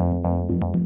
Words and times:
Thank 0.00 0.24
you. 0.74 0.79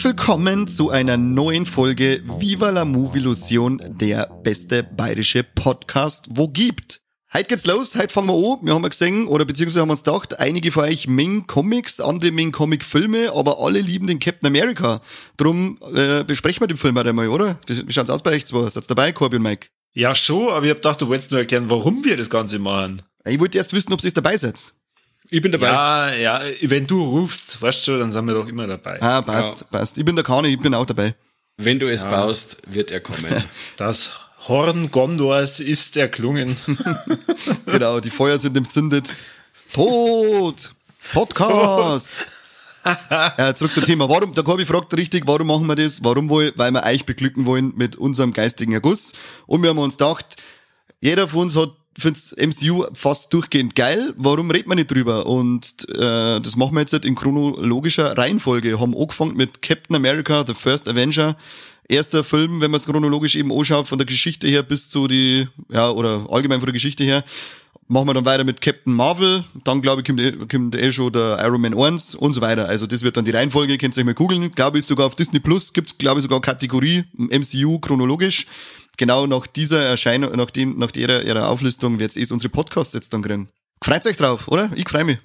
Herzlich 0.00 0.16
willkommen 0.16 0.66
zu 0.66 0.88
einer 0.88 1.18
neuen 1.18 1.66
Folge 1.66 2.22
Viva 2.38 2.70
la 2.70 2.86
Movie 2.86 3.18
Illusion, 3.18 3.82
der 4.00 4.30
beste 4.42 4.82
bayerische 4.82 5.44
Podcast, 5.44 6.24
wo 6.30 6.48
gibt. 6.48 7.02
Heute 7.34 7.44
geht's 7.44 7.66
los, 7.66 7.94
heute 7.96 8.08
fangen 8.08 8.28
wir 8.28 8.34
an. 8.34 8.64
Wir 8.66 8.72
haben 8.72 8.82
ja 8.82 8.88
gesehen, 8.88 9.26
oder 9.26 9.44
beziehungsweise 9.44 9.82
haben 9.82 9.90
uns 9.90 10.02
gedacht, 10.02 10.40
einige 10.40 10.72
von 10.72 10.84
euch 10.84 11.06
mengen 11.06 11.46
Comics, 11.46 12.00
andere 12.00 12.30
mengen 12.30 12.50
Comic-Filme, 12.50 13.32
aber 13.34 13.60
alle 13.60 13.82
lieben 13.82 14.06
den 14.06 14.20
Captain 14.20 14.46
America. 14.46 15.02
Drum 15.36 15.78
äh, 15.94 16.24
besprechen 16.24 16.62
wir 16.62 16.68
den 16.68 16.78
Film 16.78 16.96
halt 16.96 17.06
einmal, 17.06 17.28
oder? 17.28 17.58
Wie 17.66 17.92
schaut's 17.92 18.08
aus 18.08 18.22
bei 18.22 18.30
euch 18.30 18.46
zwei? 18.46 18.66
Seid 18.70 18.90
dabei, 18.90 19.12
Corby 19.12 19.36
und 19.36 19.42
Mike? 19.42 19.68
Ja, 19.92 20.14
schon, 20.14 20.48
aber 20.48 20.64
ich 20.64 20.70
hab 20.70 20.78
gedacht, 20.78 21.02
du 21.02 21.08
wolltest 21.08 21.30
nur 21.30 21.40
erklären, 21.40 21.68
warum 21.68 22.02
wir 22.06 22.16
das 22.16 22.30
Ganze 22.30 22.58
machen. 22.58 23.02
Ich 23.26 23.38
wollte 23.38 23.58
erst 23.58 23.74
wissen, 23.74 23.92
ob 23.92 24.02
ihr 24.02 24.10
dabei 24.12 24.38
seid. 24.38 24.72
Ich 25.32 25.40
bin 25.40 25.52
dabei. 25.52 25.68
Ja, 25.68 26.12
ja, 26.12 26.42
wenn 26.62 26.88
du 26.88 27.02
rufst, 27.02 27.62
weißt 27.62 27.86
du, 27.86 27.98
dann 27.98 28.10
sind 28.10 28.24
wir 28.26 28.34
doch 28.34 28.48
immer 28.48 28.66
dabei. 28.66 29.00
Ah, 29.00 29.22
passt, 29.22 29.70
passt. 29.70 29.96
Ich 29.96 30.04
bin 30.04 30.16
der 30.16 30.24
Kani, 30.24 30.48
ich 30.48 30.58
bin 30.58 30.74
auch 30.74 30.84
dabei. 30.84 31.14
Wenn 31.56 31.78
du 31.78 31.88
es 31.88 32.04
baust, 32.04 32.62
wird 32.66 32.90
er 32.90 33.00
kommen. 33.00 33.32
Das 33.76 34.12
Horn 34.48 34.90
Gondors 34.90 35.60
ist 35.60 35.96
erklungen. 35.96 36.56
Genau, 37.66 38.00
die 38.00 38.10
Feuer 38.10 38.38
sind 38.38 38.56
entzündet. 38.56 39.06
Tod! 39.72 40.72
Podcast! 41.12 42.26
ja, 43.10 43.54
zurück 43.54 43.72
zum 43.72 43.84
Thema. 43.84 44.08
Warum, 44.08 44.34
der 44.34 44.42
Corby 44.42 44.66
fragt 44.66 44.92
richtig, 44.94 45.24
warum 45.26 45.46
machen 45.46 45.66
wir 45.66 45.76
das? 45.76 46.02
Warum 46.02 46.28
wohl? 46.28 46.52
Weil 46.56 46.72
wir 46.72 46.82
euch 46.82 47.06
beglücken 47.06 47.46
wollen 47.46 47.72
mit 47.76 47.94
unserem 47.94 48.32
geistigen 48.32 48.72
Erguss. 48.72 49.12
Und 49.46 49.62
wir 49.62 49.70
haben 49.70 49.78
uns 49.78 49.96
gedacht, 49.96 50.36
jeder 51.00 51.28
von 51.28 51.42
uns 51.42 51.56
hat 51.56 51.70
find's 51.98 52.34
MCU 52.36 52.84
fast 52.94 53.32
durchgehend 53.32 53.74
geil. 53.76 54.14
Warum 54.16 54.50
redet 54.50 54.66
man 54.66 54.76
nicht 54.78 54.90
drüber? 54.90 55.26
Und 55.26 55.88
äh, 55.90 56.40
das 56.40 56.56
machen 56.56 56.74
wir 56.74 56.80
jetzt 56.80 56.92
halt 56.92 57.04
in 57.04 57.14
chronologischer 57.14 58.16
Reihenfolge. 58.16 58.78
Haben 58.80 58.96
angefangen 58.96 59.36
mit 59.36 59.60
Captain 59.62 59.96
America, 59.96 60.44
The 60.46 60.54
First 60.54 60.88
Avenger. 60.88 61.36
Erster 61.88 62.22
Film, 62.22 62.60
wenn 62.60 62.70
man 62.70 62.78
es 62.78 62.86
chronologisch 62.86 63.34
eben 63.34 63.52
anschaut, 63.52 63.88
von 63.88 63.98
der 63.98 64.06
Geschichte 64.06 64.46
her 64.46 64.62
bis 64.62 64.88
zu 64.88 65.08
die, 65.08 65.48
ja, 65.72 65.90
oder 65.90 66.26
allgemein 66.30 66.60
von 66.60 66.66
der 66.66 66.72
Geschichte 66.74 67.02
her. 67.02 67.24
Machen 67.88 68.06
wir 68.06 68.14
dann 68.14 68.24
weiter 68.24 68.44
mit 68.44 68.60
Captain 68.60 68.94
Marvel, 68.94 69.42
dann 69.64 69.82
glaube 69.82 70.02
ich 70.02 70.06
kommt, 70.06 70.20
eh- 70.20 70.46
kommt 70.46 70.76
eh 70.76 70.92
schon 70.92 71.12
der 71.12 71.40
Iron 71.44 71.60
Man 71.60 71.76
1 71.76 72.14
und 72.14 72.32
so 72.34 72.40
weiter. 72.40 72.68
Also 72.68 72.86
das 72.86 73.02
wird 73.02 73.16
dann 73.16 73.24
die 73.24 73.32
Reihenfolge, 73.32 73.76
könnt 73.78 73.96
ihr 73.96 74.00
euch 74.02 74.06
mal 74.06 74.14
googeln. 74.14 74.52
Glaube 74.52 74.78
ich 74.78 74.84
sogar 74.84 75.06
auf 75.06 75.16
Disney 75.16 75.40
Plus 75.40 75.72
gibt's 75.72 75.98
glaube 75.98 76.20
ich 76.20 76.22
sogar 76.22 76.40
Kategorie 76.40 77.02
MCU 77.18 77.80
chronologisch. 77.80 78.46
Genau 79.00 79.26
nach 79.26 79.46
dieser 79.46 79.82
Erscheinung, 79.82 80.36
nach 80.36 80.50
dem, 80.50 80.76
nach 80.78 80.94
ihrer, 80.94 81.22
ihrer 81.22 81.48
Auflistung 81.48 81.98
wird's 81.98 82.16
eh 82.16 82.26
unsere 82.30 82.50
Podcasts 82.50 82.92
jetzt 82.92 83.14
dann 83.14 83.22
kriegen. 83.22 83.48
Freut 83.82 84.04
euch 84.04 84.18
drauf, 84.18 84.46
oder? 84.48 84.70
Ich 84.76 84.86
freu 84.90 85.04
mich. 85.04 85.16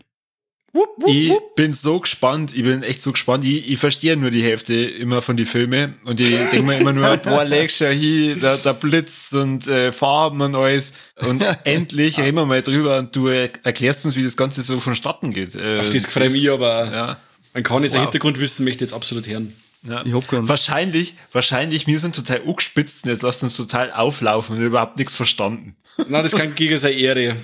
Ich 1.06 1.32
bin 1.58 1.74
so 1.74 2.00
gespannt, 2.00 2.56
ich 2.56 2.64
bin 2.64 2.84
echt 2.84 3.02
so 3.02 3.12
gespannt. 3.12 3.44
Ich, 3.44 3.70
ich 3.70 3.78
verstehe 3.78 4.16
nur 4.16 4.32
die 4.32 4.44
Hälfte 4.44 4.74
immer 4.74 5.22
von 5.22 5.36
die 5.36 5.46
Filme 5.46 5.94
und 6.06 6.22
ich 6.22 6.34
denke 6.52 6.62
mir 6.68 6.78
immer 6.78 6.94
nur, 6.94 7.18
boah, 7.18 7.46
schon 7.70 7.92
hier, 7.92 8.38
da, 8.38 8.56
da 8.56 8.72
Blitz 8.72 9.34
und 9.34 9.68
äh, 9.68 9.92
Farben 9.92 10.40
und 10.42 10.56
alles. 10.56 10.94
Und 11.28 11.44
endlich 11.66 12.18
reden 12.18 12.38
wir 12.38 12.46
mal 12.46 12.62
drüber 12.62 13.00
und 13.00 13.14
du 13.14 13.28
er- 13.28 13.50
erklärst 13.64 14.06
uns, 14.06 14.16
wie 14.16 14.24
das 14.24 14.38
Ganze 14.38 14.62
so 14.64 14.80
vonstatten 14.80 15.32
geht. 15.34 15.56
Äh, 15.56 15.80
Auf 15.80 15.90
das 15.90 16.06
freue 16.06 16.28
ich 16.28 16.34
mich 16.34 16.50
aber. 16.50 16.92
Ja. 16.92 17.18
Ein 17.54 17.64
Wow. 17.98 18.04
Hintergrundwissen 18.04 18.64
möchte 18.66 18.86
jetzt 18.86 18.94
absolut 18.94 19.28
hören. 19.28 19.54
Ja. 19.88 20.04
Ich 20.06 20.14
hab 20.14 20.28
keins. 20.28 20.50
Wahrscheinlich, 20.50 21.16
wahrscheinlich, 21.32 21.88
wir 21.88 22.00
sind 22.00 22.16
total 22.16 22.42
angespitzt 22.42 23.04
und 23.04 23.12
jetzt 23.12 23.22
lassen 23.22 23.46
uns 23.46 23.56
total 23.56 23.92
auflaufen 23.92 24.58
und 24.58 24.64
überhaupt 24.64 24.98
nichts 24.98 25.16
verstanden. 25.16 25.76
Nein, 26.10 26.24
das 26.24 26.32
kann 26.32 26.56
gegen 26.56 26.78
seine 26.78 26.96
Ehre. 26.96 27.36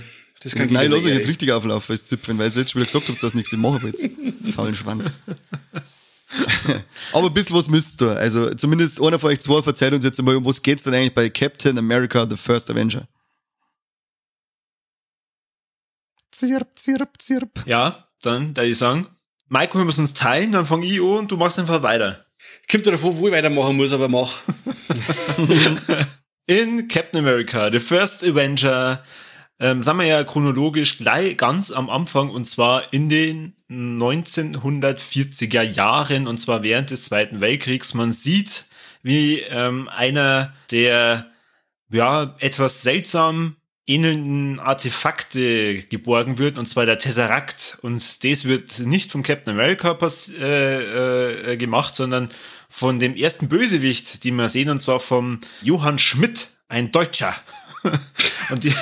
Das 0.41 0.56
kann 0.56 0.72
Nein, 0.72 0.90
lass 0.90 1.03
euch 1.03 1.13
jetzt 1.13 1.28
richtig 1.28 1.52
auflaufen 1.52 1.94
als 1.94 2.06
Zipfen, 2.06 2.38
weil 2.40 2.50
ihr 2.50 2.56
jetzt 2.62 2.72
schon 2.72 2.81
wieder 2.81 2.91
gesagt 2.91 3.07
habt, 3.09 3.22
dass 3.22 3.35
nichts 3.35 3.53
ich 3.53 3.59
mache 3.59 3.88
jetzt. 3.88 4.09
Faulen 4.56 4.74
Schwanz. 4.74 5.19
Aber 7.13 7.28
ein 7.28 7.34
bisschen 7.34 7.56
was 7.56 7.69
müsst 7.69 8.02
ihr. 8.02 8.18
Also 8.18 8.53
zumindest 8.56 9.02
einer 9.02 9.19
von 9.19 9.29
euch 9.29 9.41
zwei 9.41 9.62
verzeiht 9.62 9.94
uns 9.94 10.03
jetzt 10.03 10.18
einmal, 10.18 10.35
um 10.35 10.46
was 10.46 10.62
geht's 10.62 10.84
denn 10.84 10.94
eigentlich 10.94 11.13
bei 11.13 11.29
Captain 11.29 11.78
America, 11.78 12.25
The 12.28 12.38
First 12.38 12.72
Avenger? 12.72 13.08
Zirp, 16.31 16.79
zirp, 16.79 17.22
zirp. 17.22 17.63
Ja, 17.66 18.08
dann, 18.22 18.53
da 18.53 18.63
ich 18.63 18.78
sagen, 18.78 19.08
Mike, 19.50 19.78
wir 19.78 19.84
müssen 19.84 20.06
uns 20.06 20.13
teilen, 20.13 20.53
dann 20.53 20.66
fang 20.66 20.81
ich 20.81 21.00
an 21.02 21.19
und 21.19 21.31
du 21.31 21.38
machst 21.38 21.59
einfach 21.59 21.84
weiter. 21.84 22.25
Kommt 22.69 22.88
darauf 22.88 23.03
wo 23.03 23.28
ich 23.28 23.34
weitermachen 23.34 23.75
muss, 23.75 23.94
aber 23.94 24.07
mach. 24.07 24.34
In 26.47 26.88
Captain 26.88 27.19
America, 27.19 27.72
The 27.72 27.79
First 27.79 28.23
Avenger, 28.23 29.03
ähm, 29.62 29.84
sind 29.84 29.97
wir 29.97 30.06
ja 30.06 30.23
chronologisch 30.23 30.97
gleich 30.97 31.38
ganz 31.38 31.72
am 31.72 31.90
Anfang 31.90 32.31
und 32.31 32.45
zwar 32.45 32.91
in 32.91 33.09
den 33.09 33.53
1940er 33.69 35.61
Jahren 35.61 36.28
und 36.28 36.41
zwar 36.41 36.63
während 36.63 36.90
des 36.90 37.03
Zweiten 37.03 37.41
Weltkriegs. 37.41 37.94
Man 37.94 38.11
sieht, 38.11 38.66
wie 39.03 39.40
ähm, 39.40 39.88
einer 39.88 40.53
der 40.72 41.28
ja 41.91 42.35
etwas 42.40 42.81
seltsam 42.81 43.56
ähnelnden 43.87 44.59
Artefakte 44.59 45.81
geborgen 45.83 46.37
wird, 46.37 46.57
und 46.57 46.67
zwar 46.67 46.85
der 46.85 46.99
Tesseract. 46.99 47.79
Und 47.81 48.23
das 48.23 48.45
wird 48.45 48.79
nicht 48.79 49.11
vom 49.11 49.23
Captain 49.23 49.53
America 49.53 49.97
äh, 50.39 51.53
äh, 51.53 51.57
gemacht, 51.57 51.95
sondern 51.95 52.29
von 52.69 52.99
dem 52.99 53.15
ersten 53.15 53.49
Bösewicht, 53.49 54.23
den 54.23 54.35
wir 54.35 54.49
sehen, 54.49 54.69
und 54.69 54.79
zwar 54.79 54.99
vom 54.99 55.39
Johann 55.61 55.99
Schmidt, 55.99 56.49
ein 56.69 56.91
Deutscher. 56.91 57.35
und, 58.49 58.63
die, 58.63 58.73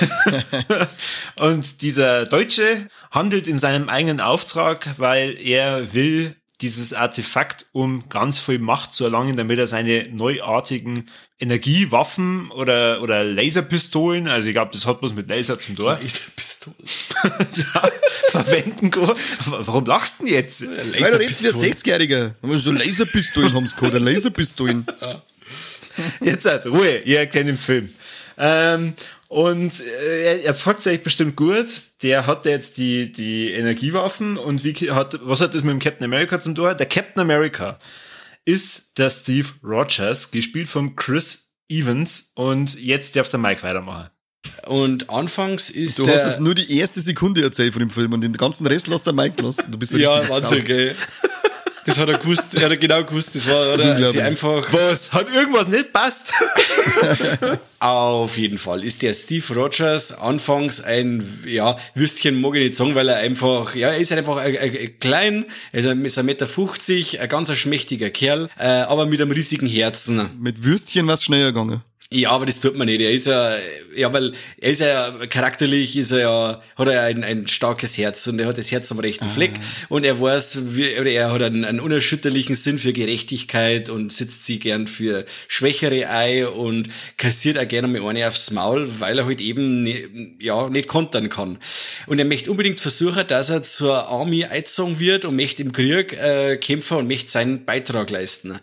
und 1.37 1.81
dieser 1.81 2.25
Deutsche 2.25 2.89
handelt 3.09 3.47
in 3.47 3.57
seinem 3.57 3.89
eigenen 3.89 4.19
Auftrag, 4.19 4.95
weil 4.97 5.35
er 5.41 5.93
will 5.93 6.35
dieses 6.61 6.93
Artefakt, 6.93 7.67
um 7.71 8.09
ganz 8.09 8.39
viel 8.39 8.59
Macht 8.59 8.93
zu 8.93 9.05
erlangen, 9.05 9.37
damit 9.37 9.59
er 9.59 9.67
seine 9.67 10.09
neuartigen 10.09 11.09
Energiewaffen 11.39 12.51
oder, 12.51 13.01
oder 13.01 13.23
Laserpistolen, 13.23 14.27
also 14.27 14.49
ich 14.49 14.53
glaube, 14.53 14.71
das 14.73 14.85
hat 14.85 15.01
was 15.01 15.13
mit 15.13 15.29
Laser 15.29 15.57
zum 15.57 15.77
Tor, 15.77 15.93
Laserpistole. 16.01 16.75
ja, 17.23 17.91
verwenden 18.29 18.91
kann. 18.91 19.11
Warum 19.45 19.85
lachst 19.85 20.19
du 20.19 20.25
denn 20.25 20.33
jetzt? 20.33 20.67
Weil 20.67 21.11
du 21.11 21.19
redest 21.19 21.43
wie 21.43 21.47
ein 21.47 21.73
60-Jähriger. 21.73 22.31
So 22.57 22.73
Laserpistolen 22.73 23.53
haben 23.53 23.65
sie 23.65 23.75
gehabt, 23.75 23.99
Laserpistolen. 23.99 24.85
Jetzt 26.21 26.45
halt 26.45 26.65
Ruhe, 26.65 26.99
ihr 26.99 27.25
kennt 27.27 27.49
den 27.49 27.57
Film. 27.57 27.89
Ähm, 28.37 28.93
und 29.29 29.79
äh, 29.79 30.41
er, 30.41 30.53
sagt 30.55 30.81
sich 30.81 31.03
bestimmt 31.03 31.35
gut, 31.35 31.67
der 32.01 32.25
hat 32.25 32.47
jetzt 32.47 32.79
die, 32.79 33.11
die 33.11 33.51
Energiewaffen 33.51 34.37
und 34.37 34.63
wie 34.63 34.73
hat, 34.89 35.19
was 35.21 35.39
hat 35.39 35.53
das 35.53 35.61
mit 35.61 35.71
dem 35.71 35.79
Captain 35.79 36.03
America 36.03 36.41
zum 36.41 36.55
Tor? 36.55 36.73
Der 36.73 36.87
Captain 36.87 37.21
America 37.21 37.77
ist 38.43 38.97
der 38.97 39.11
Steve 39.11 39.47
Rogers, 39.63 40.31
gespielt 40.31 40.67
von 40.67 40.95
Chris 40.95 41.51
Evans 41.69 42.31
und 42.33 42.81
jetzt 42.81 43.15
darf 43.15 43.29
der 43.29 43.39
Mike 43.39 43.61
weitermachen. 43.61 44.09
Und 44.65 45.11
anfangs 45.11 45.69
ist 45.69 45.99
Du 45.99 46.05
der... 46.05 46.15
hast 46.15 46.25
jetzt 46.25 46.39
nur 46.39 46.55
die 46.55 46.79
erste 46.79 46.99
Sekunde 46.99 47.43
erzählt 47.43 47.73
von 47.73 47.81
dem 47.81 47.91
Film 47.91 48.13
und 48.13 48.21
den 48.21 48.33
ganzen 48.33 48.65
Rest 48.65 48.87
lässt 48.87 49.05
der 49.05 49.13
Mike 49.13 49.35
gelassen. 49.35 49.65
Du 49.71 49.77
bist 49.77 49.91
ja, 49.93 50.15
richtiger 50.15 50.41
Wahnsinn, 50.41 50.65
gell. 50.65 50.95
Das 51.89 51.97
hat 51.97 52.09
er 52.09 52.19
gewusst, 52.19 52.53
er 52.53 52.69
hat 52.69 52.79
genau 52.79 53.03
gewusst, 53.03 53.33
das 53.33 53.47
war, 53.47 53.73
oder? 53.73 53.91
unglaublich. 53.91 54.11
Sie 54.11 54.21
einfach, 54.21 54.71
Was? 54.71 55.11
Hat 55.11 55.27
irgendwas 55.27 55.67
nicht 55.67 55.91
passt? 55.91 56.31
auf 57.79 58.37
jeden 58.37 58.59
Fall 58.59 58.83
ist 58.83 59.01
der 59.01 59.13
Steve 59.13 59.55
Rogers 59.55 60.11
anfangs 60.11 60.81
ein, 60.81 61.23
ja, 61.47 61.77
Würstchen 61.95 62.39
mag 62.41 62.55
ich 62.55 62.63
nicht 62.63 62.75
sagen, 62.75 62.93
weil 62.93 63.09
er 63.09 63.17
einfach, 63.17 63.73
ja, 63.73 63.89
er 63.89 63.97
ist 63.97 64.11
einfach 64.11 64.37
ein, 64.37 64.55
ein, 64.55 64.77
ein 64.77 64.99
klein, 64.99 65.45
er 65.71 65.79
ist 65.79 66.17
ein, 66.17 66.25
Meter 66.25 66.45
50, 66.45 67.21
ein 67.21 67.29
ganz 67.29 67.51
schmächtiger 67.57 68.11
Kerl, 68.11 68.49
äh, 68.59 68.67
aber 68.67 69.07
mit 69.07 69.19
einem 69.19 69.31
riesigen 69.31 69.67
Herzen. 69.67 70.29
Mit 70.39 70.63
Würstchen 70.63 71.07
was 71.07 71.23
schneller 71.23 71.47
gegangen. 71.47 71.81
Ja, 72.11 72.31
aber 72.31 72.47
das 72.47 72.59
tut 72.59 72.75
man 72.75 72.87
nicht. 72.87 73.01
Er 73.01 73.11
ist 73.11 73.27
ja, 73.27 73.55
ja, 73.95 74.11
weil 74.11 74.31
er 74.59 74.71
ist 74.71 74.81
ja 74.81 75.11
charakterlich, 75.29 75.95
ist 75.95 76.11
er 76.11 76.19
ja, 76.19 76.61
hat 76.75 76.87
er 76.87 77.03
ein, 77.03 77.23
ein 77.23 77.45
starkes 77.45 77.99
Herz 77.99 78.25
und 78.25 78.39
er 78.39 78.47
hat 78.47 78.57
das 78.57 78.71
Herz 78.71 78.91
am 78.91 78.97
rechten 78.97 79.29
Fleck 79.29 79.51
und 79.89 80.03
er 80.03 80.19
weiß, 80.19 80.75
wie, 80.75 80.89
er 80.89 81.31
hat 81.31 81.43
einen, 81.43 81.65
einen 81.65 81.79
unerschütterlichen 81.79 82.55
Sinn 82.55 82.79
für 82.79 82.93
Gerechtigkeit 82.93 83.89
und 83.89 84.11
sitzt 84.11 84.47
sie 84.47 84.57
gern 84.57 84.87
für 84.87 85.23
Schwächere 85.47 86.09
ein 86.09 86.47
und 86.47 86.89
kassiert 87.17 87.59
auch 87.59 87.67
gerne 87.67 87.87
mal 87.87 88.09
eine 88.09 88.27
aufs 88.27 88.49
Maul, 88.49 88.89
weil 88.97 89.19
er 89.19 89.27
halt 89.27 89.39
eben 89.39 89.83
ne, 89.83 90.35
ja 90.41 90.67
nicht 90.67 90.87
kontern 90.87 91.29
kann. 91.29 91.59
Und 92.07 92.17
er 92.17 92.25
möchte 92.25 92.49
unbedingt 92.49 92.79
versuchen, 92.79 93.27
dass 93.27 93.51
er 93.51 93.61
zur 93.61 94.07
Army 94.07 94.45
eingezogen 94.45 94.99
wird 94.99 95.25
und 95.25 95.35
möchte 95.35 95.61
im 95.61 95.71
Krieg 95.71 96.13
äh, 96.13 96.57
kämpfen 96.57 96.97
und 96.97 97.07
möchte 97.07 97.29
seinen 97.29 97.65
Beitrag 97.65 98.09
leisten. 98.09 98.57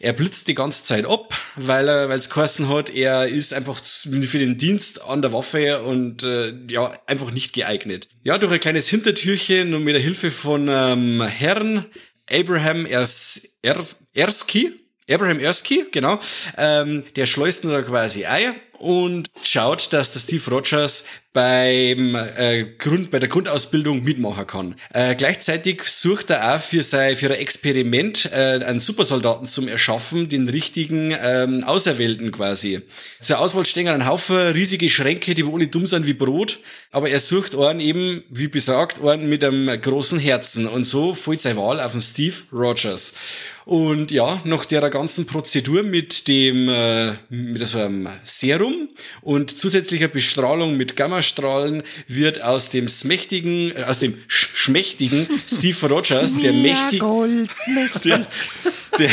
Er 0.00 0.12
blitzt 0.12 0.48
die 0.48 0.54
ganze 0.54 0.84
Zeit 0.84 1.06
ab, 1.06 1.34
weil 1.56 1.88
er, 1.88 2.10
weil 2.10 2.18
es 2.18 2.28
hat, 2.34 2.89
er 2.94 3.26
ist 3.26 3.54
einfach 3.54 3.82
für 3.82 4.38
den 4.38 4.58
Dienst 4.58 5.02
an 5.02 5.22
der 5.22 5.32
Waffe 5.32 5.82
und 5.82 6.22
äh, 6.22 6.52
ja, 6.68 6.92
einfach 7.06 7.30
nicht 7.30 7.52
geeignet. 7.52 8.08
Ja, 8.22 8.38
durch 8.38 8.52
ein 8.52 8.60
kleines 8.60 8.88
Hintertürchen 8.88 9.74
und 9.74 9.84
mit 9.84 9.94
der 9.94 10.02
Hilfe 10.02 10.30
von 10.30 10.68
ähm, 10.70 11.22
Herrn 11.22 11.86
Abraham 12.30 12.86
Ers 12.86 13.42
Ers 13.62 13.96
Erski, 14.14 14.72
Abraham 15.08 15.40
Erskine, 15.40 15.86
genau. 15.90 16.18
Ähm, 16.56 17.04
der 17.16 17.26
schleust 17.26 17.64
da 17.64 17.82
quasi 17.82 18.26
Eier 18.26 18.54
und 18.78 19.30
schaut, 19.42 19.92
dass 19.92 20.12
der 20.12 20.20
Steve 20.20 20.50
Rogers 20.50 21.04
beim 21.32 22.16
äh, 22.16 22.64
Grund, 22.78 23.12
bei 23.12 23.20
der 23.20 23.28
Grundausbildung 23.28 24.02
mitmachen 24.02 24.46
kann. 24.46 24.74
Äh, 24.92 25.14
gleichzeitig 25.14 25.82
sucht 25.84 26.30
er 26.30 26.54
auch 26.54 26.60
für 26.60 26.82
sein 26.82 27.16
für 27.16 27.26
ein 27.26 27.38
Experiment 27.38 28.30
äh, 28.32 28.60
einen 28.64 28.80
Supersoldaten 28.80 29.46
zum 29.46 29.68
Erschaffen, 29.68 30.28
den 30.28 30.48
richtigen 30.48 31.14
ähm, 31.22 31.62
Auserwählten 31.62 32.32
quasi. 32.32 32.80
Zur 33.20 33.38
Auswahl 33.38 33.64
stehen 33.64 33.86
ein 33.86 34.06
Haufen 34.06 34.36
riesige 34.36 34.88
Schränke, 34.88 35.34
die 35.34 35.44
nicht 35.44 35.74
dumm 35.74 35.86
sind 35.86 36.06
wie 36.06 36.14
Brot, 36.14 36.58
aber 36.90 37.10
er 37.10 37.20
sucht 37.20 37.56
einen 37.56 37.78
eben, 37.78 38.24
wie 38.28 38.48
besagt, 38.48 39.00
einen 39.00 39.28
mit 39.28 39.44
einem 39.44 39.80
großen 39.80 40.18
Herzen 40.18 40.66
und 40.66 40.82
so 40.82 41.12
fällt 41.12 41.40
seine 41.40 41.58
Wahl 41.58 41.80
auf 41.80 41.92
den 41.92 42.02
Steve 42.02 42.34
Rogers. 42.52 43.14
Und 43.66 44.10
ja, 44.10 44.40
nach 44.44 44.64
der 44.64 44.88
ganzen 44.90 45.26
Prozedur 45.26 45.84
mit 45.84 46.26
dem 46.26 46.68
äh, 46.68 47.12
mit 47.28 47.64
so 47.68 47.78
einem 47.78 48.08
Serum 48.24 48.88
und 49.20 49.56
zusätzlicher 49.56 50.08
Bestrahlung 50.08 50.76
mit 50.76 50.96
Gammastrahlen 51.20 51.82
wird 52.08 52.42
aus 52.42 52.70
dem 52.70 52.88
smächtigen, 52.88 53.76
äh, 53.76 53.84
aus 53.84 54.00
dem 54.00 54.18
sch 54.26 54.50
schmächtigen 54.54 55.26
Steve 55.46 55.88
Rogers 55.88 56.38
der 56.38 56.52
mächtige 56.52 57.48
der, 58.04 58.26
der, 58.98 59.10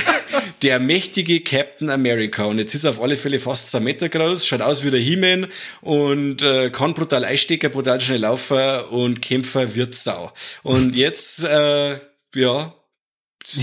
der 0.61 0.79
mächtige 0.79 1.41
Captain 1.41 1.89
America. 1.89 2.45
Und 2.45 2.59
jetzt 2.59 2.73
ist 2.75 2.83
er 2.83 2.91
auf 2.91 3.01
alle 3.01 3.15
Fälle 3.15 3.39
fast 3.39 3.69
zwei 3.69 3.79
Meter 3.79 4.09
groß, 4.09 4.45
schaut 4.45 4.61
aus 4.61 4.83
wie 4.83 4.91
der 4.91 4.99
He-Man 4.99 5.47
und 5.81 6.41
äh, 6.41 6.69
kann 6.69 6.93
brutal 6.93 7.23
einstecken, 7.25 7.71
brutal 7.71 7.99
schnell 8.01 8.21
laufen 8.21 8.81
und 8.89 9.21
Kämpfer 9.21 9.75
wird 9.75 9.95
Sau. 9.95 10.31
Und 10.63 10.95
jetzt, 10.95 11.43
äh, 11.43 11.99
ja, 12.35 12.73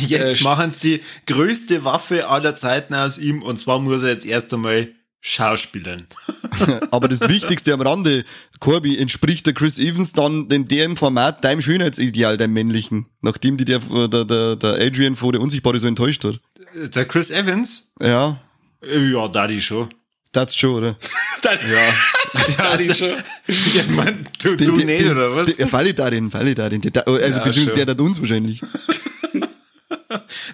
Jetzt 0.08 0.40
äh, 0.40 0.44
machen 0.44 0.70
sie 0.70 1.02
die 1.28 1.32
größte 1.32 1.84
Waffe 1.84 2.28
aller 2.28 2.56
Zeiten 2.56 2.94
aus 2.94 3.18
ihm 3.18 3.42
und 3.42 3.58
zwar 3.58 3.80
muss 3.80 4.02
er 4.02 4.12
jetzt 4.12 4.24
erst 4.24 4.54
einmal 4.54 4.88
schauspielern. 5.26 6.06
Aber 6.90 7.08
das 7.08 7.28
Wichtigste 7.28 7.72
am 7.72 7.80
Rande, 7.80 8.24
Corby, 8.60 8.98
entspricht 8.98 9.46
der 9.46 9.54
Chris 9.54 9.78
Evans 9.78 10.12
dann 10.12 10.48
in 10.50 10.68
dem 10.68 10.98
Format 10.98 11.42
deinem 11.42 11.62
Schönheitsideal, 11.62 12.36
deinem 12.36 12.52
männlichen, 12.52 13.06
nachdem 13.22 13.56
die 13.56 13.64
der, 13.64 13.78
der, 13.80 14.26
der, 14.26 14.56
der 14.56 14.72
Adrian 14.74 15.16
vor 15.16 15.32
der 15.32 15.40
Unsichtbare 15.40 15.78
so 15.78 15.86
enttäuscht 15.86 16.24
hat. 16.24 16.40
Der 16.74 17.06
Chris 17.06 17.30
Evans? 17.30 17.92
Ja. 18.00 18.38
Ja, 18.86 19.28
Daddy 19.28 19.60
schon. 19.60 19.88
Das 20.34 20.56
schon, 20.56 20.74
oder? 20.74 20.96
ja. 21.44 21.94
Daddy 22.58 22.92
schon. 22.92 23.10
Ja, 23.10 23.84
man, 23.90 24.26
du, 24.42 24.56
du 24.56 24.76
den, 24.76 24.86
nicht, 24.86 25.08
oder 25.08 25.36
was? 25.36 25.56
Der 25.56 25.68
Falle 25.68 25.94
darin, 25.94 26.28
Falle 26.28 26.56
darin. 26.56 26.82
Also, 26.84 27.18
ja, 27.18 27.44
beziehungsweise 27.44 27.84
der 27.84 27.94
hat 27.94 28.00
uns 28.00 28.20
wahrscheinlich. 28.20 28.60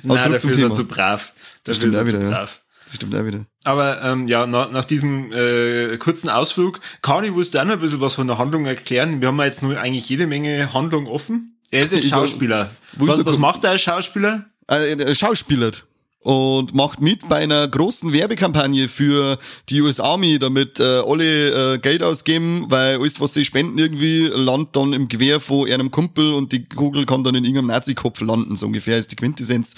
Nein, 0.03 0.33
dafür 0.33 0.51
ist 0.51 0.61
er 0.61 0.75
zu 0.75 0.87
brav. 0.87 1.33
Dafür 1.65 1.89
ist 1.89 1.97
er 1.97 2.07
zu 2.07 2.21
brav. 2.21 2.61
Das 2.85 2.97
stimmt 2.97 3.17
auch 3.17 3.25
wieder. 3.25 3.47
Aber 3.65 4.03
ähm, 4.03 4.27
ja, 4.27 4.47
nach, 4.47 4.71
nach 4.71 4.85
diesem 4.85 5.33
äh, 5.33 5.99
kurzen 5.99 6.31
Ausflug, 6.31 6.81
Kani, 7.03 7.31
du 7.55 7.59
auch 7.59 7.65
noch 7.65 7.75
ein 7.75 7.81
bisschen 7.81 8.01
was 8.01 8.15
von 8.15 8.27
der 8.27 8.39
Handlung 8.39 8.65
erklären? 8.65 9.21
Wir 9.21 9.29
haben 9.29 9.39
ja 9.39 9.45
jetzt 9.45 9.63
nur 9.63 9.79
eigentlich 9.79 10.09
jede 10.09 10.27
Menge 10.27 10.73
Handlung 10.73 11.07
offen. 11.07 11.59
Er 11.71 11.83
ist 11.83 11.93
jetzt 11.93 12.09
Schauspieler. 12.09 12.71
Was, 12.95 13.25
was 13.25 13.39
macht 13.39 13.65
er 13.65 13.71
als 13.71 13.83
Schauspieler? 13.83 14.47
Äh, 14.67 14.97
er 14.97 15.15
schauspielert 15.15 15.85
und 16.23 16.75
macht 16.75 17.01
mit 17.01 17.29
bei 17.29 17.37
einer 17.37 17.67
großen 17.67 18.13
Werbekampagne 18.13 18.89
für 18.89 19.39
die 19.71 19.81
US 19.81 20.01
Army, 20.01 20.39
damit 20.39 20.79
äh, 20.79 20.83
alle 21.07 21.75
äh, 21.75 21.79
Geld 21.79 22.03
ausgeben, 22.03 22.67
weil 22.69 23.01
alles, 23.01 23.21
was 23.21 23.33
sie 23.33 23.45
spenden 23.45 23.79
irgendwie, 23.79 24.27
landet 24.27 24.77
dann 24.77 24.93
im 24.93 25.09
Gewehr 25.09 25.41
von 25.41 25.71
einem 25.71 25.91
Kumpel 25.91 26.35
und 26.35 26.53
die 26.53 26.67
Kugel 26.67 27.07
kann 27.07 27.25
dann 27.25 27.35
in 27.35 27.45
irgendeinem 27.45 27.69
Nazi-Kopf 27.69 28.21
landen, 28.21 28.57
so 28.57 28.67
ungefähr 28.67 28.99
ist 28.99 29.11
die 29.11 29.17
Quintessenz 29.17 29.77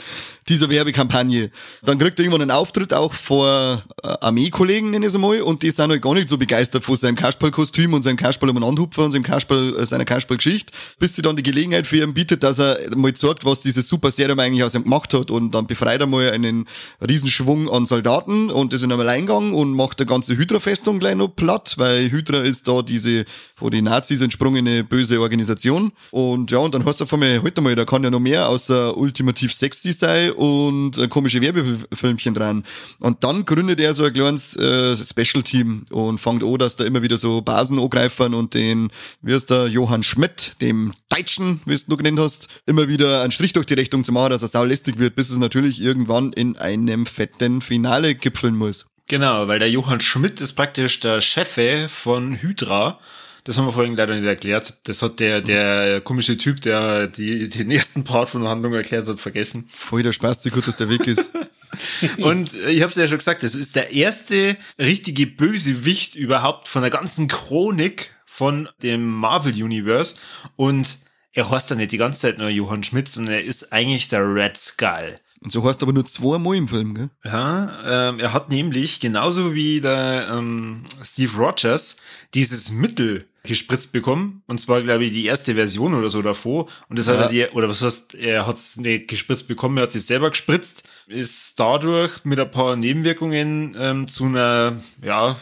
dieser 0.49 0.69
Werbekampagne. 0.69 1.51
Dann 1.83 1.99
kriegt 1.99 2.19
er 2.19 2.25
irgendwann 2.25 2.43
einen 2.43 2.51
Auftritt 2.51 2.93
auch 2.93 3.13
vor 3.13 3.83
äh, 4.03 4.09
Armeekollegen, 4.21 4.91
nenne 4.91 5.07
ich 5.07 5.11
es 5.11 5.15
einmal, 5.15 5.43
und 5.43 5.63
die 5.63 5.71
sind 5.71 5.91
halt 5.91 6.03
gar 6.03 6.15
nicht 6.15 6.29
so 6.29 6.39
begeistert 6.39 6.83
von 6.83 6.97
seinem 6.97 7.15
Kasperlkostüm 7.15 7.95
und 7.95 8.03
seinem 8.03 8.17
Kasperl 8.17 8.51
um 8.51 8.63
Anhupfer 8.65 9.05
und 9.05 9.13
seinem 9.13 9.23
Kasperl, 9.23 9.77
äh, 9.77 9.87
seiner 9.87 10.05
Kasperlgeschichte, 10.05 10.73
bis 10.99 11.15
sie 11.15 11.23
dann 11.23 11.37
die 11.37 11.45
Gelegenheit 11.45 11.87
für 11.87 11.99
ihn 11.99 12.15
bietet, 12.15 12.43
dass 12.43 12.59
er 12.59 12.79
mal 12.97 13.15
zeigt, 13.15 13.45
was 13.45 13.63
dieses 13.63 13.87
Super 13.87 14.11
Serum 14.11 14.41
eigentlich 14.41 14.65
aus 14.65 14.75
ihm 14.75 14.83
gemacht 14.83 15.15
hat 15.15 15.31
und 15.31 15.53
dann 15.53 15.69
befreit 15.69 16.01
er 16.01 16.09
mal 16.09 16.32
einen 16.33 16.67
Riesenschwung 17.07 17.71
an 17.71 17.87
Soldaten 17.87 18.51
und 18.51 18.73
ist 18.73 18.83
in 18.83 18.91
einem 18.91 19.01
Alleingang 19.01 19.53
und 19.53 19.75
macht 19.75 19.99
der 19.99 20.07
ganze 20.07 20.37
Hydra-Festung 20.37 20.99
gleich 20.99 21.17
noch 21.17 21.29
platt, 21.29 21.75
weil 21.77 22.11
Hydra 22.11 22.39
ist 22.39 22.69
da 22.69 22.83
diese 22.83 23.25
von 23.55 23.71
den 23.71 23.85
Nazis 23.85 24.21
entsprungene 24.21 24.85
böse 24.85 25.21
Organisation. 25.21 25.93
Und 26.11 26.51
ja, 26.51 26.59
und 26.59 26.75
dann 26.75 26.85
hast 26.85 27.01
du 27.01 27.07
von 27.07 27.21
mir, 27.21 27.43
heute 27.43 27.61
mal, 27.61 27.75
da 27.75 27.85
kann 27.85 28.03
ja 28.05 28.11
noch 28.11 28.21
mehr 28.21 28.49
außer 28.49 28.97
ultimativ 28.97 29.53
sexy 29.53 29.93
sein 29.93 30.33
und 30.33 31.09
komische 31.11 31.41
Werbefilmchen 31.41 32.35
dran. 32.35 32.65
Und 32.99 33.25
dann 33.25 33.45
gründet 33.45 33.81
er 33.81 33.95
so 33.95 34.05
ein 34.05 34.13
kleines 34.13 34.57
äh, 34.57 34.97
Special-Team 34.97 35.85
und 35.91 36.19
fängt 36.19 36.43
an, 36.43 36.59
dass 36.59 36.77
da 36.77 36.85
immer 36.85 37.03
wieder 37.03 37.19
so 37.19 37.43
Basen 37.43 37.79
angreifen 37.79 38.35
und 38.35 38.55
den, 38.55 38.91
wie 39.21 39.35
heißt 39.35 39.51
der, 39.51 39.67
Johann 39.67 40.03
Schmidt, 40.03 40.57
dem 40.61 40.93
Deutschen, 41.09 41.61
wie 41.67 41.77
du 41.77 41.97
genannt 41.97 42.21
hast, 42.21 42.49
immer 42.67 42.89
wieder 42.89 43.23
einen 43.23 43.33
Strich 43.33 43.53
durch 43.53 43.67
die 43.67 43.75
Rechnung 43.75 44.05
zu 44.05 44.13
machen, 44.13 44.31
dass 44.31 44.43
er 44.43 44.49
saulästig 44.49 44.99
wird, 44.99 45.15
bis 45.15 45.31
es 45.31 45.39
natürlich 45.39 45.81
irgendwann 45.81 46.22
in 46.31 46.59
einem 46.59 47.07
fetten 47.07 47.63
Finale 47.63 48.15
gipfeln 48.15 48.55
muss. 48.55 48.87
Genau, 49.09 49.49
weil 49.49 49.59
der 49.59 49.71
Johann 49.71 50.01
Schmidt 50.01 50.41
ist 50.41 50.53
praktisch 50.53 51.01
der 51.01 51.21
Chefe 51.21 51.89
von 51.89 52.41
Hydra. 52.41 53.01
Das 53.45 53.59
haben 53.59 53.67
wir 53.67 53.73
vorhin 53.73 53.97
leider 53.97 54.15
nicht 54.15 54.25
erklärt. 54.25 54.75
Das 54.85 55.03
hat 55.03 55.19
der, 55.19 55.41
der 55.41 56.01
komische 56.01 56.39
Typ, 56.39 56.61
der 56.61 57.09
die, 57.09 57.49
den 57.49 57.71
ersten 57.71 58.05
Part 58.05 58.29
von 58.29 58.43
der 58.43 58.51
Handlung 58.51 58.73
erklärt 58.73 59.09
hat, 59.09 59.19
vergessen. 59.19 59.69
Voll 59.75 60.05
der 60.05 60.13
Spaß, 60.13 60.45
wie 60.45 60.51
gut 60.51 60.69
dass 60.69 60.77
der 60.77 60.89
Weg 60.89 61.07
ist. 61.07 61.33
Und 62.19 62.55
ich 62.55 62.83
habe 62.83 62.91
es 62.91 62.95
ja 62.97 63.09
schon 63.09 63.19
gesagt, 63.19 63.43
das 63.43 63.55
ist 63.55 63.75
der 63.77 63.93
erste 63.93 64.57
richtige 64.79 65.27
Bösewicht 65.27 66.15
überhaupt 66.15 66.69
von 66.69 66.83
der 66.83 66.91
ganzen 66.91 67.29
Chronik 67.29 68.15
von 68.25 68.69
dem 68.83 69.07
Marvel 69.07 69.53
Universe. 69.53 70.17
Und 70.57 70.99
er 71.33 71.51
heißt 71.51 71.71
dann 71.71 71.79
nicht 71.79 71.93
die 71.93 71.99
ganze 71.99 72.21
Zeit 72.21 72.39
nur 72.39 72.49
Johann 72.49 72.83
Schmidt, 72.83 73.09
sondern 73.09 73.35
er 73.35 73.45
ist 73.45 73.73
eigentlich 73.73 74.09
der 74.09 74.35
Red 74.35 74.57
Skull. 74.57 75.19
Und 75.43 75.53
so 75.53 75.65
heißt 75.65 75.83
aber 75.83 75.93
nur 75.93 76.07
zweimal 76.07 76.57
im 76.57 76.69
Film, 76.69 76.95
gell? 76.95 77.11
Ja, 77.25 78.11
ähm, 78.11 78.21
er 78.21 78.33
hat 78.33 78.51
nämlich 78.51 79.01
genauso 79.01 79.55
wie 79.55 79.81
der 79.81 80.29
ähm, 80.33 80.85
Steve 81.03 81.37
Rogers 81.37 81.97
dieses 82.33 82.71
Mittel 82.71 83.27
gespritzt 83.45 83.91
bekommen. 83.91 84.43
Und 84.47 84.59
zwar, 84.59 84.83
glaube 84.83 85.05
ich, 85.05 85.13
die 85.13 85.25
erste 85.25 85.55
Version 85.55 85.95
oder 85.95 86.11
so 86.11 86.23
davor. 86.23 86.69
Und 86.89 86.99
das 86.99 87.07
ja. 87.07 87.15
hat 87.15 87.21
er 87.21 87.29
sich, 87.29 87.53
oder 87.55 87.69
was 87.69 87.83
heißt, 87.83 88.15
er 88.15 88.47
hat 88.47 88.57
es 88.57 88.77
nicht 88.77 89.09
gespritzt 89.09 89.49
bekommen, 89.49 89.79
er 89.79 89.85
hat 89.85 89.93
sich 89.93 90.07
selber 90.07 90.31
gespritzt, 90.31 90.85
ist 91.09 91.59
dadurch 91.59 92.25
mit 92.25 92.39
ein 92.39 92.51
paar 92.51 92.77
Nebenwirkungen 92.77 93.77
ähm, 93.79 94.07
zu 94.07 94.27
einer, 94.27 94.81
ja, 95.03 95.37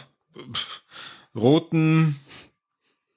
roten, 1.35 2.19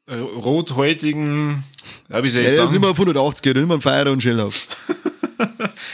rothäutigen, 0.07 1.65
ja, 2.11 2.17
soll 2.17 2.27
ich 2.27 2.35
ja, 2.35 2.43
sagen? 2.43 2.59
Er 2.59 2.65
ist 2.65 2.77
immer 2.77 2.91
180 2.91 3.57
immer 3.57 3.75
ein 3.75 3.81
Feier 3.81 4.11
und 4.13 4.23
Schellhaus. 4.23 4.69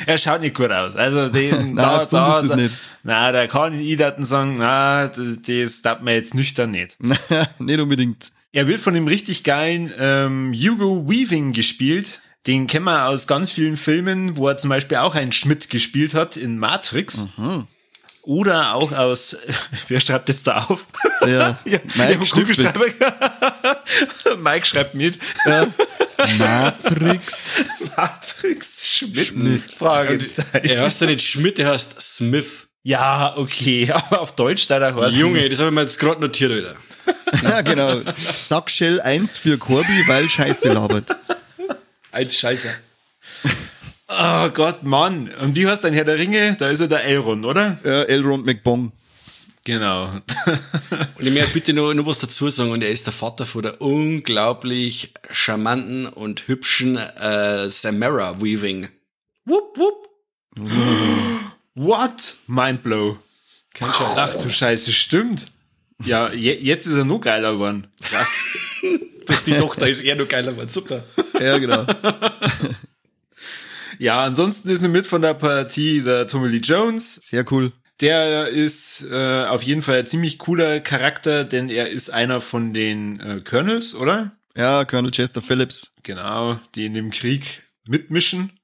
er 0.07 0.19
schaut 0.19 0.41
nicht 0.41 0.55
gut 0.55 0.71
aus. 0.71 0.97
Also 0.97 1.29
den, 1.29 1.75
na, 1.75 1.99
da, 2.03 2.05
da, 2.11 2.39
ist 2.41 2.51
das 2.51 2.59
nicht. 2.59 2.77
Na, 3.03 3.33
der 3.33 3.49
kann 3.49 3.75
in 3.75 3.81
Idaten 3.81 4.25
sagen, 4.25 4.57
na, 4.59 5.09
das, 5.09 5.43
das 5.43 5.83
darf 5.83 6.01
man 6.01 6.15
jetzt 6.15 6.35
nüchtern 6.35 6.71
nicht. 6.71 6.97
nicht 7.59 7.81
unbedingt. 7.81 8.33
Er 8.53 8.67
wird 8.67 8.81
von 8.81 8.95
dem 8.95 9.07
richtig 9.07 9.45
geilen 9.45 9.93
ähm, 9.99 10.53
Hugo 10.53 11.09
Weaving 11.09 11.53
gespielt. 11.53 12.21
Den 12.47 12.67
kennen 12.67 12.87
wir 12.87 13.07
aus 13.07 13.27
ganz 13.27 13.51
vielen 13.51 13.77
Filmen, 13.77 14.37
wo 14.37 14.49
er 14.49 14.57
zum 14.57 14.71
Beispiel 14.71 14.97
auch 14.97 15.15
einen 15.15 15.33
Schmidt 15.33 15.71
gespielt 15.71 16.15
hat 16.15 16.37
in 16.37 16.59
Matrix. 16.59 17.29
Mhm. 17.37 17.67
Oder 18.23 18.75
auch 18.75 18.93
aus, 18.93 19.37
wer 19.89 20.01
schreibt 20.01 20.29
jetzt 20.29 20.47
da 20.47 20.67
auf? 20.69 20.87
Ja, 21.23 21.59
ja 21.65 21.79
Mike, 21.95 22.19
Mike 24.39 24.67
schreibt 24.67 24.95
mit. 24.95 25.19
Ja. 25.47 25.67
Matrix. 26.39 27.65
Matrix 27.97 28.89
Schmidt. 28.89 29.27
Schmidt. 29.27 29.73
Fragezeichen. 29.73 30.69
Er 30.69 30.83
heißt 30.83 31.01
ja 31.01 31.07
nicht 31.07 31.27
Schmidt, 31.27 31.59
er 31.59 31.71
heißt 31.71 32.01
Smith. 32.01 32.69
Ja, 32.83 33.37
okay, 33.37 33.91
aber 33.93 34.21
auf 34.21 34.35
Deutsch 34.35 34.67
da 34.67 34.79
der 34.79 34.95
heißt. 34.95 35.17
Junge, 35.17 35.49
das 35.49 35.59
habe 35.59 35.71
ich 35.71 35.75
mir 35.75 35.83
jetzt 35.83 35.99
gerade 35.99 36.21
notiert, 36.21 36.53
wieder. 36.53 36.77
ja, 37.43 37.63
genau. 37.63 38.01
Sag 38.19 38.71
Shell 38.71 39.01
1 39.01 39.39
für 39.39 39.57
Corby, 39.57 40.05
weil 40.07 40.29
Scheiße 40.29 40.73
labert. 40.73 41.07
Als 42.11 42.37
Scheiße. 42.37 42.69
Oh 44.13 44.49
Gott, 44.51 44.83
Mann. 44.83 45.31
Und 45.41 45.55
wie 45.55 45.67
heißt 45.69 45.85
dein 45.85 45.93
Herr 45.93 46.05
der 46.05 46.19
Ringe? 46.19 46.57
Da 46.59 46.69
ist 46.69 46.81
er 46.81 46.89
der 46.89 47.05
Elrond, 47.05 47.45
oder? 47.45 47.79
Ja, 47.85 48.03
Elrond 48.03 48.45
McBong. 48.45 48.93
Genau. 49.65 50.07
und 51.19 51.27
ich 51.27 51.33
möchte 51.33 51.53
bitte 51.53 51.73
noch, 51.73 51.95
noch 51.95 52.07
was 52.07 52.19
dazu 52.19 52.49
sagen. 52.49 52.73
Und 52.73 52.83
er 52.83 52.91
ist 52.91 53.07
der 53.07 53.13
Vater 53.13 53.47
von 53.47 53.63
der 53.63 53.81
unglaublich 53.81 55.13
charmanten 55.31 56.07
und 56.07 56.49
hübschen 56.49 56.97
äh, 56.97 57.69
Samara 57.69 58.41
Weaving. 58.41 58.89
Wupp, 59.45 59.79
wupp. 59.79 60.09
What? 61.75 62.39
Mindblow. 62.49 63.19
Kein 63.75 63.93
Scheiß. 63.93 64.19
Ach 64.19 64.35
du 64.43 64.51
Scheiße, 64.51 64.93
stimmt. 64.93 65.47
Ja, 66.05 66.33
je, 66.33 66.55
jetzt 66.55 66.87
ist 66.87 66.95
er 66.95 67.05
noch 67.05 67.21
geiler 67.21 67.53
geworden. 67.53 67.87
Krass. 68.03 68.43
Durch 69.27 69.41
die 69.45 69.53
Tochter 69.53 69.89
ist 69.89 70.03
er 70.03 70.17
noch 70.17 70.27
geiler 70.27 70.53
geworden. 70.53 70.71
Super. 70.71 71.03
Ja, 71.41 71.57
genau. 71.57 71.87
Ja, 74.01 74.23
ansonsten 74.23 74.71
ist 74.71 74.81
mit 74.81 75.07
von 75.07 75.21
der 75.21 75.35
Partie 75.35 76.01
der 76.01 76.27
Tommy 76.27 76.49
Lee 76.49 76.63
Jones. 76.65 77.17
Sehr 77.17 77.45
cool. 77.53 77.71
Der 78.01 78.49
ist 78.49 79.07
äh, 79.11 79.45
auf 79.45 79.63
jeden 79.63 79.83
Fall 79.83 79.99
ein 79.99 80.07
ziemlich 80.07 80.39
cooler 80.39 80.81
Charakter, 80.81 81.45
denn 81.45 81.69
er 81.69 81.91
ist 81.91 82.09
einer 82.09 82.41
von 82.41 82.73
den 82.73 83.21
äh, 83.21 83.43
Colonels, 83.45 83.95
oder? 83.95 84.33
Ja, 84.57 84.87
Colonel 84.87 85.11
Chester 85.11 85.43
Phillips. 85.43 85.93
Genau, 86.03 86.59
die 86.75 86.87
in 86.87 86.95
dem 86.95 87.11
Krieg 87.11 87.71
mitmischen, 87.87 88.59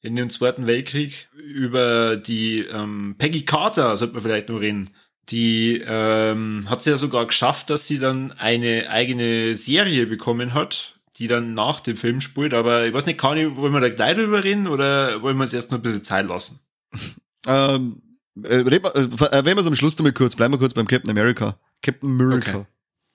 in 0.00 0.16
dem 0.16 0.30
Zweiten 0.30 0.66
Weltkrieg. 0.66 1.28
Über 1.36 2.16
die 2.16 2.60
ähm, 2.60 3.16
Peggy 3.18 3.44
Carter 3.44 3.94
sollte 3.98 4.14
man 4.14 4.22
vielleicht 4.22 4.48
nur 4.48 4.62
reden. 4.62 4.88
Die 5.28 5.82
ähm, 5.86 6.66
hat 6.70 6.78
es 6.78 6.86
ja 6.86 6.96
sogar 6.96 7.26
geschafft, 7.26 7.68
dass 7.68 7.86
sie 7.86 7.98
dann 7.98 8.32
eine 8.38 8.88
eigene 8.88 9.54
Serie 9.54 10.06
bekommen 10.06 10.54
hat, 10.54 10.91
die 11.18 11.26
dann 11.26 11.54
nach 11.54 11.80
dem 11.80 11.96
Film 11.96 12.20
spielt. 12.20 12.54
Aber 12.54 12.86
ich 12.86 12.92
weiß 12.92 13.06
nicht, 13.06 13.18
kann 13.18 13.36
ich, 13.36 13.56
wollen 13.56 13.72
wir 13.72 13.80
da 13.80 13.88
gleich 13.88 14.16
drüber 14.16 14.44
reden 14.44 14.66
oder 14.66 15.22
wollen 15.22 15.36
wir 15.36 15.44
uns 15.44 15.52
erst 15.52 15.70
noch 15.70 15.78
ein 15.78 15.82
bisschen 15.82 16.04
Zeit 16.04 16.26
lassen? 16.26 16.60
Ähm, 17.44 18.00
äh, 18.40 18.60
äh, 18.60 18.60
erwähnen 18.60 19.56
wir 19.56 19.58
es 19.58 19.66
am 19.66 19.74
Schluss 19.74 19.96
damit 19.96 20.14
kurz. 20.14 20.36
Bleiben 20.36 20.54
wir 20.54 20.58
kurz 20.58 20.74
beim 20.74 20.86
Captain 20.86 21.10
America. 21.10 21.58
Captain 21.82 22.08
America. 22.08 22.58
Okay. 22.58 22.66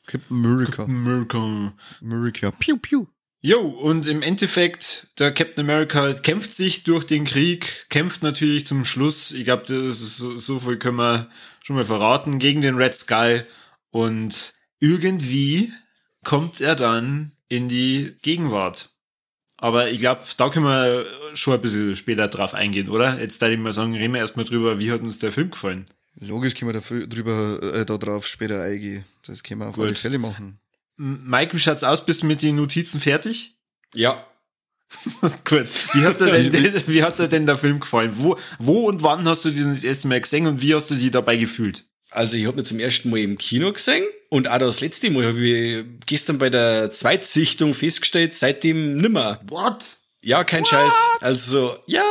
Captain 0.06 0.38
America. 0.38 0.84
America. 0.84 1.74
America. 2.02 2.52
Piu, 2.52 2.76
piu. 2.76 3.08
Jo, 3.40 3.62
und 3.62 4.08
im 4.08 4.22
Endeffekt, 4.22 5.08
der 5.20 5.32
Captain 5.32 5.64
America 5.64 6.14
kämpft 6.14 6.52
sich 6.52 6.84
durch 6.84 7.06
den 7.06 7.24
Krieg, 7.24 7.88
kämpft 7.90 8.24
natürlich 8.24 8.66
zum 8.66 8.84
Schluss, 8.84 9.32
ich 9.32 9.46
glaube, 9.46 9.64
so, 9.66 10.38
so 10.38 10.60
viel 10.60 10.78
können 10.78 10.98
wir 10.98 11.30
schon 11.64 11.76
mal 11.76 11.86
verraten, 11.86 12.40
gegen 12.40 12.62
den 12.62 12.76
Red 12.76 12.96
Skull. 12.96 13.46
Und 13.92 14.54
irgendwie 14.80 15.72
kommt 16.24 16.62
er 16.62 16.76
dann 16.76 17.37
in 17.50 17.68
die 17.68 18.16
Gegenwart. 18.22 18.90
Aber 19.58 19.90
ich 19.90 20.00
glaube, 20.00 20.24
da 20.38 20.50
können 20.50 20.66
wir 20.66 21.06
schon 21.34 21.56
ein 21.56 21.62
bisschen 21.62 21.96
später 21.96 22.28
drauf 22.28 22.54
eingehen, 22.54 22.90
oder? 22.90 23.20
Jetzt 23.20 23.42
da 23.42 23.50
ich 23.50 23.58
mal 23.58 23.74
sagen, 23.74 23.96
reden 23.96 24.14
wir 24.14 24.20
erstmal 24.20 24.46
drüber, 24.46 24.80
wie 24.80 24.92
hat 24.92 25.02
uns 25.02 25.18
der 25.18 25.32
Film 25.32 25.50
gefallen? 25.50 25.88
Logisch 26.20 26.56
können 26.56 26.74
wir 26.74 26.80
da 26.80 27.06
drüber, 27.08 27.60
äh, 27.74 27.86
da 27.86 27.98
drauf 27.98 28.28
später 28.28 28.62
eingehen. 28.62 29.04
Das 29.26 29.44
können 29.44 29.62
wir 29.62 29.70
auf 29.70 29.78
alle 29.78 29.90
Gut. 29.90 30.00
Fälle 30.00 30.20
machen. 30.20 30.60
Mike, 30.96 31.54
wie 31.54 31.60
schaut's 31.60 31.84
aus? 31.84 32.06
Bist 32.06 32.24
du 32.24 32.28
mit 32.28 32.42
den 32.42 32.56
Notizen 32.56 33.00
fertig? 33.00 33.56
Ja. 33.94 34.26
Gut. 35.46 35.70
Wie 35.94 36.06
hat, 36.06 36.20
dir 36.20 36.32
denn, 36.50 36.88
wie 36.88 37.04
hat 37.04 37.20
dir 37.20 37.28
denn 37.28 37.46
der 37.46 37.58
Film 37.58 37.80
gefallen? 37.80 38.14
Wo, 38.16 38.38
wo 38.58 38.88
und 38.88 39.04
wann 39.04 39.28
hast 39.28 39.46
du 39.46 39.52
den 39.52 39.70
das 39.70 39.84
erste 39.84 40.08
Mal 40.08 40.22
gesehen 40.22 40.48
und 40.48 40.62
wie 40.62 40.74
hast 40.74 40.90
du 40.90 40.96
dich 40.96 41.12
dabei 41.12 41.38
gefühlt? 41.38 41.86
Also 42.18 42.36
ich 42.36 42.48
habe 42.48 42.58
mir 42.58 42.64
zum 42.64 42.80
ersten 42.80 43.12
Mal 43.12 43.20
im 43.20 43.38
Kino 43.38 43.72
gesehen 43.72 44.04
und 44.30 44.48
auch 44.48 44.58
das 44.58 44.82
letzte 44.82 45.12
Mal 45.12 45.28
habe 45.28 45.40
ich 45.40 45.86
gestern 46.08 46.40
bei 46.40 46.50
der 46.50 46.92
Zweitsichtung 46.92 47.76
festgestellt, 47.76 48.34
seitdem 48.34 48.98
nimmer. 48.98 49.40
What? 49.50 49.98
Ja, 50.22 50.44
kein 50.44 50.66
Scheiß. 50.66 50.96
Also, 51.22 51.78
ja. 51.86 52.04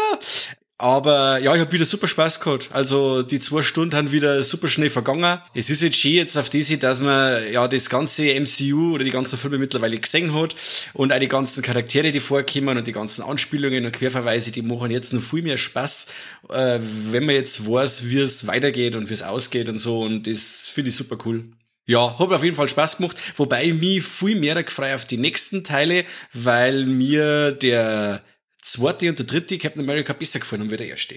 Aber 0.79 1.39
ja, 1.39 1.55
ich 1.55 1.61
habe 1.61 1.73
wieder 1.73 1.87
super 1.87 2.07
Spaß 2.07 2.41
gehabt. 2.41 2.69
Also 2.71 3.23
die 3.23 3.41
zwei 3.41 3.63
Stunden 3.63 3.97
haben 3.97 4.13
wieder 4.13 4.43
super 4.43 4.69
schnell 4.69 4.91
vergangen. 4.91 5.39
Es 5.55 5.71
ist 5.71 5.81
jetzt 5.81 5.97
schön 5.97 6.13
jetzt 6.13 6.37
auf 6.37 6.51
diese, 6.51 6.77
dass 6.77 7.01
man 7.01 7.51
ja 7.51 7.67
das 7.67 7.89
ganze 7.89 8.25
MCU 8.39 8.95
oder 8.95 9.05
die 9.05 9.11
ganzen 9.11 9.39
Filme 9.39 9.57
mittlerweile 9.57 9.99
gesehen 9.99 10.35
hat 10.35 10.55
und 10.93 11.13
auch 11.15 11.19
die 11.19 11.29
ganzen 11.29 11.63
Charaktere, 11.63 12.13
die 12.13 12.21
vorkommen 12.21 12.77
und 12.77 12.87
die 12.87 12.93
ganzen 12.93 13.23
Anspielungen 13.23 13.87
und 13.87 13.93
Querverweise, 13.93 14.53
die 14.53 14.61
machen 14.61 14.91
jetzt 14.91 15.15
noch 15.15 15.23
viel 15.23 15.43
mehr 15.43 15.57
Spaß, 15.57 16.09
äh, 16.51 16.79
wenn 17.11 17.25
man 17.25 17.35
jetzt 17.35 17.67
weiß, 17.67 18.11
wie 18.11 18.19
es 18.19 18.47
weitergeht 18.47 18.97
und 18.97 19.09
wie 19.09 19.15
es 19.15 19.23
ausgeht 19.23 19.71
und 19.71 19.79
so. 19.79 20.03
Und 20.03 20.27
das 20.27 20.69
finde 20.69 20.91
ich 20.91 20.97
super 20.97 21.17
cool. 21.25 21.45
Ja, 21.89 22.17
mir 22.19 22.35
auf 22.35 22.45
jeden 22.45 22.57
Fall 22.57 22.69
Spaß 22.69 22.99
gemacht, 22.99 23.17
wobei 23.37 23.65
ich 23.65 23.75
mich 23.75 24.03
viel 24.03 24.39
mehr 24.39 24.63
gefreut 24.63 24.95
auf 24.95 25.07
die 25.07 25.17
nächsten 25.17 25.65
Teile, 25.65 26.05
weil 26.33 26.85
mir 26.85 27.53
der 27.53 28.23
zweite 28.67 29.09
und 29.09 29.19
der 29.19 29.27
dritte 29.27 29.59
Captain 29.59 29.83
America 29.83 30.13
besser 30.13 30.39
gefallen 30.41 30.63
haben 30.63 30.71
wie 30.71 30.77
der 30.77 30.89
erste. 30.89 31.17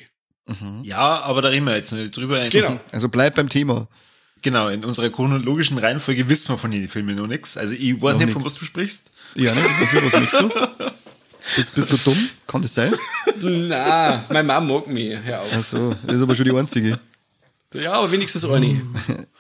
Ja, 0.84 1.22
aber 1.22 1.42
da 1.44 1.50
reden 1.50 1.66
wir 1.66 1.76
jetzt 1.76 1.92
nicht 1.92 2.16
drüber. 2.18 2.48
Genau. 2.50 2.80
Also 2.92 3.10
bleib 3.10 3.36
beim 3.36 3.50
Thema. 3.50 3.88
Genau, 4.42 4.70
in 4.70 4.84
unserer 4.86 5.10
chronologischen 5.10 5.78
Reihenfolge 5.78 6.28
wissen 6.30 6.50
wir 6.50 6.58
von 6.58 6.72
den 6.72 6.88
Filmen 6.88 7.16
noch 7.16 7.28
nichts. 7.28 7.58
Also 7.58 7.74
ich 7.76 8.02
weiß 8.02 8.16
Noch 8.16 8.22
nicht, 8.24 8.32
von 8.34 8.42
nix. 8.42 8.54
was 8.54 8.60
du 8.60 8.66
sprichst. 8.66 9.12
Ja, 9.36 9.54
ne? 9.54 9.62
Was, 9.80 9.94
was 9.96 10.14
machst 10.14 10.34
du? 10.40 10.50
Bist, 11.56 11.76
bist 11.76 11.92
du 11.92 11.98
dumm? 11.98 12.30
Kann 12.48 12.62
das 12.62 12.74
sein? 12.74 12.94
Na, 13.42 14.26
meine 14.30 14.44
Mom 14.44 14.68
mag 14.68 14.88
mich. 14.88 15.18
Hör 15.24 15.42
auf. 15.42 15.48
Ach 15.54 15.64
so, 15.64 15.96
das 16.06 16.16
ist 16.16 16.22
aber 16.22 16.36
schon 16.36 16.46
die 16.46 16.56
einzige. 16.56 17.00
Ja, 17.74 17.94
aber 17.94 18.12
wenigstens 18.12 18.46
eine. 18.46 18.82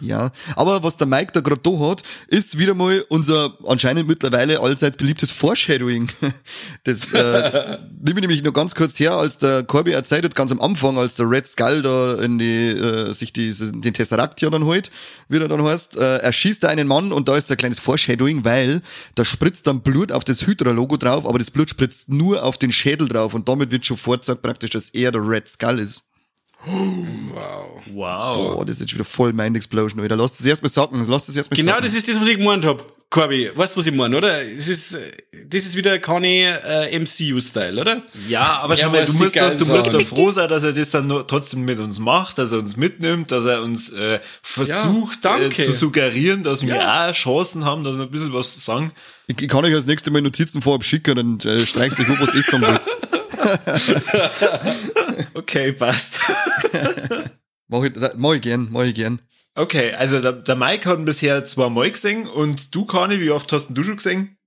Ja, 0.01 0.31
aber 0.55 0.81
was 0.81 0.95
der 0.95 1.07
Mike 1.07 1.33
da 1.33 1.41
gerade 1.41 1.59
da 1.61 1.77
hat, 1.89 2.03
ist 2.29 2.57
wieder 2.57 2.73
mal 2.73 3.03
unser 3.09 3.57
anscheinend 3.67 4.07
mittlerweile 4.07 4.61
allseits 4.61 4.95
beliebtes 4.95 5.31
Foreshadowing. 5.31 6.09
Das 6.85 7.11
äh, 7.11 7.79
nehme 8.01 8.19
ich 8.19 8.21
nämlich 8.21 8.43
noch 8.43 8.53
ganz 8.53 8.75
kurz 8.75 8.97
her, 8.97 9.13
als 9.13 9.39
der 9.39 9.63
Corby 9.63 9.91
erzählt 9.91 10.23
hat, 10.23 10.35
ganz 10.35 10.51
am 10.51 10.61
Anfang, 10.61 10.97
als 10.97 11.15
der 11.15 11.29
Red 11.29 11.47
Skull 11.47 11.81
da 11.81 12.15
in 12.15 12.37
die, 12.37 12.69
äh, 12.69 13.11
sich 13.11 13.33
die, 13.33 13.51
den 13.51 13.93
Tesseract 13.93 14.39
ja 14.41 14.49
dann 14.49 14.63
holt, 14.63 14.89
wie 15.27 15.37
er 15.37 15.47
dann 15.49 15.61
heißt, 15.61 15.97
äh, 15.97 16.17
er 16.17 16.31
schießt 16.31 16.63
da 16.63 16.69
einen 16.69 16.87
Mann 16.87 17.11
und 17.11 17.27
da 17.27 17.35
ist 17.35 17.51
ein 17.51 17.57
kleines 17.57 17.79
Foreshadowing, 17.79 18.45
weil 18.45 18.81
da 19.15 19.25
spritzt 19.25 19.67
dann 19.67 19.81
Blut 19.81 20.13
auf 20.13 20.23
das 20.23 20.47
Hydra-Logo 20.47 20.95
drauf, 20.95 21.27
aber 21.27 21.39
das 21.39 21.51
Blut 21.51 21.69
spritzt 21.69 22.07
nur 22.07 22.43
auf 22.43 22.57
den 22.57 22.71
Schädel 22.71 23.09
drauf 23.09 23.33
und 23.33 23.49
damit 23.49 23.71
wird 23.71 23.85
schon 23.85 23.97
vorgesagt 23.97 24.41
praktisch, 24.41 24.69
dass 24.69 24.89
er 24.89 25.11
der 25.11 25.27
Red 25.27 25.49
Skull 25.49 25.79
ist. 25.79 26.08
Wow. 26.65 27.81
Wow. 27.93 28.55
Oh, 28.57 28.63
das 28.63 28.75
ist 28.77 28.81
jetzt 28.81 28.93
wieder 28.93 29.03
voll 29.05 29.31
Mind 29.33 29.55
Explosion, 29.55 30.01
Alter. 30.01 30.15
Lass 30.17 30.37
das 30.37 30.45
erstmal 30.45 30.69
sacken, 30.69 31.03
lass 31.07 31.25
das 31.27 31.35
erstmal 31.35 31.57
Genau 31.57 31.71
sacken. 31.73 31.85
das 31.85 31.93
ist 31.95 32.07
das, 32.07 32.19
was 32.19 32.27
ich 32.27 32.37
gemeint 32.37 32.65
hab, 32.65 32.83
Corby. 33.11 33.49
Weißt 33.55 33.73
du, 33.75 33.79
was 33.79 33.87
ich 33.87 33.93
meine, 33.93 34.15
oder? 34.15 34.43
Das 34.43 34.67
ist, 34.67 34.95
das 35.47 35.61
ist 35.65 35.75
wieder 35.75 35.97
keine 35.97 36.61
äh, 36.63 36.99
MCU-Style, 36.99 37.81
oder? 37.81 38.03
Ja, 38.27 38.59
aber 38.61 38.75
Er 38.75 38.77
schau 38.77 38.89
mal, 38.91 39.03
du 39.03 39.13
musst, 39.13 39.35
doch, 39.35 39.51
du 39.55 39.65
musst 39.65 39.91
doch 39.91 40.01
froh 40.05 40.29
sein, 40.31 40.47
dass 40.47 40.63
er 40.63 40.73
das 40.73 40.91
dann 40.91 41.07
nur 41.07 41.25
trotzdem 41.25 41.65
mit 41.65 41.79
uns 41.79 41.97
macht, 41.97 42.37
dass 42.37 42.51
er 42.51 42.59
uns 42.59 42.77
mitnimmt, 42.77 43.31
dass 43.31 43.45
er 43.45 43.63
uns 43.63 43.91
äh, 43.93 44.19
versucht 44.43 45.25
Ja, 45.25 45.39
äh, 45.39 45.49
zu 45.49 45.73
suggerieren, 45.73 46.43
dass 46.43 46.63
wir 46.63 46.75
Ja. 46.75 47.09
auch 47.09 47.13
Chancen 47.13 47.65
haben, 47.65 47.83
dass 47.83 47.95
wir 47.95 48.03
ein 48.03 48.11
bisschen 48.11 48.31
was 48.31 48.63
sagen. 48.63 48.91
Ich, 49.25 49.41
ich 49.41 49.47
kann 49.47 49.65
euch 49.65 49.73
als 49.73 49.87
nächstes 49.87 50.13
Mal 50.13 50.21
Notizen 50.21 50.61
vorab 50.61 50.83
schicken, 50.83 51.15
dann 51.15 51.39
äh, 51.51 51.65
streicht 51.65 51.95
sich 51.95 52.07
hoch, 52.07 52.17
was 52.19 52.35
ist 52.35 52.53
am 52.53 52.61
Witz. 52.61 52.95
Okay, 55.33 55.73
passt. 55.73 56.19
Mach 57.67 57.83
ich, 57.83 57.93
mach 58.17 58.33
ich 58.33 58.41
gern, 58.41 58.67
mach 58.71 58.83
ich 58.83 58.93
gern. 58.95 59.19
Okay, 59.55 59.93
also 59.93 60.21
der, 60.21 60.33
der 60.33 60.55
Mike 60.55 60.89
hat 60.89 61.03
bisher 61.05 61.43
zweimal 61.45 61.91
gesehen 61.91 62.27
und 62.27 62.73
du, 62.73 62.85
Kani, 62.85 63.19
wie 63.19 63.31
oft 63.31 63.51
hast 63.51 63.67
du 63.69 63.83
schon 63.83 63.97
gesehen? 63.97 64.37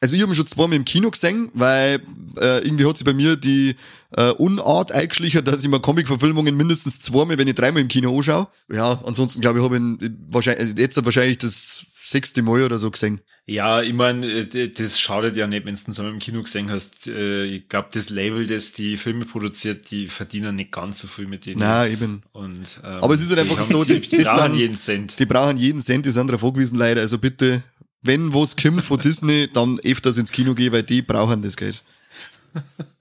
Also 0.00 0.16
ich 0.16 0.22
habe 0.22 0.32
ihn 0.32 0.34
schon 0.34 0.46
zweimal 0.48 0.76
im 0.76 0.84
Kino 0.84 1.10
gesehen, 1.10 1.50
weil 1.54 2.00
äh, 2.40 2.58
irgendwie 2.64 2.86
hat 2.86 2.96
sich 2.96 3.06
bei 3.06 3.12
mir 3.14 3.36
die 3.36 3.76
äh, 4.16 4.30
Unart 4.30 4.90
eingeschlichen, 4.90 5.44
dass 5.44 5.62
ich 5.62 5.68
mir 5.68 5.78
Comic-Verfilmungen 5.78 6.56
mindestens 6.56 6.98
zweimal, 6.98 7.38
wenn 7.38 7.46
ich 7.46 7.54
dreimal 7.54 7.82
im 7.82 7.88
Kino 7.88 8.16
anschaue. 8.16 8.48
Ja, 8.68 9.00
ansonsten 9.04 9.40
glaube 9.40 9.58
ich, 9.58 9.64
habe 9.64 9.76
ihn 9.76 10.26
wahrscheinlich, 10.28 10.60
also 10.60 10.74
jetzt 10.76 11.04
wahrscheinlich 11.04 11.38
das 11.38 11.86
sechste 12.12 12.42
Mal 12.42 12.62
oder 12.62 12.78
so 12.78 12.90
gesehen. 12.90 13.20
Ja, 13.46 13.82
ich 13.82 13.92
meine, 13.92 14.46
das 14.46 15.00
schadet 15.00 15.36
ja 15.36 15.48
nicht, 15.48 15.66
wenn 15.66 15.74
du 15.74 15.92
so 15.92 16.08
im 16.08 16.20
Kino 16.20 16.42
gesehen 16.42 16.70
hast. 16.70 17.08
Äh, 17.08 17.44
Ich 17.46 17.68
glaube, 17.68 17.88
das 17.92 18.08
Label, 18.10 18.46
das 18.46 18.72
die 18.72 18.96
Filme 18.96 19.24
produziert, 19.24 19.90
die 19.90 20.06
verdienen 20.06 20.54
nicht 20.56 20.70
ganz 20.70 21.00
so 21.00 21.08
viel 21.08 21.26
mit 21.26 21.44
denen. 21.46 21.58
Nein, 21.58 21.92
eben. 21.92 22.22
Und, 22.32 22.80
ähm, 22.84 23.02
Aber 23.02 23.14
es 23.14 23.22
ist 23.22 23.30
halt 23.30 23.40
einfach 23.40 23.62
so, 23.64 23.82
die, 23.84 23.94
das- 23.94 24.08
die 24.10 24.16
das 24.18 24.24
brauchen 24.26 24.52
sind- 24.52 24.58
jeden 24.60 24.74
Cent. 24.76 25.18
Die 25.18 25.26
brauchen 25.26 25.56
jeden 25.56 25.80
Cent, 25.80 26.06
die 26.06 26.10
sind 26.10 26.28
darauf 26.28 26.44
angewiesen 26.44 26.78
leider. 26.78 27.00
Also 27.00 27.18
bitte, 27.18 27.64
wenn 28.02 28.32
was 28.32 28.54
kommt 28.56 28.84
von 28.84 29.00
Disney, 29.00 29.48
dann 29.52 29.80
öfters 29.80 30.18
ins 30.18 30.30
Kino 30.30 30.54
gehen, 30.54 30.72
weil 30.72 30.84
die 30.84 31.02
brauchen 31.02 31.42
das 31.42 31.56
Geld. 31.56 31.82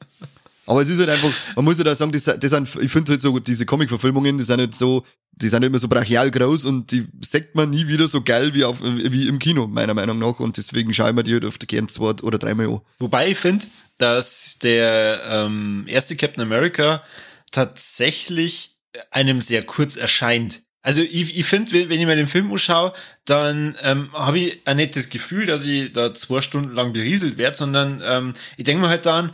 Aber 0.72 0.82
es 0.82 0.90
ist 0.90 1.00
halt 1.00 1.10
einfach, 1.10 1.30
man 1.58 1.66
muss 1.66 1.78
halt 1.80 1.90
auch 1.90 1.96
sagen, 1.96 2.13
das, 2.13 2.24
das 2.24 2.50
sind, 2.50 2.70
ich 2.82 2.90
finde 2.90 3.12
halt 3.12 3.22
so, 3.22 3.38
diese 3.40 3.66
Comic-Verfilmungen, 3.66 4.38
die 4.38 4.46
sind 4.46 4.62
halt 4.62 4.74
so, 4.74 5.06
die 5.34 5.50
sind 5.50 5.63
immer 5.63 5.78
so 5.78 5.90
brachial 5.90 6.32
groß 6.32 6.63
und 6.63 6.90
die 6.94 7.06
sagt 7.20 7.56
man 7.56 7.72
nie 7.72 7.90
wieder 7.90 8.08
so 8.08 8.22
geil 8.22 8.54
wie, 8.54 8.63
auf, 8.63 8.78
wie 8.82 9.28
im 9.28 9.38
Kino, 9.38 9.68
meiner 9.68 9.94
Meinung 9.94 10.18
nach. 10.18 10.40
Und 10.40 10.56
deswegen 10.56 10.94
schaue 10.94 11.10
ich 11.10 11.16
mir 11.16 11.24
die 11.24 11.34
halt 11.34 11.44
oft 11.44 11.68
gern 11.68 11.90
zwei 11.90 12.12
oder 12.24 12.38
dreimal 12.38 12.68
an. 12.68 12.80
Wobei 13.00 13.32
ich 13.32 13.38
finde, 13.38 13.66
dass 13.98 14.60
der 14.60 15.22
ähm, 15.28 15.84
erste 15.88 16.16
Captain 16.16 16.42
America 16.42 17.04
tatsächlich 17.51 18.78
einem 19.10 19.42
sehr 19.42 19.63
kurz 19.63 19.98
erscheint. 19.98 20.62
Also 20.84 21.01
ich, 21.01 21.38
ich 21.38 21.46
finde, 21.46 21.90
wenn 21.90 22.00
ich 22.00 22.06
mir 22.06 22.16
den 22.16 22.28
Film 22.28 22.50
anschaue, 22.50 22.94
dann 23.25 23.75
ähm, 23.82 24.10
habe 24.13 24.40
ich 24.40 24.62
nicht 24.74 24.96
das 24.96 25.10
Gefühl, 25.10 25.48
dass 25.48 25.66
ich 25.66 25.92
da 25.92 26.13
zwei 26.13 26.40
Stunden 26.40 26.74
lang 26.74 26.94
berieselt 26.94 27.38
werde, 27.38 27.58
sondern 27.58 28.01
ähm, 28.06 28.34
ich 28.56 28.63
denke 28.63 28.84
mir 28.84 28.90
halt 28.90 29.06
dann, 29.06 29.32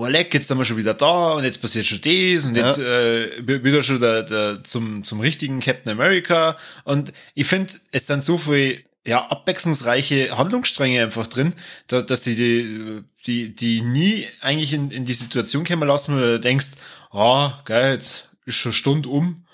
boah 0.00 0.08
leck, 0.08 0.32
jetzt 0.32 0.48
sind 0.48 0.56
wir 0.56 0.64
schon 0.64 0.78
wieder 0.78 0.94
da 0.94 1.34
und 1.34 1.44
jetzt 1.44 1.60
passiert 1.60 1.84
schon 1.84 2.00
das 2.00 2.46
und 2.46 2.56
jetzt 2.56 2.78
äh, 2.78 3.46
wieder 3.46 3.82
schon 3.82 4.00
der, 4.00 4.22
der 4.22 4.64
zum, 4.64 5.04
zum 5.04 5.20
richtigen 5.20 5.60
Captain 5.60 5.92
America. 5.92 6.56
Und 6.84 7.12
ich 7.34 7.46
finde, 7.46 7.74
es 7.92 8.06
sind 8.06 8.24
so 8.24 8.38
viel 8.38 8.82
ja, 9.06 9.26
abwechslungsreiche 9.26 10.38
Handlungsstränge 10.38 11.02
einfach 11.02 11.26
drin, 11.26 11.52
dass, 11.86 12.06
dass 12.06 12.22
die, 12.22 12.34
die, 12.34 13.04
die, 13.26 13.54
die 13.54 13.82
nie 13.82 14.26
eigentlich 14.40 14.72
in, 14.72 14.90
in 14.90 15.04
die 15.04 15.12
Situation 15.12 15.64
kommen 15.64 15.86
lassen, 15.86 16.16
wo 16.16 16.18
du 16.18 16.40
denkst, 16.40 16.68
ah, 17.10 17.60
geil, 17.66 17.96
jetzt 17.96 18.30
ist 18.46 18.56
schon 18.56 18.72
Stunde 18.72 19.10
um. 19.10 19.44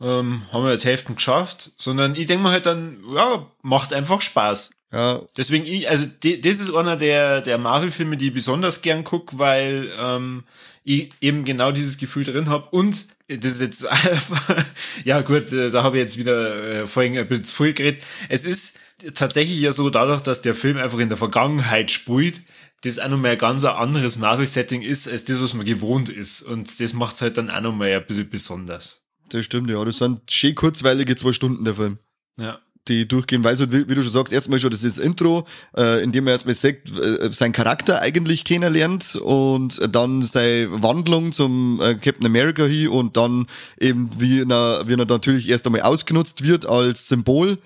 ähm, 0.00 0.42
haben 0.50 0.64
wir 0.64 0.78
die 0.78 0.84
Hälfte 0.84 1.14
geschafft, 1.14 1.70
sondern 1.76 2.16
ich 2.16 2.26
denke 2.26 2.42
mir 2.42 2.50
halt 2.50 2.66
dann, 2.66 2.98
ja, 3.14 3.46
macht 3.62 3.92
einfach 3.92 4.20
Spaß. 4.20 4.70
Ja, 4.92 5.22
Deswegen, 5.36 5.64
ich, 5.64 5.88
also 5.88 6.06
das 6.22 6.60
ist 6.60 6.74
einer 6.74 6.96
der, 6.96 7.40
der 7.40 7.56
Marvel-Filme, 7.56 8.18
die 8.18 8.28
ich 8.28 8.34
besonders 8.34 8.82
gern 8.82 9.04
guck, 9.04 9.38
weil 9.38 9.90
ähm, 9.98 10.44
ich 10.84 11.10
eben 11.22 11.44
genau 11.44 11.72
dieses 11.72 11.96
Gefühl 11.96 12.24
drin 12.24 12.50
habe. 12.50 12.68
Und 12.70 13.06
das 13.28 13.52
ist 13.52 13.60
jetzt 13.62 13.86
einfach, 13.90 14.64
ja 15.04 15.22
gut, 15.22 15.50
äh, 15.52 15.70
da 15.70 15.82
habe 15.82 15.96
ich 15.96 16.02
jetzt 16.02 16.18
wieder 16.18 16.82
äh, 16.82 16.86
vorhin 16.86 17.16
ein 17.16 17.26
bisschen 17.26 17.44
zu 17.44 17.54
viel 17.54 17.72
geredet. 17.72 18.02
Es 18.28 18.44
ist 18.44 18.78
tatsächlich 19.14 19.60
ja 19.60 19.72
so, 19.72 19.88
dadurch, 19.88 20.20
dass 20.20 20.42
der 20.42 20.54
Film 20.54 20.76
einfach 20.76 20.98
in 20.98 21.08
der 21.08 21.18
Vergangenheit 21.18 21.90
spielt, 21.90 22.42
das 22.82 22.98
auch 22.98 23.08
nochmal 23.08 23.32
ein 23.32 23.38
ganz 23.38 23.64
anderes 23.64 24.18
Marvel-Setting 24.18 24.82
ist, 24.82 25.08
als 25.08 25.24
das, 25.24 25.40
was 25.40 25.54
man 25.54 25.64
gewohnt 25.64 26.10
ist. 26.10 26.42
Und 26.42 26.80
das 26.80 26.92
macht's 26.92 27.22
halt 27.22 27.38
dann 27.38 27.48
auch 27.48 27.60
nochmal 27.60 27.92
ein 27.92 28.06
bisschen 28.06 28.28
besonders. 28.28 29.04
das 29.30 29.44
stimmt, 29.44 29.70
ja. 29.70 29.82
Das 29.84 29.98
sind 29.98 30.30
schön 30.30 30.54
kurzweilige 30.54 31.16
zwei 31.16 31.32
Stunden, 31.32 31.64
der 31.64 31.76
Film. 31.76 31.98
Ja. 32.38 32.60
Die 32.88 33.06
durchgehen, 33.06 33.44
weil 33.44 33.56
so, 33.56 33.70
wie, 33.72 33.88
wie 33.88 33.94
du 33.94 34.02
schon 34.02 34.12
sagst, 34.12 34.32
erstmal 34.32 34.58
schon 34.58 34.70
das 34.70 34.82
ist 34.82 34.98
das 34.98 35.04
Intro, 35.04 35.46
äh, 35.76 36.02
in 36.02 36.12
dem 36.12 36.26
er 36.26 36.32
erstmal 36.32 36.54
sagt, 36.54 36.90
äh, 36.98 37.32
seinen 37.32 37.52
Charakter 37.52 38.02
eigentlich 38.02 38.44
kennenlernt 38.44 39.16
und 39.16 39.94
dann 39.94 40.22
seine 40.22 40.82
Wandlung 40.82 41.32
zum 41.32 41.80
äh, 41.80 41.94
Captain 41.94 42.26
America 42.26 42.64
hin 42.64 42.88
und 42.88 43.16
dann 43.16 43.46
eben 43.78 44.10
wie 44.18 44.40
er, 44.40 44.82
wie 44.86 44.94
er 44.94 45.06
natürlich 45.06 45.48
erst 45.48 45.66
einmal 45.66 45.82
ausgenutzt 45.82 46.42
wird 46.42 46.66
als 46.66 47.08
Symbol, 47.08 47.58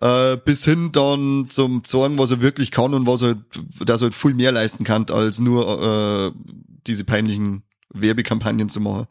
äh, 0.00 0.36
bis 0.36 0.64
hin 0.64 0.92
dann 0.92 1.46
zum 1.48 1.82
zeigen, 1.84 2.18
was 2.18 2.30
er 2.30 2.42
wirklich 2.42 2.70
kann 2.70 2.92
und 2.92 3.06
was 3.06 3.22
er, 3.22 3.36
dass 3.84 4.02
er 4.02 4.06
halt 4.06 4.14
viel 4.14 4.34
mehr 4.34 4.52
leisten 4.52 4.84
kann, 4.84 5.06
als 5.10 5.38
nur 5.38 6.32
äh, 6.34 6.52
diese 6.86 7.04
peinlichen 7.04 7.62
Werbekampagnen 7.94 8.68
zu 8.68 8.80
machen. 8.80 9.06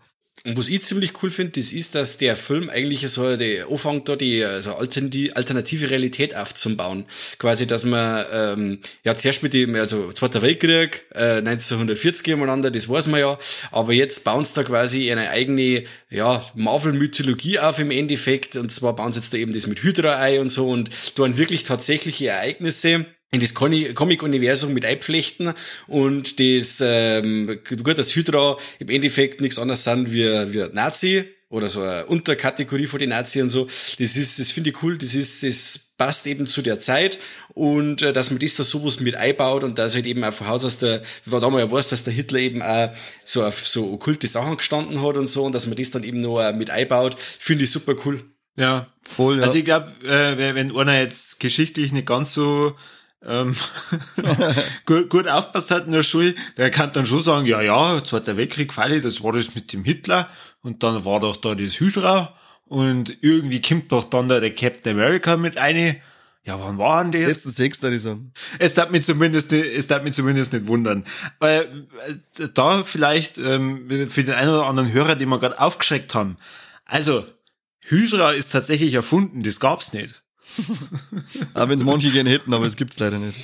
Und 0.45 0.57
was 0.57 0.69
ich 0.69 0.81
ziemlich 0.83 1.11
cool 1.21 1.29
finde, 1.29 1.59
das 1.59 1.71
ist, 1.71 1.95
dass 1.95 2.17
der 2.17 2.35
Film 2.35 2.69
eigentlich 2.69 3.07
so 3.09 3.35
die, 3.35 3.61
anfängt 3.61 4.07
da 4.07 4.15
die 4.15 4.43
also 4.43 4.75
alternative 4.75 5.35
alternative 5.35 5.89
Realität 5.89 6.35
aufzubauen. 6.35 7.05
Quasi, 7.37 7.67
dass 7.67 7.83
man 7.83 8.25
ähm, 8.31 8.79
ja 9.03 9.15
zuerst 9.15 9.43
mit 9.43 9.53
dem, 9.53 9.75
also 9.75 10.11
Zweiter 10.11 10.41
Weltkrieg, 10.41 11.05
äh, 11.13 11.37
1940 11.37 12.33
umeinander, 12.33 12.71
das 12.71 12.87
weiß 12.87 13.07
man 13.07 13.19
ja, 13.19 13.37
aber 13.71 13.93
jetzt 13.93 14.23
bauen 14.23 14.45
sie 14.45 14.53
da 14.53 14.63
quasi 14.63 15.11
eine 15.11 15.29
eigene 15.29 15.83
ja, 16.09 16.41
Marvel-Mythologie 16.55 17.59
auf 17.59 17.79
im 17.79 17.91
Endeffekt. 17.91 18.55
Und 18.55 18.71
zwar 18.71 18.95
bauen 18.95 19.13
sie 19.13 19.19
jetzt 19.19 19.33
da 19.33 19.37
eben 19.37 19.53
das 19.53 19.67
mit 19.67 19.83
Hydra 19.83 20.17
ein 20.17 20.39
und 20.39 20.49
so 20.49 20.69
und 20.69 20.89
tun 21.15 21.37
wirklich 21.37 21.63
tatsächliche 21.63 22.27
Ereignisse 22.27 23.05
in 23.31 23.41
das 23.41 23.53
Comic-Universum 23.53 24.73
mit 24.73 24.85
einflechten 24.85 25.53
und 25.87 26.39
das, 26.39 26.81
ähm, 26.81 27.59
gut, 27.83 27.97
das 27.97 28.15
Hydra 28.15 28.57
im 28.79 28.89
Endeffekt 28.89 29.41
nichts 29.41 29.59
anderes 29.59 29.83
sind 29.83 30.13
wie, 30.13 30.23
wie 30.23 30.73
Nazi 30.73 31.25
oder 31.49 31.67
so 31.67 31.81
eine 31.81 32.05
Unterkategorie 32.05 32.87
von 32.87 32.99
den 32.99 33.09
Nazi 33.09 33.41
und 33.41 33.49
so. 33.49 33.65
Das 33.65 34.17
ist, 34.17 34.39
das 34.39 34.51
finde 34.51 34.69
ich 34.69 34.81
cool, 34.81 34.97
das 34.97 35.15
ist, 35.15 35.43
das 35.43 35.93
passt 35.97 36.27
eben 36.27 36.47
zu 36.47 36.61
der 36.61 36.79
Zeit 36.79 37.19
und 37.53 38.01
äh, 38.01 38.13
dass 38.13 38.31
man 38.31 38.39
das 38.39 38.55
da 38.55 38.63
sowas 38.63 38.99
mit 38.99 39.15
einbaut 39.15 39.63
und 39.63 39.77
dass 39.77 39.95
halt 39.95 40.05
eben 40.05 40.23
auch 40.23 40.33
von 40.33 40.47
Haus 40.47 40.63
aus 40.63 40.77
der, 40.77 41.01
wie 41.25 41.31
war 41.31 41.41
damals 41.41 41.65
ja 41.65 41.71
weiß, 41.71 41.89
dass 41.89 42.03
der 42.03 42.13
Hitler 42.13 42.39
eben 42.39 42.61
auch 42.61 42.91
so 43.23 43.43
auf 43.43 43.67
so 43.67 43.91
okkulte 43.93 44.27
Sachen 44.27 44.57
gestanden 44.57 45.01
hat 45.01 45.17
und 45.17 45.27
so 45.27 45.43
und 45.43 45.53
dass 45.53 45.67
man 45.67 45.75
das 45.75 45.91
dann 45.91 46.03
eben 46.03 46.21
noch 46.21 46.39
äh, 46.39 46.53
mit 46.53 46.69
einbaut, 46.69 47.17
finde 47.19 47.65
ich 47.65 47.71
super 47.71 47.95
cool. 48.05 48.23
Ja, 48.55 48.91
Voll, 49.07 49.37
ja. 49.37 49.43
Also 49.43 49.57
ich 49.57 49.65
glaube, 49.65 49.93
äh, 50.03 50.53
wenn 50.55 50.75
einer 50.75 50.99
jetzt 50.99 51.39
geschichtlich 51.39 51.93
nicht 51.93 52.07
ganz 52.07 52.33
so 52.33 52.75
ähm, 53.25 53.55
gut, 54.85 55.09
gut 55.09 55.27
aufpasst 55.27 55.71
hat 55.71 55.85
in 55.85 55.91
der 55.91 56.03
Schule, 56.03 56.35
der 56.57 56.71
kann 56.71 56.93
dann 56.93 57.05
schon 57.05 57.21
sagen, 57.21 57.45
ja, 57.45 57.61
ja, 57.61 58.03
Zweiter 58.03 58.37
Weltkrieg, 58.37 58.73
Falle, 58.73 59.01
das 59.01 59.23
war 59.23 59.33
das 59.33 59.55
mit 59.55 59.73
dem 59.73 59.83
Hitler 59.83 60.29
und 60.61 60.83
dann 60.83 61.05
war 61.05 61.19
doch 61.19 61.37
da 61.37 61.55
das 61.55 61.79
Hydra 61.79 62.33
und 62.65 63.17
irgendwie 63.21 63.61
kommt 63.61 63.91
doch 63.91 64.03
dann 64.03 64.27
da 64.27 64.39
der 64.39 64.53
Captain 64.53 64.93
America 64.93 65.37
mit 65.37 65.57
eine. 65.57 65.99
Ja, 66.43 66.59
wann 66.61 66.77
war 66.77 67.03
denn 67.03 67.11
das? 67.11 67.27
Letzten 67.27 67.49
Sechs, 67.49 67.81
würde 67.81 67.97
ich 67.97 68.01
sagen. 68.01 68.31
Es 68.57 68.73
darf 68.73 68.89
mich 68.89 69.03
zumindest 69.03 69.51
nicht, 69.51 69.65
es 69.65 69.87
darf 69.87 70.03
mich 70.03 70.13
zumindest 70.13 70.53
nicht 70.53 70.67
wundern. 70.67 71.03
Weil 71.39 71.87
äh, 72.39 72.47
da 72.53 72.83
vielleicht 72.83 73.37
ähm, 73.37 74.07
für 74.09 74.23
den 74.23 74.33
einen 74.33 74.51
oder 74.51 74.65
anderen 74.65 74.91
Hörer, 74.91 75.15
den 75.15 75.27
wir 75.27 75.39
gerade 75.39 75.59
aufgeschreckt 75.59 76.15
haben. 76.15 76.37
Also, 76.85 77.25
Hydra 77.87 78.31
ist 78.31 78.51
tatsächlich 78.51 78.93
erfunden, 78.93 79.43
das 79.43 79.59
gab's 79.59 79.91
nicht. 79.91 80.23
Auch 81.53 81.69
wenn 81.69 81.77
es 81.77 81.85
manche 81.85 82.11
gerne 82.11 82.29
hätten, 82.29 82.53
aber 82.53 82.65
es 82.65 82.75
gibt's 82.75 82.99
leider 82.99 83.19
nicht. 83.19 83.37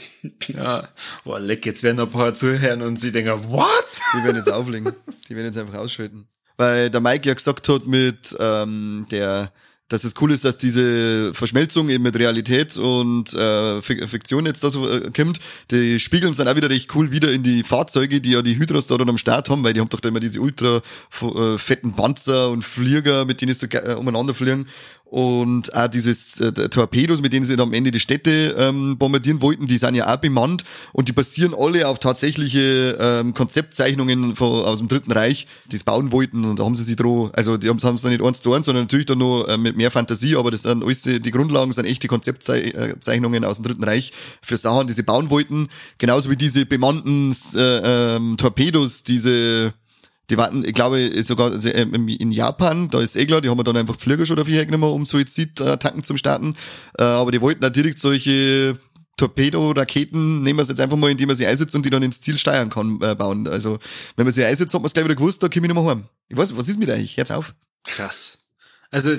Ja, 0.48 0.88
boah, 1.24 1.40
leck, 1.40 1.66
jetzt 1.66 1.84
werden 1.84 2.00
ein 2.00 2.10
paar 2.10 2.34
zuhören 2.34 2.82
und 2.82 3.00
sie 3.00 3.12
denken, 3.12 3.32
what? 3.50 3.68
Die 4.14 4.24
werden 4.24 4.38
jetzt 4.38 4.52
auflegen. 4.52 4.92
Die 5.30 5.36
werden 5.36 5.48
jetzt 5.48 5.58
einfach 5.58 5.76
ausschalten. 5.76 6.28
Weil 6.58 6.90
der 6.90 7.02
Mike 7.02 7.28
ja 7.28 7.34
gesagt 7.34 7.68
hat 7.70 7.88
mit 7.88 8.36
ähm, 8.40 9.06
der 9.12 9.52
dass 9.90 10.06
es 10.06 10.16
cool 10.22 10.32
ist, 10.32 10.44
dass 10.44 10.58
diese 10.58 11.36
Verschmelzung 11.36 11.90
eben 11.90 12.04
mit 12.04 12.18
Realität 12.18 12.78
und 12.78 13.32
äh, 13.34 13.80
Fik- 13.82 14.08
Fiktion 14.08 14.46
jetzt 14.48 14.64
da 14.64 14.72
so 14.72 14.90
äh, 14.90 15.12
kommt. 15.12 15.40
Die 15.70 16.00
spiegeln 16.00 16.34
dann 16.36 16.48
auch 16.48 16.56
wieder 16.56 16.70
recht 16.70 16.96
cool 16.96 17.12
wieder 17.12 17.32
in 17.32 17.44
die 17.44 17.62
Fahrzeuge, 17.62 18.20
die 18.20 18.32
ja 18.32 18.42
die 18.42 18.58
Hydras 18.58 18.88
da 18.88 18.98
dann 18.98 19.10
am 19.10 19.20
Start 19.20 19.50
haben, 19.50 19.64
weil 19.64 19.74
die 19.74 19.82
haben 19.82 19.90
doch 19.90 20.00
da 20.00 20.10
immer 20.10 20.22
diese 20.22 20.40
ultra 20.40 20.82
äh, 21.22 21.58
fetten 21.60 21.96
Panzer 21.96 22.50
und 22.50 22.64
Flieger, 22.64 23.26
mit 23.26 23.42
denen 23.42 23.54
sie 23.54 23.68
so 23.72 23.78
äh, 23.78 23.94
umeinander 23.94 24.34
fliegen. 24.34 24.68
Und 25.14 25.76
auch 25.76 25.90
dieses 25.90 26.40
äh, 26.40 26.52
Torpedos, 26.52 27.22
mit 27.22 27.34
denen 27.34 27.46
sie 27.46 27.56
dann 27.56 27.68
am 27.68 27.74
Ende 27.74 27.92
die 27.92 28.00
Städte 28.00 28.56
ähm, 28.58 28.98
bombardieren 28.98 29.44
wollten, 29.44 29.68
die 29.68 29.78
sind 29.78 29.94
ja 29.94 30.12
auch 30.12 30.18
bemannt. 30.18 30.66
Und 30.92 31.08
die 31.08 31.12
basieren 31.12 31.54
alle 31.56 31.88
auf 31.88 32.00
tatsächliche 32.00 32.98
ähm, 33.00 33.36
Konzeptzeichnungen 33.36 34.36
von, 34.36 34.66
aus 34.66 34.80
dem 34.80 34.88
Dritten 34.88 35.12
Reich, 35.12 35.46
die 35.72 35.76
es 35.76 35.84
bauen 35.84 36.12
wollten. 36.12 36.46
Und 36.46 36.58
da 36.58 36.66
haben 36.66 36.74
sie 36.74 36.84
sich 36.84 36.96
drauf, 36.96 37.30
also 37.34 37.58
die 37.58 37.70
haben 37.70 37.78
es 37.78 37.84
dann 38.02 38.12
nicht 38.12 38.24
eins 38.24 38.42
zu 38.42 38.56
eins, 38.56 38.66
sondern 38.66 38.86
natürlich 38.86 39.06
dann 39.06 39.20
nur 39.20 39.48
äh, 39.50 39.56
mit 39.56 39.78
mehr 39.78 39.92
Fantasie, 39.92 40.36
aber 40.36 40.50
das 40.50 40.64
sind 40.64 40.84
alles, 40.84 41.04
die 41.04 41.32
Grundlagen 41.32 41.72
sind 41.74 41.86
echte 41.86 42.08
Konzeptzeichnungen 42.08 43.46
aus 43.46 43.58
dem 43.58 43.66
Dritten 43.66 43.84
Reich 43.84 44.14
für 44.42 44.58
Sachen, 44.58 44.88
die 44.88 44.94
sie 44.94 45.04
bauen 45.04 45.30
wollten, 45.30 45.68
genauso 46.00 46.32
wie 46.32 46.38
diese 46.38 46.66
bemannten 46.66 47.36
äh, 47.54 48.16
ähm, 48.16 48.36
Torpedos, 48.38 49.04
diese 49.04 49.76
die 50.34 50.38
warten, 50.38 50.66
ich 50.66 50.74
glaube, 50.74 51.12
sogar 51.22 51.52
also, 51.52 51.70
ähm, 51.70 52.08
in 52.08 52.32
Japan, 52.32 52.90
da 52.90 53.02
ist 53.02 53.16
eh 53.16 53.26
klar, 53.28 53.40
die 53.40 53.50
haben 53.50 53.64
dann 53.64 53.78
einfach 53.78 54.00
Flieger 54.00 54.26
schon 54.26 54.36
dafür 54.36 54.56
hergenommen, 54.56 54.90
um 54.90 55.06
Suizidattacken 55.06 56.04
zum 56.04 56.18
Starten. 56.18 56.56
Äh, 56.98 57.04
aber 57.04 57.32
die 57.32 57.40
wollten 57.40 57.62
da 57.62 57.70
direkt 57.70 58.00
solche 58.00 58.80
Torpedo-Raketen, 59.18 60.42
nehmen 60.42 60.58
wir 60.58 60.64
es 60.64 60.70
jetzt 60.70 60.82
einfach 60.82 60.98
mal, 60.98 61.12
indem 61.12 61.28
man 61.28 61.36
sie 61.36 61.46
einsetzt 61.46 61.76
und 61.76 61.86
die 61.86 61.92
dann 61.92 62.02
ins 62.02 62.20
Ziel 62.20 62.40
steuern 62.40 62.72
kann, 62.72 63.00
äh, 63.02 63.14
bauen. 63.14 63.48
Also, 63.48 63.78
wenn 64.16 64.26
man 64.26 64.34
sie 64.34 64.44
einsetzt, 64.44 64.74
hat 64.74 64.82
man 64.82 64.88
es 64.88 64.94
gleich 64.94 65.06
wieder 65.06 65.16
gewusst, 65.16 65.44
da 65.44 65.50
komme 65.50 65.68
ich 65.68 65.74
nicht 65.74 65.84
mehr 65.84 65.92
heim. 65.92 66.06
Ich 66.30 66.36
weiß, 66.36 66.58
was 66.58 66.68
ist 66.68 66.80
mit 66.80 66.90
euch? 66.90 67.16
Herz 67.16 67.30
auf. 67.30 67.54
Krass. 67.84 68.40
Also 68.90 69.16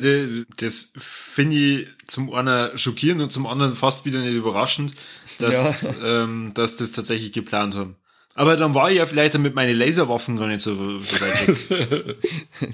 das 0.57 0.93
finde 0.97 1.57
ich 1.57 1.89
zum 2.07 2.33
einen 2.33 2.77
schockierend 2.79 3.23
und 3.23 3.33
zum 3.33 3.47
anderen 3.47 3.75
fast 3.75 4.05
wieder 4.05 4.21
nicht 4.21 4.35
überraschend, 4.35 4.95
dass, 5.39 5.95
ähm, 6.05 6.53
dass 6.55 6.77
das 6.77 6.93
tatsächlich 6.93 7.33
geplant 7.33 7.75
haben. 7.75 7.97
Aber 8.37 8.57
dann 8.57 8.75
war 8.75 8.91
ich 8.91 8.99
ja 8.99 9.07
vielleicht 9.07 9.39
mit 9.39 9.55
meinen 9.55 9.79
Laserwaffen 9.79 10.37
gar 10.37 10.49
nicht 10.49 10.61
so, 10.61 10.75
so 10.75 11.01
weit 11.01 11.71
weg. 11.71 12.17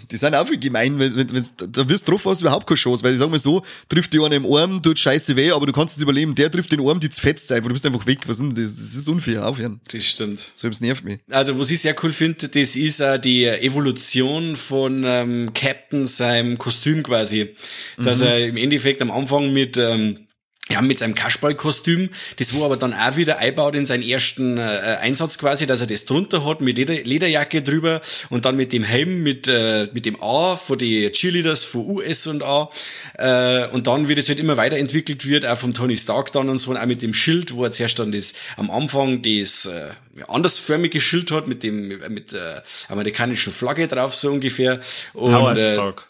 Die 0.11 0.17
sind 0.17 0.35
auch 0.35 0.47
viel 0.47 0.59
gemein, 0.59 0.99
wenn, 0.99 1.15
wenn, 1.15 1.33
wenn's, 1.35 1.55
da 1.57 1.87
wirst 1.87 2.09
du 2.09 2.13
drauf, 2.13 2.25
hast 2.25 2.41
du 2.41 2.47
überhaupt 2.47 2.67
keine 2.67 2.79
Chance, 2.79 3.05
weil 3.05 3.13
ich 3.13 3.19
sag 3.19 3.31
mal 3.31 3.39
so, 3.39 3.63
trifft 3.89 4.13
die 4.15 4.21
einer 4.21 4.37
im 4.37 4.47
Arm, 4.51 4.83
tut 4.83 4.99
scheiße 4.99 5.37
weh, 5.37 5.51
aber 5.51 5.67
du 5.67 5.73
kannst 5.73 5.97
es 5.97 6.03
überleben. 6.03 6.35
Der 6.35 6.51
trifft 6.51 6.73
den 6.73 6.81
Arm, 6.81 6.99
die 6.99 7.09
fetzt 7.09 7.53
einfach, 7.53 7.69
du 7.69 7.75
bist 7.75 7.85
einfach 7.85 8.07
weg. 8.07 8.21
Was 8.27 8.41
ist 8.41 8.43
denn 8.43 8.55
das? 8.55 8.75
Das 8.75 8.95
ist 8.95 9.09
unfair, 9.09 9.47
aufhören. 9.47 9.81
Das 9.93 10.05
stimmt. 10.05 10.51
So, 10.55 10.69
das 10.69 10.81
nervt 10.81 11.05
mich. 11.05 11.21
Also, 11.31 11.59
was 11.59 11.71
ich 11.71 11.81
sehr 11.81 11.95
cool 12.03 12.13
finde, 12.13 12.49
das 12.49 12.77
ist 12.77 13.01
äh, 13.01 13.21
die 13.21 13.45
Evolution 13.45 14.57
von 14.57 15.05
ähm, 15.05 15.51
Captain 15.53 16.07
seinem 16.07 16.57
Kostüm 16.57 17.03
quasi. 17.03 17.55
Dass 17.99 18.23
er 18.23 18.47
im 18.47 18.57
Endeffekt 18.57 19.03
am 19.03 19.11
Anfang 19.11 19.53
mit 19.53 19.77
ähm, 19.77 20.27
ja, 20.71 20.81
mit 20.83 20.99
seinem 20.99 21.15
Kasperlkostüm, 21.15 22.11
das 22.37 22.55
wo 22.55 22.65
aber 22.65 22.77
dann 22.77 22.95
auch 22.95 23.17
wieder 23.17 23.39
einbaut 23.39 23.75
in 23.75 23.87
seinen 23.87 24.03
ersten 24.03 24.57
äh, 24.59 24.99
Einsatz 25.01 25.39
quasi, 25.39 25.67
dass 25.67 25.81
er 25.81 25.87
das 25.87 26.05
drunter 26.05 26.45
hat 26.45 26.61
mit 26.61 26.79
Leder, 26.79 26.95
Lederjacke 26.95 27.63
drüber 27.63 28.01
und 28.29 28.45
dann 28.45 28.57
mit 28.57 28.73
dem 28.73 28.85
Helm 28.85 29.23
mit 29.23 29.49
äh, 29.49 29.89
mit 29.93 30.07
dem 30.07 30.23
A 30.23 30.57
von 30.57 30.79
die 30.79 31.11
Cheerleaders 31.11 31.65
von 31.65 31.87
US 31.91 32.27
und 32.27 32.43
A 32.43 32.71
äh, 33.19 33.67
und 33.69 33.87
dann 33.87 34.09
wie 34.09 34.15
das 34.15 34.29
halt 34.29 34.39
immer 34.39 34.57
weiterentwickelt 34.57 35.27
wird, 35.27 35.45
auch 35.45 35.59
vom 35.59 35.75
Tony 35.75 35.97
Stark 35.97 36.33
dann 36.33 36.49
und 36.49 36.59
so 36.59 36.71
und 36.71 36.77
auch 36.77 36.87
mit 36.87 37.03
dem 37.03 37.15
Schild, 37.15 37.55
wo 37.55 37.65
er 37.65 37.73
zuerst 37.73 37.99
dann 37.99 38.13
das 38.13 38.35
am 38.57 38.71
Anfang 38.71 39.23
das 39.23 39.67
äh, 39.67 39.89
andersförmige 40.29 41.01
Schild 41.01 41.33
hat 41.33 41.49
mit 41.49 41.63
dem 41.63 41.89
mit 42.13 42.33
der 42.33 42.63
amerikanischen 42.89 43.53
Flagge 43.53 43.89
drauf 43.89 44.15
so 44.15 44.31
ungefähr 44.31 44.81
und 45.15 45.35
Howard 45.35 45.59
äh, 45.59 45.73
Stark. 45.73 46.09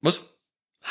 was? 0.00 0.34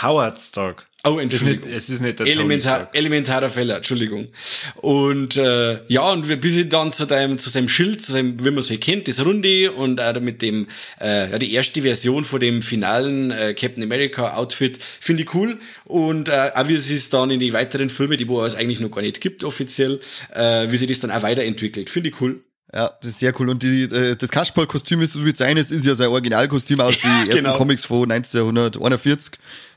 Howard 0.02 0.40
Stark. 0.40 0.88
Oh, 1.06 1.20
Es 1.20 1.26
ist 1.26 1.42
Entschuldigung. 1.42 1.68
nicht, 1.68 1.78
es 1.78 1.90
ist 1.90 2.02
nicht 2.02 2.20
der 2.20 2.28
Elementar, 2.28 2.90
elementarer 2.94 3.50
Fehler, 3.50 3.76
Entschuldigung. 3.76 4.30
Und 4.76 5.36
äh, 5.36 5.80
ja, 5.90 6.10
und 6.10 6.30
wir 6.30 6.40
bis 6.40 6.58
dann 6.70 6.94
zu 6.94 7.06
deinem, 7.06 7.38
zu 7.38 7.50
seinem 7.50 7.68
Schild, 7.68 8.02
zu 8.02 8.14
seinem, 8.14 8.40
wie 8.40 8.52
man 8.52 8.60
es 8.60 8.70
kennt, 8.80 9.10
das 9.10 9.26
Runde 9.26 9.74
und 9.74 10.00
auch 10.00 10.18
mit 10.22 10.42
dem, 10.42 10.68
äh, 11.02 11.30
ja, 11.30 11.38
die 11.38 11.52
erste 11.52 11.82
Version 11.82 12.24
von 12.24 12.40
dem 12.40 12.62
finalen 12.62 13.32
äh, 13.32 13.54
Captain 13.54 13.84
America 13.84 14.38
Outfit, 14.38 14.80
finde 14.82 15.24
ich 15.24 15.34
cool. 15.34 15.60
Und 15.84 16.30
äh, 16.30 16.52
auch 16.56 16.70
wie 16.70 16.76
es 16.76 16.88
sich 16.88 17.10
dann 17.10 17.32
in 17.32 17.42
die 17.42 17.52
weiteren 17.52 17.90
Filme, 17.90 18.16
die 18.16 18.30
wo 18.30 18.42
es 18.46 18.56
eigentlich 18.56 18.80
noch 18.80 18.90
gar 18.90 19.02
nicht 19.02 19.20
gibt 19.20 19.44
offiziell, 19.44 20.00
äh, 20.34 20.72
wie 20.72 20.78
sich 20.78 20.88
das 20.88 21.02
dann 21.02 21.12
auch 21.12 21.22
weiterentwickelt, 21.24 21.90
finde 21.90 22.10
ich 22.12 22.22
cool. 22.22 22.42
Ja, 22.74 22.92
das 23.02 23.12
ist 23.12 23.20
sehr 23.20 23.40
cool. 23.40 23.50
Und 23.50 23.62
die, 23.62 23.84
äh, 23.84 24.16
das 24.16 24.32
Kasperl-Kostüm 24.32 25.02
ist 25.02 25.14
so 25.14 25.26
wie 25.26 25.36
seines, 25.36 25.70
ist 25.70 25.86
ja 25.86 25.96
sein 25.96 26.08
Originalkostüm 26.08 26.80
aus 26.80 26.96
Ja, 27.04 27.10
den 27.10 27.30
ersten 27.30 27.44
genau. 27.44 27.58
Comics 27.58 27.84
von 27.86 28.10
1941. 28.10 29.34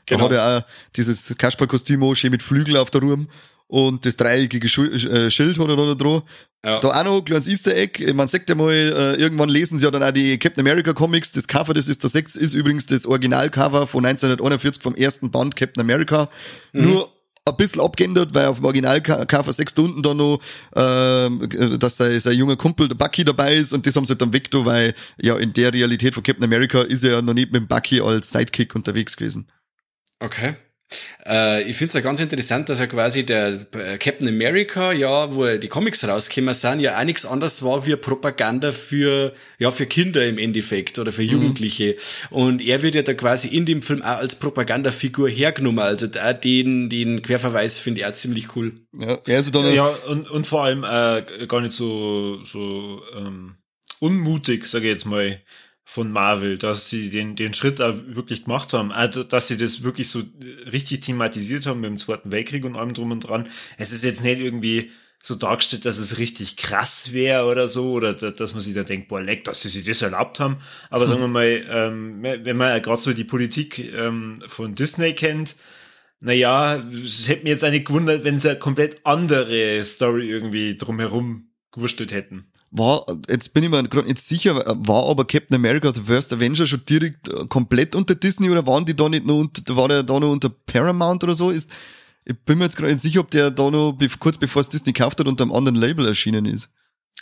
Genau. 0.07 0.27
Da 0.27 0.41
hat 0.41 0.51
er 0.51 0.57
auch 0.57 0.61
dieses 0.95 1.35
Kasperl-Kostüm 1.37 2.01
auch 2.03 2.15
schön 2.15 2.31
mit 2.31 2.41
Flügel 2.41 2.77
auf 2.77 2.89
der 2.89 3.01
Ruhm. 3.01 3.27
Und 3.67 4.05
das 4.05 4.15
dreieckige 4.15 4.67
äh, 4.67 5.29
Schild 5.29 5.59
hat 5.59 5.67
er 5.67 5.75
da 5.75 5.93
dran. 5.93 6.21
Ja. 6.65 6.79
Da 6.79 6.87
auch 6.87 7.03
noch 7.03 7.17
ein 7.17 7.25
kleines 7.25 7.47
Easter 7.47 7.75
Egg. 7.75 8.13
Man 8.13 8.27
sagt 8.27 8.49
ja 8.49 8.55
mal, 8.55 8.73
äh, 8.73 9.15
irgendwann 9.15 9.49
lesen 9.49 9.77
sie 9.77 9.85
ja 9.85 9.91
dann 9.91 10.03
auch 10.03 10.11
die 10.11 10.37
Captain 10.37 10.65
America 10.65 10.93
Comics. 10.93 11.33
Das 11.33 11.47
Cover, 11.47 11.73
das 11.73 11.87
ist 11.87 12.01
der 12.03 12.09
6, 12.09 12.37
ist 12.37 12.53
übrigens 12.53 12.85
das 12.85 13.05
Originalcover 13.05 13.85
von 13.85 14.05
1941 14.05 14.81
vom 14.81 14.95
ersten 14.95 15.31
Band 15.31 15.55
Captain 15.55 15.81
America. 15.81 16.29
Nur 16.71 17.09
ein 17.47 17.55
bisschen 17.55 17.81
abgeändert, 17.81 18.33
weil 18.33 18.47
auf 18.47 18.57
dem 18.57 18.65
Originalcover 18.65 19.53
6 19.53 19.73
unten 19.79 20.01
da 20.01 20.13
noch, 20.13 20.39
ähm, 20.75 21.47
dass 21.79 21.97
sein, 21.97 22.19
sein 22.19 22.37
junger 22.37 22.55
Kumpel, 22.55 22.87
der 22.87 22.95
Bucky, 22.95 23.23
dabei 23.23 23.55
ist 23.55 23.73
und 23.73 23.85
das 23.85 23.95
haben 23.95 24.05
sie 24.05 24.15
dann 24.15 24.33
weg, 24.33 24.51
da, 24.51 24.65
weil 24.65 24.93
ja 25.21 25.35
in 25.37 25.53
der 25.53 25.73
Realität 25.73 26.13
von 26.13 26.23
Captain 26.23 26.43
America 26.43 26.81
ist 26.81 27.03
er 27.03 27.11
ja 27.11 27.21
noch 27.21 27.33
nicht 27.33 27.51
mit 27.51 27.61
dem 27.61 27.67
Bucky 27.67 28.01
als 28.01 28.31
Sidekick 28.31 28.75
unterwegs 28.75 29.15
gewesen. 29.15 29.47
Okay. 30.19 30.55
Äh, 31.25 31.63
ich 31.63 31.75
finde 31.75 31.89
es 31.89 31.93
ja 31.95 32.01
ganz 32.01 32.19
interessant, 32.21 32.69
dass 32.69 32.79
er 32.79 32.87
quasi 32.87 33.25
der 33.25 33.67
äh, 33.73 33.97
Captain 33.97 34.27
America, 34.29 34.93
ja, 34.93 35.35
wo 35.35 35.45
die 35.57 35.67
Comics 35.67 36.07
rausgekommen 36.07 36.53
sind, 36.53 36.79
ja 36.79 36.97
auch 36.97 37.03
nichts 37.03 37.25
anderes 37.25 37.61
war 37.61 37.85
wie 37.85 37.95
Propaganda 37.97 38.71
für, 38.71 39.33
ja, 39.59 39.71
für 39.71 39.85
Kinder 39.85 40.25
im 40.25 40.37
Endeffekt 40.37 40.97
oder 40.97 41.11
für 41.11 41.23
Jugendliche. 41.23 41.97
Und 42.29 42.61
er 42.61 42.81
wird 42.81 42.95
ja 42.95 43.01
da 43.01 43.13
quasi 43.13 43.49
in 43.49 43.65
dem 43.65 43.81
Film 43.81 44.01
auch 44.01 44.17
als 44.17 44.35
Propagandafigur 44.35 45.29
hergenommen. 45.29 45.79
Also 45.79 46.07
da 46.07 46.31
den, 46.31 46.89
den 46.89 47.21
Querverweis 47.21 47.79
finde 47.79 48.01
ich 48.01 48.07
auch 48.07 48.13
ziemlich 48.13 48.55
cool. 48.55 48.73
Ja, 48.97 49.17
er 49.27 49.39
ist 49.39 49.53
dann 49.53 49.73
Ja, 49.73 49.87
und, 49.87 50.29
und 50.29 50.47
vor 50.47 50.63
allem 50.63 50.83
äh, 50.85 51.47
gar 51.47 51.59
nicht 51.59 51.73
so, 51.73 52.43
so 52.45 53.01
ähm, 53.13 53.57
unmutig, 53.99 54.65
sage 54.65 54.85
ich 54.85 54.93
jetzt 54.93 55.05
mal, 55.05 55.41
von 55.89 56.11
Marvel, 56.11 56.57
dass 56.57 56.89
sie 56.89 57.09
den, 57.09 57.37
den 57.37 57.53
Schritt 57.53 57.81
auch 57.81 57.95
wirklich 58.07 58.43
gemacht 58.43 58.73
haben, 58.73 58.91
also, 58.91 59.23
dass 59.23 59.47
sie 59.47 59.55
das 59.55 59.83
wirklich 59.83 60.09
so 60.09 60.21
richtig 60.69 60.99
thematisiert 60.99 61.65
haben 61.65 61.79
mit 61.79 61.89
dem 61.89 61.97
Zweiten 61.97 62.29
Weltkrieg 62.29 62.65
und 62.65 62.75
allem 62.75 62.93
drum 62.93 63.11
und 63.11 63.21
dran. 63.21 63.47
Es 63.77 63.93
ist 63.93 64.03
jetzt 64.03 64.21
nicht 64.21 64.41
irgendwie 64.41 64.91
so 65.23 65.35
dargestellt, 65.35 65.85
dass 65.85 65.97
es 65.97 66.17
richtig 66.17 66.57
krass 66.57 67.13
wäre 67.13 67.45
oder 67.45 67.69
so, 67.69 67.93
oder 67.93 68.13
da, 68.13 68.31
dass 68.31 68.53
man 68.53 68.61
sich 68.61 68.73
da 68.73 68.83
denkt, 68.83 69.07
boah, 69.07 69.21
leck, 69.21 69.45
dass 69.45 69.61
sie 69.61 69.69
sich 69.69 69.85
das 69.85 70.01
erlaubt 70.01 70.41
haben. 70.41 70.57
Aber 70.89 71.07
sagen 71.07 71.21
wir 71.21 71.29
mal, 71.29 71.65
ähm, 71.69 72.21
wenn 72.21 72.57
man 72.57 72.81
gerade 72.81 72.99
so 72.99 73.13
die 73.13 73.23
Politik 73.23 73.79
ähm, 73.93 74.43
von 74.45 74.75
Disney 74.75 75.13
kennt, 75.13 75.55
naja, 76.19 76.83
es 77.01 77.29
hätte 77.29 77.43
mir 77.43 77.51
jetzt 77.51 77.63
eigentlich 77.63 77.85
gewundert, 77.85 78.25
wenn 78.25 78.39
sie 78.39 78.49
eine 78.49 78.59
komplett 78.59 79.05
andere 79.05 79.85
Story 79.85 80.29
irgendwie 80.29 80.75
drumherum 80.75 81.47
gewurstelt 81.71 82.11
hätten. 82.11 82.51
War, 82.71 83.05
jetzt 83.29 83.53
bin 83.53 83.63
ich 83.63 83.69
mir 83.69 83.83
gerade 83.83 84.07
nicht 84.07 84.19
sicher, 84.19 84.55
war 84.55 85.09
aber 85.09 85.25
Captain 85.25 85.55
America 85.55 85.91
The 85.93 86.01
First 86.01 86.33
Avenger 86.33 86.67
schon 86.67 86.83
direkt 86.85 87.29
äh, 87.29 87.45
komplett 87.47 87.95
unter 87.95 88.15
Disney 88.15 88.49
oder 88.49 88.65
waren 88.67 88.85
die 88.85 88.95
da 88.95 89.07
nicht 89.09 89.25
noch 89.25 89.35
unter, 89.39 89.75
war 89.75 89.87
der 89.87 90.03
da 90.03 90.19
noch 90.19 90.31
unter 90.31 90.49
Paramount 90.49 91.23
oder 91.23 91.33
so? 91.35 91.49
Ist, 91.49 91.69
ich 92.25 92.35
bin 92.45 92.57
mir 92.57 92.65
jetzt 92.65 92.75
gerade 92.75 92.91
nicht 92.91 93.01
sicher, 93.01 93.21
ob 93.21 93.31
der 93.31 93.51
da 93.51 93.71
noch 93.71 93.97
kurz 94.19 94.37
bevor 94.37 94.61
es 94.61 94.69
Disney 94.69 94.91
gekauft 94.93 95.19
hat 95.19 95.27
unter 95.27 95.43
einem 95.43 95.53
anderen 95.53 95.75
Label 95.77 96.05
erschienen 96.05 96.45
ist. 96.45 96.69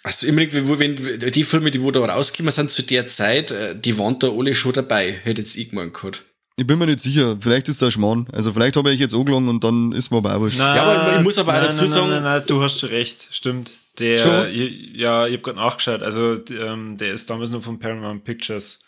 Also 0.03 0.27
immer, 0.27 0.41
wenn 0.41 0.95
die 1.31 1.43
Filme, 1.43 1.71
die 1.71 1.81
wo 1.81 1.89
da 1.91 1.99
rausgekommen 2.05 2.51
sind 2.51 2.71
zu 2.71 2.83
der 2.83 3.07
Zeit, 3.07 3.51
äh, 3.51 3.75
die 3.79 3.97
waren 3.97 4.19
da 4.19 4.29
alle 4.29 4.53
schon 4.55 4.73
dabei, 4.73 5.19
hätte 5.23 5.41
jetzt 5.41 5.55
ich 5.55 5.69
gemeint 5.69 5.93
gehabt. 5.93 6.23
Ich 6.57 6.65
bin 6.65 6.79
mir 6.79 6.85
nicht 6.85 7.01
sicher, 7.01 7.35
vielleicht 7.39 7.67
ist 7.69 7.81
das 7.81 7.93
Schmarrn. 7.93 8.27
Also 8.31 8.53
vielleicht 8.53 8.77
habe 8.77 8.89
ich 8.91 8.99
jetzt 8.99 9.13
angelangt 9.13 9.49
und 9.49 9.63
dann 9.63 9.91
ist 9.91 10.09
mir 10.11 10.17
aber 10.17 10.35
auch 10.35 10.39
wurscht. 10.41 10.57
Ja, 10.57 10.73
aber 10.83 11.17
ich 11.17 11.23
muss 11.23 11.37
aber 11.37 11.51
auch 11.53 11.57
nein, 11.57 11.65
dazu 11.65 11.79
nein, 11.81 11.87
sagen- 11.87 12.09
Nein, 12.09 12.23
nein, 12.23 12.37
nein, 12.39 12.43
du 12.47 12.61
hast 12.61 12.79
schon 12.79 12.89
recht, 12.89 13.27
stimmt. 13.31 13.71
Der, 13.99 14.17
Schon? 14.19 14.49
ja, 14.93 15.25
ich 15.27 15.33
habe 15.33 15.41
gerade 15.43 15.57
nachgeschaut, 15.57 16.01
also 16.03 16.37
ähm, 16.49 16.97
der 16.97 17.13
ist 17.13 17.29
damals 17.29 17.49
nur 17.49 17.61
von 17.61 17.79
Paramount 17.79 18.23
Pictures. 18.25 18.79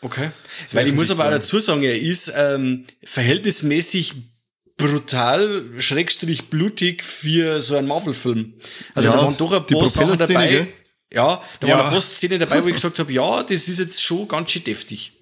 Okay. 0.00 0.30
Weil 0.72 0.86
ich 0.86 0.92
muss 0.94 1.10
aber 1.10 1.26
auch 1.26 1.30
dazu 1.30 1.58
sagen, 1.60 1.82
er 1.82 1.98
ist 2.00 2.32
ähm, 2.36 2.84
verhältnismäßig 3.02 4.14
brutal, 4.76 5.64
schrägstrich 5.78 6.50
blutig 6.50 7.02
für 7.02 7.60
so 7.60 7.76
einen 7.76 7.88
Marvel-Film. 7.88 8.54
Also 8.94 9.08
Ja, 9.08 9.16
da 9.16 9.22
waren 9.22 9.36
doch 9.36 9.52
ein 9.52 9.66
die 9.66 9.74
paar 9.74 9.88
Sachen 9.88 10.18
dabei. 10.18 10.48
gell? 10.48 10.66
Ja, 11.12 11.42
da 11.60 11.66
Ja. 11.66 11.76
waren 11.78 11.86
ein 11.86 11.92
paar 11.92 12.00
Szenen 12.00 12.38
dabei, 12.40 12.62
wo 12.62 12.68
ich 12.68 12.74
gesagt 12.74 12.98
habe, 12.98 13.12
ja, 13.12 13.42
das 13.42 13.68
ist 13.68 13.78
jetzt 13.78 14.02
schon 14.02 14.28
ganz 14.28 14.50
schön 14.50 14.64
deftig. 14.64 15.12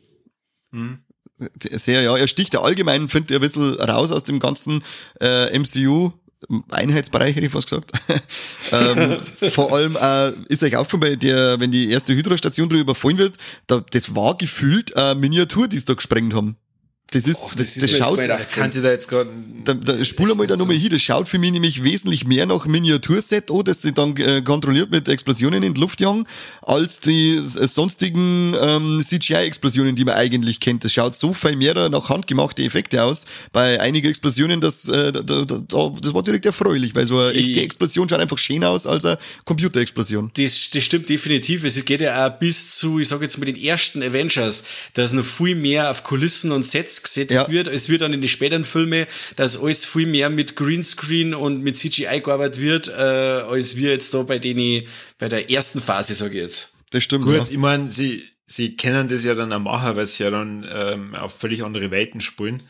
Sehr, 1.70 2.02
ja. 2.02 2.16
Er 2.16 2.28
sticht 2.28 2.54
ja 2.54 2.62
allgemein, 2.62 3.08
finde 3.08 3.34
ich, 3.34 3.40
ein 3.40 3.42
bisschen 3.46 3.74
raus 3.80 4.10
aus 4.12 4.24
dem 4.24 4.38
ganzen 4.40 4.82
äh, 5.20 5.56
MCU. 5.58 6.12
Einheitsbereich 6.70 7.36
hätte 7.36 7.46
ich 7.46 7.52
fast 7.52 7.70
gesagt. 7.70 7.92
ähm, 8.72 9.18
vor 9.50 9.72
allem 9.72 9.96
äh, 10.00 10.32
ist 10.48 10.62
euch 10.62 10.76
aufgefallen, 10.76 11.00
bei 11.12 11.16
der, 11.16 11.60
wenn 11.60 11.70
die 11.70 11.90
erste 11.90 12.14
Hydra-Station 12.14 12.68
drüber 12.68 12.82
überfallen 12.82 13.18
wird, 13.18 13.36
da, 13.66 13.82
das 13.90 14.14
war 14.14 14.36
gefühlt 14.36 14.96
eine 14.96 15.18
Miniatur, 15.18 15.68
die 15.68 15.78
sie 15.78 15.84
da 15.84 15.94
gesprengt 15.94 16.34
haben. 16.34 16.56
Das 17.12 17.26
ist, 17.26 17.38
das, 17.40 17.56
das, 17.56 17.76
ist 17.76 17.92
mir 17.92 17.98
schaut, 17.98 18.18
Ich 18.18 18.54
kannte 18.54 18.80
da 18.80 18.90
jetzt 18.90 19.06
gerade. 19.06 19.28
da, 19.64 19.74
da 19.74 20.02
spul 20.02 20.34
mal 20.34 20.46
da 20.46 20.56
nochmal 20.56 20.76
hin, 20.76 20.88
das 20.90 21.02
schaut 21.02 21.28
für 21.28 21.38
mich 21.38 21.52
nämlich 21.52 21.84
wesentlich 21.84 22.26
mehr 22.26 22.46
nach 22.46 22.64
Miniaturset 22.64 23.50
an, 23.50 23.64
das 23.64 23.82
sie 23.82 23.92
dann 23.92 24.16
äh, 24.16 24.40
kontrolliert 24.40 24.90
mit 24.90 25.08
Explosionen 25.10 25.62
in 25.62 25.74
die 25.74 25.80
Luft 25.80 26.00
jagen, 26.00 26.26
als 26.62 27.00
die 27.00 27.36
äh, 27.36 27.66
sonstigen 27.66 28.56
ähm, 28.58 28.98
CGI-Explosionen, 29.04 29.94
die 29.94 30.06
man 30.06 30.14
eigentlich 30.14 30.58
kennt. 30.58 30.84
Das 30.84 30.94
schaut 30.94 31.14
so 31.14 31.34
viel 31.34 31.54
mehr 31.54 31.90
nach 31.90 32.08
handgemachte 32.08 32.64
Effekte 32.64 33.02
aus. 33.02 33.26
Bei 33.52 33.78
einigen 33.78 34.08
Explosionen, 34.08 34.62
das, 34.62 34.88
äh, 34.88 35.12
da, 35.12 35.20
da, 35.20 35.44
da, 35.44 35.92
das 36.00 36.14
war 36.14 36.22
direkt 36.22 36.46
erfreulich, 36.46 36.94
weil 36.94 37.04
so 37.04 37.18
eine 37.18 37.34
echte 37.34 37.60
Explosion 37.60 38.08
schaut 38.08 38.20
einfach 38.20 38.38
schön 38.38 38.64
aus 38.64 38.86
als 38.86 39.04
eine 39.04 39.18
Computerexplosion. 39.44 40.30
Das, 40.34 40.70
das 40.70 40.82
stimmt 40.82 41.10
definitiv. 41.10 41.64
Es 41.64 41.84
geht 41.84 42.00
ja 42.00 42.26
auch 42.26 42.38
bis 42.38 42.70
zu, 42.70 43.00
ich 43.00 43.08
sag 43.08 43.20
jetzt 43.20 43.36
mal, 43.36 43.44
den 43.44 43.62
ersten 43.62 44.02
Avengers, 44.02 44.64
dass 44.94 45.12
noch 45.12 45.26
viel 45.26 45.56
mehr 45.56 45.90
auf 45.90 46.04
Kulissen 46.04 46.52
und 46.52 46.64
Sets 46.64 47.01
gesetzt 47.02 47.32
Ja. 47.32 47.48
wird. 47.50 47.68
Es 47.68 47.88
wird 47.88 48.00
dann 48.02 48.12
in 48.12 48.20
die 48.20 48.28
späteren 48.28 48.64
Filme, 48.64 49.06
dass 49.36 49.60
alles 49.60 49.84
viel 49.84 50.06
mehr 50.06 50.30
mit 50.30 50.56
Greenscreen 50.56 51.34
und 51.34 51.62
mit 51.62 51.76
CGI 51.76 52.20
gearbeitet 52.20 52.60
wird, 52.60 52.88
äh, 52.88 52.92
als 52.92 53.76
wir 53.76 53.90
jetzt 53.90 54.14
da 54.14 54.22
bei 54.22 54.38
denen, 54.38 54.84
bei 55.18 55.28
der 55.28 55.50
ersten 55.50 55.80
Phase, 55.80 56.14
sage 56.14 56.36
ich 56.38 56.42
jetzt. 56.44 56.74
Das 56.90 57.02
stimmt. 57.04 57.24
Gut, 57.24 57.36
ja. 57.36 57.46
ich 57.50 57.56
meine, 57.58 57.88
sie, 57.90 58.22
sie 58.46 58.76
kennen 58.76 59.08
das 59.08 59.24
ja 59.24 59.34
dann 59.34 59.52
auch 59.52 59.58
machen, 59.60 59.96
weil 59.96 60.06
sie 60.06 60.22
ja 60.24 60.30
dann 60.30 60.66
ähm, 60.70 61.14
auf 61.14 61.34
völlig 61.38 61.62
andere 61.64 61.90
Welten 61.90 62.20
spielen. 62.20 62.62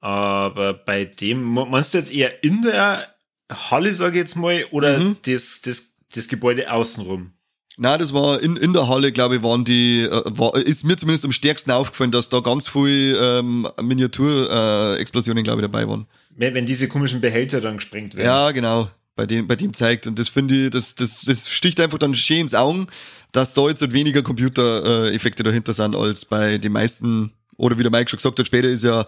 Aber 0.00 0.74
bei 0.74 1.04
dem, 1.04 1.42
meinst 1.42 1.94
du 1.94 1.98
jetzt 1.98 2.14
eher 2.14 2.42
in 2.44 2.62
der 2.62 3.14
Halle, 3.50 3.94
sage 3.94 4.16
ich 4.18 4.22
jetzt 4.22 4.36
mal, 4.36 4.64
oder 4.70 4.98
Mhm. 4.98 5.16
das, 5.26 5.60
das, 5.62 5.96
das 6.14 6.28
Gebäude 6.28 6.72
außenrum? 6.72 7.32
Na, 7.76 7.98
das 7.98 8.14
war 8.14 8.40
in, 8.40 8.56
in 8.56 8.72
der 8.72 8.88
Halle, 8.88 9.10
glaube 9.10 9.36
ich, 9.36 9.42
waren 9.42 9.64
die, 9.64 10.02
äh, 10.02 10.22
war, 10.26 10.54
ist 10.56 10.84
mir 10.84 10.96
zumindest 10.96 11.24
am 11.24 11.32
stärksten 11.32 11.72
aufgefallen, 11.72 12.12
dass 12.12 12.28
da 12.28 12.40
ganz 12.40 12.68
viel 12.68 13.18
ähm, 13.20 13.66
Miniatur-Explosionen, 13.82 15.40
äh, 15.40 15.42
glaube 15.42 15.60
ich, 15.60 15.66
dabei 15.66 15.88
waren. 15.88 16.06
Wenn, 16.36 16.54
wenn 16.54 16.66
diese 16.66 16.86
komischen 16.86 17.20
Behälter 17.20 17.60
dann 17.60 17.76
gesprengt 17.76 18.14
werden. 18.14 18.26
Ja, 18.26 18.50
genau. 18.52 18.88
Bei 19.16 19.26
dem, 19.26 19.46
bei 19.48 19.56
dem 19.56 19.72
zeigt. 19.72 20.06
Und 20.06 20.18
das 20.18 20.28
finde 20.28 20.66
ich, 20.66 20.70
das, 20.70 20.94
das, 20.94 21.22
das 21.22 21.50
sticht 21.50 21.80
einfach 21.80 21.98
dann 21.98 22.14
schön 22.14 22.38
ins 22.38 22.54
Augen, 22.54 22.86
dass 23.32 23.54
da 23.54 23.68
jetzt 23.68 23.80
halt 23.80 23.92
weniger 23.92 24.22
Computereffekte 24.22 25.42
dahinter 25.42 25.72
sind 25.72 25.96
als 25.96 26.24
bei 26.24 26.58
den 26.58 26.72
meisten. 26.72 27.32
Oder 27.56 27.78
wie 27.78 27.82
der 27.82 27.92
Mike 27.92 28.10
schon 28.10 28.16
gesagt 28.16 28.38
hat, 28.38 28.46
später 28.46 28.68
ist 28.68 28.82
ja, 28.82 29.06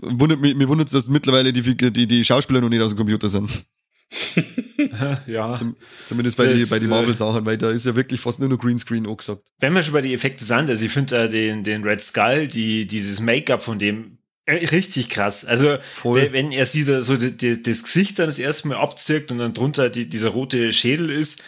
wundert 0.00 0.40
mich, 0.40 0.56
mir 0.56 0.68
wundert 0.68 0.88
es, 0.88 0.92
dass 0.92 1.08
mittlerweile 1.08 1.52
die, 1.52 1.62
die, 1.76 2.06
die 2.08 2.24
Schauspieler 2.24 2.60
noch 2.60 2.68
nicht 2.68 2.82
aus 2.82 2.92
dem 2.92 2.98
Computer 2.98 3.28
sind. 3.28 3.48
ja. 5.26 5.56
Zum, 5.56 5.76
zumindest 6.04 6.36
bei 6.36 6.46
den 6.46 6.68
bei 6.68 6.78
die 6.78 6.84
äh, 6.84 6.88
Marvel-Sachen, 6.88 7.44
weil 7.44 7.58
da 7.58 7.70
ist 7.70 7.86
ja 7.86 7.96
wirklich 7.96 8.20
fast 8.20 8.38
nur 8.38 8.48
noch 8.48 8.58
Greenscreen 8.58 9.06
angesagt. 9.06 9.42
Wenn 9.58 9.72
wir 9.72 9.82
schon 9.82 9.92
bei 9.92 10.00
den 10.00 10.12
Effekten 10.12 10.46
sind, 10.46 10.70
also 10.70 10.84
ich 10.84 10.92
finde 10.92 11.24
äh, 11.24 11.28
den, 11.28 11.62
den 11.62 11.82
Red 11.82 12.02
Skull, 12.02 12.48
die, 12.48 12.86
dieses 12.86 13.20
Make-up 13.20 13.62
von 13.62 13.78
dem 13.78 14.18
äh, 14.46 14.64
richtig 14.66 15.10
krass. 15.10 15.44
Also 15.44 15.76
Voll. 15.94 16.32
wenn, 16.32 16.52
er 16.52 16.66
sieht, 16.66 16.86
so 17.04 17.16
die, 17.16 17.36
die, 17.36 17.60
das 17.60 17.82
Gesicht 17.82 18.18
dann 18.18 18.26
das 18.26 18.38
erste 18.38 18.68
Mal 18.68 18.76
abzirkt 18.76 19.30
und 19.32 19.38
dann 19.38 19.54
drunter 19.54 19.90
die, 19.90 20.08
dieser 20.08 20.28
rote 20.28 20.72
Schädel 20.72 21.10
ist, 21.10 21.42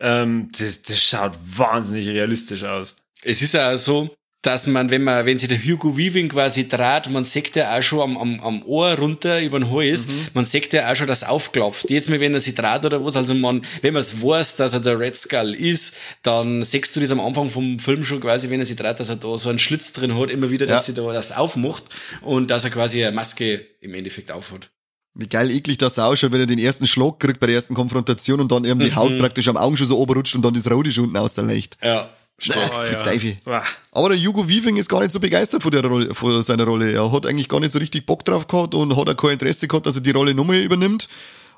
ähm, 0.00 0.50
das, 0.58 0.82
das 0.82 1.02
schaut 1.02 1.32
wahnsinnig 1.44 2.08
realistisch 2.08 2.64
aus. 2.64 2.96
Es 3.22 3.40
ist 3.40 3.54
ja 3.54 3.72
auch 3.72 3.78
so, 3.78 4.14
dass 4.42 4.66
man, 4.66 4.90
wenn 4.90 5.04
man, 5.04 5.24
wenn 5.24 5.38
sich 5.38 5.48
der 5.48 5.62
Hugo 5.64 5.96
Weaving 5.96 6.28
quasi 6.28 6.68
draht, 6.68 7.08
man 7.08 7.24
sieht 7.24 7.54
ja 7.54 7.78
auch 7.78 7.82
schon 7.82 8.00
am, 8.00 8.16
am, 8.16 8.40
am 8.40 8.62
Ohr 8.64 8.94
runter 8.98 9.40
über 9.40 9.60
den 9.60 9.70
Hals, 9.70 10.08
man 10.34 10.44
sieht 10.44 10.72
ja 10.72 10.90
auch 10.90 10.96
schon, 10.96 11.06
dass 11.06 11.22
aufklopft. 11.22 11.88
Jetzt 11.90 12.10
mal, 12.10 12.18
wenn 12.18 12.34
er 12.34 12.40
sich 12.40 12.56
draht 12.56 12.84
oder 12.84 13.04
was, 13.04 13.16
also 13.16 13.34
man, 13.34 13.62
wenn 13.82 13.94
man 13.94 14.00
es 14.00 14.20
weiß, 14.20 14.56
dass 14.56 14.74
er 14.74 14.80
der 14.80 14.98
Red 14.98 15.16
Skull 15.16 15.54
ist, 15.54 15.94
dann 16.24 16.64
siehst 16.64 16.94
du 16.96 17.00
das 17.00 17.12
am 17.12 17.20
Anfang 17.20 17.50
vom 17.50 17.78
Film 17.78 18.04
schon 18.04 18.20
quasi, 18.20 18.50
wenn 18.50 18.58
er 18.58 18.66
sich 18.66 18.76
draht, 18.76 18.98
dass 18.98 19.10
er 19.10 19.16
da 19.16 19.38
so 19.38 19.48
einen 19.48 19.60
Schlitz 19.60 19.92
drin 19.92 20.18
hat, 20.18 20.30
immer 20.30 20.50
wieder, 20.50 20.66
dass 20.66 20.88
Ja. 20.88 20.94
sie 20.94 21.00
da 21.00 21.12
das 21.12 21.30
aufmacht 21.32 21.84
und 22.20 22.50
dass 22.50 22.64
er 22.64 22.70
quasi 22.70 23.04
eine 23.04 23.14
Maske 23.14 23.64
im 23.80 23.94
Endeffekt 23.94 24.32
aufhat. 24.32 24.70
Wie 25.14 25.26
geil 25.26 25.50
eklig 25.50 25.78
das 25.78 25.98
ausschaut, 25.98 26.32
wenn 26.32 26.40
er 26.40 26.46
den 26.46 26.58
ersten 26.58 26.86
Schlag 26.86 27.20
kriegt 27.20 27.38
bei 27.38 27.46
der 27.46 27.56
ersten 27.56 27.74
Konfrontation 27.74 28.40
und 28.40 28.50
dann 28.50 28.64
eben 28.64 28.80
die 28.80 28.94
Haut 28.94 29.16
praktisch 29.18 29.46
am 29.46 29.56
Augen 29.58 29.76
schon 29.76 29.86
so 29.86 29.98
oberrutscht 29.98 30.34
und 30.34 30.42
dann 30.44 30.54
das 30.54 30.70
Rote 30.70 30.90
schon 30.90 31.04
unten 31.04 31.18
aus 31.18 31.34
der 31.34 31.44
Licht. 31.44 31.76
Ja. 31.82 32.08
Oh, 32.50 32.84
Für 32.84 33.02
Teufel. 33.02 33.38
Wah. 33.44 33.64
Aber 33.92 34.08
der 34.10 34.18
Hugo 34.18 34.48
Weaving 34.48 34.76
ist 34.76 34.88
gar 34.88 35.00
nicht 35.00 35.12
so 35.12 35.20
begeistert 35.20 35.62
von, 35.62 35.70
der 35.70 35.84
Rolle, 35.84 36.14
von 36.14 36.42
seiner 36.42 36.64
Rolle. 36.64 36.92
Er 36.92 37.12
hat 37.12 37.26
eigentlich 37.26 37.48
gar 37.48 37.60
nicht 37.60 37.72
so 37.72 37.78
richtig 37.78 38.06
Bock 38.06 38.24
drauf 38.24 38.48
gehabt 38.48 38.74
und 38.74 38.96
hat 38.96 39.08
auch 39.08 39.16
kein 39.16 39.32
Interesse 39.32 39.68
gehabt, 39.68 39.86
dass 39.86 39.96
er 39.96 40.02
die 40.02 40.10
Rolle 40.10 40.34
nochmal 40.34 40.56
übernimmt. 40.56 41.08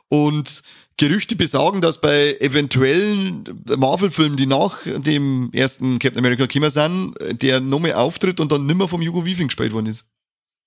Und 0.09 0.63
Gerüchte 0.97 1.35
besagen, 1.35 1.81
dass 1.81 2.01
bei 2.01 2.37
eventuellen 2.39 3.45
Marvel-Filmen, 3.77 4.37
die 4.37 4.47
nach 4.47 4.79
dem 4.85 5.51
ersten 5.53 5.99
Captain 5.99 6.21
America 6.21 6.47
gekommen 6.47 6.71
sind, 6.71 7.15
der 7.43 7.59
nochmal 7.59 7.95
auftritt 7.95 8.39
und 8.39 8.53
dann 8.53 8.67
nimmer 8.67 8.87
vom 8.87 9.05
Hugo 9.05 9.25
Weaving 9.25 9.49
gespielt 9.49 9.73
worden 9.73 9.87
ist. 9.87 10.05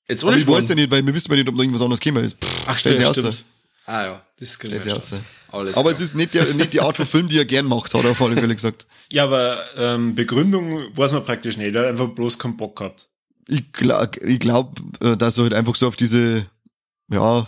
Jetzt 0.10 0.24
Aber 0.24 0.36
ich 0.36 0.48
weiß 0.48 0.68
ja 0.68 0.76
nicht, 0.76 0.92
weil 0.92 1.06
wir 1.06 1.14
wissen 1.14 1.32
ja 1.32 1.38
nicht, 1.38 1.48
ob 1.48 1.56
noch 1.56 1.64
irgendwas 1.64 1.82
anderes 1.82 2.00
gekommen 2.02 2.26
ist. 2.26 2.44
Pff, 2.44 2.64
Ach, 2.66 2.78
stimmt, 2.78 3.06
stimmt. 3.08 3.46
Ah 3.88 4.04
ja, 4.04 4.26
das 4.38 4.60
sich 4.60 4.72
ich 4.72 4.94
raus. 4.94 5.22
Alles 5.50 5.76
Aber 5.76 5.84
klar. 5.84 5.94
es 5.94 6.02
ist 6.02 6.16
nicht, 6.16 6.34
der, 6.34 6.44
nicht 6.54 6.74
die 6.74 6.82
Art 6.82 6.98
von 6.98 7.06
Film, 7.06 7.30
die 7.30 7.38
er 7.38 7.46
gern 7.46 7.66
macht, 7.66 7.94
hat 7.94 8.04
er 8.04 8.12
auf 8.12 8.22
alle 8.22 8.36
Fälle 8.36 8.54
gesagt. 8.54 8.86
Ja, 9.14 9.24
aber 9.24 9.64
ähm, 9.78 10.14
Begründung 10.14 10.96
weiß 10.96 11.14
man 11.14 11.24
praktisch 11.24 11.56
nicht. 11.56 11.74
Er 11.74 11.84
hat 11.84 11.88
einfach 11.92 12.10
bloß 12.10 12.38
keinen 12.38 12.58
Bock 12.58 12.76
gehabt. 12.76 13.10
Ich 13.48 13.72
glaube, 13.72 14.20
ich 14.26 14.40
glaub, 14.40 14.78
äh, 15.02 15.16
dass 15.16 15.38
er 15.38 15.44
halt 15.46 15.54
einfach 15.54 15.74
so 15.76 15.88
auf 15.88 15.96
diese, 15.96 16.46
ja, 17.10 17.48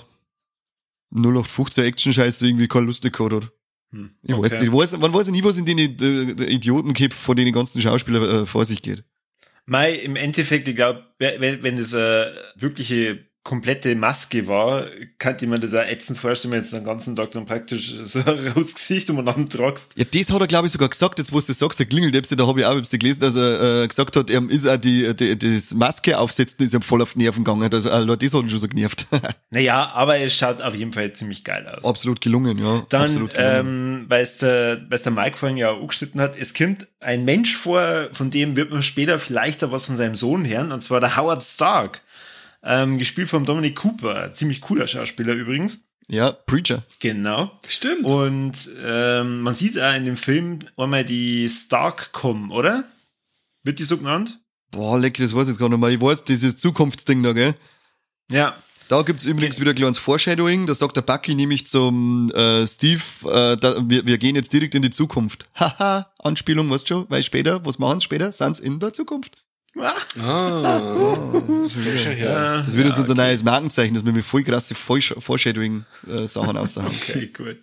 0815 1.11 1.83
Action-Scheiße 1.83 2.47
irgendwie 2.47 2.69
keine 2.69 2.85
Lust 2.85 3.01
gehabt 3.03 3.33
hat. 3.33 3.51
Hm, 3.91 4.11
Ich 4.23 4.37
weiß 4.37 4.53
nicht, 4.53 4.63
ich 4.63 4.71
weiß, 4.71 4.97
man 4.97 5.13
weiß 5.13 5.25
ja 5.27 5.33
nie, 5.33 5.43
was 5.43 5.57
in 5.57 5.65
den 5.65 5.77
äh, 5.79 6.43
Idiotenköpfen 6.45 7.11
von 7.21 7.35
den 7.35 7.51
ganzen 7.51 7.81
Schauspielern 7.81 8.43
äh, 8.43 8.45
vor 8.45 8.63
sich 8.63 8.81
geht. 8.81 9.03
Mei, 9.65 9.93
im 9.93 10.15
Endeffekt, 10.15 10.69
ich 10.69 10.75
glaube, 10.77 11.03
wenn, 11.17 11.61
wenn 11.63 11.75
das 11.75 11.93
eine 11.93 12.33
wirkliche 12.55 13.25
komplette 13.43 13.95
Maske 13.95 14.47
war, 14.47 14.85
kann 15.17 15.35
ich 15.39 15.47
mir 15.47 15.59
das 15.59 15.73
auch 15.73 15.79
ätzend 15.79 16.19
vorstellen, 16.19 16.51
wenn 16.51 16.61
du 16.61 16.69
den 16.69 16.83
ganzen 16.83 17.15
Tag 17.15 17.31
dann 17.31 17.45
praktisch 17.45 17.95
so 18.03 18.19
ein 18.19 18.51
rotes 18.55 18.75
Gesicht 18.75 19.09
umeinander 19.09 19.47
tragst. 19.49 19.93
Ja, 19.95 20.03
das 20.03 20.31
hat 20.31 20.41
er, 20.41 20.47
glaube 20.47 20.67
ich, 20.67 20.73
sogar 20.73 20.89
gesagt, 20.89 21.17
jetzt 21.19 21.31
wo 21.31 21.39
du 21.39 21.45
das 21.47 21.57
sagst, 21.57 21.79
der 21.79 21.85
Klingeldebste, 21.85 22.35
da 22.35 22.45
habe 22.45 22.59
ich 22.59 22.65
auch 22.65 22.75
bisschen 22.75 22.99
gelesen, 22.99 23.21
dass 23.21 23.35
er 23.35 23.83
äh, 23.83 23.87
gesagt 23.87 24.15
hat, 24.15 24.29
er 24.29 24.47
ist 24.49 24.67
auch 24.67 24.77
die, 24.77 25.15
die 25.15 25.37
das 25.37 25.73
Maske 25.73 26.17
aufsetzen, 26.17 26.63
ist 26.63 26.73
ihm 26.73 26.81
voll 26.81 27.01
auf 27.01 27.13
die 27.13 27.19
Nerven 27.19 27.43
gegangen. 27.43 27.69
Das, 27.69 27.85
äh, 27.85 28.05
das 28.05 28.33
hat 28.33 28.43
ihn 28.43 28.49
schon 28.49 28.59
so 28.59 28.67
genervt. 28.67 29.07
Naja, 29.51 29.89
aber 29.93 30.19
es 30.19 30.37
schaut 30.37 30.61
auf 30.61 30.75
jeden 30.75 30.93
Fall 30.93 31.11
ziemlich 31.13 31.43
geil 31.43 31.67
aus. 31.67 31.83
Absolut 31.83 32.21
gelungen, 32.21 32.59
ja. 32.59 32.85
Dann, 32.89 33.03
Absolut 33.03 33.33
gelungen. 33.33 33.55
ähm, 33.55 34.05
weil 34.07 34.21
es 34.21 34.37
der, 34.37 34.85
weil's 34.89 35.01
der 35.01 35.11
Mike 35.11 35.37
vorhin 35.37 35.57
ja 35.57 35.71
auch 35.71 35.81
angeschnitten 35.81 36.21
hat, 36.21 36.37
es 36.37 36.53
kommt 36.53 36.87
ein 36.99 37.25
Mensch 37.25 37.55
vor, 37.55 38.09
von 38.13 38.29
dem 38.29 38.55
wird 38.55 38.71
man 38.71 38.83
später 38.83 39.17
vielleicht 39.17 39.63
auch 39.63 39.71
was 39.71 39.85
von 39.85 39.97
seinem 39.97 40.13
Sohn 40.13 40.47
hören, 40.47 40.71
und 40.71 40.81
zwar 40.81 40.99
der 40.99 41.17
Howard 41.17 41.43
Stark. 41.43 42.01
Ähm, 42.63 42.97
gespielt 42.97 43.29
von 43.29 43.45
Dominic 43.45 43.75
Cooper, 43.77 44.33
ziemlich 44.33 44.61
cooler 44.61 44.87
Schauspieler 44.87 45.33
übrigens. 45.33 45.85
ja, 46.09 46.31
Preacher. 46.31 46.83
Genau. 46.99 47.51
Stimmt. 47.67 48.05
Und 48.05 48.69
ähm, 48.83 49.41
man 49.41 49.53
sieht 49.53 49.79
auch 49.79 49.95
in 49.95 50.05
dem 50.05 50.17
Film 50.17 50.59
einmal 50.75 51.05
die 51.05 51.47
Stark 51.47 52.11
kommen, 52.11 52.51
oder? 52.51 52.83
Wird 53.63 53.79
die 53.79 53.83
so 53.83 53.97
genannt? 53.97 54.39
Boah, 54.71 54.99
leck, 54.99 55.17
das 55.17 55.33
weiß 55.33 55.43
ich 55.43 55.49
jetzt 55.49 55.59
gar 55.59 55.69
nicht 55.69 55.79
mehr. 55.79 55.89
Ich 55.89 56.01
weiß, 56.01 56.25
dieses 56.25 56.57
Zukunftsding 56.57 57.23
da, 57.23 57.33
gell? 57.33 57.55
Ja. 58.31 58.55
Da 58.87 59.03
gibt's 59.03 59.25
übrigens 59.25 59.59
wieder 59.59 59.69
ein 59.71 59.75
kleines 59.75 59.99
Foreshadowing. 59.99 60.65
Da 60.65 60.73
sagt 60.73 60.97
der 60.97 61.01
Bucky 61.03 61.35
nämlich 61.35 61.67
zum 61.67 62.31
äh, 62.31 62.65
Steve, 62.65 63.01
äh, 63.25 63.55
da, 63.55 63.75
wir, 63.87 64.05
wir 64.05 64.17
gehen 64.17 64.35
jetzt 64.35 64.51
direkt 64.51 64.73
in 64.75 64.81
die 64.81 64.89
Zukunft. 64.91 65.47
Haha, 65.55 66.11
Anspielung, 66.19 66.69
weißt 66.69 66.89
du 66.89 66.95
schon? 66.95 67.05
Weil 67.09 67.21
später, 67.23 67.63
was 67.65 67.77
machen 67.77 67.99
sie 67.99 68.05
später? 68.05 68.31
Sind's 68.31 68.59
in 68.59 68.79
der 68.79 68.91
Zukunft. 68.93 69.37
Ah, 69.77 70.81
her. 72.09 72.63
Das 72.65 72.75
wird 72.75 72.87
jetzt 72.87 72.99
unser 72.99 73.15
neues 73.15 73.43
Markenzeichen, 73.43 73.93
dass 73.93 74.05
wir 74.05 74.11
mit 74.11 74.25
voll 74.25 74.43
krasse 74.43 74.75
Foreshadowing-Sachen 74.75 76.57
aussagen. 76.57 76.87
Okay, 76.87 77.27
gut. 77.27 77.57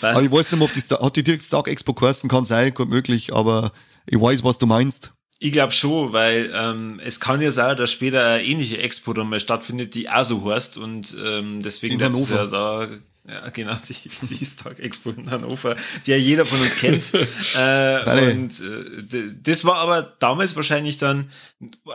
Aber 0.00 0.22
ich 0.22 0.30
Was? 0.30 0.38
weiß 0.38 0.50
nicht 0.52 0.58
mehr, 0.58 0.68
ob 0.68 0.72
die 0.72 0.80
Star 0.80 1.00
hat 1.02 1.16
die 1.16 1.24
direkt 1.24 1.42
Stark 1.42 1.68
Expo 1.68 1.94
geheißen, 1.94 2.28
kann 2.28 2.44
sein, 2.44 2.74
gut 2.74 2.88
möglich, 2.88 3.32
aber 3.34 3.72
ich 4.06 4.20
weiß, 4.20 4.44
was 4.44 4.58
du 4.58 4.66
meinst. 4.66 5.12
Ich 5.38 5.52
glaube 5.52 5.72
schon, 5.72 6.12
weil 6.12 6.50
ähm, 6.54 7.00
es 7.04 7.20
kann 7.20 7.42
ja 7.42 7.52
sein, 7.52 7.76
dass 7.76 7.90
später 7.90 8.26
eine 8.26 8.44
ähnliche 8.44 8.78
Expo 8.78 9.12
dann 9.12 9.28
mal 9.28 9.40
stattfindet, 9.40 9.94
die 9.94 10.08
auch 10.08 10.24
so 10.24 10.50
heißt 10.50 10.78
und 10.78 11.14
ähm, 11.22 11.60
deswegen 11.62 12.00
wird's 12.00 12.30
Hannover. 12.30 12.36
ja 12.36 12.46
da 12.46 12.88
ja, 13.28 13.48
genau, 13.50 13.76
die, 13.88 14.10
die 14.26 14.44
Stark 14.44 14.78
Expo 14.78 15.10
in 15.10 15.30
Hannover, 15.30 15.76
die 16.04 16.10
ja 16.12 16.16
jeder 16.16 16.44
von 16.44 16.60
uns 16.60 16.76
kennt. 16.76 17.12
äh, 17.56 18.32
und 18.32 18.60
äh, 18.60 19.34
das 19.42 19.64
war 19.64 19.76
aber 19.76 20.02
damals 20.02 20.54
wahrscheinlich 20.56 20.98
dann 20.98 21.30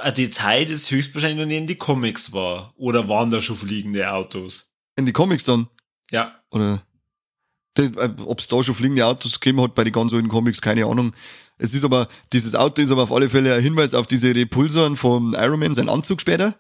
eine 0.02 0.14
Detail, 0.14 0.66
das 0.66 0.92
höchstwahrscheinlich 0.92 1.46
noch 1.46 1.52
in 1.52 1.68
die 1.68 1.76
Comics 1.76 2.34
war. 2.34 2.74
Oder 2.76 3.08
waren 3.08 3.30
da 3.30 3.42
schon 3.42 3.56
fliegende 3.56 4.12
Autos? 4.12 4.74
In 4.96 5.06
die 5.06 5.14
Comics 5.14 5.46
dann, 5.46 5.68
Ja, 6.12 6.36
oder 6.52 6.84
ob 8.26 8.40
es 8.40 8.48
da 8.48 8.62
schon 8.62 8.76
fliegende 8.76 9.06
Autos 9.06 9.40
gegeben 9.40 9.62
hat 9.62 9.76
bei 9.76 9.84
den 9.84 9.94
ganz 9.94 10.14
alten 10.14 10.28
Comics, 10.28 10.62
keine 10.62 10.86
Ahnung. 10.86 11.14
Es 11.58 11.74
ist 11.74 11.86
aber, 11.86 12.08
dieses 12.34 12.56
Auto 12.56 12.82
ist 12.82 12.92
aber 12.92 13.04
auf 13.04 13.12
alle 13.12 13.30
Fälle 13.30 13.54
ein 13.54 13.62
Hinweis 13.62 13.94
auf 13.94 14.08
diese 14.08 14.36
Repulsoren 14.36 14.98
vom 14.98 15.36
Iron 15.36 15.60
Man, 15.60 15.74
sein 15.74 15.90
Anzug 15.90 16.20
später. 16.20 16.56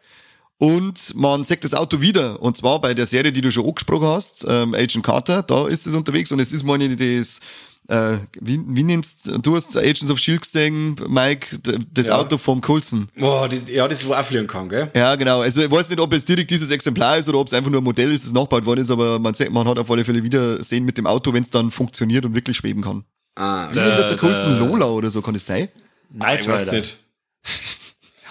Und 0.63 1.15
man 1.15 1.43
sagt 1.43 1.63
das 1.63 1.74
Auto 1.74 2.02
wieder. 2.02 2.39
Und 2.39 2.56
zwar 2.56 2.80
bei 2.80 2.93
der 2.93 3.08
Serie, 3.08 3.32
die 3.32 3.41
du 3.41 3.52
schon 3.52 3.65
angesprochen 3.65 4.06
hast, 4.06 4.45
ähm, 4.47 4.76
Agent 4.76 5.04
Carter, 5.04 5.41
da 5.41 5.67
ist 5.67 5.88
es 5.88 5.95
unterwegs. 5.95 6.32
Und 6.32 6.39
es 6.39 6.54
ist 6.54 6.62
meine, 6.63 6.95
das, 6.95 7.39
äh, 7.88 8.19
wie, 8.39 8.60
wie 8.67 8.84
nennst 8.84 9.21
du 9.41 9.56
hast 9.56 9.76
Agents 9.76 10.12
of 10.12 10.19
Shield 10.19 10.41
gesehen, 10.41 10.95
Mike, 11.08 11.58
das 11.91 12.06
Ja. 12.06 12.17
Auto 12.19 12.38
vom 12.38 12.62
Coulson. 12.62 13.08
Boah, 13.17 13.50
die, 13.50 13.74
ja, 13.74 13.88
das 13.88 14.08
war 14.08 14.19
auch 14.21 14.24
fliegen 14.24 14.45
kann, 14.45 14.69
gell? 14.69 14.91
Ja, 14.95 15.15
genau. 15.15 15.41
Also 15.41 15.63
ich 15.63 15.71
weiß 15.71 15.89
nicht, 15.89 16.00
ob 16.00 16.13
es 16.13 16.26
direkt 16.26 16.52
dieses 16.52 16.69
Exemplar 16.69 17.17
ist 17.17 17.28
oder 17.28 17.39
ob 17.39 17.47
es 17.47 17.54
einfach 17.54 17.71
nur 17.71 17.82
ein 17.82 17.84
Modell 17.84 18.12
ist, 18.12 18.26
das 18.26 18.32
nachgebaut 18.34 18.63
worden 18.67 18.82
ist, 18.82 18.91
aber 18.91 19.17
man, 19.17 19.34
sieht, 19.34 19.50
man 19.52 19.67
hat 19.67 19.80
auf 19.80 19.89
alle 19.89 20.06
Fälle 20.06 20.21
wieder 20.21 20.63
sehen 20.63 20.86
mit 20.86 20.95
dem 20.95 21.08
Auto, 21.08 21.34
wenn 21.34 21.41
es 21.41 21.50
dann 21.50 21.71
funktioniert 21.71 22.24
und 22.24 22.36
wirklich 22.36 22.56
schweben 22.58 22.84
kann. 22.84 23.04
Ah, 23.36 23.67
Wie 23.71 23.80
nennt 23.80 23.93
das 23.97 24.02
der 24.02 24.08
der- 24.10 24.17
Coulson 24.17 24.60
Lola 24.60 24.86
oder 24.86 25.10
so, 25.10 25.24
kann 25.24 25.34
das 25.34 25.47
sein? 25.47 25.69
Knight 26.15 26.41
ich 26.41 26.47
weiß 26.47 26.71
nicht. 26.71 26.97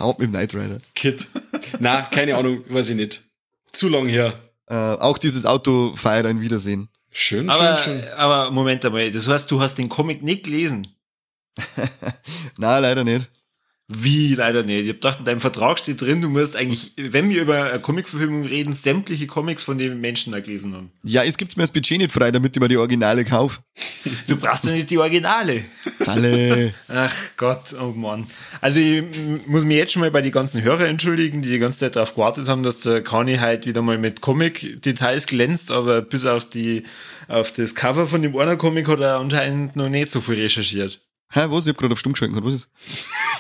Haupt 0.01 0.21
mit 0.21 0.29
dem 0.29 0.33
Knight 0.33 0.55
Rider. 0.55 0.81
Kid. 0.95 1.29
Na, 1.79 2.03
keine 2.03 2.37
Ahnung, 2.37 2.63
weiß 2.69 2.91
ich 2.91 2.97
nicht. 2.97 3.23
Zu 3.73 3.89
lang 3.89 4.09
her. 4.09 4.35
Äh, 4.67 4.75
auch 4.75 5.19
dieses 5.19 5.47
Auto 5.47 5.95
feiert 5.97 6.27
ein 6.27 6.41
Wiedersehen. 6.41 6.89
Schön, 7.13 7.51
Aber, 7.51 7.77
schön, 7.79 8.01
schön. 8.03 8.13
aber 8.13 8.51
Moment 8.53 8.85
einmal, 8.85 9.11
das 9.11 9.27
heißt, 9.27 9.51
du 9.51 9.61
hast 9.61 9.77
den 9.79 9.89
Comic 9.89 10.23
nicht 10.23 10.45
gelesen. 10.45 10.87
Na, 12.57 12.79
leider 12.79 13.03
nicht. 13.05 13.29
Wie 13.93 14.37
leider 14.37 14.63
nicht. 14.63 14.85
Ich 14.85 14.89
hab 14.91 14.97
gedacht, 14.97 15.19
in 15.19 15.25
deinem 15.25 15.41
Vertrag 15.41 15.77
steht 15.81 16.01
drin, 16.01 16.21
du 16.21 16.29
musst 16.29 16.55
eigentlich, 16.55 16.93
wenn 16.97 17.29
wir 17.29 17.43
über 17.43 17.77
Comicverfilmung 17.81 18.45
reden, 18.45 18.73
sämtliche 18.73 19.27
Comics 19.27 19.65
von 19.65 19.79
den 19.79 20.01
Menschen 20.01 20.33
da 20.33 20.39
gelesen 20.39 20.75
haben. 20.75 20.93
Ja, 21.03 21.25
es 21.25 21.37
gibt 21.37 21.57
mir 21.57 21.65
das 21.65 21.73
Budget 21.73 21.99
nicht 21.99 22.13
frei, 22.13 22.31
damit 22.31 22.57
ich 22.57 22.61
mir 22.61 22.69
die 22.69 22.77
Originale 22.77 23.25
kaufe. 23.25 23.63
Du 24.29 24.37
brauchst 24.37 24.67
ja 24.67 24.71
nicht 24.71 24.91
die 24.91 24.99
Originale. 24.99 25.65
Falle. 25.99 26.73
Ach 26.89 27.15
Gott, 27.37 27.75
oh 27.81 27.91
Mann. 27.91 28.29
Also 28.61 28.79
ich 28.79 29.03
muss 29.47 29.65
mich 29.65 29.77
jetzt 29.77 29.93
schon 29.93 30.03
mal 30.03 30.13
bei 30.13 30.23
den 30.23 30.31
ganzen 30.31 30.63
Hörer 30.63 30.87
entschuldigen, 30.87 31.43
die 31.43 31.49
die 31.49 31.59
ganze 31.59 31.81
Zeit 31.81 31.97
darauf 31.97 32.15
gewartet 32.15 32.47
haben, 32.47 32.63
dass 32.63 32.79
der 32.83 33.03
Kani 33.03 33.39
halt 33.39 33.67
wieder 33.67 33.83
mal 33.83 33.99
mit 33.99 34.21
Comic-Details 34.21 35.27
glänzt, 35.27 35.73
aber 35.73 36.01
bis 36.01 36.27
auf 36.27 36.49
die, 36.49 36.85
auf 37.27 37.51
das 37.51 37.75
Cover 37.75 38.07
von 38.07 38.23
dem 38.23 38.35
Warner-Comic 38.35 38.87
hat 38.87 39.01
er 39.01 39.17
anscheinend 39.17 39.75
noch 39.75 39.89
nicht 39.89 40.13
so 40.13 40.21
viel 40.21 40.37
recherchiert. 40.37 41.01
Hä, 41.33 41.47
was? 41.49 41.67
Ich 41.67 41.73
hab 41.73 41.79
gerade 41.79 41.93
auf 41.93 42.01
Stumm 42.01 42.13
geschalten. 42.13 42.45
Was 42.45 42.55
ist? 42.55 42.71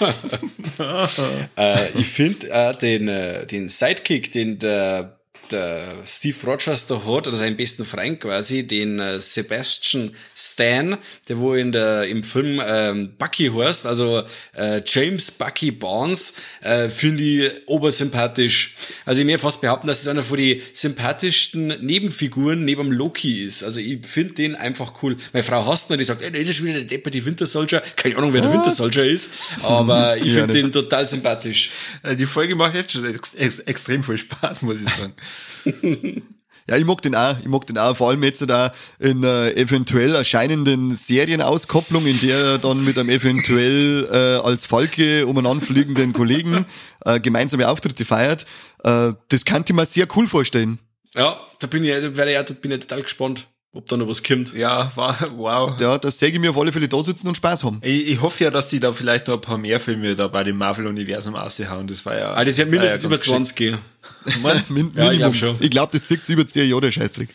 Äh, 1.57 1.91
ich 1.99 2.09
finde 2.09 2.49
äh, 2.49 2.75
den, 2.75 3.09
äh, 3.09 3.47
den 3.47 3.69
Sidekick, 3.69 4.33
den 4.33 4.59
der, 4.59 5.20
der 5.53 5.95
Steve 6.07 6.37
Rogers 6.47 6.87
da 6.87 6.97
hat, 6.97 7.27
oder 7.29 7.33
seinen 7.37 7.57
besten 7.57 7.85
Freund 7.85 8.21
quasi, 8.21 8.67
den 8.67 8.99
äh, 8.99 9.21
Sebastian 9.21 10.15
Stan, 10.35 10.97
der 11.29 11.39
wo 11.39 11.55
in 11.55 11.73
der, 11.73 12.05
im 12.05 12.23
Film 12.23 12.61
ähm, 12.65 13.15
Bucky 13.19 13.51
heißt, 13.55 13.87
also 13.87 14.23
äh, 14.57 14.81
James 14.87 15.31
Bucky 15.31 15.71
Barnes, 15.71 16.35
äh, 16.63 16.89
finde 16.89 17.23
ich 17.23 17.53
obersympathisch. 17.67 18.77
Also 19.05 19.21
ich 19.21 19.27
mir 19.27 19.39
fast 19.39 19.61
behaupten, 19.61 19.87
dass 19.87 20.01
es 20.01 20.09
einer 20.09 20.23
von 20.23 20.37
den 20.37 20.61
sympathischsten 20.73 21.69
Nebenfiguren 21.85 22.65
neben 22.65 22.91
Loki 22.93 23.45
ist. 23.45 23.63
Also 23.63 23.81
ich 23.81 24.07
finde 24.07 24.35
den 24.35 24.55
einfach 24.55 25.03
cool. 25.03 25.17
Meine 25.33 25.43
Frau 25.43 25.67
hasst 25.67 25.91
ihn, 25.91 25.99
die 25.99 26.05
sagt, 26.05 26.23
ey, 26.23 26.31
das 26.31 26.43
ist 26.43 26.57
schon 26.57 26.67
wieder 26.67 26.79
der 26.79 26.87
Deppe, 26.87 27.11
die 27.11 27.25
Winter 27.25 27.47
Soldier. 27.47 27.83
Keine 27.97 28.17
Ahnung, 28.17 28.33
wer 28.33 28.41
der 28.41 28.51
Was? 28.51 28.57
Winter 28.59 28.71
Soldier 28.71 29.05
ist, 29.05 29.31
aber 29.63 30.17
ich 30.17 30.27
Ja, 30.33 30.41
finde 30.41 30.55
nicht. 30.55 30.65
den 30.65 30.73
total 30.73 31.09
sympathisch. 31.09 31.71
Äh, 32.03 32.17
Die 32.17 32.27
Folge 32.27 32.55
macht 32.55 32.75
jetzt 32.75 32.93
schon 32.93 33.05
ex 33.13 33.35
ex 33.35 33.59
extrem 33.61 34.03
viel 34.05 34.19
Spaß, 34.19 34.63
muss 34.63 34.81
ich 34.81 34.89
sagen. 34.95 35.13
Ja, 36.71 36.77
ich 36.77 36.85
mag 36.85 37.03
den 37.03 37.17
auch. 37.17 37.37
Ich 37.41 37.49
mag 37.49 37.67
den 37.67 37.79
auch. 37.79 37.97
Vor 37.97 38.11
allem 38.11 38.23
jetzt 38.23 38.49
da 38.49 38.73
in 39.01 39.25
äh, 39.25 39.51
eventuell 39.55 40.15
erscheinenden 40.15 40.95
Serienauskopplung, 40.95 42.07
in 42.07 42.21
der 42.21 42.39
er 42.39 42.59
dann 42.59 42.85
mit 42.85 42.97
einem 42.97 43.09
eventuell 43.09 44.09
äh, 44.09 44.47
als 44.47 44.67
Falke 44.67 45.27
umeinander 45.27 45.67
fliegenden 45.67 46.13
Kollegen 46.13 46.67
äh, 47.05 47.19
gemeinsame 47.19 47.69
Auftritte 47.69 48.05
feiert. 48.05 48.47
Äh, 48.85 49.15
das 49.29 49.45
kann 49.45 49.65
ich 49.67 49.75
mir 49.75 49.85
sehr 49.85 50.07
cool 50.15 50.29
vorstellen. 50.29 50.79
Ja, 51.17 51.41
da 51.59 51.67
bin 51.67 51.83
ich, 51.83 51.91
da 51.91 52.17
wäre 52.17 52.31
ich, 52.31 52.47
da 52.47 52.55
bin 52.55 52.71
ich 52.71 52.79
total 52.79 53.03
gespannt, 53.03 53.49
ob 53.73 53.87
da 53.89 53.97
noch 53.97 54.09
was 54.09 54.23
kommt. 54.23 54.53
Ja, 54.55 54.91
wow. 55.37 55.79
Ja, 55.81 55.97
das 55.99 56.19
säge 56.19 56.35
ich 56.35 56.41
mir 56.41 56.51
auf 56.51 56.59
alle 56.59 56.73
Fälle 56.73 56.89
da 56.89 57.03
sitzen 57.03 57.29
und 57.29 57.37
Spaß 57.37 57.65
haben. 57.65 57.81
Ich, 57.83 58.09
ich 58.09 58.21
hoffe 58.21 58.45
ja, 58.45 58.51
dass 58.51 58.69
die 58.69 58.81
da 58.81 58.93
vielleicht 58.93 59.29
noch 59.29 59.35
ein 59.35 59.41
paar 59.41 59.59
mehr 59.59 59.79
Filme 59.79 60.17
da 60.17 60.29
bei 60.29 60.43
dem 60.43 60.57
Marvel-Universum 60.57 61.35
raushauen. 61.37 61.87
Das 61.87 62.05
war 62.05 62.19
ja. 62.19 62.35
Ah, 62.35 62.45
das 62.45 62.55
ist 62.55 62.59
ja 62.59 62.65
mindestens 62.67 63.05
war 63.05 63.09
über 63.11 63.17
ganz 63.17 63.27
20 63.27 63.57
gehen. 63.57 63.79
geschickt. 64.25 64.43
Meinst 64.43 64.71
du? 64.71 64.75
Min 64.75 64.93
Ja, 64.97 65.05
ich 65.05 65.11
Minimum. 65.11 65.19
glaub 65.19 65.35
schon. 65.37 65.65
Ich 65.65 65.71
glaube, 65.71 65.93
das 65.93 66.05
zieht 66.05 66.29
über 66.29 66.47
10 66.47 66.69
Jahre, 66.69 66.81
der 66.81 66.91
Scheißdreck. 66.91 67.29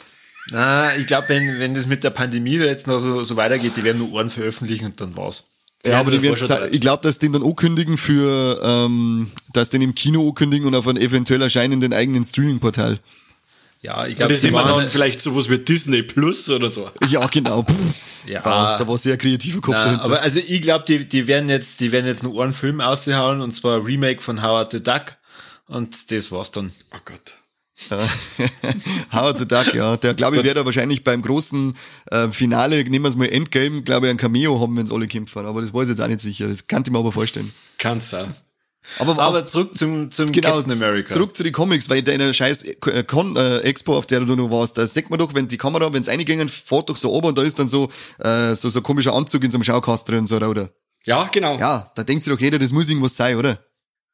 Na, 0.51 0.95
ich 0.97 1.07
glaube, 1.07 1.29
wenn, 1.29 1.59
wenn 1.59 1.73
das 1.73 1.87
mit 1.87 2.03
der 2.03 2.11
Pandemie 2.11 2.57
da 2.57 2.65
jetzt 2.65 2.85
noch 2.85 2.99
so, 2.99 3.23
so 3.23 3.35
weitergeht, 3.35 3.77
die 3.77 3.83
werden 3.83 3.97
nur 3.97 4.11
Ohren 4.11 4.29
veröffentlichen 4.29 4.85
und 4.85 5.01
dann 5.01 5.15
war's. 5.15 5.49
Ja, 5.85 5.99
aber 5.99 6.11
die 6.11 6.21
werden, 6.21 6.69
ich 6.71 6.81
glaube, 6.81 7.03
dass 7.03 7.19
den 7.19 7.31
dann 7.31 7.43
ankündigen 7.43 7.97
für, 7.97 8.59
ähm, 8.63 9.31
dass 9.53 9.69
den 9.69 9.81
im 9.81 9.93
Kino 9.93 10.27
ankündigen 10.27 10.67
und 10.67 10.75
auf 10.75 10.87
einen 10.87 10.97
eventuell 10.97 11.41
erscheinenden 11.41 11.93
eigenen 11.93 12.23
Streaming-Portal. 12.23 12.99
Ja, 13.85 14.07
ich 14.07 14.15
glaube, 14.15 14.33
das 14.33 14.41
nehmen 14.41 14.55
wir 14.55 14.63
dann 14.63 14.89
vielleicht 14.89 15.21
sowas 15.21 15.47
wie 15.47 15.59
Disney 15.59 16.01
Plus 16.01 16.49
oder 16.49 16.69
so. 16.69 16.89
Ja, 17.07 17.27
genau. 17.27 17.63
Ja. 18.25 18.43
War, 18.43 18.79
da 18.79 18.87
war 18.87 18.97
sehr 18.97 19.15
kreativer 19.15 19.61
Kopf 19.61 19.75
Nein, 19.75 19.83
dahinter. 19.83 20.05
aber 20.05 20.21
also 20.23 20.39
ich 20.39 20.59
glaube, 20.63 20.85
die, 20.87 21.07
die 21.07 21.27
werden 21.27 21.49
jetzt, 21.49 21.79
die 21.81 21.91
werden 21.91 22.07
jetzt 22.07 22.23
noch 22.23 22.39
einen 22.39 22.53
Film 22.53 22.81
aushauen 22.81 23.41
und 23.41 23.51
zwar 23.51 23.77
ein 23.77 23.83
Remake 23.83 24.23
von 24.23 24.41
Howard 24.41 24.71
the 24.71 24.81
Duck 24.81 25.17
und 25.67 26.11
das 26.11 26.31
war's 26.31 26.49
dann. 26.49 26.71
Oh 26.95 26.99
Gott. 27.05 27.37
Howard 29.13 29.37
the 29.37 29.47
Duck, 29.47 29.75
ja. 29.75 29.97
Der, 29.97 30.15
glaube 30.15 30.37
ich, 30.37 30.43
wird 30.43 30.65
wahrscheinlich 30.65 31.03
beim 31.03 31.21
großen 31.21 31.77
äh, 32.07 32.29
Finale, 32.29 32.83
nehmen 32.85 33.05
wir 33.05 33.09
es 33.09 33.15
mal 33.15 33.27
Endgame, 33.27 33.83
glaube 33.83 34.07
ich, 34.07 34.11
ein 34.11 34.17
Cameo 34.17 34.59
haben, 34.59 34.75
wenn 34.77 34.85
es 34.85 34.91
alle 34.91 35.07
kämpfen. 35.07 35.45
Aber 35.45 35.61
das 35.61 35.75
weiß 35.75 35.83
ich 35.83 35.89
jetzt 35.89 36.01
auch 36.01 36.07
nicht 36.07 36.21
sicher. 36.21 36.47
Das 36.47 36.65
kann 36.65 36.81
ich 36.83 36.91
mir 36.91 36.97
aber 36.97 37.11
vorstellen. 37.11 37.53
Kann's 37.77 38.15
auch. 38.15 38.29
Aber, 38.99 39.19
Aber 39.19 39.45
zurück 39.45 39.75
zum, 39.75 40.11
zum 40.11 40.31
genau, 40.31 40.55
Captain 40.57 40.73
America. 40.73 41.13
zurück 41.13 41.35
zu 41.35 41.43
den 41.43 41.53
Comics, 41.53 41.89
weil 41.89 42.01
deine 42.01 42.33
scheiß 42.33 42.63
äh, 42.63 43.03
Con, 43.03 43.35
äh, 43.35 43.57
Expo, 43.59 43.97
auf 43.97 44.05
der 44.05 44.21
du 44.21 44.35
noch 44.35 44.51
warst, 44.51 44.77
da 44.77 44.87
sieht 44.87 45.09
man 45.09 45.19
doch, 45.19 45.33
wenn 45.33 45.47
die 45.47 45.57
Kamera, 45.57 45.91
wenn 45.91 46.01
es 46.01 46.07
reingingen, 46.07 46.49
fährt 46.49 46.89
doch 46.89 46.97
so 46.97 47.11
oben 47.11 47.27
und 47.27 47.37
da 47.37 47.41
ist 47.43 47.59
dann 47.59 47.67
so, 47.67 47.89
äh, 48.19 48.53
so, 48.55 48.69
so 48.69 48.79
ein 48.79 48.83
komischer 48.83 49.13
Anzug 49.13 49.43
in 49.43 49.51
so 49.51 49.57
einem 49.57 49.63
Schaukast 49.63 50.07
drin, 50.07 50.27
so, 50.27 50.37
oder? 50.37 50.69
Ja, 51.05 51.29
genau. 51.31 51.53
Ja, 51.53 51.59
Ja, 51.59 51.91
da 51.95 52.03
denkt 52.03 52.23
sich 52.23 52.33
doch 52.33 52.39
jeder, 52.39 52.57
das 52.59 52.71
muss 52.71 52.89
irgendwas 52.89 53.15
sein, 53.15 53.37
oder? 53.37 53.59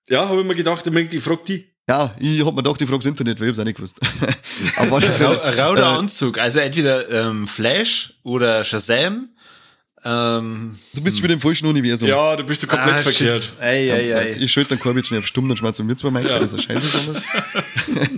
ja 0.10 0.28
habe 0.28 0.42
ich 0.42 0.48
mir 0.48 0.56
gedacht, 0.56 0.86
ich 0.88 1.24
frag 1.24 1.46
die. 1.46 1.68
Ja, 1.90 2.14
ich 2.20 2.40
hab 2.46 2.54
mir 2.54 2.64
gedacht, 2.64 2.82
ich 2.82 2.90
frag's 2.90 3.06
Internet, 3.06 3.40
weil 3.40 3.48
ich 3.48 3.52
hab's 3.52 3.60
auch 3.60 3.66
nicht 3.66 3.76
gewusst. 3.76 4.00
Auf 4.78 4.94
alle 4.94 5.08
Rau, 5.10 5.16
Fälle, 5.16 5.44
ein 5.44 5.60
rauer 5.60 5.78
äh, 5.78 5.82
Anzug, 5.82 6.38
also 6.38 6.60
entweder 6.60 7.10
ähm, 7.10 7.48
Flash 7.48 8.14
oder 8.24 8.64
Shazam. 8.64 9.30
Ähm, 10.04 10.80
du 10.94 11.02
bist 11.02 11.18
schon 11.18 11.26
wieder 11.26 11.36
im 11.36 11.42
falschen 11.42 11.68
Universum. 11.68 12.10
Ja, 12.10 12.36
du 12.36 12.44
bist 12.44 12.64
du 12.64 12.68
komplett 12.68 12.96
ah, 12.96 13.04
verkehrt. 13.04 13.54
Ei, 13.60 13.92
ei, 13.94 14.16
ei. 14.16 14.36
Ich 14.40 14.52
schalte 14.52 14.70
dann 14.70 14.80
Corbett 14.80 15.06
schnell 15.06 15.20
auf 15.20 15.28
Stumm, 15.28 15.48
dann 15.48 15.58
schmerzt 15.58 15.84
mir 15.84 15.96
zwei 15.96 16.10
Mike, 16.10 16.28
ja. 16.28 16.40
das 16.40 16.54
ist 16.54 16.70
ein 16.70 16.76
Scheiße 16.76 17.06
damals. 17.06 17.24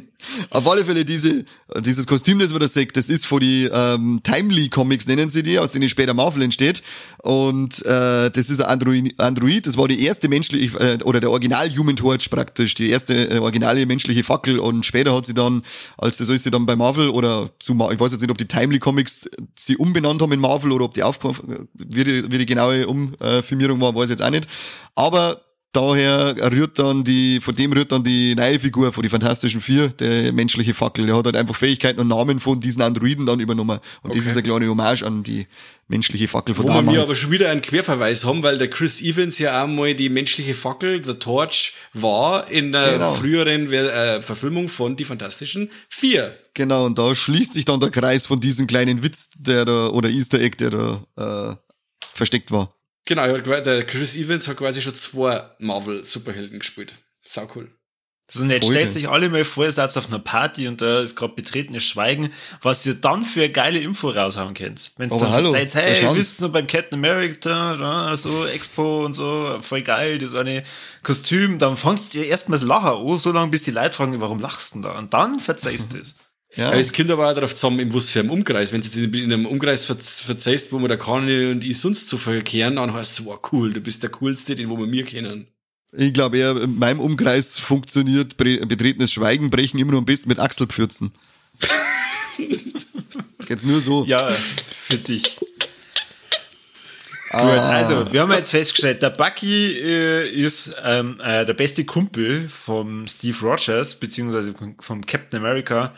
auf 0.50 0.68
alle 0.68 0.86
Fälle, 0.86 1.06
diese, 1.06 1.46
dieses 1.80 2.08
Kostüm, 2.08 2.40
das 2.40 2.52
man 2.52 2.60
da 2.60 2.68
sieht, 2.68 2.96
das 2.96 3.10
ist 3.10 3.26
von 3.26 3.40
die 3.40 3.70
ähm, 3.72 4.22
Timely 4.24 4.70
Comics, 4.70 5.08
nennen 5.08 5.30
sie 5.30 5.44
die, 5.44 5.60
aus 5.60 5.72
denen 5.72 5.90
später 5.90 6.14
Marvel 6.14 6.44
entsteht. 6.44 6.84
Und 7.20 7.86
äh, 7.86 8.30
das 8.30 8.50
ist 8.50 8.62
ein 8.62 8.68
Android, 8.68 9.20
Android, 9.20 9.66
das 9.66 9.78
war 9.78 9.88
die 9.88 10.04
erste 10.04 10.28
menschliche, 10.28 10.78
äh, 10.80 11.04
oder 11.04 11.20
der 11.20 11.32
Original 11.32 11.70
Human 11.78 11.96
Torch 11.96 12.30
praktisch, 12.30 12.74
die 12.76 12.90
erste 12.90 13.30
äh, 13.30 13.38
originale 13.40 13.86
menschliche 13.86 14.24
Fackel. 14.24 14.60
Und 14.60 14.86
später 14.86 15.16
hat 15.16 15.26
sie 15.26 15.34
dann, 15.34 15.64
als 15.98 16.18
das 16.18 16.30
ist 16.30 16.44
sie 16.44 16.52
dann 16.52 16.66
bei 16.66 16.76
Marvel 16.76 17.10
oder 17.10 17.50
zu, 17.60 17.74
Ma- 17.74 17.92
ich 17.92 18.00
weiß 18.00 18.12
jetzt 18.12 18.22
nicht, 18.22 18.32
ob 18.32 18.38
die 18.38 18.48
Timely 18.48 18.80
Comics 18.80 19.30
sie 19.58 19.78
umbenannt 19.78 20.22
haben 20.22 20.32
in 20.32 20.40
Marvel 20.40 20.72
oder 20.72 20.86
ob 20.86 20.94
die 20.94 21.04
aufgekommen, 21.04 21.70
wie 21.74 22.04
die, 22.04 22.32
wie 22.32 22.38
die 22.38 22.46
genaue 22.46 22.88
Umfilmierung 22.88 23.80
war, 23.82 23.96
weiß 23.96 24.06
ich 24.06 24.10
jetzt 24.12 24.22
auch 24.22 24.30
nicht. 24.30 24.48
Aber 24.96 25.42
daher 25.74 26.36
rührt 26.52 26.80
dann 26.80 27.04
die, 27.04 27.40
von 27.42 27.54
dem 27.56 27.74
rührt 27.74 27.92
dann 27.92 28.04
die 28.04 28.36
neue 28.36 28.60
Figur 28.60 28.94
von 28.94 29.04
die 29.04 29.10
Fantastischen 29.10 29.60
Vier, 29.60 29.90
der 29.90 30.32
menschliche 30.32 30.74
Fackel. 30.74 31.06
Der 31.08 31.18
hat 31.18 31.26
halt 31.26 31.36
einfach 31.36 31.56
Fähigkeiten 31.56 32.00
und 32.00 32.08
Namen 32.08 32.40
von 32.40 32.60
diesen 32.60 32.82
Androiden 32.82 33.26
dann 33.26 33.40
übernommen. 33.40 33.80
Und 34.02 34.14
das 34.14 34.22
Okay. 34.22 34.30
ist 34.30 34.32
eine 34.38 34.44
kleine 34.44 34.68
Hommage 34.70 35.04
an 35.04 35.24
die 35.24 35.48
menschliche 35.88 36.28
Fackel 36.28 36.56
von 36.56 36.64
Wo 36.64 36.70
wir 36.70 36.74
damals. 36.76 36.96
mir 36.98 37.04
aber 37.04 37.16
schon 37.16 37.32
wieder 37.32 37.50
einen 37.50 37.62
Querverweis 37.62 38.24
haben, 38.24 38.42
weil 38.44 38.58
der 38.58 38.70
Chris 38.70 39.02
Evans 39.02 39.38
ja 39.40 39.64
auch 39.64 39.68
mal 39.68 39.94
die 39.96 40.10
menschliche 40.10 40.54
Fackel, 40.54 41.02
der 41.02 41.20
Torch, 41.20 41.74
war 41.94 42.50
in 42.50 42.72
der 42.72 42.94
Genau. 42.94 43.14
früheren 43.14 43.72
äh, 43.72 44.22
Verfilmung 44.22 44.70
von 44.70 44.96
Die 44.96 45.04
Fantastischen 45.04 45.70
Vier. 45.90 46.38
Genau, 46.54 46.86
und 46.86 46.98
da 47.00 47.14
schließt 47.16 47.52
sich 47.54 47.66
dann 47.66 47.80
der 47.80 47.90
Kreis 47.90 48.26
von 48.28 48.40
diesem 48.40 48.68
kleinen 48.68 49.04
Witz, 49.04 49.32
der 49.38 49.66
da, 49.66 49.88
oder 49.88 50.10
Easter 50.10 50.40
Egg, 50.40 50.58
der 50.58 50.70
da 50.70 51.52
äh, 51.52 51.56
versteckt 52.14 52.52
war. 52.52 52.74
Genau, 53.06 53.24
er 53.24 53.62
der 53.62 53.86
Chris 53.86 54.16
Evans 54.16 54.48
hat 54.48 54.58
quasi 54.58 54.82
schon 54.82 54.96
zwei 54.96 55.44
Marvel-Superhelden 55.60 56.60
gespielt. 56.60 56.94
Sau 57.26 57.50
cool. 57.56 57.70
So, 58.32 58.44
und 58.44 58.50
jetzt 58.50 58.66
Voll 58.66 58.74
stellt 58.76 58.92
sich 58.92 59.10
alle 59.10 59.30
mal 59.30 59.44
vor, 59.44 59.66
ihr 59.66 59.72
seid 59.74 59.96
auf 59.98 60.08
einer 60.08 60.20
Party 60.20 60.68
und 60.70 60.82
da 60.82 61.02
ist 61.02 61.16
gerade 61.18 61.34
betretenes 61.36 61.84
Schweigen, 61.84 62.32
was 62.62 62.86
ihr 62.86 62.96
dann 62.96 63.26
für 63.26 63.42
eine 63.44 63.52
geile 63.52 63.80
Info 63.80 64.10
raushauen 64.10 64.54
könnt. 64.54 64.94
Wenn 64.98 65.12
ihr 65.12 65.20
dann 65.20 65.32
hallo, 65.32 65.52
seid, 65.52 65.76
hey, 65.76 65.96
schauen- 66.02 66.16
wisst 66.16 66.40
ihr 66.40 66.46
noch 66.46 66.54
beim 66.54 66.66
Captain 66.66 66.98
America, 66.98 68.16
so 68.16 68.46
Expo 68.46 69.06
und 69.06 69.14
so, 69.14 69.60
voll 69.62 69.82
geil, 69.82 70.18
das 70.20 70.34
eine 70.34 70.64
Kostüm, 71.04 71.60
dann 71.60 71.76
fangst 71.76 72.14
du 72.14 72.20
erstmal 72.20 72.58
das 72.58 72.68
Lachen 72.68 73.06
an, 73.08 73.20
so 73.20 73.32
lange 73.34 73.52
bis 73.52 73.64
die 73.64 73.72
Leute 73.72 73.94
fragen, 73.94 74.20
warum 74.22 74.40
lachst 74.40 74.72
du 74.72 74.76
denn 74.76 74.84
da? 74.84 74.98
Und 74.98 75.14
dann 75.14 75.40
verzeihst 75.40 75.94
du 75.94 75.98
es. 75.98 76.16
Ja, 76.56 76.72
Ja. 76.72 76.80
Es 76.80 76.94
kommt 76.94 77.10
aber 77.10 77.30
auch 77.30 77.34
darauf 77.34 77.56
zusammen, 77.56 77.80
in 77.80 77.94
was 77.94 78.10
für 78.10 78.20
einem 78.20 78.30
Umkreis. 78.30 78.72
Wenn 78.72 78.82
du 78.82 78.88
jetzt 78.88 78.98
in 78.98 79.34
einem 79.34 79.46
Umkreis 79.46 79.86
ver 79.86 79.96
verzeihst, 79.96 80.72
wo 80.72 80.80
man 80.80 80.88
der 80.88 80.98
Kanye 80.98 81.52
und 81.52 81.64
ich 81.64 81.80
sonst 81.80 82.08
zu 82.10 82.18
verkehren, 82.18 82.76
dann 82.76 82.94
heißt 82.94 83.20
es, 83.20 83.26
wow, 83.26 83.40
cool, 83.52 83.74
du 83.74 83.82
bist 83.82 84.04
der 84.04 84.12
Coolste, 84.12 84.56
den 84.56 84.70
wo 84.70 84.78
wir 84.78 84.88
mir 84.88 85.04
kennen. 85.04 85.48
ich 85.96 86.14
glaube 86.14 86.38
eher, 86.38 86.56
in 86.62 86.78
meinem 86.78 87.00
Umkreis 87.00 87.60
funktioniert 87.60 88.38
betretenes 88.38 89.12
Schweigen 89.12 89.50
brechen 89.50 89.80
immer 89.80 89.92
nur 89.92 90.00
am 90.00 90.06
besten 90.06 90.30
mit 90.30 90.40
Achselpfürzen. 90.40 91.12
Geht's 93.48 93.64
nur 93.64 93.82
so. 93.82 94.06
Ja, 94.06 94.28
für 94.72 94.98
dich. 94.98 95.38
Ah. 97.32 97.42
Gut, 97.42 97.60
also 97.60 98.12
wir 98.12 98.22
haben 98.22 98.32
jetzt 98.32 98.52
festgestellt, 98.52 99.02
der 99.02 99.10
Bucky 99.10 99.72
äh, 99.80 100.30
ist 100.30 100.76
ähm, 100.84 101.20
äh, 101.20 101.46
der 101.46 101.56
beste 101.56 101.84
Kumpel 101.84 102.48
vom 102.48 103.08
Steve 103.08 103.38
Rogers, 103.42 103.96
beziehungsweise 104.00 104.54
vom 104.80 105.04
Captain 105.06 105.40
America. 105.40 105.94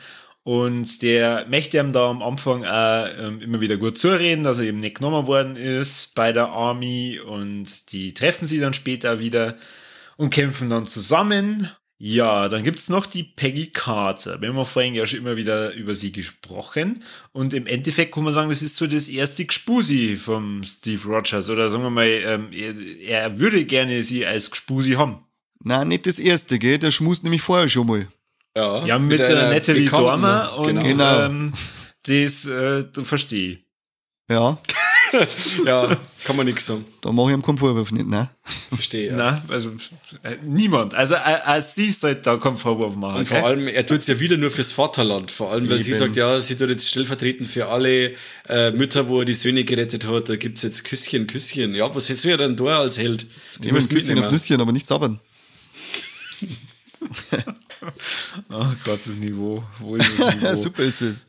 Und 0.46 1.02
der 1.02 1.48
möchte 1.50 1.80
ihm 1.80 1.92
da 1.92 2.08
am 2.08 2.22
Anfang 2.22 2.66
auch 2.66 3.08
ähm, 3.18 3.42
immer 3.42 3.62
wieder 3.62 3.78
gut 3.78 3.98
zureden, 3.98 4.44
dass 4.44 4.60
er 4.60 4.66
eben 4.66 4.78
nicht 4.78 4.98
genommen 4.98 5.26
worden 5.26 5.56
ist 5.56 6.14
bei 6.14 6.34
der 6.34 6.50
Army. 6.50 7.20
Und 7.20 7.92
die 7.92 8.14
treffen 8.14 8.46
sie 8.46 8.60
dann 8.60 8.76
später 8.76 9.20
wieder 9.20 9.58
und 10.18 10.30
kämpfen 10.30 10.70
dann 10.70 10.86
zusammen. 10.86 11.72
Ja, 11.98 12.48
dann 12.48 12.62
gibt's 12.62 12.90
noch 12.90 13.08
die 13.08 13.24
Peggy 13.24 13.72
Carter. 13.72 14.40
Wir 14.40 14.54
haben 14.54 14.66
vorhin 14.68 14.94
ja 14.94 15.08
schon 15.08 15.18
immer 15.18 15.36
wieder 15.36 15.74
über 15.74 15.96
sie 15.96 16.12
gesprochen. 16.12 17.04
Und 17.32 17.56
im 17.56 17.66
Endeffekt 17.66 18.14
kann 18.14 18.24
man 18.24 18.34
sagen, 18.34 18.50
das 18.50 18.62
ist 18.62 18.76
so 18.76 18.86
das 18.86 19.08
erste 19.08 19.46
Gspusi 19.46 20.16
vom 20.16 20.62
Steve 20.64 21.08
Rogers. 21.08 21.50
Oder 21.50 21.72
sagen 21.72 21.86
wir 21.86 21.90
mal, 21.90 22.06
ähm, 22.06 22.50
er, 22.52 22.76
er 23.02 23.40
würde 23.40 23.66
gerne 23.66 24.04
sie 24.04 24.28
als 24.28 24.52
Gspusi 24.52 24.92
haben. 24.92 25.26
Nein, 25.64 25.88
nicht 25.88 26.06
das 26.06 26.20
erste, 26.20 26.60
gell? 26.60 26.78
Der 26.78 26.92
schmust 26.92 27.24
nämlich 27.24 27.42
vorher 27.42 27.68
schon 27.68 27.88
mal. 27.88 28.08
Ja, 28.56 28.86
Ja, 28.86 29.00
mit, 29.00 29.22
einer 29.22 29.36
der 29.36 29.50
Natalie 29.50 29.90
Dormer 29.90 30.58
und 30.58 30.68
Genau. 30.68 30.84
Genau. 30.84 31.22
Ähm, 31.26 31.54
das 32.04 32.46
äh, 32.46 32.84
verstehe 33.04 33.54
ich. 33.54 33.66
Ja, 34.30 34.58
Ja, 35.66 35.98
kann 36.24 36.36
man 36.36 36.46
nix 36.46 36.66
sagen. 36.66 36.86
da 37.02 37.12
mache 37.12 37.30
ich 37.30 37.34
ihm 37.36 37.44
keinen 37.44 37.58
Vorwurf 37.58 37.92
nicht, 37.92 38.08
ne? 38.08 38.30
Verstehe. 38.70 39.12
Ja. 39.12 39.16
Na, 39.18 39.44
also 39.48 39.70
äh, 40.24 40.36
niemand. 40.44 40.94
Also 40.94 41.16
äh, 41.16 41.58
äh, 41.58 41.62
sie 41.62 41.92
sollte 41.92 42.22
da 42.22 42.38
keinen 42.38 42.58
Vorwurf 42.58 42.96
machen. 42.96 43.18
Und 43.18 43.22
okay? 43.22 43.40
vor 43.40 43.48
allem, 43.48 43.68
er 43.68 43.86
tut's 43.86 44.08
ja 44.08 44.20
wieder 44.20 44.38
nur 44.38 44.52
fürs 44.52 44.72
Vaterland. 44.72 45.32
Vor 45.32 45.52
allem, 45.52 45.70
weil 45.70 45.82
sie 45.82 45.92
Eben. 45.92 46.00
sagt, 46.00 46.16
ja, 46.16 46.40
sie 46.42 46.56
tut 46.56 46.70
jetzt 46.70 46.90
stellvertretend 46.90 47.48
für 47.48 47.68
alle 47.68 48.14
äh, 48.48 48.72
Mütter, 48.72 49.08
wo 49.08 49.20
er 49.20 49.26
die 49.26 49.34
Söhne 49.34 49.64
gerettet 49.64 50.08
hat. 50.08 50.30
Da 50.30 50.36
gibt's 50.36 50.64
jetzt 50.64 50.84
Küsschen, 50.84 51.28
Küsschen. 51.28 51.76
Ja, 51.76 51.94
was 51.94 52.08
soll 52.08 52.32
er 52.32 52.38
dann 52.38 52.56
da 52.56 52.80
als 52.80 52.98
Held? 52.98 53.28
Die 53.60 53.72
muss 53.72 53.88
Küsschen 53.90 54.18
aufs 54.20 54.32
Nüsschen, 54.32 54.60
aber 54.60 54.72
nicht 54.72 54.88
sabbern. 54.88 55.20
Oh 58.50 58.66
Gott, 58.84 59.00
das 59.06 59.16
Niveau. 59.16 59.64
Wo 59.80 59.96
ist 59.96 60.20
das 60.20 60.36
Niveau? 60.36 60.46
Ja, 60.46 60.56
super 60.56 60.84
ist 60.84 61.02
das. 61.02 61.28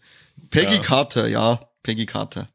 Peggy 0.51 0.79
Carter, 0.79 1.27
ja, 1.29 1.61
Peggy 1.83 2.07
Carter. 2.07 2.49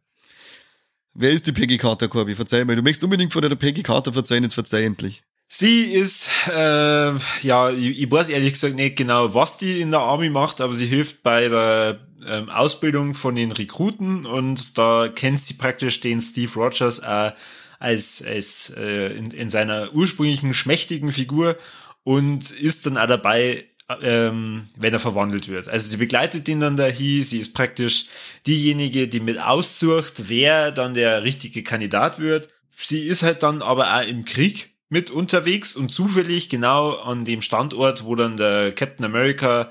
Wer 1.13 1.31
ist 1.31 1.45
die 1.47 1.51
Peggy 1.51 1.77
Carter, 1.77 2.07
Corby? 2.07 2.35
Verzeih 2.35 2.63
mir. 2.63 2.75
Du 2.75 2.81
möchtest 2.81 3.03
unbedingt 3.03 3.33
von 3.33 3.41
der 3.41 3.55
Peggy 3.55 3.83
Carter 3.83 4.13
verzeihen, 4.13 4.43
jetzt 4.43 4.53
verzeih 4.53 4.83
endlich. 4.83 5.23
Sie 5.53 5.81
ist, 5.83 6.29
äh, 6.47 7.13
ja, 7.41 7.69
ich, 7.71 8.01
ich 8.01 8.09
weiß 8.09 8.29
ehrlich 8.29 8.53
gesagt 8.53 8.75
nicht 8.75 8.95
genau, 8.95 9.33
was 9.33 9.57
die 9.57 9.81
in 9.81 9.91
der 9.91 9.99
Army 9.99 10.29
macht, 10.29 10.61
aber 10.61 10.75
sie 10.75 10.87
hilft 10.87 11.23
bei 11.23 11.49
der 11.49 11.99
ähm, 12.25 12.49
Ausbildung 12.49 13.15
von 13.15 13.35
den 13.35 13.51
Rekruten 13.51 14.25
und 14.25 14.77
da 14.77 15.09
kennt 15.13 15.41
sie 15.41 15.55
praktisch 15.55 15.99
den 15.99 16.21
Steve 16.21 16.53
Rogers 16.53 16.99
äh, 16.99 17.31
als, 17.79 18.23
als 18.25 18.73
äh, 18.77 19.07
in, 19.07 19.31
in 19.31 19.49
seiner 19.49 19.93
ursprünglichen 19.93 20.53
schmächtigen 20.53 21.11
Figur 21.11 21.57
und 22.03 22.49
ist 22.51 22.85
dann 22.85 22.97
auch 22.97 23.07
dabei, 23.07 23.65
ähm, 24.01 24.63
wenn 24.77 24.93
er 24.93 24.99
verwandelt 24.99 25.47
wird. 25.47 25.67
Also 25.67 25.89
sie 25.89 25.97
begleitet 25.97 26.47
ihn 26.47 26.59
dann 26.59 26.77
dahin, 26.77 27.23
sie 27.23 27.39
ist 27.39 27.53
praktisch 27.53 28.05
diejenige, 28.47 29.07
die 29.07 29.19
mit 29.19 29.39
aussucht, 29.39 30.29
wer 30.29 30.71
dann 30.71 30.93
der 30.93 31.23
richtige 31.23 31.63
Kandidat 31.63 32.19
wird. 32.19 32.49
Sie 32.75 33.03
ist 33.03 33.23
halt 33.23 33.43
dann 33.43 33.61
aber 33.61 33.95
auch 33.95 34.07
im 34.07 34.25
Krieg 34.25 34.71
mit 34.89 35.09
unterwegs 35.09 35.75
und 35.75 35.89
zufällig 35.89 36.49
genau 36.49 36.91
an 36.95 37.23
dem 37.23 37.41
Standort, 37.41 38.03
wo 38.03 38.15
dann 38.15 38.37
der 38.37 38.73
Captain 38.73 39.05
America 39.05 39.69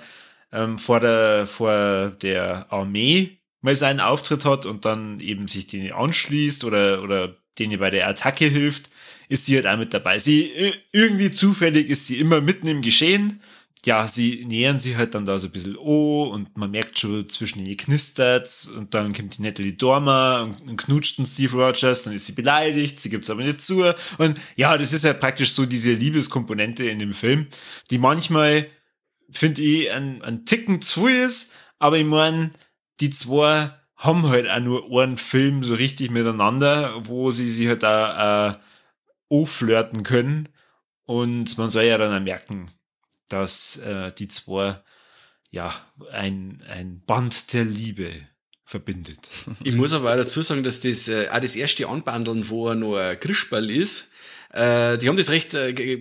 ähm, 0.52 0.78
vor 0.78 1.00
der 1.00 1.46
vor 1.46 2.10
der 2.22 2.72
Armee 2.72 3.38
mal 3.60 3.76
seinen 3.76 4.00
Auftritt 4.00 4.44
hat 4.44 4.66
und 4.66 4.84
dann 4.84 5.20
eben 5.20 5.46
sich 5.46 5.66
denen 5.66 5.92
anschließt 5.92 6.64
oder 6.64 7.02
oder 7.02 7.36
denen 7.58 7.78
bei 7.78 7.90
der 7.90 8.08
Attacke 8.08 8.46
hilft, 8.46 8.90
ist 9.28 9.46
sie 9.46 9.56
halt 9.56 9.66
auch 9.66 9.76
mit 9.76 9.92
dabei. 9.92 10.18
Sie 10.18 10.50
äh, 10.50 10.72
irgendwie 10.92 11.30
zufällig 11.30 11.88
ist 11.90 12.06
sie 12.06 12.18
immer 12.18 12.40
mitten 12.40 12.66
im 12.66 12.82
Geschehen. 12.82 13.40
Ja, 13.86 14.06
sie 14.06 14.44
nähern 14.44 14.78
sich 14.78 14.96
halt 14.96 15.14
dann 15.14 15.24
da 15.24 15.38
so 15.38 15.48
ein 15.48 15.52
bisschen 15.52 15.76
oh 15.76 16.24
und 16.24 16.56
man 16.56 16.70
merkt 16.70 16.98
schon 16.98 17.26
zwischen 17.28 17.64
ihnen 17.64 17.78
knistert's 17.78 18.68
und 18.68 18.92
dann 18.92 19.14
kommt 19.14 19.38
die 19.38 19.42
Natalie 19.42 19.72
Dormer 19.72 20.42
und, 20.42 20.68
und 20.68 20.76
knutscht 20.76 21.18
den 21.18 21.24
Steve 21.24 21.56
Rogers, 21.56 22.02
dann 22.02 22.12
ist 22.12 22.26
sie 22.26 22.32
beleidigt, 22.32 23.00
sie 23.00 23.08
gibt's 23.08 23.30
aber 23.30 23.42
nicht 23.42 23.62
zu 23.62 23.82
und 24.18 24.38
ja, 24.56 24.76
das 24.76 24.92
ist 24.92 25.04
ja 25.04 25.14
praktisch 25.14 25.52
so 25.52 25.64
diese 25.64 25.94
Liebeskomponente 25.94 26.84
in 26.84 26.98
dem 26.98 27.14
Film, 27.14 27.46
die 27.90 27.96
manchmal 27.96 28.66
finde 29.30 29.62
ich, 29.62 29.90
ein, 29.90 30.22
ein 30.22 30.44
Ticken 30.46 30.82
zu 30.82 31.06
ist, 31.06 31.54
Aber 31.78 31.96
ich 31.96 32.04
mein, 32.04 32.50
die 33.00 33.10
zwei 33.10 33.70
haben 33.96 34.28
halt 34.28 34.48
auch 34.48 34.60
nur 34.60 35.02
einen 35.02 35.16
Film 35.16 35.62
so 35.62 35.74
richtig 35.74 36.10
miteinander, 36.10 37.00
wo 37.06 37.30
sie 37.30 37.48
sich 37.48 37.68
halt 37.68 37.84
auch 37.84 38.50
äh, 38.50 38.56
aufflirten 39.30 40.02
können. 40.02 40.48
Und 41.04 41.56
man 41.58 41.70
soll 41.70 41.84
ja 41.84 41.98
dann 41.98 42.14
auch 42.14 42.24
merken, 42.24 42.66
dass 43.32 43.78
äh, 43.78 44.12
die 44.12 44.28
zwei 44.28 44.80
ja 45.50 45.74
ein, 46.12 46.62
ein 46.68 47.02
Band 47.06 47.52
der 47.52 47.64
Liebe 47.64 48.12
verbindet. 48.64 49.28
Ich 49.64 49.74
muss 49.74 49.92
aber 49.92 50.12
auch 50.12 50.16
dazu 50.16 50.42
sagen, 50.42 50.62
dass 50.62 50.80
das 50.80 51.08
äh, 51.08 51.28
auch 51.30 51.40
das 51.40 51.56
erste 51.56 51.88
Anbandeln, 51.88 52.48
wo 52.48 52.68
er 52.68 52.74
noch 52.74 52.96
ein 52.96 53.18
Grischball 53.18 53.68
ist, 53.70 54.09
äh, 54.52 54.98
die 54.98 55.08
haben 55.08 55.16
das 55.16 55.30
recht 55.30 55.54
äh, 55.54 55.98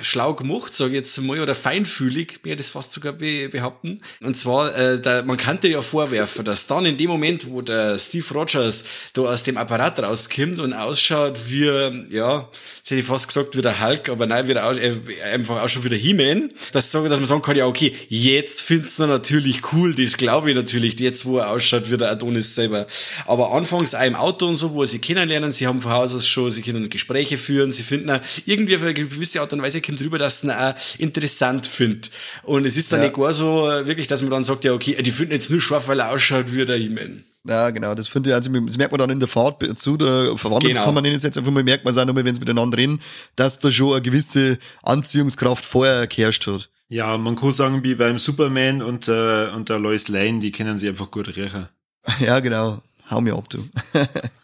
schlau 0.00 0.34
gemacht, 0.34 0.74
sage 0.74 0.90
ich 0.90 0.96
jetzt 0.96 1.20
mal, 1.20 1.38
oder 1.38 1.54
feinfühlig, 1.54 2.40
mir 2.42 2.56
das 2.56 2.68
fast 2.68 2.92
sogar 2.92 3.12
be 3.12 3.48
behaupten. 3.48 4.00
Und 4.24 4.36
zwar, 4.36 4.76
äh, 4.76 5.00
da, 5.00 5.22
man 5.22 5.36
kannte 5.36 5.68
ja 5.68 5.82
vorwerfen, 5.82 6.44
dass 6.44 6.66
dann 6.66 6.84
in 6.84 6.96
dem 6.96 7.08
Moment, 7.08 7.48
wo 7.48 7.62
der 7.62 7.96
Steve 7.98 8.26
Rogers 8.34 8.84
da 9.12 9.22
aus 9.22 9.44
dem 9.44 9.56
Apparat 9.56 10.02
rauskommt 10.02 10.58
und 10.58 10.72
ausschaut 10.72 11.38
wie, 11.46 11.64
ja, 12.10 12.48
jetzt 12.78 12.90
hätte 12.90 13.00
ich 13.00 13.06
fast 13.06 13.28
gesagt, 13.28 13.56
wie 13.56 13.62
der 13.62 13.80
Hulk, 13.80 14.08
aber 14.08 14.26
nein, 14.26 14.48
wie 14.48 14.54
der, 14.54 14.68
äh, 14.72 14.96
einfach 15.32 15.62
auch 15.62 15.68
schon 15.68 15.84
wie 15.84 15.90
der 15.90 15.98
He-Man, 15.98 16.50
dass, 16.72 16.90
dass 16.90 17.04
man 17.04 17.26
sagen 17.26 17.42
kann, 17.42 17.56
ja, 17.56 17.66
okay, 17.66 17.94
jetzt 18.08 18.62
findest 18.62 18.98
du 18.98 19.06
natürlich 19.06 19.72
cool, 19.72 19.94
das 19.94 20.16
glaube 20.16 20.50
ich 20.50 20.56
natürlich, 20.56 20.98
jetzt 20.98 21.24
wo 21.24 21.38
er 21.38 21.50
ausschaut 21.50 21.88
wie 21.92 21.96
der 21.98 22.10
Adonis 22.10 22.56
selber. 22.56 22.88
Aber 23.26 23.52
anfangs 23.52 23.94
auch 23.94 24.04
im 24.04 24.16
Auto 24.16 24.48
und 24.48 24.56
so, 24.56 24.74
wo 24.74 24.84
sie 24.86 24.98
kennenlernen, 24.98 25.52
sie 25.52 25.68
haben 25.68 25.80
von 25.80 25.92
Haus 25.92 26.12
aus 26.12 26.26
schon, 26.26 26.50
sie 26.50 26.62
können 26.62 26.90
Gespräche 26.90 27.38
führen, 27.38 27.70
sie 27.70 27.91
finden 27.92 28.20
irgendwie 28.46 28.76
auf 28.76 28.82
eine 28.82 28.94
gewisse 28.94 29.40
Art 29.40 29.52
und 29.52 29.60
Weise 29.60 29.82
kommt 29.82 30.00
drüber, 30.00 30.18
dass 30.18 30.42
ihn 30.42 30.50
auch 30.50 30.74
interessant 30.98 31.66
findet. 31.66 32.10
Und 32.42 32.64
es 32.64 32.76
ist 32.76 32.90
dann 32.90 33.00
ja. 33.00 33.06
nicht 33.06 33.16
gar 33.16 33.34
so 33.34 33.64
wirklich, 33.84 34.06
dass 34.06 34.22
man 34.22 34.30
dann 34.30 34.44
sagt, 34.44 34.64
ja, 34.64 34.72
okay, 34.72 35.00
die 35.02 35.12
finden 35.12 35.32
jetzt 35.32 35.50
nur 35.50 35.60
scharf, 35.60 35.88
weil 35.88 36.00
er 36.00 36.10
ausschaut 36.10 36.54
wie 36.54 36.64
der 36.64 36.76
He-Man. 36.76 37.24
Ja, 37.44 37.70
genau, 37.70 37.94
das 37.94 38.06
finde 38.06 38.30
ich, 38.30 38.34
also 38.34 38.50
das 38.50 38.76
merkt 38.76 38.92
man 38.92 39.00
dann 39.00 39.10
in 39.10 39.18
der 39.18 39.28
Fahrt 39.28 39.78
zu 39.78 39.96
der 39.96 40.36
Verwandlungskammer, 40.36 41.02
genau. 41.02 41.14
jetzt 41.14 41.36
einfach 41.36 41.50
mal, 41.50 41.64
merkt 41.64 41.84
man 41.84 41.92
es 41.92 41.98
auch 41.98 42.04
nochmal, 42.04 42.24
wenn 42.24 42.34
sie 42.34 42.40
miteinander 42.40 42.78
reden, 42.78 43.00
dass 43.34 43.58
da 43.58 43.72
schon 43.72 43.92
eine 43.92 44.02
gewisse 44.02 44.58
Anziehungskraft 44.84 45.64
vorher 45.64 46.06
geherrscht 46.06 46.46
hat. 46.46 46.70
Ja, 46.88 47.18
man 47.18 47.36
kann 47.36 47.52
sagen, 47.52 47.82
wie 47.82 47.96
beim 47.96 48.18
Superman 48.18 48.80
und, 48.80 49.08
äh, 49.08 49.48
und 49.48 49.68
der 49.68 49.80
Lois 49.80 50.08
Lane, 50.08 50.38
die 50.38 50.52
kennen 50.52 50.78
sie 50.78 50.88
einfach 50.88 51.10
gut 51.10 51.28
riechen. 51.28 51.68
Ja, 52.20 52.40
genau. 52.40 52.80
Hau 53.10 53.20
mir 53.20 53.34
ab, 53.34 53.48
du. 53.48 53.68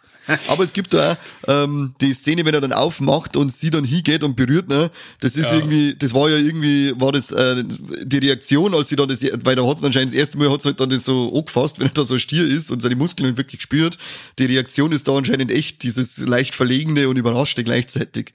Aber 0.48 0.64
es 0.64 0.72
gibt 0.72 0.94
da 0.94 1.16
ähm, 1.46 1.94
die 2.00 2.12
Szene, 2.12 2.44
wenn 2.44 2.54
er 2.54 2.60
dann 2.60 2.72
aufmacht 2.72 3.36
und 3.36 3.52
sie 3.52 3.70
dann 3.70 3.84
hingeht 3.84 4.22
und 4.22 4.36
berührt, 4.36 4.68
ne? 4.68 4.90
Das 5.20 5.36
ist 5.36 5.46
ja. 5.46 5.56
irgendwie, 5.56 5.94
das 5.98 6.14
war 6.14 6.28
ja 6.28 6.36
irgendwie, 6.36 6.92
war 7.00 7.12
das 7.12 7.32
äh, 7.32 7.64
die 8.04 8.18
Reaktion, 8.18 8.74
als 8.74 8.90
sie 8.90 8.96
dann 8.96 9.08
das, 9.08 9.24
weil 9.44 9.56
da 9.56 9.66
hat 9.66 9.78
es 9.78 9.84
anscheinend 9.84 10.10
das 10.12 10.18
erste 10.18 10.38
Mal 10.38 10.50
hat 10.50 10.64
halt 10.64 10.80
dann 10.80 10.90
das 10.90 11.04
so 11.04 11.34
angefasst, 11.34 11.80
wenn 11.80 11.88
er 11.88 11.94
da 11.94 12.04
so 12.04 12.18
stier 12.18 12.46
ist 12.46 12.70
und 12.70 12.82
seine 12.82 12.96
Muskeln 12.96 13.36
wirklich 13.36 13.62
spürt. 13.62 13.98
Die 14.38 14.44
Reaktion 14.44 14.92
ist 14.92 15.08
da 15.08 15.16
anscheinend 15.16 15.50
echt 15.50 15.82
dieses 15.82 16.18
leicht 16.18 16.54
verlegene 16.54 17.08
und 17.08 17.16
überraschte 17.16 17.64
gleichzeitig. 17.64 18.34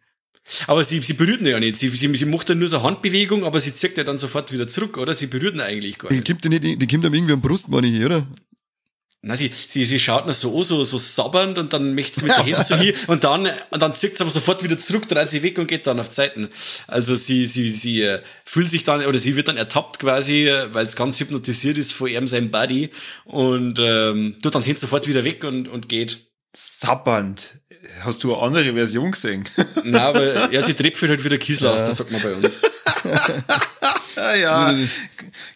Aber 0.68 0.84
sie, 0.84 1.00
sie 1.00 1.14
berührt 1.14 1.42
ihn 1.42 1.48
ja 1.48 1.60
nicht. 1.60 1.78
Sie, 1.78 1.90
sie, 1.90 2.14
sie 2.16 2.26
macht 2.26 2.50
dann 2.50 2.60
nur 2.60 2.68
so 2.68 2.78
eine 2.78 2.86
Handbewegung, 2.86 3.46
aber 3.46 3.60
sie 3.60 3.74
zieht 3.74 3.98
ja 3.98 4.04
dann 4.04 4.18
sofort 4.18 4.52
wieder 4.52 4.68
zurück, 4.68 4.98
oder? 4.98 5.14
Sie 5.14 5.28
berührt 5.28 5.56
ihn 5.56 5.62
eigentlich 5.62 5.98
gar 5.98 6.10
nicht. 6.10 6.28
Die 6.28 6.34
gibt, 6.34 6.46
ihm 6.46 7.14
irgendwie 7.14 7.34
am 7.34 7.42
Brust, 7.42 7.70
meine 7.70 7.88
ich, 7.88 8.04
oder? 8.04 8.28
Na, 9.26 9.38
sie, 9.38 9.52
sie, 9.54 9.86
sie 9.86 10.00
schaut 10.00 10.28
noch 10.28 10.34
so 10.34 10.64
so, 10.64 10.84
so 10.84 10.98
sabbernd 10.98 11.58
und 11.58 11.72
dann 11.72 11.96
möchte 11.96 12.20
sie 12.20 12.26
mit 12.26 12.36
der 12.46 12.58
Hand 12.58 12.68
so 12.68 12.76
hier 12.76 12.94
und 13.08 13.24
dann, 13.24 13.50
und 13.70 13.82
dann 13.82 13.94
zieht 13.94 14.18
sie 14.18 14.22
aber 14.22 14.30
sofort 14.30 14.64
wieder 14.64 14.78
zurück, 14.78 15.08
dreht 15.08 15.30
sie 15.30 15.42
weg 15.42 15.58
und 15.58 15.68
geht 15.68 15.88
dann 15.88 16.02
auf 16.02 16.12
Zeiten. 16.12 16.50
Also 16.88 17.16
sie, 17.16 17.46
sie, 17.46 17.70
sie 17.70 18.02
äh, 18.02 18.22
fühlt 18.44 18.70
sich 18.70 18.84
dann, 18.84 19.06
oder 19.06 19.18
sie 19.18 19.38
wird 19.38 19.48
dann 19.48 19.56
ertappt 19.56 20.00
quasi, 20.00 20.50
äh, 20.50 20.74
weil 20.74 20.86
es 20.86 20.98
ganz 20.98 21.22
hypnotisiert 21.22 21.78
ist 21.78 21.94
vor 21.94 22.10
ihrem 22.10 22.28
sein 22.28 22.52
Buddy 22.52 22.90
und 23.24 23.80
ähm, 23.80 24.36
tut 24.44 24.56
dann 24.56 24.64
hin 24.64 24.76
sofort 24.76 25.08
wieder 25.08 25.24
weg 25.24 25.46
und, 25.46 25.70
und 25.70 25.88
geht. 25.88 26.28
Sabbernd. 26.52 27.62
Hast 28.02 28.24
du 28.24 28.34
eine 28.34 28.44
andere 28.44 28.74
Version 28.74 29.12
gesehen? 29.12 29.44
Nein, 29.84 29.96
aber 29.96 30.52
ja, 30.52 30.62
sie 30.62 30.74
trifft 30.74 31.02
halt 31.02 31.24
wieder 31.24 31.38
Kiesel 31.38 31.68
ja. 31.68 31.74
aus, 31.74 31.86
das 31.86 31.98
sagt 31.98 32.12
man 32.12 32.22
bei 32.22 32.34
uns. 32.34 32.60
ja, 34.42 34.78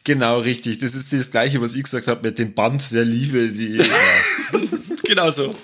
genau 0.04 0.40
richtig. 0.40 0.80
Das 0.80 0.94
ist 0.94 1.14
das 1.14 1.32
Gleiche, 1.32 1.62
was 1.62 1.74
ich 1.74 1.84
gesagt 1.84 2.08
habe 2.08 2.28
mit 2.28 2.38
dem 2.38 2.54
Band 2.54 2.92
der 2.92 3.06
Liebe. 3.06 3.48
Die, 3.50 3.78
ja. 3.78 3.86
genau 5.04 5.32
so. 5.32 5.56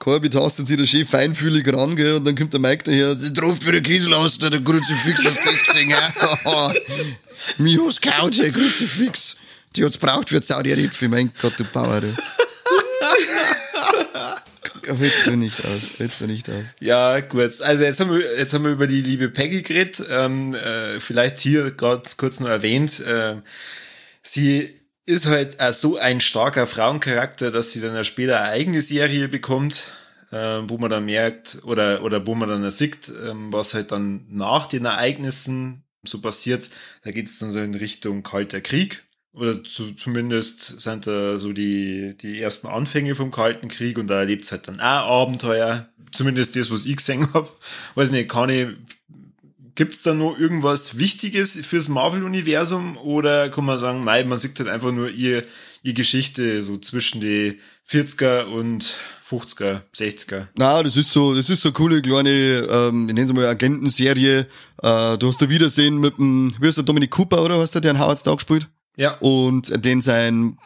Corby 0.00 0.30
tastet 0.30 0.66
sich 0.66 0.76
da 0.76 0.86
schön 0.86 1.06
feinfühlig 1.06 1.72
ran, 1.72 1.96
gell, 1.96 2.14
und 2.14 2.24
dann 2.24 2.36
kommt 2.36 2.52
der 2.52 2.60
Mike 2.60 2.84
daher, 2.84 3.14
der 3.16 3.42
ruft 3.42 3.66
wieder 3.66 3.80
Kiesel 3.80 4.14
aus, 4.14 4.38
der 4.38 4.50
Kruzifix, 4.50 5.24
hast 5.24 5.44
du 5.44 5.50
das 5.50 5.62
gesehen, 5.64 5.90
ja? 5.90 6.72
Mios 7.58 8.00
Couch, 8.00 8.38
der 8.38 8.52
Kruzifix. 8.52 9.36
Die 9.74 9.84
hat's 9.84 9.98
braucht 9.98 10.28
für 10.28 10.40
Saudi-Arabien, 10.40 11.10
mein 11.10 11.32
Gott, 11.40 11.54
du 11.58 11.64
Bauer. 11.64 12.02
Willst 14.90 15.26
du 15.26 15.36
nicht 15.36 15.64
aus, 15.64 15.98
willst 15.98 16.20
du 16.20 16.26
nicht 16.26 16.48
aus. 16.48 16.74
Ja, 16.80 17.20
gut. 17.20 17.60
Also 17.60 17.84
jetzt 17.84 18.00
haben 18.00 18.10
wir, 18.10 18.38
jetzt 18.38 18.54
haben 18.54 18.64
wir 18.64 18.70
über 18.70 18.86
die 18.86 19.02
liebe 19.02 19.28
Peggy 19.28 19.62
geredet. 19.62 20.02
Ähm, 20.10 20.54
äh, 20.54 21.00
vielleicht 21.00 21.38
hier 21.38 21.70
ganz 21.72 22.16
kurz 22.16 22.40
nur 22.40 22.50
erwähnt. 22.50 23.00
Äh, 23.00 23.36
sie 24.22 24.74
ist 25.06 25.26
halt 25.26 25.60
auch 25.60 25.72
so 25.72 25.96
ein 25.96 26.20
starker 26.20 26.66
Frauencharakter, 26.66 27.50
dass 27.50 27.72
sie 27.72 27.80
dann 27.80 28.04
später 28.04 28.40
eine 28.40 28.50
eigene 28.50 28.82
Serie 28.82 29.28
bekommt, 29.28 29.84
äh, 30.30 30.36
wo 30.36 30.78
man 30.78 30.90
dann 30.90 31.06
merkt, 31.06 31.58
oder, 31.64 32.02
oder 32.02 32.26
wo 32.26 32.34
man 32.34 32.48
dann 32.48 32.70
sieht, 32.70 33.08
äh, 33.08 33.32
was 33.50 33.74
halt 33.74 33.92
dann 33.92 34.26
nach 34.30 34.66
den 34.66 34.84
Ereignissen 34.84 35.84
so 36.04 36.20
passiert. 36.20 36.68
Da 37.02 37.10
geht 37.10 37.26
es 37.26 37.38
dann 37.38 37.50
so 37.50 37.60
in 37.60 37.74
Richtung 37.74 38.22
Kalter 38.22 38.60
Krieg 38.60 39.04
oder 39.34 39.62
zu, 39.62 39.92
zumindest 39.92 40.80
sind 40.80 41.06
da 41.06 41.38
so 41.38 41.52
die, 41.52 42.16
die 42.20 42.40
ersten 42.40 42.66
Anfänge 42.66 43.14
vom 43.14 43.30
Kalten 43.30 43.68
Krieg 43.68 43.98
und 43.98 44.08
da 44.08 44.20
erlebt 44.20 44.44
es 44.44 44.52
halt 44.52 44.68
dann 44.68 44.80
auch 44.80 45.22
Abenteuer. 45.22 45.88
Zumindest 46.10 46.56
das, 46.56 46.70
was 46.70 46.86
ich 46.86 46.96
gesehen 46.96 47.32
habe. 47.34 47.48
Weiß 47.94 48.10
nicht, 48.10 48.30
kann 48.30 48.48
ich, 48.48 48.68
gibt's 49.74 50.02
da 50.02 50.14
noch 50.14 50.36
irgendwas 50.38 50.98
Wichtiges 50.98 51.54
fürs 51.64 51.88
Marvel-Universum 51.88 52.96
oder 52.96 53.50
kann 53.50 53.64
man 53.64 53.78
sagen, 53.78 54.04
nein, 54.04 54.28
man 54.28 54.38
sieht 54.38 54.58
halt 54.58 54.68
einfach 54.68 54.90
nur 54.90 55.10
ihr, 55.10 55.44
ihr 55.82 55.94
Geschichte 55.94 56.62
so 56.62 56.78
zwischen 56.78 57.20
die 57.20 57.60
40er 57.88 58.44
und 58.44 58.98
50er, 59.28 59.82
60er. 59.94 60.48
Na, 60.56 60.82
das 60.82 60.96
ist 60.96 61.12
so, 61.12 61.34
das 61.34 61.50
ist 61.50 61.62
so 61.62 61.70
coole 61.70 62.02
kleine, 62.02 62.30
ähm, 62.30 63.08
ich 63.08 63.14
nenne 63.14 63.26
es 63.26 63.32
mal 63.32 63.46
Agentenserie. 63.46 64.46
Äh, 64.82 65.18
du 65.18 65.28
hast 65.28 65.40
da 65.40 65.48
Wiedersehen 65.48 65.98
mit 65.98 66.16
dem, 66.18 66.54
wie 66.58 66.66
heißt 66.66 66.78
der 66.78 66.84
Dominic 66.84 67.10
Cooper, 67.10 67.42
oder 67.42 67.58
was 67.58 67.70
der, 67.70 67.82
der 67.82 67.92
einen 67.92 68.00
Howard 68.00 68.18
Stark 68.18 68.38
gespielt? 68.38 68.68
Ja. 68.98 69.12
Und 69.20 69.84
den 69.84 70.02
sein 70.02 70.58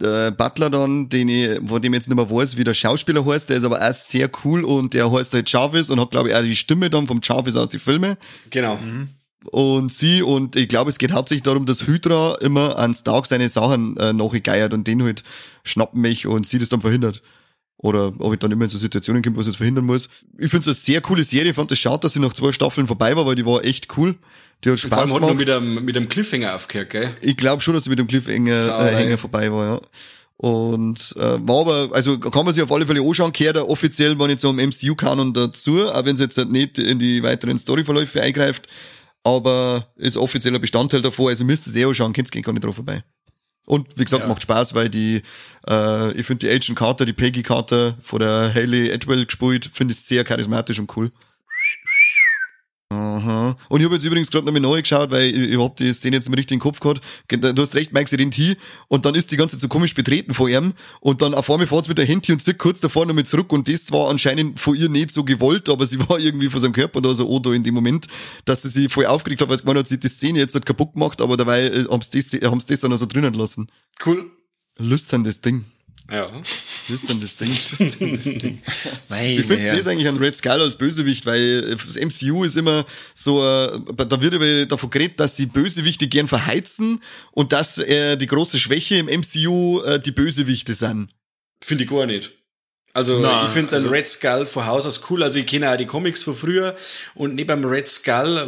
äh, 0.00 0.30
Butler 0.30 0.70
dann, 0.70 1.08
den 1.08 1.28
ich, 1.28 1.60
von 1.66 1.82
dem 1.82 1.92
ich 1.92 1.98
jetzt 1.98 2.08
nicht 2.08 2.16
mehr 2.16 2.30
weiß, 2.30 2.56
wie 2.56 2.64
der 2.64 2.74
Schauspieler 2.74 3.24
heißt, 3.26 3.50
der 3.50 3.58
ist 3.58 3.64
aber 3.64 3.82
auch 3.82 3.94
sehr 3.94 4.30
cool 4.44 4.64
und 4.64 4.94
der 4.94 5.12
heißt 5.12 5.34
halt 5.34 5.50
Jarvis 5.50 5.90
und 5.90 6.00
hat, 6.00 6.10
glaube 6.10 6.30
ich, 6.30 6.34
auch 6.34 6.42
die 6.42 6.56
Stimme 6.56 6.88
dann 6.88 7.06
vom 7.06 7.20
Jarvis 7.22 7.56
aus 7.56 7.68
die 7.68 7.78
Filme. 7.78 8.16
Genau. 8.50 8.76
Mhm. 8.76 9.08
Und 9.50 9.92
sie, 9.92 10.22
und 10.22 10.54
ich 10.54 10.68
glaube, 10.68 10.90
es 10.90 10.98
geht 10.98 11.12
hauptsächlich 11.12 11.42
darum, 11.42 11.66
dass 11.66 11.86
Hydra 11.86 12.36
immer 12.40 12.78
an 12.78 12.94
Stark 12.94 13.26
seine 13.26 13.48
Sachen 13.48 13.96
äh, 13.96 14.12
nachgeiert 14.12 14.72
und 14.72 14.86
den 14.86 15.02
halt 15.02 15.24
schnappen 15.64 16.00
mich 16.00 16.26
und 16.26 16.46
sie 16.46 16.58
das 16.58 16.68
dann 16.68 16.80
verhindert. 16.80 17.22
Oder 17.78 18.12
ob 18.18 18.32
ich 18.32 18.38
dann 18.38 18.52
immer 18.52 18.64
in 18.64 18.70
so 18.70 18.78
Situationen 18.78 19.22
komme, 19.22 19.36
was 19.36 19.46
es 19.46 19.56
verhindern 19.56 19.84
muss. 19.84 20.08
Ich 20.38 20.50
finde 20.50 20.60
es 20.60 20.66
eine 20.68 20.74
sehr 20.74 21.00
coole 21.00 21.24
Serie. 21.24 21.50
Ich 21.50 21.56
fand 21.56 21.72
es 21.72 21.78
schade, 21.80 22.00
dass 22.00 22.12
sie 22.12 22.20
nach 22.20 22.32
zwei 22.32 22.52
Staffeln 22.52 22.86
vorbei 22.86 23.16
war, 23.16 23.26
weil 23.26 23.34
die 23.34 23.44
war 23.44 23.64
echt 23.64 23.96
cool. 23.96 24.14
Die 24.64 24.70
hat 24.70 24.78
Spaß 24.78 25.10
gemacht. 25.12 25.30
Hat 25.30 25.36
mit 25.36 25.50
einem, 25.50 25.84
mit 25.84 25.96
einem 25.96 26.08
Cliffhanger 26.08 26.54
aufgehört, 26.54 26.90
gell? 26.90 27.10
Ich 27.20 27.36
glaube 27.36 27.60
schon, 27.60 27.74
dass 27.74 27.84
sie 27.84 27.90
mit 27.90 27.98
dem 27.98 28.06
Cliffhanger 28.06 28.86
äh, 28.86 28.94
Hänger 28.94 29.18
vorbei 29.18 29.50
war, 29.50 29.66
ja. 29.66 29.80
Und 30.36 31.14
äh, 31.18 31.38
war 31.46 31.60
aber, 31.60 31.94
also 31.94 32.18
kann 32.18 32.44
man 32.44 32.52
sich 32.52 32.62
auf 32.62 32.72
alle 32.72 32.84
Fälle 32.86 33.00
anschauen, 33.00 33.32
gehört 33.32 33.56
er 33.56 33.68
offiziell, 33.68 34.18
wenn 34.18 34.30
jetzt 34.30 34.40
so 34.40 34.50
am 34.50 34.56
MCU-Kanon 34.56 35.32
dazu, 35.32 35.88
auch 35.88 36.04
wenn 36.04 36.14
es 36.14 36.20
jetzt 36.20 36.36
halt 36.36 36.50
nicht 36.50 36.78
in 36.78 36.98
die 36.98 37.22
weiteren 37.22 37.58
Storyverläufe 37.58 38.20
eingreift, 38.20 38.66
aber 39.22 39.86
ist 39.96 40.16
offizieller 40.16 40.58
Bestandteil 40.58 41.00
davor, 41.00 41.30
also 41.30 41.44
müsst 41.44 41.68
ihr 41.68 41.70
es 41.70 41.76
eh 41.76 41.84
anschauen, 41.84 42.12
könnt 42.12 42.30
gar 42.32 42.52
nicht 42.52 42.64
drauf 42.64 42.74
vorbei. 42.74 43.04
Und 43.66 43.88
wie 43.96 44.04
gesagt, 44.04 44.22
ja. 44.22 44.28
macht 44.28 44.42
Spaß, 44.42 44.74
weil 44.74 44.88
die, 44.88 45.22
äh, 45.68 46.12
ich 46.12 46.26
finde 46.26 46.46
die 46.46 46.52
Agent 46.52 46.76
Carter, 46.76 47.04
die 47.04 47.12
Peggy 47.12 47.42
Carter 47.42 47.94
von 48.02 48.18
der 48.18 48.52
Haley 48.52 48.90
Edwell 48.90 49.24
gespielt, 49.24 49.70
finde 49.72 49.92
ich 49.92 50.00
sehr 50.00 50.24
charismatisch 50.24 50.78
und 50.78 50.94
cool. 50.96 51.12
Aha. 52.92 53.56
Und 53.68 53.80
ich 53.80 53.86
habe 53.86 53.94
jetzt 53.94 54.04
übrigens 54.04 54.30
gerade 54.30 54.44
noch 54.44 54.52
mal 54.52 54.60
neu 54.60 54.80
geschaut, 54.80 55.10
weil 55.10 55.28
ich, 55.28 55.50
ich 55.52 55.58
hab 55.58 55.76
die 55.76 55.92
Szene 55.92 56.16
jetzt 56.16 56.28
im 56.28 56.34
richtigen 56.34 56.60
Kopf 56.60 56.80
gehabt. 56.80 57.00
Du 57.28 57.62
hast 57.62 57.74
recht, 57.74 57.92
Mike, 57.92 58.10
sie 58.10 58.16
rennt 58.16 58.34
hin 58.34 58.56
und 58.88 59.06
dann 59.06 59.14
ist 59.14 59.32
die 59.32 59.36
ganze 59.36 59.56
Zeit 59.56 59.62
so 59.62 59.68
komisch 59.68 59.94
betreten 59.94 60.34
vor 60.34 60.48
ihm 60.48 60.74
und 61.00 61.22
dann 61.22 61.34
auf 61.34 61.50
einmal 61.50 61.66
fährt 61.66 61.88
mit 61.88 61.98
der 61.98 62.04
Handy 62.04 62.32
und 62.32 62.40
zieht 62.40 62.58
kurz 62.58 62.80
davor 62.80 63.06
noch 63.06 63.14
mit 63.14 63.26
zurück 63.26 63.52
und 63.52 63.68
das 63.68 63.90
war 63.92 64.10
anscheinend 64.10 64.60
von 64.60 64.76
ihr 64.76 64.88
nicht 64.88 65.10
so 65.10 65.24
gewollt, 65.24 65.68
aber 65.68 65.86
sie 65.86 65.98
war 66.08 66.18
irgendwie 66.18 66.48
von 66.48 66.60
seinem 66.60 66.72
Körper 66.72 67.00
da 67.00 67.14
so 67.14 67.28
Odo 67.28 67.52
in 67.52 67.62
dem 67.62 67.74
Moment, 67.74 68.06
dass 68.44 68.62
sie 68.62 68.68
sich 68.68 68.92
voll 68.92 69.06
aufgeregt 69.06 69.40
hat, 69.40 69.48
weil 69.48 69.56
sie 69.56 69.62
gemeint 69.62 69.78
hat, 69.78 69.88
sie 69.88 69.98
die 69.98 70.08
Szene 70.08 70.40
jetzt 70.40 70.54
halt 70.54 70.66
kaputt 70.66 70.92
gemacht, 70.92 71.20
aber 71.20 71.36
dabei 71.36 71.64
äh, 71.64 71.84
haben 71.88 72.02
sie 72.02 72.22
das, 72.22 72.50
haben's 72.50 72.66
das 72.66 72.80
dann 72.80 72.92
also 72.92 73.06
drinnen 73.06 73.34
lassen. 73.34 73.68
Cool. 74.04 74.30
Lust 74.78 75.12
an 75.14 75.24
das 75.24 75.40
Ding. 75.40 75.64
Ja. 76.10 76.42
flüsterndes 76.86 77.36
Ding. 77.36 77.50
Das 77.70 78.24
Ding. 78.24 78.60
Meine 79.08 79.32
Ich 79.34 79.46
finde 79.46 79.68
es 79.68 79.86
eigentlich 79.86 80.08
ein 80.08 80.16
Red 80.16 80.36
Skull 80.36 80.60
als 80.60 80.76
Bösewicht, 80.76 81.26
weil 81.26 81.76
das 81.76 81.96
MCU 81.96 82.44
ist 82.44 82.56
immer 82.56 82.84
so, 83.14 83.42
äh, 83.42 83.80
da 83.96 84.20
wird 84.20 84.34
aber 84.34 84.66
davon 84.66 84.90
geredet, 84.90 85.20
dass 85.20 85.36
die 85.36 85.46
Bösewichte 85.46 86.08
gern 86.08 86.28
verheizen 86.28 87.00
und 87.30 87.52
dass 87.52 87.78
äh, 87.78 88.16
die 88.16 88.26
große 88.26 88.58
Schwäche 88.58 88.96
im 88.96 89.06
MCU 89.06 89.80
äh, 89.82 90.00
die 90.00 90.12
Bösewichte 90.12 90.74
sind. 90.74 91.08
Finde 91.62 91.84
ich 91.84 91.90
gar 91.90 92.06
nicht. 92.06 92.41
Also 92.94 93.20
Na, 93.20 93.46
ich 93.46 93.50
finde 93.50 93.70
den 93.70 93.84
also- 93.84 93.88
Red 93.88 94.06
Skull 94.06 94.44
von 94.44 94.66
Haus 94.66 94.86
aus 94.86 95.00
cool. 95.08 95.22
Also 95.22 95.38
ich 95.38 95.46
kenne 95.46 95.72
auch 95.72 95.76
die 95.76 95.86
Comics 95.86 96.24
von 96.24 96.34
früher 96.34 96.76
und 97.14 97.34
neben 97.34 97.62
dem 97.62 97.64
Red 97.64 97.88
Skull 97.88 98.46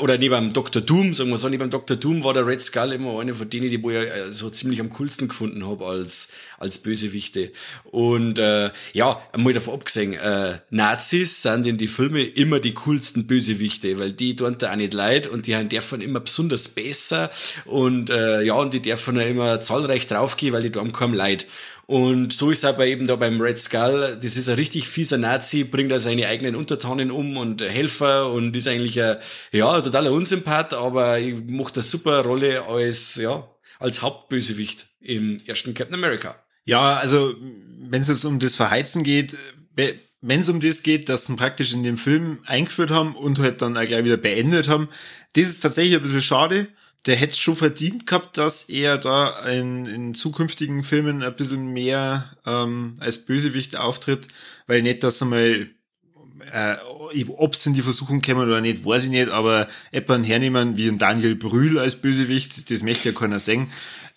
oder 0.00 0.18
neben 0.18 0.34
dem 0.34 0.52
Dr. 0.52 0.82
Doom, 0.82 1.14
sagen 1.14 1.30
wir 1.30 1.36
so, 1.36 1.48
neben 1.48 1.62
dem 1.62 1.70
Dr. 1.70 1.96
Doom 1.96 2.24
war 2.24 2.34
der 2.34 2.44
Red 2.44 2.60
Skull 2.60 2.92
immer 2.92 3.20
eine 3.20 3.34
von 3.34 3.48
denen, 3.48 3.68
die 3.68 3.80
wo 3.80 3.90
ich 3.90 3.98
äh, 3.98 4.32
so 4.32 4.50
ziemlich 4.50 4.80
am 4.80 4.90
coolsten 4.90 5.28
gefunden 5.28 5.64
habe 5.64 5.86
als 5.86 6.30
als 6.58 6.78
Bösewichte. 6.78 7.52
Und 7.84 8.38
äh, 8.40 8.70
ja, 8.94 9.22
mal 9.36 9.52
davon 9.52 9.74
abgesehen, 9.74 10.14
äh, 10.14 10.58
Nazis 10.70 11.42
sind 11.42 11.66
in 11.66 11.76
die 11.76 11.86
Filme 11.86 12.22
immer 12.24 12.58
die 12.58 12.74
coolsten 12.74 13.26
Bösewichte, 13.28 13.98
weil 14.00 14.10
die 14.10 14.34
tun 14.34 14.56
da 14.58 14.72
auch 14.72 14.76
nicht 14.76 14.94
leid 14.94 15.28
und 15.28 15.46
die 15.46 15.54
haben 15.54 15.68
dürfen 15.68 16.00
immer 16.00 16.20
besonders 16.20 16.68
besser 16.68 17.30
und 17.64 18.10
äh, 18.10 18.42
ja, 18.42 18.54
und 18.54 18.74
die 18.74 18.82
dürfen 18.82 19.18
auch 19.18 19.26
immer 19.26 19.60
zahlreich 19.60 20.08
draufgehen, 20.08 20.52
weil 20.52 20.62
die 20.62 20.72
tun 20.72 20.92
kaum 20.92 21.14
leid. 21.14 21.46
Und 21.86 22.32
so 22.32 22.50
ist 22.50 22.64
aber 22.64 22.86
eben 22.86 23.06
da 23.06 23.16
beim 23.16 23.40
Red 23.40 23.58
Skull, 23.58 24.18
das 24.22 24.36
ist 24.36 24.48
ein 24.48 24.54
richtig 24.54 24.88
fieser 24.88 25.18
Nazi, 25.18 25.64
bringt 25.64 25.90
da 25.90 25.98
seine 25.98 26.28
eigenen 26.28 26.56
Untertanen 26.56 27.10
um 27.10 27.36
und 27.36 27.60
Helfer 27.60 28.30
und 28.30 28.56
ist 28.56 28.68
eigentlich 28.68 29.00
ein, 29.02 29.16
ja, 29.52 29.80
totaler 29.80 30.12
Unsympath, 30.12 30.72
aber 30.72 31.18
ich 31.18 31.34
macht 31.46 31.74
eine 31.74 31.82
super 31.82 32.24
Rolle 32.24 32.64
als, 32.64 33.16
ja, 33.16 33.46
als 33.78 34.00
Hauptbösewicht 34.00 34.86
im 35.00 35.40
ersten 35.46 35.74
Captain 35.74 35.94
America. 35.94 36.36
Ja, 36.64 36.96
also 36.96 37.34
wenn 37.90 38.00
es 38.00 38.08
jetzt 38.08 38.24
um 38.24 38.38
das 38.38 38.54
Verheizen 38.54 39.02
geht, 39.02 39.36
wenn 40.22 40.40
es 40.40 40.48
um 40.48 40.60
das 40.60 40.82
geht, 40.82 41.10
dass 41.10 41.26
sie 41.26 41.36
praktisch 41.36 41.74
in 41.74 41.82
dem 41.82 41.98
Film 41.98 42.38
eingeführt 42.46 42.90
haben 42.90 43.14
und 43.14 43.38
halt 43.38 43.60
dann 43.60 43.76
auch 43.76 43.86
gleich 43.86 44.04
wieder 44.04 44.16
beendet 44.16 44.68
haben, 44.68 44.88
das 45.34 45.48
ist 45.48 45.60
tatsächlich 45.60 45.96
ein 45.96 46.02
bisschen 46.02 46.22
schade. 46.22 46.68
Der 47.06 47.16
hätte 47.16 47.32
es 47.32 47.38
schon 47.38 47.54
verdient 47.54 48.06
gehabt, 48.06 48.38
dass 48.38 48.68
er 48.70 48.96
da 48.96 49.46
in, 49.46 49.84
in 49.86 50.14
zukünftigen 50.14 50.82
Filmen 50.82 51.22
ein 51.22 51.36
bisschen 51.36 51.72
mehr 51.72 52.30
ähm, 52.46 52.96
als 52.98 53.26
Bösewicht 53.26 53.76
auftritt, 53.76 54.28
weil 54.66 54.82
nicht, 54.82 55.02
dass 55.04 55.20
er 55.20 55.26
mal 55.26 55.68
äh, 56.52 56.76
ob 57.28 57.54
es 57.54 57.66
in 57.66 57.74
die 57.74 57.82
Versuchung 57.82 58.20
kämen 58.20 58.46
oder 58.46 58.60
nicht, 58.60 58.84
weiß 58.84 59.04
ich 59.04 59.10
nicht, 59.10 59.28
aber 59.28 59.68
etwa 59.92 60.18
hernehmen 60.18 60.76
wie 60.76 60.88
ein 60.88 60.98
Daniel 60.98 61.36
Brühl 61.36 61.78
als 61.78 61.96
Bösewicht, 61.96 62.70
das 62.70 62.82
möchte 62.82 63.10
ja 63.10 63.14
keiner 63.18 63.40
sehen. 63.40 63.68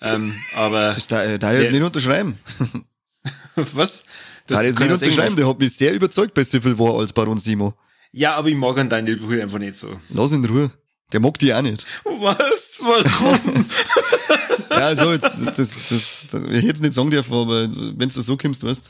Ähm, 0.01 0.35
aber 0.53 0.89
Das 0.93 1.07
da, 1.07 1.37
da 1.37 1.53
jetzt 1.53 1.65
Ja. 1.65 1.71
nicht 1.71 1.83
unterschreiben. 1.83 2.37
was? 3.55 4.05
Da 4.45 4.61
jetzt 4.61 4.79
nicht 4.79 4.91
unterschreiben, 4.91 5.35
der 5.35 5.47
hat 5.47 5.59
mich 5.59 5.73
sehr 5.73 5.93
überzeugt 5.93 6.33
bei 6.33 6.43
Civil 6.43 6.77
War 6.77 6.99
als 6.99 7.11
Baron 7.13 7.37
Simo. 7.37 7.73
Ja, 8.11 8.35
aber 8.35 8.49
ich 8.49 8.55
mag 8.55 8.77
an 8.77 8.89
Daniel 8.89 9.17
Brühl 9.17 9.41
einfach 9.41 9.59
nicht 9.59 9.75
so. 9.75 9.99
Lass 10.09 10.31
ihn 10.31 10.43
in 10.43 10.49
Ruhe. 10.49 10.71
Der 11.13 11.19
mag 11.21 11.39
die 11.39 11.53
auch 11.53 11.61
nicht. 11.61 11.85
Was? 12.03 12.77
Warum? 12.79 13.65
Ja, 14.69 14.95
so 14.95 15.11
jetzt, 15.11 15.23
das, 15.47 15.55
das, 15.89 16.27
das 16.29 16.43
ich 16.43 16.61
hätte 16.63 16.73
es 16.73 16.81
nicht 16.81 16.93
sagen 16.93 17.09
dürfen, 17.09 17.33
aber 17.33 17.67
wenn 17.97 18.09
du 18.09 18.21
so 18.21 18.37
kommst, 18.37 18.63
weißt 18.63 18.81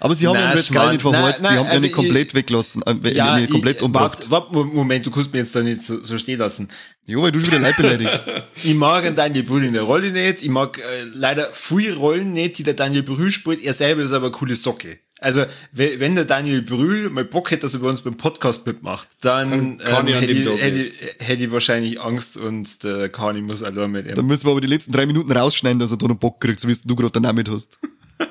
Aber 0.00 0.14
sie 0.14 0.26
haben 0.26 0.34
Nein, 0.34 0.42
ja 0.44 0.50
Red 0.50 0.58
Skull 0.60 0.74
Schmarrn. 0.76 0.92
nicht 0.92 1.02
verheizt, 1.02 1.42
Nein, 1.42 1.52
sie 1.52 1.58
haben 1.58 1.66
ja 1.66 1.70
also 1.70 1.82
nicht 1.82 1.94
komplett 1.94 2.28
ich- 2.28 2.34
weglassen, 2.34 2.82
äh, 2.82 2.94
nicht 2.94 3.50
komplett 3.50 3.76
ich, 3.76 3.82
umgebracht. 3.82 4.30
warte, 4.30 4.52
warte, 4.52 4.74
Moment, 4.74 5.06
du 5.06 5.10
kannst 5.10 5.32
mir 5.32 5.38
jetzt 5.40 5.54
da 5.54 5.62
nicht 5.62 5.82
so, 5.82 6.02
so 6.02 6.18
stehen 6.18 6.38
lassen. 6.38 6.68
Jo, 7.06 7.22
weil 7.22 7.32
du 7.32 7.38
schon 7.38 7.48
wieder 7.50 7.60
Leid 7.60 7.76
beleidigst. 7.76 8.24
Ich 8.64 8.74
mag 8.74 9.04
einen 9.04 9.14
Daniel 9.14 9.44
Brühl 9.44 9.64
in 9.64 9.72
der 9.74 9.82
Rolle 9.82 10.10
nicht. 10.10 10.42
Ich 10.42 10.48
mag 10.48 10.78
äh, 10.78 11.02
leider 11.12 11.50
viele 11.52 11.94
Rollen 11.94 12.32
nicht, 12.32 12.58
die 12.58 12.62
der 12.64 12.74
Daniel 12.74 13.02
Brühl 13.02 13.30
spielt. 13.30 13.62
Er 13.62 13.74
selber 13.74 14.02
ist 14.02 14.12
aber 14.12 14.26
eine 14.26 14.32
coole 14.34 14.56
Socke. 14.56 14.98
Also, 15.24 15.44
we- 15.72 15.98
wenn 16.00 16.14
der 16.14 16.26
Daniel 16.26 16.60
Brühl 16.62 17.08
mal 17.08 17.24
Bock 17.24 17.50
hätte, 17.50 17.62
dass 17.62 17.74
er 17.74 17.80
bei 17.80 17.88
uns 17.88 18.02
beim 18.02 18.16
Podcast 18.16 18.66
mitmacht, 18.66 19.08
dann, 19.22 19.78
Dann 19.78 19.94
an 19.94 20.06
hätte, 20.08 20.32
ich, 20.32 20.46
hätte, 20.60 20.92
hätte 21.18 21.44
ich 21.44 21.50
wahrscheinlich 21.50 22.00
Angst 22.00 22.36
und 22.36 22.84
der 22.84 23.08
Kani 23.08 23.40
muss 23.40 23.62
allein 23.62 23.90
mit 23.90 24.06
ihm. 24.06 24.14
Dann 24.14 24.26
müssen 24.26 24.46
wir 24.46 24.50
aber 24.50 24.60
die 24.60 24.66
letzten 24.66 24.92
drei 24.92 25.06
Minuten 25.06 25.32
rausschneiden, 25.32 25.78
dass 25.78 25.90
er 25.92 25.96
da 25.96 26.08
noch 26.08 26.16
Bock 26.16 26.40
kriegt, 26.40 26.60
so 26.60 26.68
wie 26.68 26.76
du 26.84 26.94
gerade 26.94 27.12
den 27.12 27.22
Namen 27.22 27.44
hast. 27.50 27.78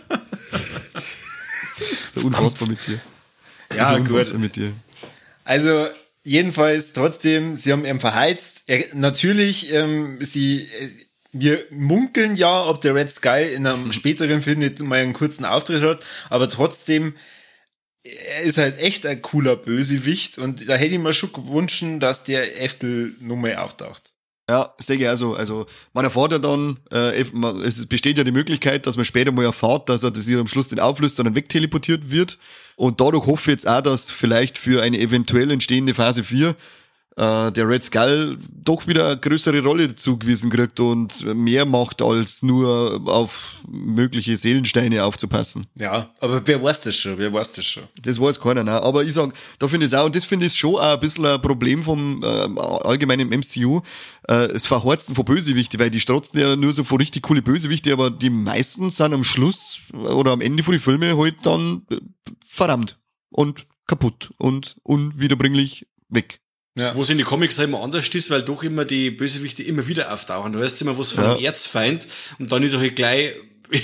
so 2.15 2.27
unfassbar 2.27 2.69
mit 2.69 2.79
dir. 2.87 2.99
Ja, 3.75 3.91
so 3.91 3.97
gut. 3.99 4.09
unfassbar 4.11 4.39
mit 4.39 4.55
dir. 4.55 4.71
Also 5.43 5.87
jedenfalls 6.23 6.93
trotzdem, 6.93 7.57
sie 7.57 7.71
haben 7.71 7.85
ihn 7.85 7.99
verheizt. 7.99 8.63
Er, 8.67 8.83
natürlich, 8.93 9.73
ähm, 9.73 10.17
sie, 10.21 10.61
äh, 10.61 10.89
wir 11.33 11.65
munkeln 11.71 12.35
ja, 12.35 12.67
ob 12.67 12.81
der 12.81 12.95
Red 12.95 13.11
Skull 13.11 13.51
in 13.55 13.67
einem 13.67 13.91
späteren 13.91 14.41
Film 14.41 14.59
nicht 14.59 14.79
mal 14.79 14.99
einen 14.99 15.13
kurzen 15.13 15.45
Auftritt 15.45 15.83
hat, 15.83 16.03
aber 16.29 16.49
trotzdem, 16.49 17.15
er 18.03 18.41
ist 18.41 18.57
halt 18.57 18.79
echt 18.79 19.05
ein 19.05 19.21
cooler 19.21 19.55
Bösewicht 19.55 20.37
und 20.37 20.69
da 20.69 20.75
hätte 20.75 20.93
ich 20.93 20.99
mir 20.99 21.13
schon 21.13 21.33
gewünscht, 21.33 21.83
dass 21.99 22.23
der 22.23 22.61
Eftel 22.61 23.15
nur 23.19 23.37
mal 23.37 23.55
auftaucht. 23.57 24.13
Ja, 24.49 24.73
sehe 24.77 24.97
ich 24.97 25.07
also. 25.07 25.35
Also, 25.35 25.67
man 25.93 26.03
erfährt 26.03 26.33
ja 26.33 26.37
dann, 26.37 26.77
äh, 26.91 27.23
es 27.63 27.87
besteht 27.87 28.17
ja 28.17 28.25
die 28.25 28.33
Möglichkeit, 28.33 28.85
dass 28.85 28.97
man 28.97 29.05
später 29.05 29.31
mal 29.31 29.45
erfahrt, 29.45 29.87
dass 29.87 30.03
er 30.03 30.11
das 30.11 30.25
hier 30.25 30.39
am 30.39 30.47
Schluss 30.47 30.67
den 30.67 30.81
auflöst, 30.81 31.15
sondern 31.15 31.35
wegteleportiert 31.35 32.11
wird. 32.11 32.37
Und 32.75 32.99
dadurch 32.99 33.25
hoffe 33.25 33.51
ich 33.51 33.55
jetzt 33.55 33.67
auch, 33.67 33.81
dass 33.81 34.11
vielleicht 34.11 34.57
für 34.57 34.81
eine 34.83 34.99
eventuell 34.99 35.49
entstehende 35.49 35.93
Phase 35.93 36.25
4 36.25 36.55
äh, 37.15 37.51
der 37.51 37.67
Red 37.67 37.83
Skull 37.83 38.37
doch 38.51 38.87
wieder 38.87 39.07
eine 39.07 39.17
größere 39.17 39.61
Rolle 39.61 39.95
zugewiesen 39.95 40.49
kriegt 40.49 40.79
und 40.79 41.25
mehr 41.35 41.65
macht, 41.65 42.01
als 42.01 42.43
nur 42.43 43.01
auf 43.05 43.63
mögliche 43.69 44.35
Seelensteine 44.37 45.03
aufzupassen. 45.03 45.67
Ja, 45.75 46.11
aber 46.19 46.41
wer 46.45 46.61
weiß 46.61 46.81
das 46.81 46.95
schon, 46.95 47.17
wer 47.17 47.31
weiß 47.31 47.53
das 47.53 47.65
schon. 47.65 47.83
Das 48.01 48.19
weiß 48.19 48.39
keiner, 48.39 48.63
ne? 48.63 48.81
aber 48.81 49.03
ich 49.03 49.13
sag, 49.13 49.33
da 49.59 49.67
finde 49.67 49.85
ich 49.85 49.91
es 49.91 49.97
auch, 49.97 50.05
und 50.05 50.15
das 50.15 50.25
finde 50.25 50.47
ich 50.47 50.55
schon 50.55 50.75
auch 50.75 50.93
ein 50.93 50.99
bisschen 50.99 51.25
ein 51.25 51.41
Problem 51.41 51.83
vom 51.83 52.23
äh, 52.23 52.59
allgemeinen 52.83 53.29
MCU, 53.29 53.81
äh, 54.27 54.47
das 54.47 54.65
Verhorzen 54.65 55.15
von 55.15 55.25
Bösewichte, 55.25 55.79
weil 55.79 55.89
die 55.89 55.99
strotzen 55.99 56.39
ja 56.39 56.55
nur 56.55 56.73
so 56.73 56.83
von 56.83 56.97
richtig 56.97 57.23
coole 57.23 57.41
Bösewichte, 57.41 57.93
aber 57.93 58.09
die 58.09 58.29
meisten 58.29 58.89
sind 58.89 59.13
am 59.13 59.23
Schluss 59.23 59.81
oder 59.93 60.31
am 60.31 60.41
Ende 60.41 60.63
von 60.63 60.73
die 60.73 60.79
Filme 60.79 61.17
halt 61.17 61.35
dann 61.43 61.83
äh, 61.91 61.97
verdammt 62.45 62.97
und 63.29 63.67
kaputt 63.87 64.31
und 64.37 64.77
unwiederbringlich 64.83 65.87
weg. 66.09 66.39
Ja. 66.75 66.95
Wo 66.95 67.03
es 67.03 67.09
in 67.11 67.19
die 67.19 67.23
Comics 67.23 67.59
halt 67.59 67.69
immer 67.69 67.83
anders 67.83 68.07
ist, 68.09 68.29
weil 68.31 68.41
doch 68.41 68.63
immer 68.63 68.83
die 68.83 69.11
Bösewichte 69.11 69.61
immer 69.61 69.85
wieder 69.87 70.11
auftauchen. 70.11 70.53
Du 70.53 70.59
weißt 70.59 70.81
immer 70.81 70.97
was 70.97 71.11
von 71.11 71.23
Ja. 71.23 71.39
Erzfeind 71.39 72.07
und 72.39 72.51
dann 72.51 72.63
ist 72.63 72.73
er 72.73 72.79
halt 72.79 72.95
gleich 72.95 73.33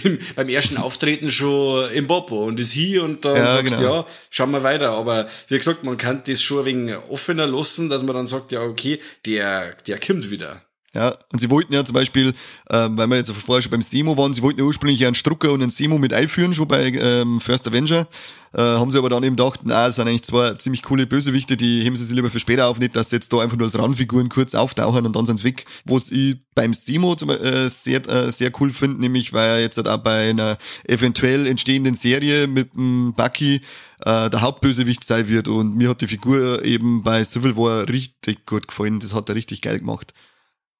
im, 0.04 0.18
beim 0.36 0.50
ersten 0.50 0.78
Auftreten 0.78 1.30
schon 1.32 1.90
im 1.92 2.08
Popo 2.08 2.44
und 2.46 2.60
ist 2.60 2.72
hier 2.72 3.04
und 3.04 3.26
dann 3.26 3.36
Ja, 3.38 3.52
sagst 3.52 3.74
du, 3.74 3.78
genau. 3.78 3.96
ja, 3.98 4.06
schauen 4.30 4.52
wir 4.52 4.64
weiter. 4.64 4.92
Aber 4.92 5.28
wie 5.48 5.58
gesagt, 5.58 5.84
man 5.84 5.98
kann 5.98 6.24
das 6.26 6.42
schon 6.42 6.60
ein 6.60 6.66
wenig 6.66 6.96
offener 7.10 7.48
lassen, 7.48 7.90
dass 7.90 8.04
man 8.04 8.16
dann 8.16 8.28
sagt, 8.28 8.52
ja, 8.52 8.62
okay, 8.62 9.00
der, 9.26 9.74
der 9.88 10.00
kommt 10.00 10.30
wieder. 10.32 10.62
Ja, 10.96 11.16
und 11.32 11.40
sie 11.40 11.52
wollten 11.52 11.72
ja 11.72 11.86
zum 11.86 11.94
Beispiel, 11.94 12.34
ähm, 12.72 12.98
weil 12.98 13.08
wir 13.08 13.18
jetzt 13.18 13.32
vorher 13.32 13.62
schon 13.62 13.70
beim 13.72 13.84
Simo 13.84 14.18
waren, 14.18 14.34
sie 14.34 14.42
wollten 14.42 14.60
ja 14.60 14.66
ursprünglich 14.66 15.06
einen 15.06 15.14
Strucker 15.14 15.52
und 15.52 15.62
einen 15.62 15.70
Simo 15.70 16.00
mit 16.00 16.14
einführen, 16.14 16.54
schon 16.54 16.68
bei 16.68 16.88
ähm, 16.88 17.40
First 17.40 17.68
Avenger. 17.68 18.08
Äh, 18.54 18.62
haben 18.62 18.90
sie 18.90 18.98
aber 18.98 19.10
dann 19.10 19.22
eben 19.24 19.36
gedacht, 19.36 19.60
na, 19.64 19.86
das 19.86 19.98
sind 19.98 20.08
eigentlich 20.08 20.24
zwei 20.24 20.56
ziemlich 20.56 20.82
coole 20.82 21.06
Bösewichte, 21.06 21.56
die 21.58 21.84
heben 21.84 21.96
sie 21.96 22.04
sich 22.04 22.16
lieber 22.16 22.32
für 22.32 22.40
später 22.40 22.68
auf, 22.68 22.80
nicht, 22.80 22.96
dass 22.96 23.12
sie 23.12 23.18
jetzt 23.18 23.32
da 23.32 23.40
einfach 23.40 23.58
nur 23.58 23.68
als 23.68 23.78
Randfiguren 23.78 24.30
kurz 24.30 24.56
auftauchen 24.56 25.06
und 25.06 25.16
dann 25.16 25.28
sind 25.28 25.38
sie 25.38 25.44
weg. 25.44 25.66
Was 25.86 26.10
ich 26.10 26.38
beim 26.56 26.74
Simo 26.74 27.14
zum, 27.16 27.30
äh, 27.30 27.70
sehr, 27.70 28.08
äh, 28.10 28.32
sehr 28.32 28.52
cool 28.60 28.72
finde, 28.72 29.00
nämlich 29.00 29.32
weil 29.34 29.48
er 29.48 29.60
jetzt 29.60 29.78
halt 29.78 29.88
auch 29.88 30.00
bei 30.00 30.32
einer 30.32 30.58
eventuell 30.86 31.46
entstehenden 31.46 31.94
Serie 31.94 32.48
mit 32.48 32.74
dem 32.74 33.14
Bucky 33.16 33.62
äh, 34.06 34.30
der 34.32 34.42
Hauptbösewicht 34.42 35.04
sein 35.04 35.28
wird 35.28 35.48
und 35.48 35.76
mir 35.76 35.90
hat 35.90 36.02
die 36.02 36.08
Figur 36.08 36.66
eben 36.66 37.04
bei 37.04 37.24
Civil 37.24 37.56
War 37.56 37.88
richtig 37.88 38.48
gut 38.48 38.68
gefallen, 38.68 39.00
das 39.00 39.14
hat 39.14 39.30
er 39.30 39.36
richtig 39.36 39.62
geil 39.62 39.78
gemacht. 39.78 40.16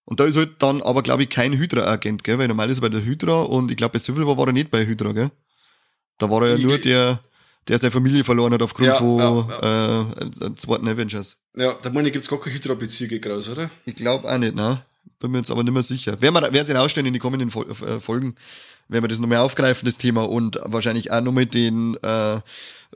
Und 0.10 0.20
da 0.20 0.24
ist 0.24 0.36
halt 0.38 0.54
dann 0.58 0.82
aber, 0.82 1.04
glaube 1.04 1.22
ich, 1.22 1.30
kein 1.30 1.54
Hydra-Agent, 1.54 2.24
gell? 2.24 2.40
Weil 2.40 2.48
normal 2.48 2.68
ist 2.72 2.80
er 2.80 2.82
bei 2.82 2.90
der 2.90 3.06
Hydra 3.06 3.44
und 3.44 3.70
ich 3.70 3.78
glaube, 3.78 3.94
bei 3.94 4.00
Civil 4.00 4.26
War 4.26 4.40
war 4.40 4.48
er 4.48 4.54
nicht 4.54 4.72
bei 4.72 4.84
Hydra, 4.84 5.12
gell? 5.12 5.30
Da 6.18 6.32
war 6.32 6.42
er 6.42 6.54
ja 6.54 6.58
nur 6.58 6.80
der, 6.80 7.20
der 7.68 7.78
seine 7.78 7.92
Familie 7.92 8.24
verloren 8.24 8.52
hat 8.54 8.64
aufgrund 8.64 8.88
Ja, 8.88 8.96
von 8.96 9.20
ja, 9.20 9.60
Äh, 9.62 10.00
äh, 10.48 10.56
zweiten 10.56 10.88
Avengers. 10.88 11.38
Ja, 11.56 11.78
da 11.80 11.92
meine 11.92 12.08
ich, 12.08 12.14
gibt's 12.14 12.28
gar 12.28 12.40
keine 12.40 12.56
Hydra-Bezüge 12.56 13.20
groß, 13.20 13.50
oder? 13.50 13.70
Ich 13.86 13.96
glaube 13.96 14.28
auch 14.28 14.38
nicht, 14.40 14.56
ne? 14.56 14.84
Bin 15.20 15.30
mir 15.30 15.38
jetzt 15.38 15.52
aber 15.52 15.64
nicht 15.64 15.74
mehr 15.74 15.84
sicher. 15.84 16.20
Werden 16.20 16.34
wir, 16.34 16.54
werden 16.54 16.66
sie 16.66 16.76
ausstellen 16.76 17.06
in 17.06 17.14
die 17.14 17.20
kommenden 17.20 17.52
Fol 17.52 17.70
äh, 17.70 18.00
Folgen, 18.00 18.34
werden 18.88 19.04
wir 19.04 19.10
das 19.10 19.20
nochmal 19.20 19.38
aufgreifen, 19.38 19.86
das 19.86 20.00
Thema, 20.00 20.28
und 20.28 20.60
wahrscheinlich 20.64 21.12
auch 21.12 21.22
nochmal 21.22 21.46
den 21.46 21.96
äh, 22.02 22.40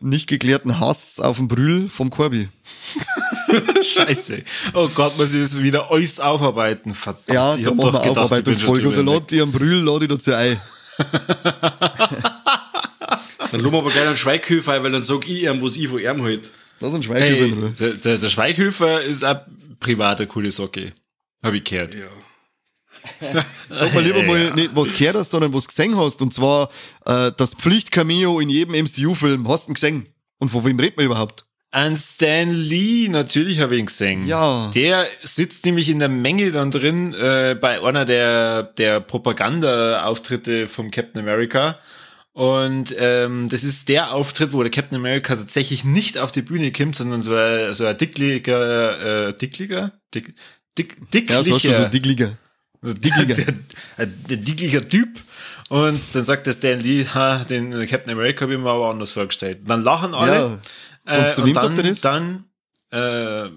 nicht 0.01 0.25
geklärten 0.27 0.79
Hass 0.79 1.19
auf 1.19 1.37
den 1.37 1.47
Brühl 1.47 1.89
vom 1.89 2.09
Corby. 2.09 2.49
Scheiße. 3.81 4.43
Oh 4.73 4.87
Gott, 4.93 5.17
muss 5.17 5.33
ich 5.33 5.41
das 5.41 5.57
wieder 5.61 5.89
alles 5.91 6.19
aufarbeiten. 6.19 6.93
Verdammt. 6.93 7.29
Ja, 7.29 7.55
ich 7.55 7.63
da 7.63 7.69
hab 7.69 7.77
machen 7.77 7.93
wir 7.93 7.99
gedacht, 7.99 8.05
ich 8.05 8.17
Aufarbeitungsfolge 8.17 8.87
und 8.87 8.95
da 8.97 9.01
drüber 9.01 9.13
lad 9.13 9.31
die 9.31 9.41
am 9.41 9.51
Brühl, 9.51 9.79
lad 9.83 10.03
ich 10.03 10.09
dazu 10.09 10.33
ein. 10.33 10.59
Dann 13.51 13.61
loben 13.61 13.75
wir 13.75 13.79
aber 13.79 13.91
gleich 13.91 14.07
einen 14.07 14.15
Schweighöfer, 14.17 14.73
ein, 14.73 14.83
weil 14.83 14.91
dann 14.91 15.03
sag 15.03 15.27
ich 15.29 15.43
ihm, 15.43 15.61
was 15.61 15.75
ich 15.77 15.87
von 15.87 15.99
ihm 15.99 16.23
halt. 16.23 16.51
Lass 16.79 16.93
uns 16.93 17.05
Schweigen 17.05 17.23
Hey, 17.23 17.49
in 17.49 17.53
Ruhe. 17.53 17.69
der, 17.79 17.91
der, 17.91 18.17
der 18.17 18.29
Schweighöfer 18.29 19.01
ist 19.03 19.23
auch 19.23 19.41
privat 19.79 20.17
eine 20.19 20.27
coole 20.27 20.49
Socke. 20.51 20.91
Hab 21.43 21.53
ich 21.53 21.63
gehört. 21.63 21.93
Ja. 21.93 22.07
Sag 23.69 23.93
mal 23.93 24.03
lieber 24.03 24.23
mal 24.23 24.51
nicht, 24.55 24.71
was 24.73 24.93
gehört 24.93 25.17
hast, 25.17 25.31
sondern 25.31 25.53
was 25.53 25.67
gesehen 25.67 25.95
hast. 25.97 26.21
Und 26.21 26.33
zwar 26.33 26.69
äh, 27.05 27.31
das 27.37 27.53
Pflichtcameo 27.53 28.39
in 28.39 28.49
jedem 28.49 28.73
MCU-Film. 28.75 29.47
Hast 29.47 29.67
du 29.67 29.71
ihn 29.71 29.73
gesehen? 29.75 30.07
Und 30.39 30.49
von 30.49 30.65
wem 30.65 30.79
redet 30.79 30.97
man 30.97 31.05
überhaupt? 31.05 31.45
An 31.73 31.97
Stan 31.97 32.51
Lee, 32.51 33.09
natürlich 33.09 33.59
habe 33.59 33.73
ich 33.73 33.79
ihn 33.79 33.85
gesehen. 33.87 34.27
Ja. 34.27 34.69
Der 34.75 35.07
sitzt 35.23 35.65
nämlich 35.65 35.89
in 35.89 35.97
der 35.97 36.07
Menge 36.07 36.51
dann 36.51 36.69
drin 36.69 37.15
äh, 37.15 37.55
bei 37.59 37.81
einer 37.81 38.05
der, 38.05 38.61
der 38.61 38.99
Propaganda-Auftritte 38.99 40.67
vom 40.67 40.91
Captain 40.91 41.19
America. 41.21 41.79
Und 42.33 42.95
ähm, 42.99 43.49
das 43.49 43.63
ist 43.63 43.89
der 43.89 44.13
Auftritt, 44.13 44.53
wo 44.53 44.61
der 44.61 44.71
Captain 44.71 44.97
America 44.97 45.35
tatsächlich 45.35 45.83
nicht 45.83 46.19
auf 46.19 46.31
die 46.31 46.43
Bühne 46.43 46.71
kommt, 46.71 46.95
sondern 46.95 47.23
so 47.23 47.33
ein, 47.35 47.73
so 47.73 47.85
ein 47.85 47.97
dickliger, 47.97 49.29
äh, 49.29 49.33
dickliger? 49.35 49.91
Dick, 50.13 50.35
dick, 50.77 51.09
dicklicher, 51.11 51.33
Ja, 51.33 51.37
das 51.39 51.51
war 51.51 51.59
schon 51.59 51.73
so 51.73 51.85
Dickliger. 51.89 52.37
dickliger. 52.83 53.35
Der, 53.97 54.05
der 54.05 54.37
dicklicher 54.37 54.87
Typ. 54.87 55.09
Und 55.69 56.01
dann 56.13 56.23
sagt 56.25 56.45
der 56.45 56.53
Stan 56.53 56.79
Lee, 56.79 57.05
ha, 57.15 57.43
den 57.45 57.71
Captain 57.87 58.11
America 58.11 58.41
habe 58.41 58.53
ich 58.53 58.59
mir 58.59 58.69
aber 58.69 58.89
anders 58.91 59.11
vorgestellt. 59.13 59.61
Dann 59.65 59.83
lachen 59.83 60.13
alle. 60.13 60.33
Ja. 60.35 60.59
Äh, 61.05 61.27
Und 61.27 61.33
zu 61.35 61.45
wem 61.45 61.53
dann, 61.53 61.63
sagt 61.75 61.77
er 61.79 61.83
das? 61.83 62.01
Dann, 62.01 62.45
äh, 62.91 63.49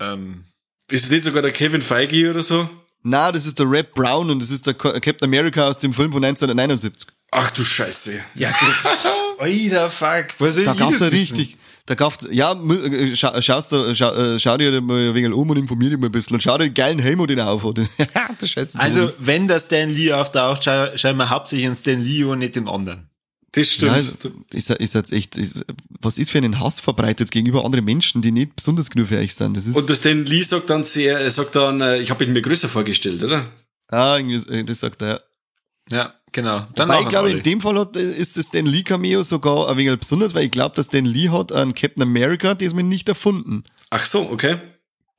ähm, 0.00 0.44
Ist 0.90 1.04
es 1.04 1.10
nicht 1.10 1.24
sogar 1.24 1.42
der 1.42 1.52
Kevin 1.52 1.82
Feige 1.82 2.30
oder 2.30 2.42
so? 2.42 2.68
Na, 3.02 3.32
das 3.32 3.46
ist 3.46 3.58
der 3.58 3.70
Red 3.70 3.94
Brown 3.94 4.30
und 4.30 4.42
das 4.42 4.50
ist 4.50 4.66
der 4.66 4.74
Captain 4.74 5.24
America 5.24 5.66
aus 5.66 5.78
dem 5.78 5.92
Film 5.92 6.12
von 6.12 6.22
1979. 6.22 7.08
Ach 7.32 7.50
du 7.50 7.62
Scheiße. 7.64 8.20
ja, 8.34 8.50
Alter, 9.38 9.88
fuck. 9.88 10.26
Was 10.38 10.56
Da 10.56 10.74
gab's 10.74 10.98
das 10.98 11.08
ja 11.08 11.12
wissen? 11.12 11.36
richtig, 11.36 11.56
da 11.86 11.94
gab's, 11.94 12.26
ja, 12.30 12.52
äh, 12.52 13.16
schau, 13.16 13.40
schaust 13.40 13.72
du, 13.72 13.94
schau, 13.94 14.12
äh, 14.12 14.38
schau 14.38 14.58
dir 14.58 14.80
mal 14.82 15.08
ein 15.08 15.14
wenig 15.14 15.32
um 15.32 15.48
und 15.48 15.56
informier 15.56 15.88
dich 15.90 15.98
mal 15.98 16.06
ein 16.06 16.12
bisschen 16.12 16.34
und 16.34 16.42
schau 16.42 16.58
dir 16.58 16.64
den 16.64 16.74
geilen 16.74 16.98
Helm, 16.98 17.26
den 17.26 17.38
er 17.38 17.48
aufhat. 17.48 17.78
der 18.40 18.46
Scheiße. 18.46 18.78
Also, 18.78 19.12
wenn 19.18 19.48
der 19.48 19.60
Stan 19.60 19.88
Lee 19.88 20.12
auftaucht, 20.12 20.64
schau, 20.64 20.94
schauen 20.96 21.16
wir 21.16 21.30
hauptsächlich 21.30 21.68
an 21.68 21.74
Stan 21.74 22.00
Lee 22.02 22.24
und 22.24 22.40
nicht 22.40 22.56
den 22.56 22.68
anderen. 22.68 23.08
Das 23.52 23.68
stimmt. 23.68 23.90
Ja, 23.90 23.96
also, 23.96 24.12
ist, 24.52 24.70
ist 24.70 24.94
jetzt 24.94 25.12
echt, 25.12 25.36
ist, 25.36 25.64
was 26.00 26.18
ist 26.18 26.30
für 26.30 26.38
einen 26.38 26.60
Hass 26.60 26.78
verbreitet 26.78 27.30
gegenüber 27.32 27.64
anderen 27.64 27.84
Menschen, 27.84 28.22
die 28.22 28.30
nicht 28.30 28.54
besonders 28.54 28.90
genug 28.90 29.08
für 29.08 29.18
euch 29.18 29.34
sind? 29.34 29.56
Das 29.56 29.66
ist, 29.66 29.76
Und 29.76 29.90
das 29.90 30.00
den 30.00 30.24
Lee 30.26 30.42
sagt 30.42 30.70
dann 30.70 30.84
sehr, 30.84 31.18
er 31.18 31.30
sagt 31.30 31.56
dann, 31.56 31.80
äh, 31.80 31.98
ich 31.98 32.10
habe 32.10 32.24
ihn 32.24 32.32
mir 32.32 32.42
größer 32.42 32.68
vorgestellt, 32.68 33.24
oder? 33.24 33.46
ah, 33.88 34.16
irgendwie, 34.16 34.36
äh, 34.52 34.64
das 34.64 34.80
sagt 34.80 35.02
er, 35.02 35.08
ja. 35.08 35.20
Ja, 35.90 36.14
genau. 36.30 36.66
Dann 36.74 36.88
Weil 36.88 37.02
ich 37.02 37.08
glaube, 37.08 37.30
in 37.30 37.42
dem 37.42 37.60
Fall 37.60 37.78
hat, 37.78 37.96
äh, 37.96 38.12
ist 38.12 38.36
das 38.36 38.46
Stan 38.46 38.64
Lee 38.64 38.84
Cameo 38.84 39.22
sogar 39.22 39.68
ein 39.68 39.76
wenig 39.76 39.98
besonders, 39.98 40.34
weil 40.34 40.44
ich 40.44 40.50
glaube, 40.50 40.76
dass 40.76 40.86
Stan 40.86 41.04
Lee 41.04 41.30
hat 41.30 41.52
einen 41.52 41.74
Captain 41.74 42.02
America 42.02 42.54
diesmal 42.54 42.84
nicht 42.84 43.08
erfunden. 43.08 43.64
Ach 43.90 44.04
so, 44.04 44.30
okay. 44.30 44.58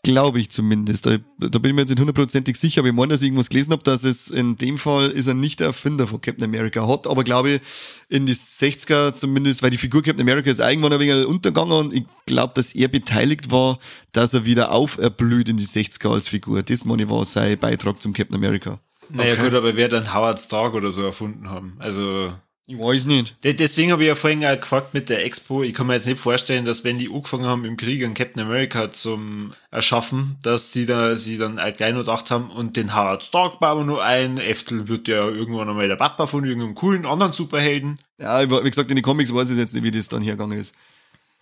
Glaube 0.03 0.39
ich 0.39 0.49
zumindest. 0.49 1.05
Da, 1.05 1.17
da 1.37 1.59
bin 1.59 1.69
ich 1.69 1.75
mir 1.75 1.81
jetzt 1.81 1.89
nicht 1.91 1.99
hundertprozentig 1.99 2.55
sicher, 2.57 2.81
aber 2.81 2.87
ich 2.89 2.95
meine, 2.95 3.09
dass 3.09 3.21
ich 3.21 3.27
irgendwas 3.27 3.49
gelesen 3.49 3.71
habe, 3.71 3.83
dass 3.83 4.03
es 4.03 4.29
in 4.31 4.55
dem 4.55 4.79
Fall 4.79 5.11
ist 5.11 5.27
er 5.27 5.35
nicht 5.35 5.59
der 5.59 5.67
Erfinder 5.67 6.07
von 6.07 6.19
Captain 6.19 6.43
America. 6.43 6.87
Hat 6.87 7.05
aber, 7.05 7.23
glaube 7.23 7.51
ich, 7.51 7.61
in 8.09 8.25
die 8.25 8.33
60er 8.33 9.15
zumindest, 9.15 9.61
weil 9.61 9.69
die 9.69 9.77
Figur 9.77 10.01
Captain 10.01 10.21
America 10.27 10.49
ist 10.49 10.59
irgendwann 10.59 10.93
ein 10.93 10.99
wenig 10.99 11.27
untergegangen 11.27 11.71
und 11.73 11.93
ich 11.93 12.05
glaube, 12.25 12.53
dass 12.55 12.73
er 12.73 12.87
beteiligt 12.87 13.51
war, 13.51 13.77
dass 14.11 14.33
er 14.33 14.43
wieder 14.43 14.71
auferblüht 14.71 15.47
in 15.49 15.57
die 15.57 15.65
60er 15.65 16.11
als 16.11 16.27
Figur. 16.27 16.63
Das, 16.63 16.83
meine 16.83 17.03
ich, 17.03 17.09
war 17.09 17.23
sein 17.25 17.59
Beitrag 17.59 18.01
zum 18.01 18.13
Captain 18.13 18.35
America. 18.35 18.79
Naja, 19.09 19.33
Okay. 19.33 19.43
gut, 19.43 19.53
aber 19.53 19.75
wer 19.75 19.87
dann 19.87 20.11
Howard 20.13 20.39
Stark 20.39 20.73
oder 20.73 20.91
so 20.91 21.03
erfunden 21.03 21.47
haben. 21.49 21.75
Also, 21.77 22.33
Ich 22.71 22.79
weiß 22.79 23.05
nicht. 23.05 23.35
de- 23.43 23.53
deswegen 23.53 23.91
habe 23.91 24.03
ich 24.03 24.07
ja 24.07 24.15
vorhin 24.15 24.45
auch 24.45 24.57
gefragt 24.59 24.93
mit 24.93 25.09
der 25.09 25.25
Expo. 25.25 25.61
Ich 25.61 25.73
kann 25.73 25.87
mir 25.87 25.95
jetzt 25.95 26.07
nicht 26.07 26.19
vorstellen, 26.21 26.63
dass 26.63 26.85
wenn 26.85 26.97
die 26.97 27.09
angefangen 27.09 27.45
haben 27.45 27.65
im 27.65 27.75
Krieg 27.75 28.01
einen 28.01 28.13
Captain 28.13 28.41
America 28.43 28.91
zum 28.93 29.53
Erschaffen, 29.71 30.37
dass 30.41 30.71
sie 30.71 30.85
da, 30.85 31.17
sie 31.17 31.37
dann 31.37 31.59
auch 31.59 31.75
gleich 31.75 31.91
noch 31.93 31.99
gedacht 32.01 32.31
haben 32.31 32.49
und 32.49 32.77
den 32.77 32.95
Howard 32.95 33.25
Stark 33.25 33.59
bauen 33.59 33.79
wir 33.79 33.85
nur 33.85 34.03
ein. 34.03 34.37
Eftel 34.37 34.87
wird 34.87 35.09
ja 35.09 35.27
irgendwann 35.27 35.67
einmal 35.67 35.89
der 35.89 35.97
Papa 35.97 36.27
von 36.27 36.45
irgendeinem 36.45 36.75
coolen 36.75 37.05
anderen 37.05 37.33
Superhelden. 37.33 37.99
Ja, 38.17 38.41
wie 38.49 38.69
gesagt, 38.69 38.89
in 38.89 38.95
den 38.95 39.03
Comics 39.03 39.33
weiß 39.33 39.49
ich 39.49 39.57
jetzt 39.57 39.73
nicht, 39.73 39.83
wie 39.83 39.91
das 39.91 40.07
dann 40.07 40.21
hergegangen 40.21 40.57
ist. 40.57 40.73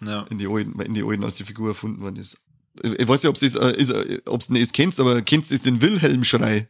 Ja. 0.03 0.25
in 0.31 0.37
die 0.39 0.47
alten, 0.47 0.79
in 0.81 0.93
die 0.95 1.03
alten, 1.03 1.23
als 1.25 1.37
die 1.37 1.43
Figur 1.43 1.69
erfunden 1.69 2.01
worden 2.01 2.15
ist. 2.15 2.39
Ich 2.81 3.07
weiß 3.07 3.21
nicht, 3.21 3.29
ob 3.29 3.35
es 3.35 3.55
äh, 3.55 3.71
ist, 3.75 3.89
äh, 3.91 4.21
ob's 4.25 4.49
nicht 4.49 4.73
kennst, 4.73 4.99
aber 4.99 5.21
kennst 5.21 5.51
du 5.51 5.57
den 5.59 5.79
Wilhelmschrei? 5.81 6.67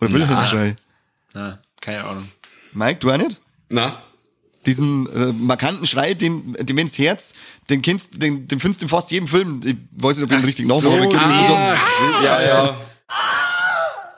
Oder 0.00 0.12
Wilhelmschrei? 0.14 0.76
Na, 1.34 1.58
keine 1.80 2.04
Ahnung. 2.04 2.28
Mike, 2.74 3.00
du 3.00 3.10
auch 3.10 3.16
nicht? 3.16 3.40
Na, 3.68 4.02
Diesen 4.66 5.06
äh, 5.14 5.32
markanten 5.32 5.86
Schrei, 5.86 6.14
den, 6.14 6.54
den 6.54 6.76
wenn's 6.76 6.98
Herz, 6.98 7.34
den 7.70 7.82
kennst, 7.82 8.22
den, 8.22 8.48
den 8.48 8.60
findest 8.60 8.82
du 8.82 8.86
in 8.86 8.88
fast 8.88 9.10
jedem 9.10 9.28
Film. 9.28 9.60
Ich 9.64 9.76
weiß 9.92 10.18
nicht, 10.18 10.24
ob 10.24 10.30
ich 10.32 10.36
den 10.36 10.42
Ach 10.42 10.46
richtig 10.46 10.66
so, 10.66 10.80
so, 10.80 10.90
ah, 10.90 11.76
ja, 12.24 12.42
ja. 12.42 12.76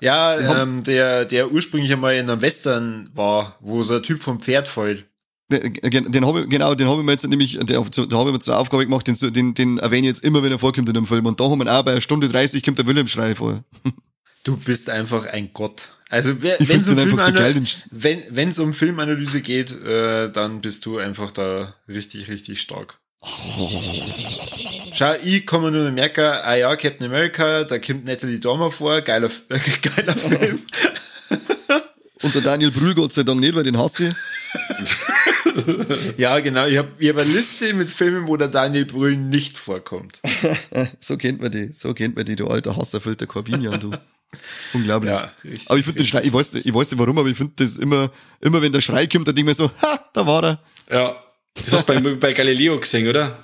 Ja, 0.01 0.63
ähm, 0.63 0.85
der, 0.85 1.25
der 1.25 1.51
ursprünglich 1.51 1.93
einmal 1.93 2.17
in 2.17 2.29
einem 2.29 2.43
Western 2.43 3.11
war, 3.15 3.57
wo 3.61 3.83
so 3.83 3.95
ein 3.97 4.03
Typ 4.03 4.23
vom 4.23 4.41
Pferd 4.41 4.69
fällt. 4.69 5.07
den, 5.51 6.13
den 6.13 6.27
habe 6.27 6.43
ich, 6.43 6.49
genau, 6.49 6.75
den 6.75 6.89
habe 6.89 7.01
ich 7.01 7.07
mir 7.07 7.13
jetzt 7.13 7.27
nämlich, 7.27 7.59
der, 7.63 7.83
da 7.83 8.17
habe 8.17 8.29
ich 8.29 8.33
mir 8.33 8.39
zur 8.41 8.59
Aufgabe 8.59 8.85
gemacht, 8.85 9.07
den, 9.07 9.17
den, 9.33 9.55
den 9.55 9.79
erwähne 9.79 10.09
ich 10.09 10.17
jetzt 10.17 10.25
immer, 10.25 10.43
wenn 10.43 10.53
er 10.53 10.59
vorkommt 10.59 10.89
in 10.89 10.97
einem 10.97 11.07
Film. 11.07 11.27
Und 11.27 11.41
da 11.41 11.45
haben 11.45 11.59
wir 11.65 11.73
auch 11.73 11.83
bei 11.83 11.93
einer 11.93 12.01
Stunde 12.01 12.29
30 12.29 12.63
kommt 12.63 12.79
der 12.79 12.87
Wilhelmschrei 12.87 13.35
vor. 13.35 13.65
Du 14.45 14.57
bist 14.57 14.91
einfach 14.91 15.27
ein 15.27 15.51
Gott. 15.53 15.96
Also 16.09 16.41
wer, 16.43 16.57
wenn 16.61 16.81
es 16.81 16.89
um, 16.89 16.97
so 16.99 17.03
Filmana- 17.05 17.53
Sch- 17.67 17.83
wenn, 17.91 18.53
um 18.61 18.73
Filmanalyse 18.73 19.41
geht, 19.41 19.73
äh, 19.85 20.31
dann 20.31 20.61
bist 20.61 20.87
du 20.87 20.99
einfach 20.99 21.31
da 21.33 21.75
richtig, 21.89 22.29
richtig 22.29 22.61
stark. 22.61 22.99
Schau, 24.95 25.15
ich 25.23 25.45
kann 25.47 25.63
mir 25.63 25.71
nur 25.73 25.91
merken, 25.91 26.21
ah 26.25 26.55
ja, 26.55 26.75
Captain 26.77 27.07
America, 27.09 27.65
da 27.65 27.79
kommt 27.79 28.05
Natalie 28.07 28.39
Dormer 28.39 28.71
vor, 28.71 29.01
geiler, 29.01 29.31
geiler 29.49 30.17
Film. 30.17 30.61
Und 32.23 32.35
der 32.35 32.43
Daniel 32.43 32.71
Brühl 32.71 32.95
Gott 32.95 33.13
sei 33.13 33.23
Dank 33.25 33.41
nicht, 33.41 33.55
weil 33.55 33.65
den 33.65 33.77
hasse 33.77 34.09
ich. 34.09 34.15
ja, 36.19 36.39
genau, 36.41 36.67
ich 36.67 36.79
habe 36.79 36.89
ich 36.99 37.09
hab 37.11 37.19
eine 37.19 37.31
Liste 37.31 37.75
mit 37.75 37.91
Filmen, 37.91 38.27
wo 38.27 38.37
der 38.37 38.49
Daniel 38.49 38.87
Brühl 38.87 39.17
nicht 39.17 39.59
vorkommt. 39.59 40.21
So 40.99 41.17
kennt 41.19 41.41
man 41.43 41.51
die, 41.53 41.73
so 41.75 41.93
kennt 41.95 42.17
man 42.17 42.25
die, 42.25 42.37
du 42.37 42.47
alter 42.47 42.77
hasserfüllter 42.77 43.27
Corbinian, 43.27 43.81
du. 43.81 43.91
Unglaublich. 44.75 45.11
Ja, 45.13 45.31
richtig, 45.45 45.69
aber 45.71 45.79
ich 45.79 45.85
finde 45.85 45.99
den 45.99 46.07
Schrei, 46.07 46.23
ich 46.23 46.33
weiß, 46.33 46.53
nicht- 46.55 46.67
ich 46.67 46.75
weiß 46.75 46.91
nicht 46.91 46.99
warum, 47.01 47.19
aber 47.19 47.29
ich 47.29 47.37
finde 47.37 47.53
das 47.57 47.77
immer, 47.77 48.11
immer 48.41 48.61
wenn 48.63 48.73
der 48.73 48.81
Schrei 48.81 49.07
kommt, 49.07 49.27
dann 49.29 49.35
denke 49.35 49.51
ich 49.53 49.59
mir 49.59 49.65
so, 49.65 49.71
ha, 49.83 49.99
da 50.13 50.27
war 50.27 50.45
er. 50.45 50.61
Ja. 50.91 51.17
Das 51.55 51.73
hast 51.73 51.89
du 51.89 51.95
bei, 51.95 52.15
bei 52.17 52.33
Galileo 52.33 52.79
gesehen, 52.79 53.09
oder? 53.09 53.39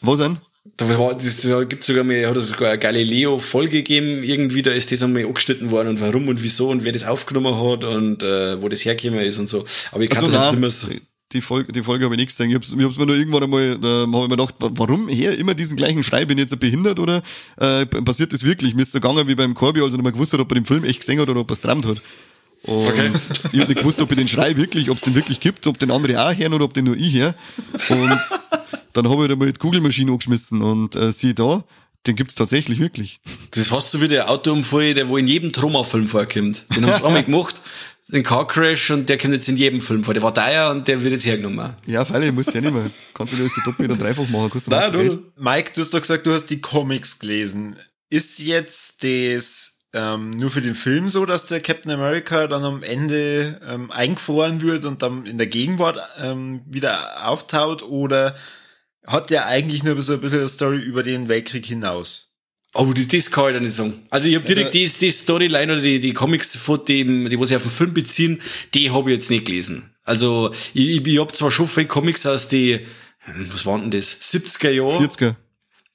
Was 0.00 0.18
denn? 0.20 0.38
Da 0.76 0.88
war, 0.98 1.14
das 1.14 1.46
gibt 1.68 1.84
sogar 1.84 2.02
mal, 2.04 2.26
hat 2.26 2.36
es 2.36 2.48
sogar 2.48 2.70
eine 2.70 2.78
Galileo-Folge 2.78 3.78
gegeben, 3.78 4.24
irgendwie, 4.24 4.62
da 4.62 4.72
ist 4.72 4.90
das 4.90 5.02
einmal 5.02 5.24
angeschnitten 5.24 5.70
worden 5.70 5.88
und 5.90 6.00
warum 6.00 6.26
und 6.28 6.42
wieso 6.42 6.70
und 6.70 6.84
wer 6.84 6.92
das 6.92 7.04
aufgenommen 7.04 7.54
hat 7.54 7.84
und 7.84 8.22
äh, 8.22 8.60
wo 8.62 8.68
das 8.68 8.84
hergekommen 8.84 9.20
ist 9.24 9.38
und 9.38 9.48
so. 9.48 9.64
Aber 9.92 10.02
ich 10.02 10.10
kann 10.10 10.24
Ach 10.24 10.30
so, 10.30 10.36
das 10.36 10.46
jetzt 10.46 10.52
nicht 10.52 10.60
mehr 10.60 10.70
so. 10.70 10.88
Die 11.32 11.40
Folge, 11.40 11.72
die 11.72 11.82
Folge 11.82 12.04
habe 12.04 12.14
ich 12.14 12.18
nicht 12.20 12.28
gesehen. 12.28 12.50
Ich 12.50 12.56
ich 12.56 12.84
hab's 12.84 12.96
mir 12.96 13.06
nur 13.06 13.16
irgendwann 13.16 13.42
einmal, 13.42 13.78
da 13.78 13.88
habe 13.88 14.02
ich 14.04 14.08
mir 14.08 14.28
gedacht, 14.28 14.54
wa- 14.60 14.70
warum 14.74 15.08
her 15.08 15.36
immer 15.36 15.54
diesen 15.54 15.76
gleichen 15.76 16.02
Schrei? 16.04 16.24
Bin 16.24 16.38
ich 16.38 16.42
jetzt 16.42 16.60
behindert 16.60 16.98
oder 17.00 17.22
äh, 17.58 17.86
passiert 17.86 18.32
das 18.32 18.44
wirklich? 18.44 18.74
Mir 18.74 18.82
ist 18.82 18.92
so 18.92 19.00
gegangen 19.00 19.26
wie 19.26 19.34
beim 19.34 19.54
Corby, 19.54 19.80
als 19.80 19.94
er 19.94 19.96
nicht 19.98 20.04
mehr 20.04 20.12
gewusst 20.12 20.32
hat, 20.32 20.40
ob 20.40 20.50
er 20.52 20.54
den 20.54 20.64
Film 20.64 20.84
echt 20.84 21.00
gesehen 21.00 21.18
hat 21.20 21.28
oder 21.28 21.40
ob 21.40 21.50
er 21.50 21.54
es 21.54 21.60
trammt 21.60 21.86
hat. 21.86 22.00
Und 22.62 22.86
Okay. 22.88 23.10
ich 23.52 23.60
hab 23.60 23.68
nicht 23.68 23.78
gewusst, 23.80 24.00
ob 24.00 24.10
ich 24.10 24.16
den 24.16 24.28
Schrei 24.28 24.56
wirklich, 24.56 24.88
ob 24.90 24.96
es 24.98 25.02
den 25.04 25.14
wirklich 25.14 25.40
gibt, 25.40 25.66
ob 25.66 25.78
den 25.78 25.90
andere 25.90 26.24
auch 26.24 26.34
hören 26.36 26.54
oder 26.54 26.64
ob 26.64 26.72
den 26.74 26.84
nur 26.86 26.96
ich 26.96 27.12
höre. 27.14 27.34
Und 27.90 28.18
dann 28.92 29.08
habe 29.10 29.22
ich 29.24 29.28
da 29.28 29.36
mal 29.36 29.50
die 29.52 29.58
Google-Maschine 29.58 30.12
angeschmissen 30.12 30.62
und 30.62 30.94
äh, 30.96 31.10
siehe 31.12 31.34
da, 31.34 31.64
den 32.06 32.16
gibt's 32.16 32.34
tatsächlich 32.34 32.78
wirklich. 32.78 33.20
Das 33.50 33.62
ist 33.62 33.68
fast 33.68 33.90
so 33.90 34.00
wie 34.00 34.08
der 34.08 34.30
Autounfall, 34.30 34.94
der 34.94 35.08
wo 35.08 35.16
in 35.16 35.26
jedem 35.26 35.52
Troma-Film 35.52 36.06
vorkommt. 36.06 36.64
Den 36.76 36.86
haben 36.86 36.94
sie 36.96 37.04
einmal 37.04 37.24
gemacht, 37.24 37.60
den 38.08 38.22
Car 38.22 38.46
Crash 38.46 38.90
und 38.90 39.08
der 39.08 39.16
kommt 39.18 39.34
jetzt 39.34 39.48
in 39.48 39.56
jedem 39.56 39.80
Film 39.80 40.04
vor. 40.04 40.14
Der 40.14 40.22
war 40.22 40.34
teuer 40.34 40.70
und 40.70 40.86
der 40.86 41.02
wird 41.02 41.12
jetzt 41.12 41.26
hergenommen. 41.26 41.74
Ja, 41.86 42.04
freilich, 42.04 42.32
musst 42.32 42.50
du 42.50 42.54
ja 42.54 42.60
nicht 42.60 42.74
mehr. 42.74 42.90
Kannst 43.14 43.32
du 43.32 43.36
das 43.36 43.52
doppelt 43.64 43.90
und 43.90 44.00
dreifach 44.00 44.28
machen. 44.28 44.50
Kannst 44.50 44.66
du 44.66 44.70
Nein, 44.70 44.92
du. 44.92 45.32
Mike, 45.36 45.72
du 45.74 45.80
hast 45.80 45.94
doch 45.94 46.00
gesagt, 46.00 46.26
du 46.26 46.32
hast 46.32 46.46
die 46.46 46.60
Comics 46.60 47.18
gelesen. 47.18 47.76
Ist 48.10 48.40
jetzt 48.40 49.02
das 49.02 49.74
ähm, 49.94 50.30
nur 50.30 50.50
für 50.50 50.60
den 50.60 50.74
Film 50.74 51.08
so, 51.08 51.24
dass 51.24 51.46
der 51.46 51.60
Captain 51.60 51.92
America 51.92 52.46
dann 52.46 52.64
am 52.64 52.82
Ende 52.82 53.60
ähm, 53.66 53.90
eingefroren 53.90 54.60
wird 54.60 54.84
und 54.84 55.02
dann 55.02 55.24
in 55.24 55.38
der 55.38 55.46
Gegenwart 55.46 55.98
ähm, 56.18 56.62
wieder 56.66 57.26
auftaucht 57.26 57.82
oder 57.82 58.36
hat 59.06 59.30
der 59.30 59.46
eigentlich 59.46 59.84
nur 59.84 60.00
so 60.02 60.14
ein 60.14 60.20
bisschen 60.20 60.40
eine 60.40 60.48
Story 60.48 60.78
über 60.78 61.02
den 61.02 61.28
Weltkrieg 61.28 61.64
hinaus? 61.64 62.23
Aber 62.74 62.92
das, 62.92 63.06
das 63.06 63.30
kann 63.30 63.48
ich 63.48 63.54
da 63.54 63.60
nicht 63.60 63.72
sagen. 63.72 63.94
Also 64.10 64.28
ich 64.28 64.34
habe 64.34 64.44
direkt 64.44 64.74
die, 64.74 64.86
die 64.86 65.10
Storyline 65.10 65.72
oder 65.72 65.82
die, 65.82 66.00
die 66.00 66.12
Comics, 66.12 66.56
von 66.56 66.84
dem, 66.84 67.30
die 67.30 67.38
was 67.38 67.48
sich 67.48 67.56
auf 67.56 67.62
den 67.62 67.70
Film 67.70 67.94
beziehen, 67.94 68.42
die 68.74 68.90
habe 68.90 69.10
ich 69.10 69.16
jetzt 69.16 69.30
nicht 69.30 69.46
gelesen. 69.46 69.90
Also 70.04 70.52
ich, 70.74 70.88
ich, 70.88 71.06
ich 71.06 71.18
habe 71.18 71.32
zwar 71.32 71.50
schon 71.50 71.68
viele 71.68 71.86
Comics 71.86 72.26
aus 72.26 72.48
die, 72.48 72.80
was 73.50 73.64
waren 73.64 73.82
denn 73.82 73.90
das, 73.92 74.20
70er 74.20 74.70
Jahre? 74.70 74.98
40er. 74.98 75.34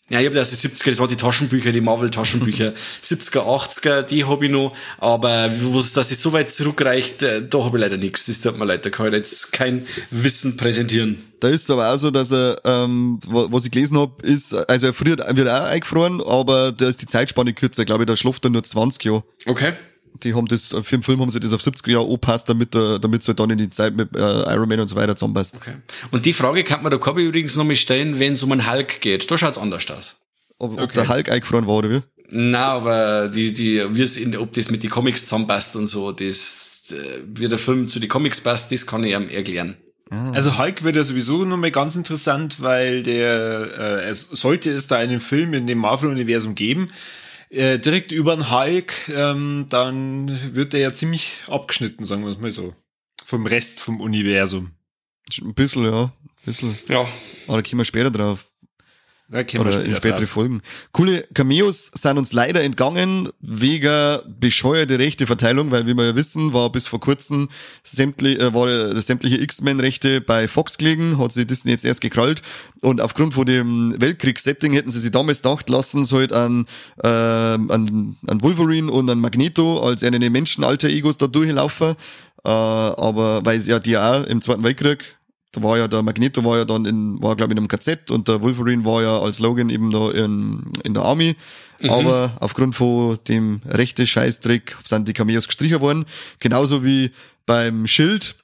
Ja, 0.10 0.20
ich 0.20 0.26
habe 0.26 0.36
das 0.36 0.50
die 0.50 0.68
70er, 0.68 0.90
das 0.90 1.00
waren 1.00 1.10
die 1.10 1.16
Taschenbücher, 1.18 1.72
die 1.72 1.82
Marvel-Taschenbücher. 1.82 2.74
70er, 3.04 3.40
80er, 3.42 4.02
die 4.04 4.26
habe 4.26 4.46
ich 4.46 4.52
noch. 4.52 4.76
Aber 4.98 5.50
wo 5.62 5.80
es, 5.80 5.94
dass 5.94 6.12
es 6.12 6.22
so 6.22 6.34
weit 6.34 6.50
zurückreicht, 6.50 7.22
äh, 7.24 7.48
da 7.48 7.64
habe 7.64 7.78
ich 7.78 7.82
leider 7.82 7.98
nichts. 7.98 8.26
Das 8.26 8.42
tut 8.42 8.58
mir 8.58 8.66
leid, 8.66 8.86
da 8.86 8.90
kann 8.90 9.08
ich 9.08 9.14
jetzt 9.14 9.52
kein 9.52 9.86
Wissen 10.12 10.58
präsentieren. 10.58 11.24
Da 11.40 11.48
ist 11.48 11.64
es 11.64 11.70
aber 11.70 11.94
auch 11.94 11.98
so, 11.98 12.12
dass 12.12 12.32
er, 12.32 12.58
ähm, 12.66 13.20
wa- 13.26 13.48
was 13.50 13.66
ich 13.66 13.72
gelesen 13.72 13.98
hab, 13.98 14.22
ist, 14.24 14.54
also 14.70 14.88
er 14.88 14.94
friert, 14.94 15.22
wird 15.38 15.48
auch 15.48 15.64
eingefroren, 15.66 16.22
aber 16.22 16.72
da 16.74 16.88
ist 16.88 17.02
die 17.02 17.06
Zeitspanne 17.08 17.54
kürzer. 17.54 17.84
Ich 17.84 17.86
glaube, 17.86 18.06
da 18.06 18.16
schläft 18.16 18.44
er 18.46 18.50
nur 18.50 18.64
20 18.64 19.04
Jahre. 19.06 19.24
Okay. 19.46 19.74
Die 20.24 20.34
haben 20.34 20.48
das, 20.48 20.68
für 20.68 20.98
den 20.98 21.04
Film 21.04 21.22
haben 21.22 21.32
sie 21.32 21.40
das 21.40 21.54
auf 21.54 21.62
70 21.62 21.88
Jahre 21.88 22.06
angepasst, 22.06 22.50
damit 22.50 22.76
er, 22.76 23.00
damit 23.00 23.22
es 23.22 23.28
halt 23.28 23.40
dann 23.40 23.50
in 23.50 23.58
die 23.58 23.70
Zeit 23.70 23.96
mit 23.96 24.16
äh, 24.16 24.20
Iron 24.20 24.68
Man 24.68 24.80
und 24.80 24.88
so 24.88 24.96
weiter 24.96 25.16
zusammenpasst. 25.16 25.56
Okay. 25.56 25.76
Und 26.12 26.26
die 26.26 26.34
Frage 26.34 26.64
kann 26.64 26.84
man 26.84 26.90
der 26.90 27.00
Kobi 27.00 27.26
übrigens 27.26 27.56
noch 27.56 27.64
mal 27.64 27.76
stellen, 27.76 28.20
wenn 28.20 28.34
es 28.34 28.44
um 28.44 28.52
einen 28.52 28.70
Hulk 28.70 29.02
geht. 29.02 29.30
Da 29.30 29.38
schaut's 29.38 29.58
anders 29.58 29.90
aus. 29.92 30.18
Ob, 30.58 30.80
ob 30.80 30.94
der 30.94 31.08
Hulk 31.08 31.32
eingefroren 31.32 31.68
war 31.68 31.76
oder 31.76 31.90
wie? 31.90 32.02
Na, 32.32 32.74
aber 32.74 33.30
die, 33.30 33.54
die, 33.54 33.84
wie 33.92 34.02
es 34.02 34.18
in, 34.18 34.36
ob 34.36 34.54
das 34.54 34.70
mit 34.70 34.84
den 34.84 34.90
Comics 34.90 35.22
zusammenpasst 35.24 35.76
und 35.76 35.88
so, 35.88 36.12
das, 36.12 36.84
äh, 36.92 36.96
wie 37.26 37.48
der 37.48 37.58
Film 37.58 37.88
zu 37.88 38.00
den 38.00 38.10
Comics 38.10 38.42
passt, 38.42 38.72
das 38.72 38.86
kann 38.86 39.04
ich 39.04 39.14
ihm 39.14 39.30
erklären. 39.30 39.78
Also 40.12 40.58
Hulk 40.58 40.84
wird 40.84 40.96
ja 40.96 41.04
sowieso 41.04 41.46
nochmal 41.46 41.70
ganz 41.70 41.96
interessant, 41.96 42.62
weil 42.62 43.04
der, 43.04 43.70
äh, 43.78 44.10
es 44.10 44.22
sollte 44.22 44.72
es 44.72 44.88
da 44.88 44.96
einen 44.98 45.20
Film 45.20 45.54
in 45.54 45.68
dem 45.68 45.78
Marvel-Universum 45.78 46.56
geben, 46.56 46.90
äh, 47.50 47.80
direkt 47.80 48.12
über 48.12 48.36
den 48.36 48.52
Hulk, 48.52 49.10
ähm, 49.10 49.68
dann 49.70 50.56
wird 50.56 50.74
der 50.74 50.80
ja 50.80 50.94
ziemlich 50.94 51.44
abgeschnitten, 51.48 52.06
sagen 52.06 52.24
wir 52.24 52.30
es 52.30 52.40
mal 52.40 52.52
so. 52.52 52.76
Vom 53.26 53.46
Rest 53.46 53.80
vom 53.80 54.02
Universum. 54.02 54.72
Ein 55.42 55.54
bisschen, 55.54 55.84
ja. 55.84 56.04
Ein 56.04 56.12
bisschen. 56.46 56.78
Ja. 56.88 57.08
Aber 57.48 57.62
da 57.62 57.70
kommen 57.70 57.80
wir 57.80 57.86
später 57.86 58.12
drauf. 58.12 58.49
Oder 59.32 59.70
in 59.86 59.92
später 59.92 59.96
spätere 59.96 60.20
drauf. 60.22 60.30
Folgen. 60.30 60.62
Coole 60.92 61.24
Cameos 61.36 61.92
sind 61.94 62.18
uns 62.18 62.34
leider 62.34 62.64
entgangen 62.64 63.30
wegen 63.42 64.20
bescheuerte 64.40 64.98
Rechteverteilung, 64.98 65.70
weil 65.70 65.86
wie 65.86 65.94
wir 65.94 66.06
ja 66.06 66.16
wissen, 66.16 66.52
war 66.54 66.72
bis 66.72 66.88
vor 66.88 67.00
kurzem 67.00 67.50
sämtlich, 67.84 68.40
äh, 68.40 68.54
war 68.56 68.68
äh, 68.68 69.00
sämtliche 69.00 69.40
X-Men-Rechte 69.40 70.22
bei 70.22 70.48
Fox 70.48 70.80
gelegen, 70.80 71.20
hat 71.20 71.32
sich 71.32 71.46
Disney 71.46 71.72
jetzt 71.72 71.86
erst 71.86 72.02
gekrallt 72.02 72.42
und 72.82 73.02
aufgrund 73.02 73.36
von 73.36 73.46
dem 73.46 73.94
Weltkriegssetting 74.02 74.74
hätten 74.74 74.90
sie 74.90 75.00
sich 75.00 75.12
damals 75.12 75.44
gedacht, 75.44 75.70
lassen 75.70 76.06
sie 76.06 76.16
halt 76.16 76.34
an, 76.34 76.66
äh, 77.04 77.08
an, 77.08 78.18
an 78.26 78.42
Wolverine 78.42 78.92
und 78.92 79.10
an 79.12 79.20
Magneto 79.20 79.80
als 79.86 80.04
eine 80.04 80.30
Menschen-Alter-Egos 80.30 81.20
da 81.20 81.28
durchlaufen, 81.28 81.96
äh, 82.44 82.50
aber 82.50 83.46
weil 83.46 83.60
sie 83.60 83.70
ja 83.70 83.80
die 83.80 83.96
auch 83.96 84.24
im 84.24 84.42
Zweiten 84.42 84.64
Weltkrieg 84.64 85.19
da 85.52 85.64
war 85.64 85.78
ja 85.78 85.88
der 85.88 86.04
Magneto 86.04 86.44
war 86.44 86.58
ja 86.58 86.66
dann 86.66 86.86
in, 86.86 87.22
war 87.22 87.36
glaube 87.36 87.54
ich 87.54 87.58
in 87.58 87.60
einem 87.60 87.68
KZ 87.68 88.12
und 88.12 88.28
der 88.28 88.42
Wolverine 88.42 88.86
war 88.86 89.02
ja 89.02 89.20
als 89.20 89.40
Logan 89.40 89.70
eben 89.70 89.92
da 89.92 90.12
in, 90.12 90.62
in 90.84 90.94
der 90.94 91.04
Army. 91.04 91.36
Aber 91.88 92.34
aufgrund 92.42 92.76
von 92.76 93.18
dem 93.28 93.62
rechte 93.66 94.06
Scheißdreck 94.06 94.76
sind 94.84 95.08
die 95.08 95.14
Cameos 95.14 95.48
gestrichen 95.48 95.80
worden. 95.80 96.06
Genauso 96.40 96.84
wie 96.84 97.12
beim 97.46 97.88
Schild. 97.88 98.36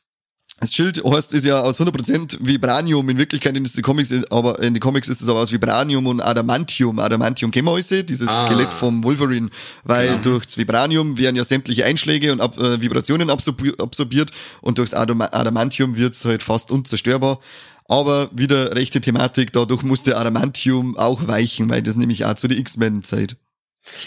Das 0.61 0.73
Schild 0.73 1.03
heißt 1.03 1.33
ist 1.33 1.45
ja 1.45 1.59
aus 1.61 1.79
100% 1.81 2.37
Vibranium. 2.39 3.07
In 3.09 3.17
Wirklichkeit 3.17 3.55
in 3.57 3.65
die 3.65 3.81
Comics, 3.81 4.09
ist- 4.09 4.31
aber 4.31 4.57
in 4.63 4.73
die 4.73 4.79
Comics 4.79 5.09
ist 5.09 5.21
es 5.21 5.27
aber 5.27 5.39
aus 5.39 5.51
Vibranium 5.51 6.07
und 6.07 6.21
Adamantium. 6.21 6.97
Adamantium 6.99 7.51
kennen 7.51 7.67
wir 7.67 7.73
alles, 7.73 7.89
dieses 7.89 8.29
Ah. 8.29 8.45
Skelett 8.47 8.71
vom 8.71 9.03
Wolverine, 9.03 9.49
weil 9.83 10.19
durchs 10.21 10.57
Vibranium 10.57 11.17
werden 11.17 11.35
ja 11.35 11.43
sämtliche 11.43 11.83
Einschläge 11.85 12.31
und 12.31 12.39
Ab 12.39 12.57
äh, 12.57 12.81
Vibrationen 12.81 13.29
absorbi- 13.29 13.77
absorbiert 13.81 14.31
und 14.61 14.77
durchs 14.77 14.93
Adam 14.93 15.21
Adamantium 15.21 15.97
wird's 15.97 16.23
halt 16.25 16.41
fast 16.41 16.71
unzerstörbar. 16.71 17.39
Aber 17.87 18.29
wieder 18.33 18.75
rechte 18.75 19.01
Thematik, 19.01 19.51
dadurch 19.53 19.83
musste 19.83 20.17
Adamantium 20.17 20.97
auch 20.97 21.27
weichen, 21.27 21.69
weil 21.69 21.83
das 21.83 21.97
nämlich 21.97 22.25
auch 22.25 22.33
zu 22.35 22.47
der 22.47 22.57
X-Men-Zeit. 22.57 23.35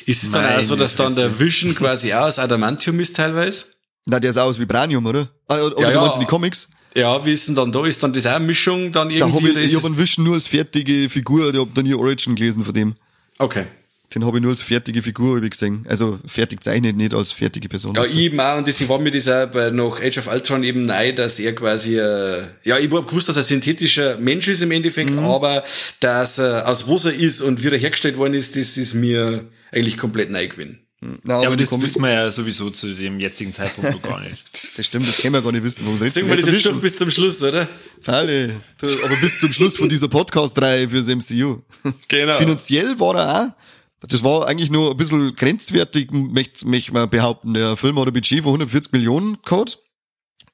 Ist 0.07 0.25
es 0.25 0.33
dann 0.33 0.45
auch 0.59 0.63
so, 0.63 0.75
dass 0.75 0.97
dann 0.97 1.15
der. 1.15 1.39
Vision 1.39 1.75
quasi 1.75 2.13
auch 2.15 2.23
aus 2.27 2.39
Adamantium 2.41 2.99
ist 2.99 3.15
teilweise? 3.17 3.67
Na, 4.07 4.19
der 4.21 4.31
ist 4.31 4.37
auch 4.39 4.47
aus 4.47 4.59
Vibranium, 4.59 5.05
oder? 5.07 5.29
Ah, 5.49 5.55
Oder, 5.57 5.67
oder 5.77 5.81
Ja, 5.83 5.89
du 5.89 5.95
ja. 5.95 6.01
meinst 6.01 6.17
in 6.17 6.21
die 6.21 6.27
Comics? 6.27 6.69
Ja, 6.95 7.25
wie 7.25 7.33
ist 7.35 7.47
denn 7.47 7.55
dann 7.55 7.71
da? 7.71 7.85
Ist 7.87 8.03
dann 8.03 8.13
das 8.13 8.27
auch 8.27 8.33
eine 8.33 8.47
Mischung 8.47 8.91
dann 8.93 9.09
Da 9.11 9.15
irgendwie? 9.15 9.35
hab 9.37 9.45
ich, 9.45 9.51
oder 9.53 9.61
ich 9.61 9.73
hab 9.75 9.79
es- 9.81 9.85
einen 9.85 9.99
Vision 9.99 10.25
nur 10.25 10.35
als 10.35 10.47
fertige 10.47 11.09
Figur, 11.11 11.53
ich 11.53 11.61
hab 11.61 11.75
da 11.75 11.83
nie 11.83 11.95
Origin 11.95 12.35
gelesen 12.35 12.65
von 12.65 12.75
dem. 12.75 12.95
okay. 13.39 13.67
Den 14.15 14.25
habe 14.25 14.39
ich 14.39 14.43
nur 14.43 14.53
als 14.53 14.63
fertige 14.63 15.03
Figur 15.03 15.37
hab 15.37 15.45
ich 15.45 15.51
gesehen. 15.51 15.85
Also 15.87 16.19
fertig 16.27 16.63
zeichnet, 16.65 16.97
nicht 16.97 17.13
als 17.13 17.31
fertige 17.31 17.69
Person. 17.69 17.95
Ja, 17.95 18.05
ich 18.07 18.17
eben 18.17 18.41
auch, 18.41 18.57
und 18.57 18.67
deswegen 18.67 18.89
war 18.89 18.99
mir 18.99 19.11
das 19.11 19.29
auch 19.29 19.49
bei 19.49 19.69
noch 19.69 20.01
Age 20.01 20.17
of 20.17 20.33
Ultron 20.33 20.63
eben 20.65 20.81
neu, 20.87 21.13
dass 21.13 21.39
er 21.39 21.55
quasi, 21.55 21.99
äh, 21.99 22.43
ja, 22.65 22.79
ich 22.79 22.91
hab 22.91 23.07
gewusst, 23.07 23.29
dass 23.29 23.37
er 23.37 23.43
synthetischer 23.43 24.17
Mensch 24.17 24.49
ist 24.49 24.63
im 24.63 24.71
Endeffekt, 24.71 25.11
Mhm. 25.11 25.19
aber 25.19 25.63
dass 26.01 26.39
er 26.39 26.67
aus 26.67 26.89
was 26.89 27.05
er 27.05 27.13
ist 27.13 27.43
und 27.43 27.63
wieder 27.63 27.77
hergestellt 27.77 28.17
worden 28.17 28.33
ist, 28.33 28.57
das 28.57 28.79
ist 28.79 28.95
mir 28.95 29.45
eigentlich 29.73 29.99
komplett 29.99 30.31
neu 30.31 30.49
gewesen. 30.49 30.79
Na, 31.01 31.43
Ja, 31.43 31.47
aber 31.47 31.57
das 31.57 31.81
wissen 31.81 32.03
wir 32.03 32.11
ja 32.11 32.31
sowieso 32.31 32.71
zu 32.71 32.95
dem 32.95 33.21
jetzigen 33.21 33.53
Zeitpunkt 33.53 33.93
noch 33.93 34.03
gar 34.03 34.21
nicht. 34.21 34.45
das 34.53 34.85
stimmt, 34.85 35.09
das 35.09 35.19
können 35.19 35.35
wir 35.35 35.43
gar 35.43 35.53
nicht 35.53 35.63
wissen. 35.63 35.85
Warum 35.85 35.99
Deswegen 35.99 36.29
war 36.29 36.37
das 36.37 36.47
jetzt 36.47 36.67
doch 36.67 36.81
bis 36.81 36.97
zum 36.97 37.11
Schluss, 37.11 37.41
oder? 37.43 37.69
Falle. 38.01 38.61
Aber 38.83 39.17
bis 39.17 39.39
zum 39.39 39.53
Schluss 39.53 39.77
von 39.77 39.89
dieser 39.89 40.09
Podcast-Reihe 40.09 40.89
fürs 40.89 41.07
MCU. 41.07 41.63
Genau. 42.09 42.37
Finanziell 42.39 42.99
war 42.99 43.15
er 43.17 43.43
auch. 43.43 44.09
Das 44.09 44.23
war 44.23 44.47
eigentlich 44.47 44.71
nur 44.71 44.93
ein 44.93 44.97
bisschen 44.97 45.35
grenzwertig, 45.35 46.11
möchte 46.13 46.67
möcht 46.69 46.93
man 46.93 47.11
behaupten. 47.11 47.55
Der 47.55 47.77
Film 47.77 47.99
hat 47.99 48.07
ein 48.07 48.13
Budget 48.13 48.43
von 48.43 48.53
140 48.53 48.93
Millionen 48.93 49.39
gehabt 49.43 49.81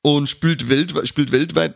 und 0.03 0.28
spielt, 0.28 0.68
weltweit, 0.68 1.09
spielt 1.09 1.32
weltweit, 1.32 1.74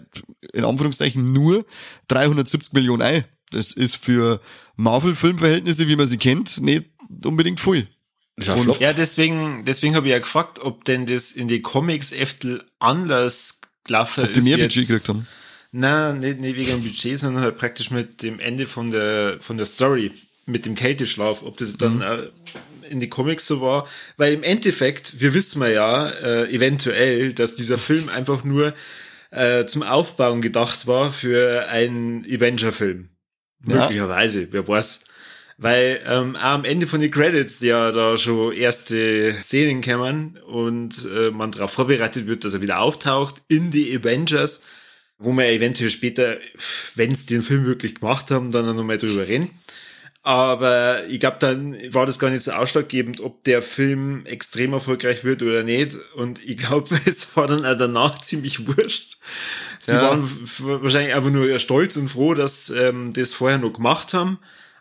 in 0.52 0.64
Anführungszeichen, 0.64 1.32
nur 1.32 1.64
370 2.08 2.72
Millionen 2.72 3.02
ein. 3.02 3.24
Das 3.50 3.72
ist 3.72 3.96
für 3.96 4.40
Marvel-Filmverhältnisse, 4.76 5.88
wie 5.88 5.96
man 5.96 6.06
sie 6.06 6.18
kennt, 6.18 6.60
nicht 6.60 6.86
unbedingt 7.24 7.60
viel. 7.60 7.86
Ist 8.38 8.48
Und-. 8.48 8.80
Ja, 8.80 8.92
deswegen, 8.92 9.64
deswegen 9.64 9.96
habe 9.96 10.06
ich 10.06 10.12
ja 10.12 10.18
gefragt, 10.18 10.60
ob 10.60 10.84
denn 10.84 11.06
das 11.06 11.32
in 11.32 11.48
die 11.48 11.60
Comics 11.60 12.12
öfter 12.12 12.64
anders 12.78 13.60
gelaufen 13.84 14.24
Ob 14.24 14.32
die 14.32 14.38
ist 14.38 14.44
mehr 14.44 14.58
Budget 14.58 14.86
gekriegt 14.86 15.08
haben. 15.08 15.26
Nein, 15.70 16.18
nicht, 16.18 16.40
nicht 16.40 16.56
wegen 16.56 16.70
dem 16.70 16.82
Budget, 16.82 17.18
sondern 17.18 17.42
halt 17.42 17.56
praktisch 17.56 17.90
mit 17.90 18.22
dem 18.22 18.38
Ende 18.38 18.66
von 18.66 18.90
der, 18.90 19.38
von 19.40 19.56
der 19.56 19.66
Story, 19.66 20.12
mit 20.46 20.64
dem 20.64 20.74
Kälteschlaf, 20.74 21.42
ob 21.42 21.58
das 21.58 21.76
dann 21.76 22.00
äh, 22.00 22.28
in 22.88 23.00
die 23.00 23.08
Comics 23.08 23.46
so 23.46 23.60
war. 23.60 23.86
Weil 24.16 24.32
im 24.32 24.42
Endeffekt, 24.42 25.20
wir 25.20 25.34
wissen 25.34 25.60
ja 25.62 26.08
äh, 26.08 26.50
eventuell, 26.50 27.34
dass 27.34 27.54
dieser 27.54 27.76
Film 27.76 28.08
einfach 28.08 28.44
nur 28.44 28.72
äh, 29.30 29.66
zum 29.66 29.82
Aufbauen 29.82 30.40
gedacht 30.40 30.86
war 30.86 31.12
für 31.12 31.68
einen 31.68 32.24
Avenger-Film. 32.24 33.10
Ja. 33.66 33.80
Möglicherweise, 33.80 34.48
wer 34.52 34.66
weiß. 34.66 35.04
Weil 35.60 36.00
ähm, 36.06 36.36
auch 36.36 36.40
am 36.54 36.64
Ende 36.64 36.86
von 36.86 37.00
den 37.00 37.10
Credits 37.10 37.60
ja 37.60 37.90
da 37.90 38.16
schon 38.16 38.52
erste 38.52 39.36
Szenen 39.42 39.80
kämen 39.80 40.38
und 40.46 41.04
äh, 41.12 41.30
man 41.32 41.50
darauf 41.50 41.72
vorbereitet 41.72 42.28
wird, 42.28 42.44
dass 42.44 42.54
er 42.54 42.62
wieder 42.62 42.78
auftaucht 42.78 43.42
in 43.48 43.72
die 43.72 43.94
Avengers, 43.96 44.62
wo 45.18 45.32
wir 45.32 45.46
eventuell 45.46 45.90
später, 45.90 46.36
wenn 46.94 47.10
es 47.10 47.26
den 47.26 47.42
Film 47.42 47.66
wirklich 47.66 47.96
gemacht 47.96 48.30
haben, 48.30 48.52
dann 48.52 48.76
nochmal 48.76 48.98
drüber 48.98 49.26
reden. 49.26 49.50
Aber 50.22 51.06
ich 51.08 51.18
glaube, 51.20 51.38
dann 51.40 51.74
war 51.92 52.06
das 52.06 52.18
gar 52.18 52.30
nicht 52.30 52.42
so 52.42 52.52
ausschlaggebend, 52.52 53.20
ob 53.20 53.42
der 53.44 53.62
Film 53.62 54.26
extrem 54.26 54.74
erfolgreich 54.74 55.24
wird 55.24 55.42
oder 55.42 55.62
nicht. 55.64 55.96
Und 56.14 56.44
ich 56.44 56.58
glaube, 56.58 56.88
es 57.04 57.36
war 57.36 57.48
dann 57.48 57.64
auch 57.64 57.76
danach 57.76 58.20
ziemlich 58.20 58.66
wurscht. 58.68 59.16
Sie 59.80 59.92
Ja. 59.92 60.02
waren 60.02 60.22
wahrscheinlich 60.82 61.14
einfach 61.14 61.30
nur 61.30 61.58
stolz 61.58 61.96
und 61.96 62.08
froh, 62.08 62.34
dass 62.34 62.70
ähm, 62.70 63.12
das 63.12 63.32
vorher 63.32 63.58
noch 63.58 63.72
gemacht 63.72 64.14
haben. 64.14 64.38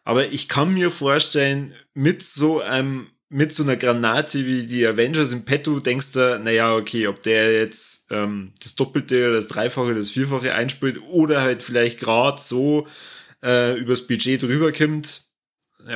Aber 0.07 0.31
ich 0.31 0.47
kann 0.47 0.73
mir 0.73 0.89
vorstellen, 0.89 1.73
mit 1.93 2.23
so 2.23 2.61
einem, 2.61 3.07
mit 3.27 3.53
so 3.53 3.63
einer 3.63 3.75
Granate 3.75 4.45
wie 4.45 4.65
die 4.65 4.87
Avengers 4.87 5.33
im 5.33 5.43
Petto 5.43 5.81
denkst 5.81 6.13
du, 6.13 6.39
naja, 6.39 6.73
okay, 6.77 7.07
ob 7.07 7.21
der 7.23 7.51
jetzt 7.51 8.05
ähm, 8.11 8.53
das 8.63 8.75
Doppelte 8.75 9.25
oder 9.25 9.35
das 9.35 9.49
Dreifache 9.49 9.87
oder 9.87 9.95
das 9.95 10.11
Vierfache 10.11 10.53
einspielt 10.53 11.01
oder 11.09 11.41
halt 11.41 11.61
vielleicht 11.61 11.99
gerade 11.99 12.39
so 12.39 12.87
äh, 13.43 13.77
übers 13.77 14.07
Budget 14.07 14.43
drüber 14.43 14.71
kommt, 14.71 15.23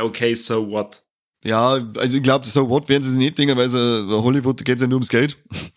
okay, 0.01 0.33
so 0.33 0.69
what? 0.69 1.03
Ja, 1.45 1.79
also 1.97 2.17
ich 2.17 2.23
glaube, 2.23 2.45
so 2.45 2.69
what 2.69 2.89
werden 2.89 3.03
sie 3.03 3.17
nicht 3.17 3.37
denken, 3.37 3.55
weil 3.55 3.69
so 3.69 3.77
Hollywood 4.25 4.65
geht's 4.65 4.81
ja 4.81 4.89
nur 4.89 4.97
ums 4.97 5.07
Geld. 5.07 5.37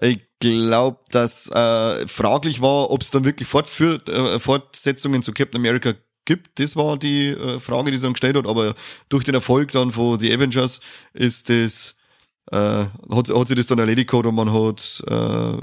Ich 0.00 0.20
glaube, 0.38 1.00
dass 1.10 1.50
äh, 1.50 2.06
fraglich 2.06 2.60
war, 2.60 2.88
ob 2.92 3.02
es 3.02 3.10
dann 3.10 3.24
wirklich 3.24 3.48
Fortführ 3.48 3.98
äh, 4.06 4.38
Fortsetzungen 4.38 5.24
zu 5.24 5.32
Captain 5.32 5.60
America 5.60 5.92
gibt. 6.28 6.60
Das 6.60 6.76
war 6.76 6.96
die 6.96 7.30
äh, 7.30 7.58
Frage, 7.58 7.90
die 7.90 7.96
sie 7.96 8.04
dann 8.04 8.12
gestellt 8.12 8.36
hat. 8.36 8.46
Aber 8.46 8.74
durch 9.08 9.24
den 9.24 9.34
Erfolg 9.34 9.72
dann 9.72 9.90
von 9.90 10.20
The 10.20 10.32
Avengers 10.32 10.80
ist 11.12 11.48
das, 11.48 11.96
äh, 12.52 12.56
hat, 12.56 13.30
hat 13.34 13.48
sich 13.48 13.56
das 13.56 13.66
dann 13.66 13.80
erledigt 13.80 14.10
gehabt 14.10 14.26
und 14.26 14.36
man 14.36 14.52
hat 14.52 15.02
äh, 15.08 15.56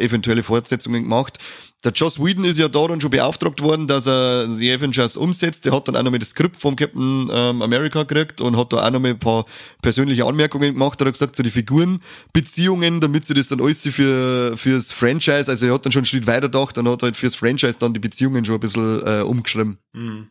eventuelle 0.00 0.42
Fortsetzungen 0.42 1.02
gemacht. 1.04 1.38
Der 1.82 1.92
Joss 1.92 2.22
Whedon 2.22 2.44
ist 2.44 2.58
ja 2.58 2.68
da 2.68 2.86
dann 2.86 3.00
schon 3.00 3.10
beauftragt 3.10 3.62
worden, 3.62 3.86
dass 3.86 4.06
er 4.06 4.46
die 4.46 4.70
Avengers 4.70 5.16
umsetzt. 5.16 5.64
Der 5.64 5.72
hat 5.72 5.88
dann 5.88 5.96
auch 5.96 6.02
nochmal 6.02 6.18
das 6.18 6.30
Skript 6.30 6.56
vom 6.56 6.76
Captain 6.76 7.30
ähm, 7.32 7.62
America 7.62 8.02
gekriegt 8.02 8.42
und 8.42 8.56
hat 8.56 8.72
da 8.72 8.86
auch 8.86 8.90
nochmal 8.90 9.12
ein 9.12 9.18
paar 9.18 9.46
persönliche 9.80 10.26
Anmerkungen 10.26 10.74
gemacht. 10.74 11.00
Er 11.00 11.06
hat 11.06 11.14
gesagt, 11.14 11.36
so 11.36 11.42
die 11.42 11.50
Figurenbeziehungen, 11.50 13.00
damit 13.00 13.24
sie 13.24 13.32
das 13.32 13.48
dann 13.48 13.62
alles 13.62 13.88
für, 13.88 14.58
fürs 14.58 14.92
Franchise, 14.92 15.50
also 15.50 15.66
er 15.66 15.74
hat 15.74 15.86
dann 15.86 15.92
schon 15.92 16.00
einen 16.00 16.06
Schritt 16.06 16.26
weiter 16.26 16.48
gedacht 16.50 16.76
und 16.76 16.86
hat 16.86 17.02
halt 17.02 17.16
fürs 17.16 17.34
Franchise 17.34 17.78
dann 17.78 17.94
die 17.94 18.00
Beziehungen 18.00 18.44
schon 18.44 18.56
ein 18.56 18.60
bisschen 18.60 19.06
äh, 19.06 19.22
umgeschrieben. 19.22 19.78
Hm. 19.94 20.28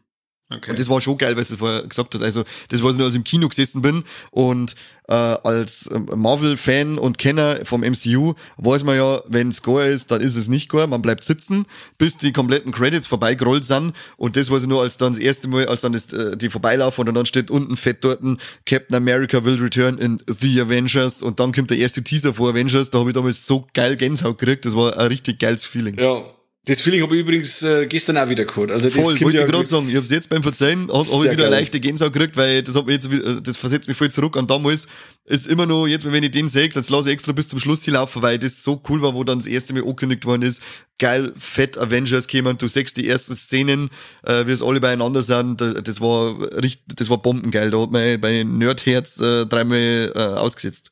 Okay. 0.52 0.72
Und 0.72 0.80
das 0.80 0.90
war 0.90 1.00
schon 1.00 1.18
geil, 1.18 1.38
weil 1.38 1.44
du 1.44 1.58
vorher 1.58 1.84
gesagt 1.84 2.16
hast. 2.16 2.24
Also, 2.24 2.44
das 2.70 2.82
war 2.82 2.92
so, 2.92 3.04
als 3.04 3.14
ich 3.14 3.20
im 3.20 3.24
Kino 3.24 3.48
gesessen 3.48 3.84
bin 3.84 4.04
und 4.32 4.76
äh, 5.08 5.14
als 5.14 5.90
ähm, 5.94 6.08
Marvel-Fan 6.16 6.98
und 6.98 7.20
Kenner 7.20 7.60
vom 7.66 7.82
MCU 7.82 8.34
weiß 8.58 8.84
man 8.84 8.96
ja, 8.96 9.22
wenn 9.28 9.50
es 9.50 9.62
Gore 9.62 9.88
ist, 9.88 10.10
dann 10.10 10.22
ist 10.22 10.36
es 10.36 10.48
nicht 10.48 10.70
Gore. 10.70 10.88
Man 10.88 11.04
bleibt 11.04 11.24
sitzen, 11.24 11.66
bis 12.00 12.18
die 12.18 12.34
kompletten 12.34 12.72
Credits 12.72 13.06
vorbeigerollt 13.06 13.64
sind. 13.64 13.94
Und 14.18 14.38
das 14.38 14.50
weiß 14.50 14.64
ich 14.64 14.70
nur, 14.70 14.82
als 14.82 14.98
dann 14.98 15.14
das 15.14 15.22
erste 15.22 15.48
Mal, 15.48 15.68
als 15.68 15.82
dann 15.82 15.94
das, 15.94 16.12
äh, 16.14 16.36
die 16.36 16.50
vorbeilaufen 16.50 17.08
und 17.08 17.14
dann 17.14 17.28
steht 17.28 17.52
unten 17.52 17.78
fett 17.78 18.04
dort 18.04 18.20
Captain 18.66 18.96
America 18.98 19.44
will 19.46 19.62
return 19.62 20.00
in 20.00 20.20
The 20.28 20.62
Avengers 20.62 21.22
und 21.22 21.40
dann 21.40 21.52
kommt 21.52 21.70
der 21.70 21.78
erste 21.78 22.04
Teaser 22.04 22.34
vor 22.34 22.50
Avengers. 22.50 22.90
Da 22.90 23.00
habe 23.00 23.12
ich 23.12 23.16
damals 23.16 23.46
so 23.46 23.68
geil 23.76 23.96
Gänsehaut 23.96 24.40
gekriegt. 24.40 24.66
Das 24.66 24.76
war 24.76 24.98
ein 24.98 25.08
richtig 25.08 25.40
geiles 25.40 25.68
Feeling. 25.68 25.98
Ja. 26.00 26.24
Das 26.66 26.82
Feeling 26.82 27.02
habe 27.02 27.16
ich 27.16 27.22
übrigens 27.22 27.64
äh, 27.64 27.88
gestern 27.88 28.18
auch 28.18 28.30
wieder 28.30 28.46
gehabt. 28.46 28.70
Also 28.70 28.90
das 28.90 28.94
Voll, 28.94 29.20
wollte 29.22 29.38
ja 29.38 29.46
ich 29.46 29.50
gerade 29.52 29.66
sagen. 29.66 29.90
Ich 29.90 29.96
hab's 29.96 30.10
jetzt 30.12 30.30
beim 30.30 30.44
Verzeihen, 30.44 30.82
habe 30.92 31.00
hab 31.00 31.06
ich 31.06 31.12
wieder 31.22 31.30
eine 31.32 31.38
geil. 31.38 31.50
leichte 31.52 31.80
Gänsehaut 31.80 32.14
gekriegt, 32.14 32.36
weil 32.38 32.62
das 32.62 32.76
hat 32.76 32.86
mich 32.86 32.96
jetzt, 33.02 33.48
das 33.48 33.58
versetzt 33.58 33.88
mich 33.88 33.98
voll 33.98 34.12
zurück 34.12 34.38
an 34.38 34.46
damals. 34.46 34.88
Ist 35.26 35.48
immer 35.48 35.66
noch, 35.66 35.88
jetzt, 35.88 36.12
wenn 36.12 36.22
ich 36.24 36.32
den 36.32 36.48
sehe, 36.50 36.70
jetzt 36.70 36.90
lasse 36.90 37.10
ich 37.10 37.14
extra 37.14 37.32
bis 37.32 37.48
zum 37.48 37.60
Schluss 37.60 37.84
hier 37.86 37.94
laufen, 37.94 38.22
weil 38.22 38.38
das 38.38 38.62
so 38.62 38.82
cool 38.90 39.02
war, 39.02 39.16
wo 39.16 39.24
dann 39.24 39.40
das 39.40 39.48
erste 39.48 39.74
Mal 39.74 39.82
angekündigt 39.82 40.26
worden 40.26 40.42
ist. 40.44 40.62
Geil, 41.00 41.34
fett 41.38 41.78
Avengers 41.78 42.28
kämen, 42.28 42.58
du 42.58 42.68
siehst 42.68 42.98
die 42.98 43.08
ersten 43.08 43.36
Szenen, 43.36 43.90
äh, 44.28 44.46
wie 44.46 44.52
es 44.52 44.62
alle 44.62 44.82
beieinander 44.82 45.24
sind, 45.24 45.62
da- 45.62 45.74
das 45.82 46.02
war 46.02 46.36
richtig, 46.62 46.84
das 46.94 47.10
war 47.10 47.20
bombengeil. 47.20 47.72
Da 47.72 47.82
hat 47.82 47.92
mein, 47.92 48.20
mein 48.20 48.58
Nerdherz 48.58 49.20
äh, 49.22 49.46
dreimal 49.46 50.12
äh, 50.14 50.20
ausgesetzt. 50.20 50.92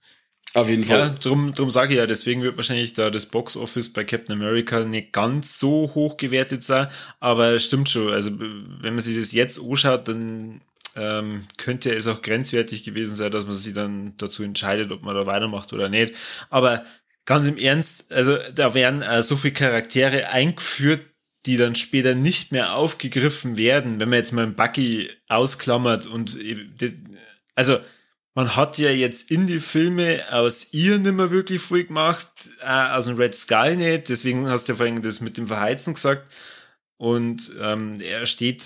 Auf 0.53 0.69
jeden 0.69 0.83
Fall. 0.83 0.99
Ja, 0.99 1.09
drum, 1.09 1.53
drum 1.53 1.69
sage 1.69 1.93
ich 1.93 1.99
ja, 1.99 2.07
deswegen 2.07 2.41
wird 2.41 2.57
wahrscheinlich 2.57 2.93
da 2.93 3.09
das 3.09 3.27
Box 3.27 3.57
Office 3.57 3.91
bei 3.93 4.03
Captain 4.03 4.33
America 4.33 4.83
nicht 4.85 5.13
ganz 5.13 5.59
so 5.59 5.91
hoch 5.93 6.17
gewertet 6.17 6.63
sein, 6.63 6.87
aber 7.19 7.59
stimmt 7.59 7.89
schon. 7.89 8.11
Also 8.11 8.31
wenn 8.39 8.93
man 8.93 9.01
sich 9.01 9.17
das 9.17 9.33
jetzt 9.33 9.61
anschaut, 9.61 10.07
dann 10.07 10.61
ähm, 10.95 11.43
könnte 11.57 11.93
es 11.93 12.07
auch 12.07 12.21
grenzwertig 12.21 12.83
gewesen 12.83 13.15
sein, 13.15 13.31
dass 13.31 13.45
man 13.45 13.53
sich 13.53 13.73
dann 13.73 14.13
dazu 14.17 14.43
entscheidet, 14.43 14.91
ob 14.91 15.03
man 15.03 15.15
da 15.15 15.25
weitermacht 15.27 15.73
oder 15.73 15.89
nicht. 15.89 16.15
Aber 16.49 16.83
ganz 17.25 17.45
im 17.45 17.57
Ernst, 17.57 18.11
also 18.11 18.37
da 18.55 18.73
werden 18.73 19.03
äh, 19.03 19.21
so 19.21 19.35
viele 19.35 19.53
Charaktere 19.53 20.29
eingeführt, 20.29 21.01
die 21.45 21.57
dann 21.57 21.75
später 21.75 22.15
nicht 22.15 22.51
mehr 22.51 22.75
aufgegriffen 22.75 23.57
werden, 23.57 23.99
wenn 23.99 24.09
man 24.09 24.17
jetzt 24.17 24.33
mal 24.33 24.43
einen 24.43 24.55
Bucky 24.55 25.09
ausklammert 25.27 26.07
und 26.07 26.35
eben 26.35 26.73
das, 26.77 26.93
also 27.55 27.77
man 28.37 28.55
hat 28.55 28.77
ja 28.77 28.91
jetzt 28.91 29.31
Indie-Filme 29.31 30.21
aus 30.29 30.71
ihr 30.71 30.99
nimmer 30.99 31.31
wirklich 31.31 31.59
viel 31.59 31.85
gemacht, 31.85 32.29
äh, 32.61 32.67
aus 32.67 33.07
dem 33.07 33.17
Red 33.17 33.33
Skull 33.33 33.77
nicht, 33.77 34.09
deswegen 34.09 34.47
hast 34.47 34.67
du 34.67 34.73
ja 34.73 34.77
vorhin 34.77 35.01
das 35.01 35.21
mit 35.21 35.37
dem 35.37 35.47
Verheizen 35.47 35.95
gesagt. 35.95 36.31
Und 36.97 37.51
ähm, 37.59 37.99
er 37.99 38.27
steht 38.27 38.63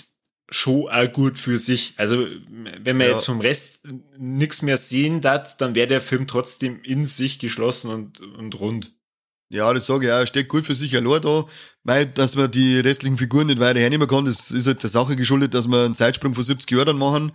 schon 0.49 0.89
auch 0.89 1.13
gut 1.13 1.39
für 1.39 1.57
sich. 1.57 1.93
Also 1.95 2.27
wenn 2.81 2.97
man 2.97 3.07
Ja. 3.07 3.13
jetzt 3.13 3.25
vom 3.25 3.39
Rest 3.39 3.87
nichts 4.17 4.61
mehr 4.61 4.75
sehen 4.75 5.21
darf, 5.21 5.55
dann 5.55 5.73
wäre 5.73 5.87
der 5.87 6.01
Film 6.01 6.27
trotzdem 6.27 6.81
in 6.83 7.05
sich 7.05 7.39
geschlossen 7.39 7.91
und, 7.91 8.19
und 8.19 8.59
rund. 8.59 8.91
Ja, 9.47 9.73
das 9.73 9.85
sage 9.85 10.07
ich 10.07 10.11
auch. 10.11 10.17
Er 10.17 10.27
steht 10.27 10.49
gut 10.49 10.65
für 10.65 10.75
sich 10.75 10.93
allein 10.97 11.21
da. 11.21 11.45
Weil, 11.85 12.07
dass 12.07 12.35
man 12.35 12.51
die 12.51 12.77
restlichen 12.81 13.17
Figuren 13.17 13.47
nicht 13.47 13.61
weiter 13.61 13.79
hernehmen 13.79 14.07
kann, 14.09 14.25
das 14.25 14.51
ist 14.51 14.67
halt 14.67 14.83
der 14.83 14.89
Sache 14.89 15.15
geschuldet, 15.15 15.53
dass 15.53 15.69
wir 15.69 15.85
einen 15.85 15.95
Zeitsprung 15.95 16.35
von 16.35 16.43
70 16.43 16.69
Jahren 16.71 16.97
machen. 16.97 17.31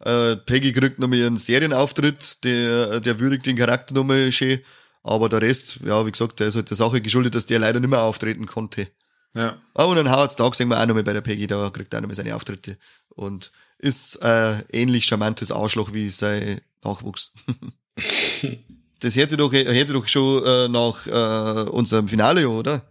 Äh, 0.00 0.36
Peggy 0.36 0.72
kriegt 0.72 0.98
nochmal 0.98 1.18
ihren 1.18 1.36
Serienauftritt, 1.36 2.44
der, 2.44 3.00
der 3.00 3.20
würdigt 3.20 3.46
den 3.46 3.56
Charakter 3.56 3.94
nochmal 3.94 4.32
schön. 4.32 4.60
Aber 5.02 5.28
der 5.28 5.42
Rest, 5.42 5.80
ja, 5.84 6.04
wie 6.06 6.10
gesagt, 6.10 6.40
der 6.40 6.48
ist 6.48 6.56
halt 6.56 6.70
der 6.70 6.76
Sache 6.76 7.00
geschuldet, 7.00 7.34
dass 7.34 7.46
der 7.46 7.58
leider 7.58 7.78
nicht 7.78 7.90
mehr 7.90 8.02
auftreten 8.02 8.46
konnte. 8.46 8.88
Ja. 9.34 9.60
Ah, 9.74 9.84
und 9.84 9.96
dann 9.96 10.10
Howard 10.10 10.32
Stark 10.32 10.54
sehen 10.54 10.68
wir 10.68 10.80
auch 10.80 10.86
nochmal 10.86 11.02
bei 11.02 11.12
der 11.12 11.20
Peggy, 11.20 11.46
da 11.46 11.68
kriegt 11.70 11.92
er 11.92 11.98
auch 11.98 12.02
nochmal 12.02 12.16
seine 12.16 12.34
Auftritte. 12.34 12.78
Und 13.10 13.52
ist 13.78 14.16
äh, 14.22 14.62
ähnlich 14.72 15.04
charmantes 15.04 15.52
Arschloch 15.52 15.92
wie 15.92 16.08
sein 16.08 16.60
Nachwuchs. 16.82 17.32
das 19.00 19.16
hört 19.16 19.28
sich 19.28 19.38
doch, 19.38 19.52
hört 19.52 19.88
sich 19.88 19.92
doch 19.92 20.08
schon 20.08 20.44
äh, 20.44 20.68
nach 20.68 21.06
äh, 21.06 21.68
unserem 21.68 22.08
Finale, 22.08 22.48
oder? 22.48 22.88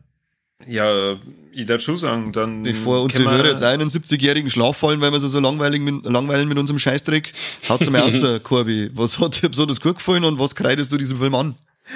Ja, 0.68 1.18
ich 1.52 1.66
darf 1.66 1.82
schon 1.82 1.98
sagen, 1.98 2.32
dann. 2.32 2.64
Bevor 2.64 3.02
unsere 3.02 3.30
Hörer 3.30 3.50
jetzt 3.50 3.64
einen 3.64 3.90
70-jährigen 3.90 4.50
Schlaf 4.50 4.78
fallen, 4.78 5.02
weil 5.02 5.12
wir 5.12 5.20
so, 5.20 5.28
so 5.28 5.40
langweilig 5.40 5.82
mit, 5.82 6.06
langweilen 6.06 6.48
mit 6.48 6.58
unserem 6.58 6.80
Scheißdreck, 6.80 7.34
haut's 7.70 7.90
mir 7.90 8.04
aus, 8.04 8.22
Corby. 8.44 8.90
Was 8.94 9.20
hat 9.20 9.42
dir 9.42 9.50
besonders 9.50 9.82
gut 9.82 9.98
gefallen 9.98 10.24
und 10.24 10.40
was 10.40 10.56
kreidest 10.56 10.92
du 10.92 10.98
diesem 10.98 11.18
Film 11.18 11.36
an? 11.36 11.56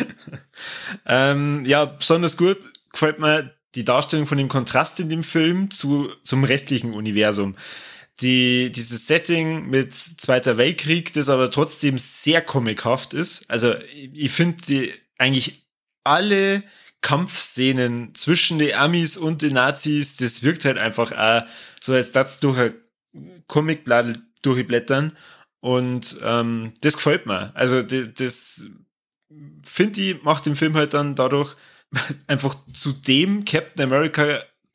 Ähm, 1.06 1.64
ja, 1.66 1.86
besonders 1.86 2.36
gut 2.36 2.58
gefällt 2.92 3.20
mir 3.20 3.54
die 3.76 3.86
Darstellung 3.86 4.26
von 4.26 4.38
dem 4.38 4.50
Kontrast 4.50 5.00
in 5.00 5.10
dem 5.10 5.24
Film 5.24 5.70
zu, 5.70 6.10
zum 6.24 6.44
restlichen 6.44 6.94
Universum. 6.94 7.56
Die, 8.22 8.72
dieses 8.72 9.06
Setting 9.06 9.70
mit 9.70 9.94
Zweiter 9.94 10.58
Weltkrieg, 10.58 11.14
das 11.14 11.30
aber 11.30 11.52
trotzdem 11.52 12.00
sehr 12.00 12.42
comichaft 12.42 13.14
ist. 13.14 13.50
Also, 13.50 13.76
ich, 13.94 14.10
ich 14.14 14.32
finde 14.32 14.90
eigentlich 15.20 15.68
alle 16.04 16.64
Kampfszenen 17.02 18.14
zwischen 18.16 18.60
den 18.60 18.76
Amis 18.76 19.18
und 19.18 19.42
den 19.42 19.54
Nazis, 19.54 20.18
das 20.18 20.44
wirkt 20.44 20.66
halt 20.66 20.78
einfach 20.78 21.12
auch 21.12 21.48
so, 21.80 21.94
als 21.94 22.12
das 22.12 22.40
durch 22.40 22.58
ein 22.60 23.44
Comicblatt 23.48 24.20
durchblättern. 24.42 25.16
Und 25.60 26.18
ähm, 26.24 26.74
das 26.82 26.96
gefällt 26.96 27.26
mir. 27.26 27.52
Also 27.56 27.82
das, 27.82 28.14
das 28.16 28.66
finde 29.64 30.02
ich, 30.02 30.24
macht 30.24 30.46
den 30.46 30.56
Film 30.56 30.76
halt 30.76 30.94
dann 30.94 31.16
dadurch 31.16 31.56
einfach 32.28 32.56
zu 32.74 32.94
dem 32.94 33.46
Captain 33.46 33.86
America 33.86 34.26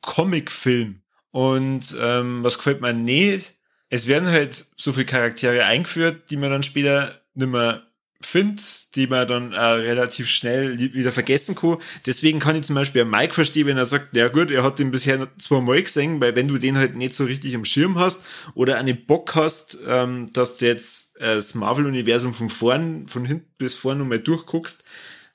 Comic-Film. 0.01 1.01
Und 1.31 1.95
ähm, 1.99 2.43
was 2.43 2.57
gefällt 2.57 2.81
mir 2.81 2.93
nicht, 2.93 3.53
es 3.89 4.07
werden 4.07 4.29
halt 4.29 4.65
so 4.77 4.91
viele 4.91 5.05
Charaktere 5.05 5.65
eingeführt, 5.65 6.29
die 6.29 6.37
man 6.37 6.51
dann 6.51 6.63
später 6.63 7.21
nicht 7.33 7.49
mehr 7.49 7.83
findet, 8.25 8.95
die 8.95 9.07
man 9.07 9.27
dann 9.27 9.53
äh, 9.53 9.59
relativ 9.59 10.29
schnell 10.29 10.77
wieder 10.77 11.11
vergessen 11.11 11.55
kann. 11.55 11.77
Deswegen 12.05 12.39
kann 12.39 12.55
ich 12.55 12.63
zum 12.63 12.75
Beispiel 12.75 13.05
Mike 13.05 13.33
verstehen, 13.33 13.67
wenn 13.67 13.77
er 13.77 13.85
sagt, 13.85 14.15
ja 14.15 14.27
gut, 14.27 14.51
er 14.51 14.63
hat 14.63 14.79
den 14.79 14.91
bisher 14.91 15.17
nur 15.17 15.37
zweimal 15.37 15.81
gesehen, 15.81 16.19
weil 16.21 16.35
wenn 16.35 16.47
du 16.47 16.57
den 16.57 16.77
halt 16.77 16.95
nicht 16.95 17.15
so 17.15 17.25
richtig 17.25 17.55
am 17.55 17.65
Schirm 17.65 17.99
hast 17.99 18.21
oder 18.53 18.77
einen 18.77 19.05
Bock 19.05 19.35
hast, 19.35 19.79
ähm, 19.87 20.31
dass 20.33 20.57
du 20.57 20.67
jetzt 20.67 21.17
äh, 21.17 21.35
das 21.35 21.55
Marvel-Universum 21.55 22.33
von 22.33 22.49
vorn, 22.49 23.07
von 23.07 23.25
hinten 23.25 23.51
bis 23.57 23.75
vorn 23.75 23.97
nochmal 23.97 24.19
durchguckst, 24.19 24.83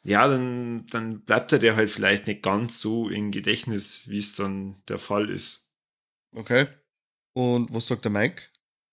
ja, 0.05 0.27
dann, 0.29 0.87
dann 0.87 1.21
bleibt 1.23 1.53
er 1.53 1.59
der 1.59 1.77
halt 1.77 1.91
vielleicht 1.91 2.27
nicht 2.27 2.43
ganz 2.43 2.81
so 2.81 3.09
im 3.09 3.31
Gedächtnis, 3.31 4.09
wie 4.09 4.19
es 4.19 4.35
dann 4.35 4.77
der 4.89 4.99
Fall 4.99 5.29
ist. 5.29 5.71
Okay. 6.35 6.67
Und 7.35 7.73
was 7.75 7.87
sagt 7.87 8.05
der 8.05 8.13
Mike? 8.13 8.43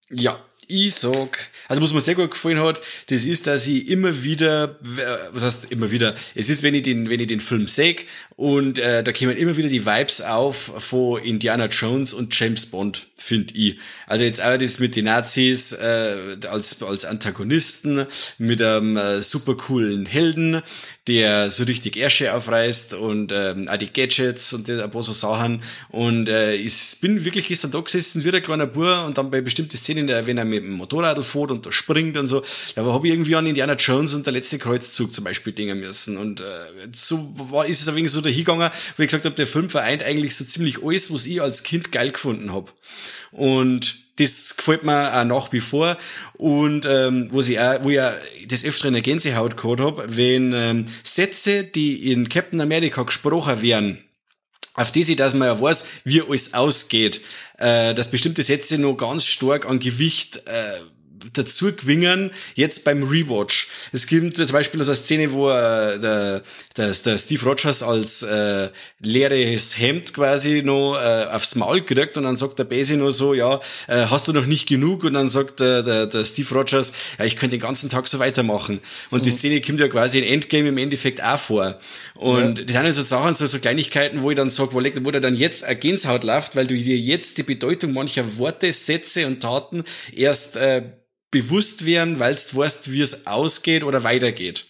Ja, 0.09 0.43
ich 0.67 0.95
sag, 0.95 1.47
also 1.67 1.81
was 1.81 1.93
mir 1.93 2.01
sehr 2.01 2.15
gut 2.15 2.31
gefallen 2.31 2.59
hat, 2.59 2.81
das 3.07 3.25
ist, 3.25 3.47
dass 3.47 3.67
ich 3.67 3.89
immer 3.89 4.23
wieder, 4.23 4.79
äh, 4.83 5.29
was 5.31 5.43
heißt 5.43 5.71
immer 5.71 5.91
wieder, 5.91 6.15
es 6.35 6.49
ist, 6.49 6.63
wenn 6.63 6.75
ich 6.75 6.83
den, 6.83 7.09
wenn 7.09 7.19
ich 7.19 7.27
den 7.27 7.39
Film 7.39 7.67
sehe 7.67 7.95
und 8.35 8.79
äh, 8.79 9.03
da 9.03 9.11
kommen 9.11 9.37
immer 9.37 9.55
wieder 9.55 9.69
die 9.69 9.85
Vibes 9.85 10.21
auf 10.21 10.55
von 10.77 11.21
Indiana 11.23 11.67
Jones 11.67 12.13
und 12.13 12.37
James 12.37 12.65
Bond, 12.65 13.07
finde 13.15 13.53
ich. 13.55 13.77
Also 14.07 14.25
jetzt 14.25 14.43
auch 14.43 14.57
das 14.57 14.79
mit 14.79 14.95
den 14.95 15.05
Nazis 15.05 15.73
äh, 15.73 16.37
als, 16.49 16.81
als 16.83 17.05
Antagonisten, 17.05 18.05
mit 18.37 18.61
einem 18.61 18.97
äh, 18.97 19.21
super 19.21 19.55
coolen 19.55 20.05
Helden, 20.05 20.61
der 21.07 21.51
so 21.51 21.65
richtig 21.65 21.97
Ärsche 21.97 22.33
aufreißt 22.33 22.95
und 22.95 23.31
ähm, 23.31 23.67
auch 23.69 23.77
die 23.77 23.93
Gadgets 23.93 24.53
und 24.53 24.67
ein 24.69 24.89
paar 24.89 25.03
so 25.03 25.11
Sachen. 25.11 25.61
Und 25.89 26.29
äh, 26.29 26.55
ich 26.55 26.97
bin 26.99 27.23
wirklich 27.23 27.47
gestern 27.47 27.71
da 27.71 27.79
gesessen, 27.79 28.23
wie 28.23 28.31
ein 28.31 28.41
kleiner 28.41 28.65
Bub 28.65 29.05
und 29.05 29.17
dann 29.17 29.29
bei 29.29 29.41
bestimmten 29.41 29.77
Szenen, 29.77 30.07
wenn 30.07 30.37
er 30.37 30.45
mit 30.45 30.63
dem 30.63 30.71
Motorrad 30.71 31.23
fährt 31.23 31.51
und 31.51 31.65
da 31.65 31.71
springt 31.71 32.17
und 32.17 32.25
so, 32.25 32.43
da 32.73 32.83
habe 32.83 33.07
ich 33.07 33.13
irgendwie 33.13 33.35
an 33.35 33.45
Indiana 33.45 33.73
Jones 33.73 34.15
und 34.15 34.25
der 34.25 34.33
letzte 34.33 34.57
Kreuzzug 34.57 35.13
zum 35.13 35.23
Beispiel 35.23 35.53
denken 35.53 35.79
müssen. 35.79 36.17
Und 36.17 36.41
äh, 36.41 36.43
so 36.91 37.33
war, 37.51 37.67
ist 37.67 37.81
es 37.81 37.87
ein 37.87 37.95
wenig 37.95 38.11
so 38.11 38.21
dahingegangen, 38.21 38.71
wo 38.97 39.03
ich 39.03 39.07
gesagt 39.07 39.25
habe, 39.25 39.35
der 39.35 39.47
Film 39.47 39.69
vereint 39.69 40.01
eigentlich 40.01 40.35
so 40.35 40.43
ziemlich 40.43 40.83
alles, 40.83 41.13
was 41.13 41.27
ich 41.27 41.39
als 41.39 41.61
Kind 41.61 41.91
geil 41.91 42.11
gefunden 42.11 42.51
habe. 42.51 42.71
Und 43.31 44.04
das 44.17 44.55
gefällt 44.55 44.83
mir 44.83 45.13
auch 45.13 45.23
nach 45.23 45.51
wie 45.51 45.59
vor. 45.59 45.97
Und 46.33 46.85
ähm, 46.85 47.29
wo, 47.31 47.41
ich 47.41 47.59
auch, 47.59 47.83
wo 47.83 47.89
ich 47.89 48.01
auch 48.01 48.13
das 48.47 48.63
öfter 48.63 48.87
in 48.87 48.93
der 48.93 49.01
Gänsehaut 49.01 49.57
gehabt 49.57 49.81
habe, 49.81 50.05
wenn 50.07 50.53
ähm, 50.53 50.85
Sätze, 51.03 51.63
die 51.63 52.11
in 52.11 52.29
Captain 52.29 52.61
America 52.61 53.03
gesprochen 53.03 53.61
werden, 53.61 54.03
auf 54.73 54.91
die 54.91 55.03
sie, 55.03 55.15
dass 55.15 55.33
man 55.33 55.47
ja 55.47 55.59
weiß, 55.59 55.85
wie 56.03 56.21
alles 56.21 56.53
ausgeht, 56.53 57.21
äh, 57.57 57.93
dass 57.93 58.11
bestimmte 58.11 58.43
Sätze 58.43 58.77
noch 58.77 58.95
ganz 58.95 59.25
stark 59.25 59.65
an 59.65 59.79
Gewicht 59.79 60.43
äh, 60.47 60.81
dazu 61.33 61.73
gewingen, 61.73 62.31
jetzt 62.55 62.83
beim 62.83 63.03
Rewatch. 63.03 63.69
Es 63.91 64.07
gibt 64.07 64.37
zum 64.37 64.47
Beispiel 64.47 64.83
so 64.83 64.91
eine 64.91 64.95
Szene, 64.95 65.31
wo 65.31 65.49
äh, 65.49 65.99
der, 65.99 66.41
der, 66.77 66.91
der 66.93 67.17
Steve 67.17 67.43
Rogers 67.45 67.83
als 67.83 68.23
äh, 68.23 68.69
leeres 68.99 69.77
Hemd 69.77 70.13
quasi 70.13 70.61
noch 70.63 70.95
äh, 70.95 71.25
aufs 71.31 71.55
Maul 71.55 71.81
kriegt 71.81 72.17
und 72.17 72.23
dann 72.23 72.37
sagt 72.37 72.59
der 72.59 72.65
Basie 72.65 72.97
nur 72.97 73.11
so, 73.11 73.33
ja, 73.33 73.59
äh, 73.87 74.05
hast 74.05 74.27
du 74.27 74.33
noch 74.33 74.45
nicht 74.45 74.67
genug? 74.67 75.03
Und 75.03 75.13
dann 75.13 75.29
sagt 75.29 75.59
der, 75.59 75.83
der, 75.83 76.07
der 76.07 76.23
Steve 76.23 76.53
Rogers, 76.53 76.93
ja, 77.17 77.25
ich 77.25 77.35
könnte 77.35 77.57
den 77.57 77.61
ganzen 77.61 77.89
Tag 77.89 78.07
so 78.07 78.19
weitermachen. 78.19 78.79
Und 79.09 79.19
mhm. 79.19 79.23
die 79.23 79.31
Szene 79.31 79.61
kommt 79.61 79.79
ja 79.79 79.87
quasi 79.87 80.19
in 80.19 80.23
Endgame 80.23 80.69
im 80.69 80.77
Endeffekt 80.77 81.23
auch 81.23 81.39
vor. 81.39 81.79
Und 82.15 82.59
ja. 82.59 82.65
das 82.65 82.75
sind 82.75 82.93
so 82.93 83.03
Sachen, 83.03 83.33
so, 83.33 83.45
so 83.47 83.59
Kleinigkeiten, 83.59 84.21
wo 84.21 84.31
ich 84.31 84.37
dann 84.37 84.49
sage, 84.49 84.73
wo, 84.73 84.81
wo 84.81 85.11
da 85.11 85.19
dann 85.19 85.35
jetzt 85.35 85.63
eine 85.63 85.75
Gänsehaut 85.75 86.23
läuft, 86.23 86.55
weil 86.55 86.67
du 86.67 86.75
dir 86.75 86.97
jetzt 86.97 87.37
die 87.37 87.43
Bedeutung 87.43 87.93
mancher 87.93 88.37
Worte, 88.37 88.71
Sätze 88.71 89.27
und 89.27 89.41
Taten 89.41 89.83
erst 90.13 90.55
äh, 90.55 90.83
bewusst 91.35 91.85
werden, 91.85 92.17
weil 92.19 92.33
du 92.33 92.55
weißt, 92.55 92.93
wie 92.93 93.01
es 93.01 93.27
ausgeht 93.27 93.83
oder 93.83 94.05
weitergeht. 94.05 94.67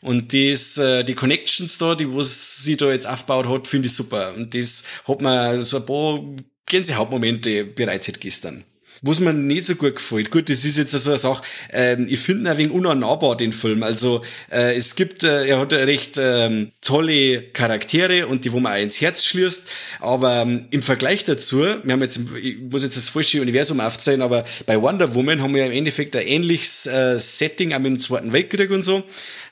Und 0.00 0.32
das, 0.32 0.78
äh, 0.78 1.04
die 1.04 1.14
Connections 1.14 1.76
da, 1.76 1.94
die 1.94 2.10
was 2.10 2.64
sie 2.64 2.78
da 2.78 2.90
jetzt 2.90 3.06
aufgebaut 3.06 3.46
hat, 3.48 3.68
finde 3.68 3.88
ich 3.88 3.94
super. 3.94 4.32
Und 4.34 4.54
das 4.54 4.84
hat 5.06 5.20
mir 5.20 5.62
so 5.62 5.76
ein 5.76 5.86
paar 5.86 6.24
Gänsehautmomente 6.64 7.64
bereitet 7.64 8.20
gestern 8.20 8.64
was 9.02 9.20
mir 9.20 9.32
nicht 9.32 9.66
so 9.66 9.74
gut 9.74 9.96
gefällt. 9.96 10.30
Gut, 10.30 10.48
das 10.50 10.64
ist 10.64 10.78
jetzt 10.78 10.92
so 10.92 11.10
eine 11.10 11.18
Sache, 11.18 11.42
ähm, 11.72 12.06
ich 12.08 12.18
finde 12.18 12.42
ihn 12.42 12.46
ein 12.46 12.58
wenig 12.58 12.72
unannahbar, 12.72 13.36
den 13.36 13.52
Film. 13.52 13.82
Also 13.82 14.22
äh, 14.50 14.76
es 14.76 14.94
gibt, 14.94 15.24
äh, 15.24 15.46
er 15.46 15.60
hat 15.60 15.72
recht 15.72 16.16
ähm, 16.18 16.72
tolle 16.80 17.42
Charaktere 17.42 18.26
und 18.26 18.44
die, 18.44 18.52
wo 18.52 18.60
man 18.60 18.72
auch 18.72 18.82
ins 18.82 19.00
Herz 19.00 19.24
schließt, 19.24 19.68
aber 20.00 20.42
ähm, 20.42 20.66
im 20.70 20.82
Vergleich 20.82 21.24
dazu, 21.24 21.60
wir 21.60 21.92
haben 21.92 22.02
jetzt, 22.02 22.20
ich 22.42 22.58
muss 22.58 22.82
jetzt 22.82 22.96
das 22.96 23.08
falsche 23.08 23.40
Universum 23.40 23.80
aufzeigen, 23.80 24.22
aber 24.22 24.44
bei 24.66 24.80
Wonder 24.80 25.14
Woman 25.14 25.42
haben 25.42 25.54
wir 25.54 25.62
ja 25.62 25.66
im 25.66 25.76
Endeffekt 25.76 26.16
ein 26.16 26.26
ähnliches 26.26 26.86
äh, 26.86 27.18
Setting, 27.18 27.72
auch 27.72 27.78
mit 27.78 27.86
dem 27.86 27.98
Zweiten 27.98 28.32
Weltkrieg 28.32 28.70
und 28.70 28.82
so, 28.82 29.02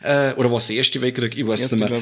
äh, 0.03 0.33
oder 0.35 0.51
was 0.51 0.69
der 0.69 0.77
erste 0.77 1.01
Weltkrieg, 1.03 1.37
ich 1.37 1.47
weiß 1.47 1.61
Erste, 1.61 1.77
nicht 1.77 1.91
mehr 1.91 2.01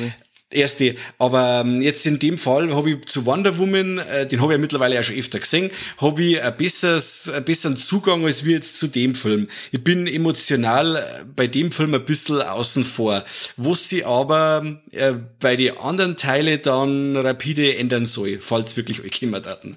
erste. 0.55 0.95
Aber 1.19 1.63
ähm, 1.65 1.83
jetzt 1.83 2.07
in 2.07 2.19
dem 2.19 2.39
Fall 2.39 2.75
habe 2.75 2.91
ich 2.91 3.05
zu 3.07 3.27
Wonder 3.27 3.59
Woman, 3.59 3.99
äh, 3.99 4.27
den 4.27 4.41
habe 4.41 4.53
ich 4.53 4.57
ja 4.57 4.61
mittlerweile 4.61 4.99
auch 4.99 5.05
schon 5.05 5.17
öfter 5.17 5.39
gesehen, 5.39 5.71
habe 5.99 6.23
ich 6.23 6.43
ein 6.43 6.57
besseres, 6.57 7.29
ein 7.29 7.45
besseren 7.45 7.77
Zugang 7.77 8.25
als 8.25 8.45
wir 8.45 8.55
jetzt 8.55 8.79
zu 8.79 8.87
dem 8.87 9.15
Film. 9.15 9.49
Ich 9.71 9.83
bin 9.83 10.07
emotional 10.07 10.97
äh, 10.97 11.25
bei 11.37 11.47
dem 11.47 11.73
Film 11.73 11.95
ein 11.95 12.05
bisschen 12.05 12.43
außen 12.43 12.85
vor, 12.85 13.25
wo 13.57 13.75
sie 13.75 14.05
aber 14.05 14.81
äh, 14.91 15.15
bei 15.41 15.57
den 15.57 15.77
anderen 15.79 16.17
Teile 16.17 16.59
dann 16.59 17.17
rapide 17.17 17.77
ändern 17.77 18.07
soll, 18.07 18.39
falls 18.41 18.77
wirklich 18.77 19.03
euch 19.05 19.15
jemand 19.21 19.47
hatten. 19.47 19.77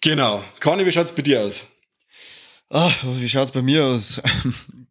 Genau. 0.00 0.44
Conny, 0.60 0.84
wie 0.84 0.92
schaut's 0.92 1.12
bei 1.12 1.22
dir 1.22 1.42
aus? 1.42 1.66
Ah, 2.70 2.90
wie 3.18 3.28
schaut's 3.28 3.52
bei 3.52 3.62
mir 3.62 3.84
aus? 3.84 4.20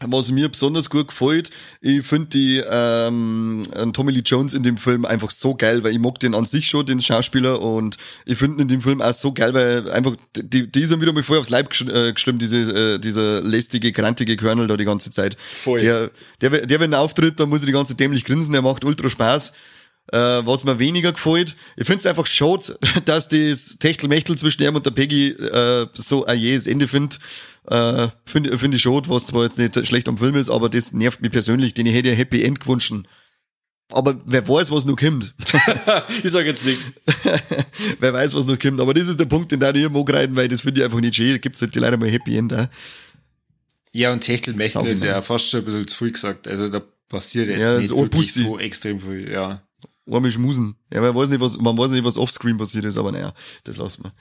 Was 0.00 0.30
mir 0.30 0.50
besonders 0.50 0.90
gut 0.90 1.08
gefällt, 1.08 1.50
ich 1.80 2.06
finde 2.06 2.28
die 2.28 2.62
ähm, 2.70 3.62
Tommy 3.94 4.12
Lee 4.12 4.22
Jones 4.24 4.52
in 4.52 4.62
dem 4.62 4.76
Film 4.76 5.06
einfach 5.06 5.30
so 5.30 5.54
geil, 5.54 5.82
weil 5.84 5.92
ich 5.92 5.98
mag 5.98 6.20
den 6.20 6.34
an 6.34 6.44
sich 6.44 6.68
schon, 6.68 6.84
den 6.84 7.00
Schauspieler, 7.00 7.62
und 7.62 7.96
ich 8.26 8.36
finde 8.36 8.60
in 8.60 8.68
dem 8.68 8.82
Film 8.82 9.00
auch 9.00 9.14
so 9.14 9.32
geil, 9.32 9.54
weil 9.54 9.90
einfach, 9.90 10.14
die, 10.36 10.70
die 10.70 10.84
sind 10.84 11.00
wieder 11.00 11.14
mal 11.14 11.22
voll 11.22 11.38
aufs 11.38 11.48
Leib 11.48 11.72
äh, 11.80 12.12
gestimmt, 12.12 12.42
diese, 12.42 12.58
äh, 12.58 12.98
dieser 12.98 13.40
lästige, 13.40 13.90
grantige 13.90 14.36
Colonel 14.36 14.66
da 14.66 14.76
die 14.76 14.84
ganze 14.84 15.10
Zeit. 15.10 15.38
Voll. 15.62 15.80
Der, 15.80 16.10
der, 16.42 16.66
der, 16.66 16.80
wenn 16.80 16.92
er 16.92 17.00
auftritt, 17.00 17.40
dann 17.40 17.48
muss 17.48 17.62
er 17.62 17.66
die 17.66 17.72
ganze 17.72 17.94
dämlich 17.94 18.26
grinsen, 18.26 18.52
der 18.52 18.60
macht 18.60 18.84
ultra 18.84 19.08
Spaß. 19.08 19.54
Äh, 20.12 20.18
was 20.18 20.64
mir 20.64 20.78
weniger 20.78 21.10
gefällt, 21.12 21.56
ich 21.76 21.86
finde 21.86 22.00
es 22.00 22.06
einfach 22.06 22.26
schade, 22.26 22.78
dass 23.06 23.28
das 23.28 23.78
Techtelmechtel 23.78 24.36
zwischen 24.36 24.62
ihm 24.62 24.76
und 24.76 24.84
der 24.84 24.92
Peggy 24.92 25.30
äh, 25.30 25.86
so 25.94 26.26
ein 26.26 26.38
jähes 26.38 26.66
Ende 26.66 26.86
findet 26.86 27.18
äh, 27.70 28.08
Finde 28.24 28.58
find 28.58 28.74
ich 28.74 28.82
schon, 28.82 29.08
was 29.08 29.26
zwar 29.26 29.44
jetzt 29.44 29.58
nicht 29.58 29.86
schlecht 29.86 30.08
am 30.08 30.18
Film 30.18 30.36
ist, 30.36 30.50
aber 30.50 30.68
das 30.68 30.92
nervt 30.92 31.20
mich 31.20 31.32
persönlich, 31.32 31.74
den 31.74 31.86
ich 31.86 31.94
hätte 31.94 32.10
ein 32.10 32.16
Happy 32.16 32.42
End 32.42 32.60
gewünscht. 32.60 32.92
Aber 33.92 34.20
wer 34.24 34.46
weiß, 34.46 34.70
was 34.72 34.84
noch 34.84 34.96
kommt. 34.96 35.34
ich 36.22 36.32
sag 36.32 36.44
jetzt 36.44 36.64
nichts. 36.64 36.92
wer 38.00 38.12
weiß, 38.12 38.34
was 38.34 38.46
noch 38.46 38.58
kommt. 38.58 38.80
Aber 38.80 38.94
das 38.94 39.06
ist 39.06 39.20
der 39.20 39.26
Punkt, 39.26 39.52
den 39.52 39.60
da 39.60 39.72
ich 39.72 39.88
mag 39.88 40.12
rein, 40.12 40.34
weil 40.34 40.48
das 40.48 40.62
finde 40.62 40.80
ich 40.80 40.84
einfach 40.84 41.00
nicht 41.00 41.14
schön. 41.14 41.30
Da 41.30 41.38
gibt's 41.38 41.60
halt 41.60 41.74
leider 41.76 41.96
mal 41.96 42.10
Happy 42.10 42.36
End 42.36 42.52
auch. 42.52 42.66
Ja, 43.92 44.12
und 44.12 44.20
Techtelmechtel 44.20 44.86
ist 44.86 45.02
ja 45.02 45.22
fast 45.22 45.48
schon 45.48 45.60
ein 45.60 45.66
bisschen 45.66 45.88
zu 45.88 45.96
viel 45.96 46.12
gesagt. 46.12 46.48
Also 46.48 46.68
da 46.68 46.82
passiert 47.08 47.48
jetzt 47.48 47.60
ja, 47.60 47.78
nicht 47.78 47.90
wirklich 47.90 48.32
so 48.32 48.58
extrem 48.58 49.00
viel, 49.00 49.30
ja. 49.30 49.62
Arme 50.10 50.30
Schmusen. 50.30 50.76
Ja, 50.92 51.00
man 51.00 51.14
weiß 51.14 51.30
nicht, 51.30 51.40
was, 51.40 51.58
man 51.58 51.76
weiß 51.76 51.92
nicht, 51.92 52.04
was 52.04 52.16
offscreen 52.16 52.56
passiert 52.56 52.84
ist, 52.84 52.98
aber 52.98 53.12
naja, 53.12 53.32
das 53.64 53.76
lassen 53.76 54.04
wir. 54.04 54.12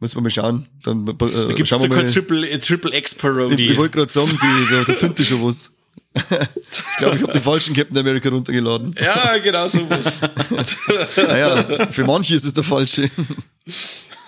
Müssen 0.00 0.16
wir 0.16 0.22
mal 0.22 0.30
schauen. 0.30 0.66
Dann, 0.84 1.06
äh, 1.06 1.14
da 1.14 1.52
gibt's 1.52 1.70
schauen 1.70 1.82
wir 1.82 1.88
mal. 1.88 2.10
Triple, 2.10 2.48
äh, 2.48 2.58
Triple 2.58 2.96
X 2.96 3.14
Parody. 3.14 3.66
Ich, 3.66 3.72
ich 3.72 3.76
wollte 3.76 3.98
gerade 3.98 4.12
sagen, 4.12 4.30
die, 4.30 4.74
da, 4.74 4.84
da 4.84 4.94
findet 4.94 5.26
schon 5.26 5.44
was. 5.44 5.74
ich 6.14 6.96
glaube, 6.98 7.16
ich 7.16 7.22
habe 7.22 7.32
den 7.32 7.42
falschen 7.42 7.74
Captain 7.74 7.98
America 7.98 8.28
runtergeladen. 8.28 8.94
Ja, 9.00 9.36
genau 9.38 9.68
so 9.68 9.88
was. 9.90 11.16
naja, 11.16 11.86
für 11.90 12.04
manche 12.04 12.34
ist 12.34 12.44
es 12.44 12.54
der 12.54 12.64
falsche. 12.64 13.10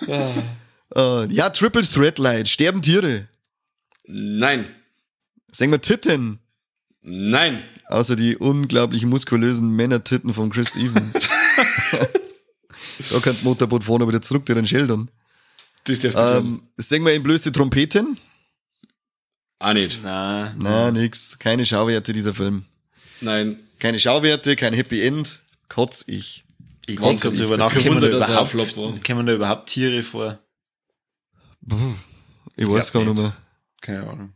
uh, 0.07 1.25
ja, 1.29 1.49
Triple 1.49 1.83
Threat 1.83 2.19
Light. 2.19 2.47
Sterben 2.47 2.81
Tiere? 2.81 3.27
Nein. 4.05 4.67
Sagen 5.51 5.71
wir 5.71 5.81
Titten? 5.81 6.39
Nein. 7.01 7.61
Außer 7.87 8.15
die 8.15 8.37
unglaublich 8.37 9.05
muskulösen 9.05 9.69
Männer-Titten 9.75 10.33
von 10.33 10.49
Chris 10.49 10.75
Even. 10.75 11.11
da 13.11 13.19
kannst 13.21 13.41
du 13.41 13.45
Motorboot 13.45 13.83
aber 13.89 14.07
wieder 14.07 14.21
zurück 14.21 14.47
zu 14.47 14.53
den 14.53 14.67
Schildern. 14.67 15.09
Das 15.85 15.99
darfst 15.99 16.17
du 16.17 16.21
ähm, 16.21 16.61
Singen 16.77 17.05
wir 17.05 17.13
in 17.13 17.23
blöste 17.23 17.51
Trompeten? 17.51 18.17
Auch 19.59 19.73
nicht. 19.73 19.99
Na, 20.03 20.55
na, 20.59 20.91
nix. 20.91 21.37
Keine 21.37 21.65
Schauwerte 21.65 22.13
dieser 22.13 22.33
Film. 22.33 22.65
Nein. 23.19 23.59
Keine 23.79 23.99
Schauwerte, 23.99 24.55
kein 24.55 24.73
Happy 24.73 25.01
End. 25.01 25.41
Kotz 25.69 26.03
ich. 26.07 26.45
Ich 26.87 26.99
denke 26.99 27.31
darüber 27.31 27.57
nach, 27.57 27.71
kommen 27.71 28.01
da, 28.01 28.07
überhaupt, 28.07 29.05
kommen 29.05 29.25
da 29.25 29.33
überhaupt 29.33 29.69
Tiere 29.69 30.03
vor? 30.03 30.39
Ich 32.55 32.67
weiß 32.67 32.91
gar 32.91 33.03
nicht 33.05 33.17
mehr. 33.17 33.33
Keine 33.81 34.09
Ahnung. 34.09 34.33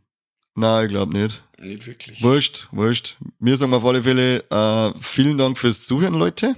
Nein, 0.54 0.84
ich 0.86 0.90
glaube 0.90 1.18
nicht. 1.18 1.42
Nicht 1.58 1.86
wirklich. 1.86 2.22
Wurscht, 2.22 2.68
wurscht. 2.70 3.16
Wir 3.38 3.56
sagen 3.56 3.74
auf 3.74 3.84
alle 3.84 4.02
Fälle 4.02 4.44
äh, 4.50 4.92
vielen 5.00 5.38
Dank 5.38 5.58
fürs 5.58 5.86
Zuhören, 5.86 6.14
Leute. 6.14 6.54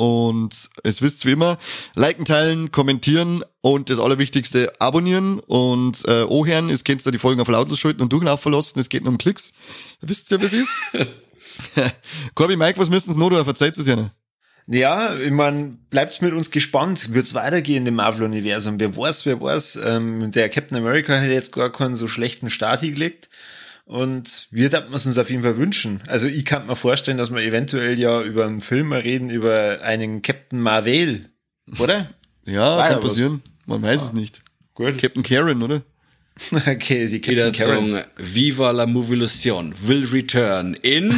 Und 0.00 0.70
es 0.82 1.02
wisst 1.02 1.26
wie 1.26 1.32
immer, 1.32 1.58
liken, 1.94 2.24
teilen, 2.24 2.72
kommentieren 2.72 3.44
und 3.60 3.90
das 3.90 3.98
Allerwichtigste, 3.98 4.72
abonnieren 4.80 5.40
und 5.40 6.08
äh, 6.08 6.22
ohren, 6.22 6.70
es 6.70 6.84
könnt 6.84 7.04
ihr 7.04 7.12
die 7.12 7.18
Folgen 7.18 7.38
auf 7.42 7.48
lautlos 7.48 7.78
schalten 7.78 8.00
und 8.00 8.10
durchlaufen 8.10 8.50
lassen, 8.50 8.80
es 8.80 8.88
geht 8.88 9.04
nur 9.04 9.12
um 9.12 9.18
Klicks. 9.18 9.52
Wisst 10.00 10.30
ihr, 10.30 10.40
was 10.40 10.54
ist? 10.54 10.70
Corby, 12.34 12.56
Mike, 12.56 12.78
was 12.78 12.88
müssen 12.88 13.12
Sie 13.12 13.20
noch 13.20 13.28
tun? 13.28 13.44
Verzeiht 13.44 13.76
es 13.76 13.86
ja 13.86 13.96
nicht. 13.96 14.10
Ja, 14.68 15.14
ich 15.16 15.32
meine, 15.32 15.76
bleibt 15.90 16.22
mit 16.22 16.32
uns 16.32 16.50
gespannt. 16.50 17.12
Wird's 17.12 17.34
weitergehen 17.34 17.86
im 17.86 17.96
Marvel-Universum? 17.96 18.80
Wer 18.80 18.96
weiß, 18.96 19.26
wer 19.26 19.38
weiß. 19.38 19.80
Ähm, 19.84 20.32
der 20.32 20.48
Captain 20.48 20.78
America 20.78 21.14
hat 21.20 21.28
jetzt 21.28 21.52
gar 21.52 21.70
keinen 21.70 21.96
so 21.96 22.06
schlechten 22.06 22.48
Start 22.48 22.80
gelegt. 22.80 23.28
Und 23.84 24.46
wir 24.50 24.70
würden 24.70 24.92
uns 24.92 25.18
auf 25.18 25.30
jeden 25.30 25.42
Fall 25.42 25.56
wünschen. 25.56 26.00
Also 26.06 26.26
ich 26.26 26.44
kann 26.44 26.66
mir 26.66 26.76
vorstellen, 26.76 27.18
dass 27.18 27.30
wir 27.30 27.42
eventuell 27.42 27.98
ja 27.98 28.22
über 28.22 28.46
einen 28.46 28.60
Film 28.60 28.92
reden, 28.92 29.30
über 29.30 29.80
einen 29.82 30.22
Captain 30.22 30.60
Marvel, 30.60 31.22
oder? 31.78 32.08
ja, 32.44 32.76
War 32.76 32.86
kann 32.86 32.96
ja 32.96 32.98
passieren. 32.98 33.42
Man 33.66 33.82
weiß 33.82 34.02
ah, 34.02 34.06
es 34.06 34.12
nicht. 34.12 34.42
Gut. 34.74 34.98
Captain 34.98 35.22
Karen, 35.22 35.62
oder? 35.62 35.82
okay, 36.52 37.06
die 37.08 37.20
Captain 37.20 37.52
Karen. 37.52 38.02
Viva 38.16 38.70
la 38.70 38.86
Movilusion 38.86 39.74
will 39.82 40.06
return 40.06 40.74
in 40.74 41.12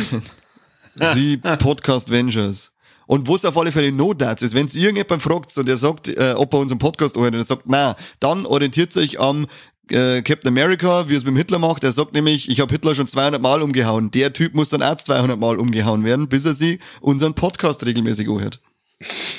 die 1.14 1.36
Podcast 1.36 2.10
Vengers. 2.10 2.72
Und 3.06 3.26
wo 3.26 3.34
es 3.34 3.44
auf 3.44 3.58
alle 3.58 3.72
Fälle 3.72 3.92
no 3.92 4.14
das 4.14 4.42
ist, 4.42 4.54
wenn 4.54 4.66
es 4.66 4.74
irgendjemand 4.74 5.22
fragt 5.22 5.56
und 5.58 5.68
der 5.68 5.76
sagt, 5.76 6.08
äh, 6.08 6.34
ob 6.36 6.54
er 6.54 6.60
unseren 6.60 6.78
Podcast 6.78 7.16
anhört 7.16 7.34
und 7.34 7.40
er 7.40 7.44
sagt, 7.44 7.64
na, 7.66 7.96
dann 8.20 8.46
orientiert 8.46 8.92
sich 8.92 9.20
am 9.20 9.46
äh, 9.92 10.22
Captain 10.22 10.48
America, 10.48 11.08
wie 11.08 11.14
es 11.14 11.24
mit 11.24 11.36
Hitler 11.36 11.58
macht, 11.58 11.84
er 11.84 11.92
sagt 11.92 12.14
nämlich, 12.14 12.48
ich 12.48 12.60
habe 12.60 12.72
Hitler 12.72 12.94
schon 12.94 13.08
200 13.08 13.40
Mal 13.40 13.62
umgehauen. 13.62 14.10
Der 14.10 14.32
Typ 14.32 14.54
muss 14.54 14.70
dann 14.70 14.82
auch 14.82 14.96
200 14.96 15.38
Mal 15.38 15.58
umgehauen 15.58 16.04
werden, 16.04 16.28
bis 16.28 16.44
er 16.44 16.54
sie 16.54 16.78
unseren 17.00 17.34
Podcast 17.34 17.84
regelmäßig 17.84 18.28
anhört. 18.28 18.60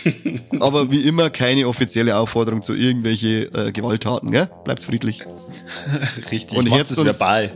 Aber 0.59 0.91
wie 0.91 1.01
immer 1.01 1.29
keine 1.29 1.67
offizielle 1.67 2.17
Aufforderung 2.17 2.61
zu 2.61 2.73
irgendwelche 2.73 3.45
äh, 3.53 3.71
Gewalttaten, 3.71 4.31
gell? 4.31 4.49
Bleibt's 4.63 4.85
friedlich. 4.85 5.23
Richtig, 6.31 6.57
und 6.57 6.69
macht 6.69 6.91
es 6.91 7.03
verbal. 7.03 7.51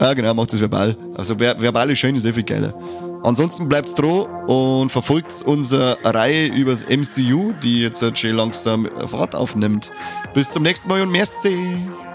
Ja, 0.00 0.14
genau, 0.14 0.34
macht 0.34 0.52
es 0.52 0.60
verbal. 0.60 0.96
Also 1.16 1.36
ver 1.36 1.60
verbal 1.60 1.90
ist 1.90 2.00
schön, 2.00 2.16
ist 2.16 2.22
sehr 2.22 2.34
viel 2.34 2.42
geiler. 2.42 2.74
Ansonsten 3.22 3.68
bleibt's 3.68 3.94
droh 3.94 4.22
und 4.48 4.90
verfolgt 4.90 5.42
unsere 5.46 5.96
Reihe 6.02 6.48
übers 6.48 6.86
MCU, 6.88 7.52
die 7.62 7.82
jetzt 7.82 8.18
schon 8.18 8.30
langsam 8.32 8.88
Fahrt 9.06 9.36
aufnimmt. 9.36 9.92
Bis 10.34 10.50
zum 10.50 10.64
nächsten 10.64 10.88
Mal 10.88 11.02
und 11.02 11.12
merci. 11.12 11.56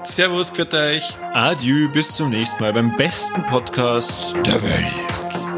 Servus, 0.07 0.49
für 0.49 0.65
euch. 0.73 1.17
Adieu, 1.33 1.89
bis 1.89 2.15
zum 2.15 2.29
nächsten 2.29 2.63
Mal 2.63 2.71
beim 2.71 2.95
besten 2.95 3.45
Podcast 3.45 4.35
der 4.45 4.61
Welt. 4.63 5.56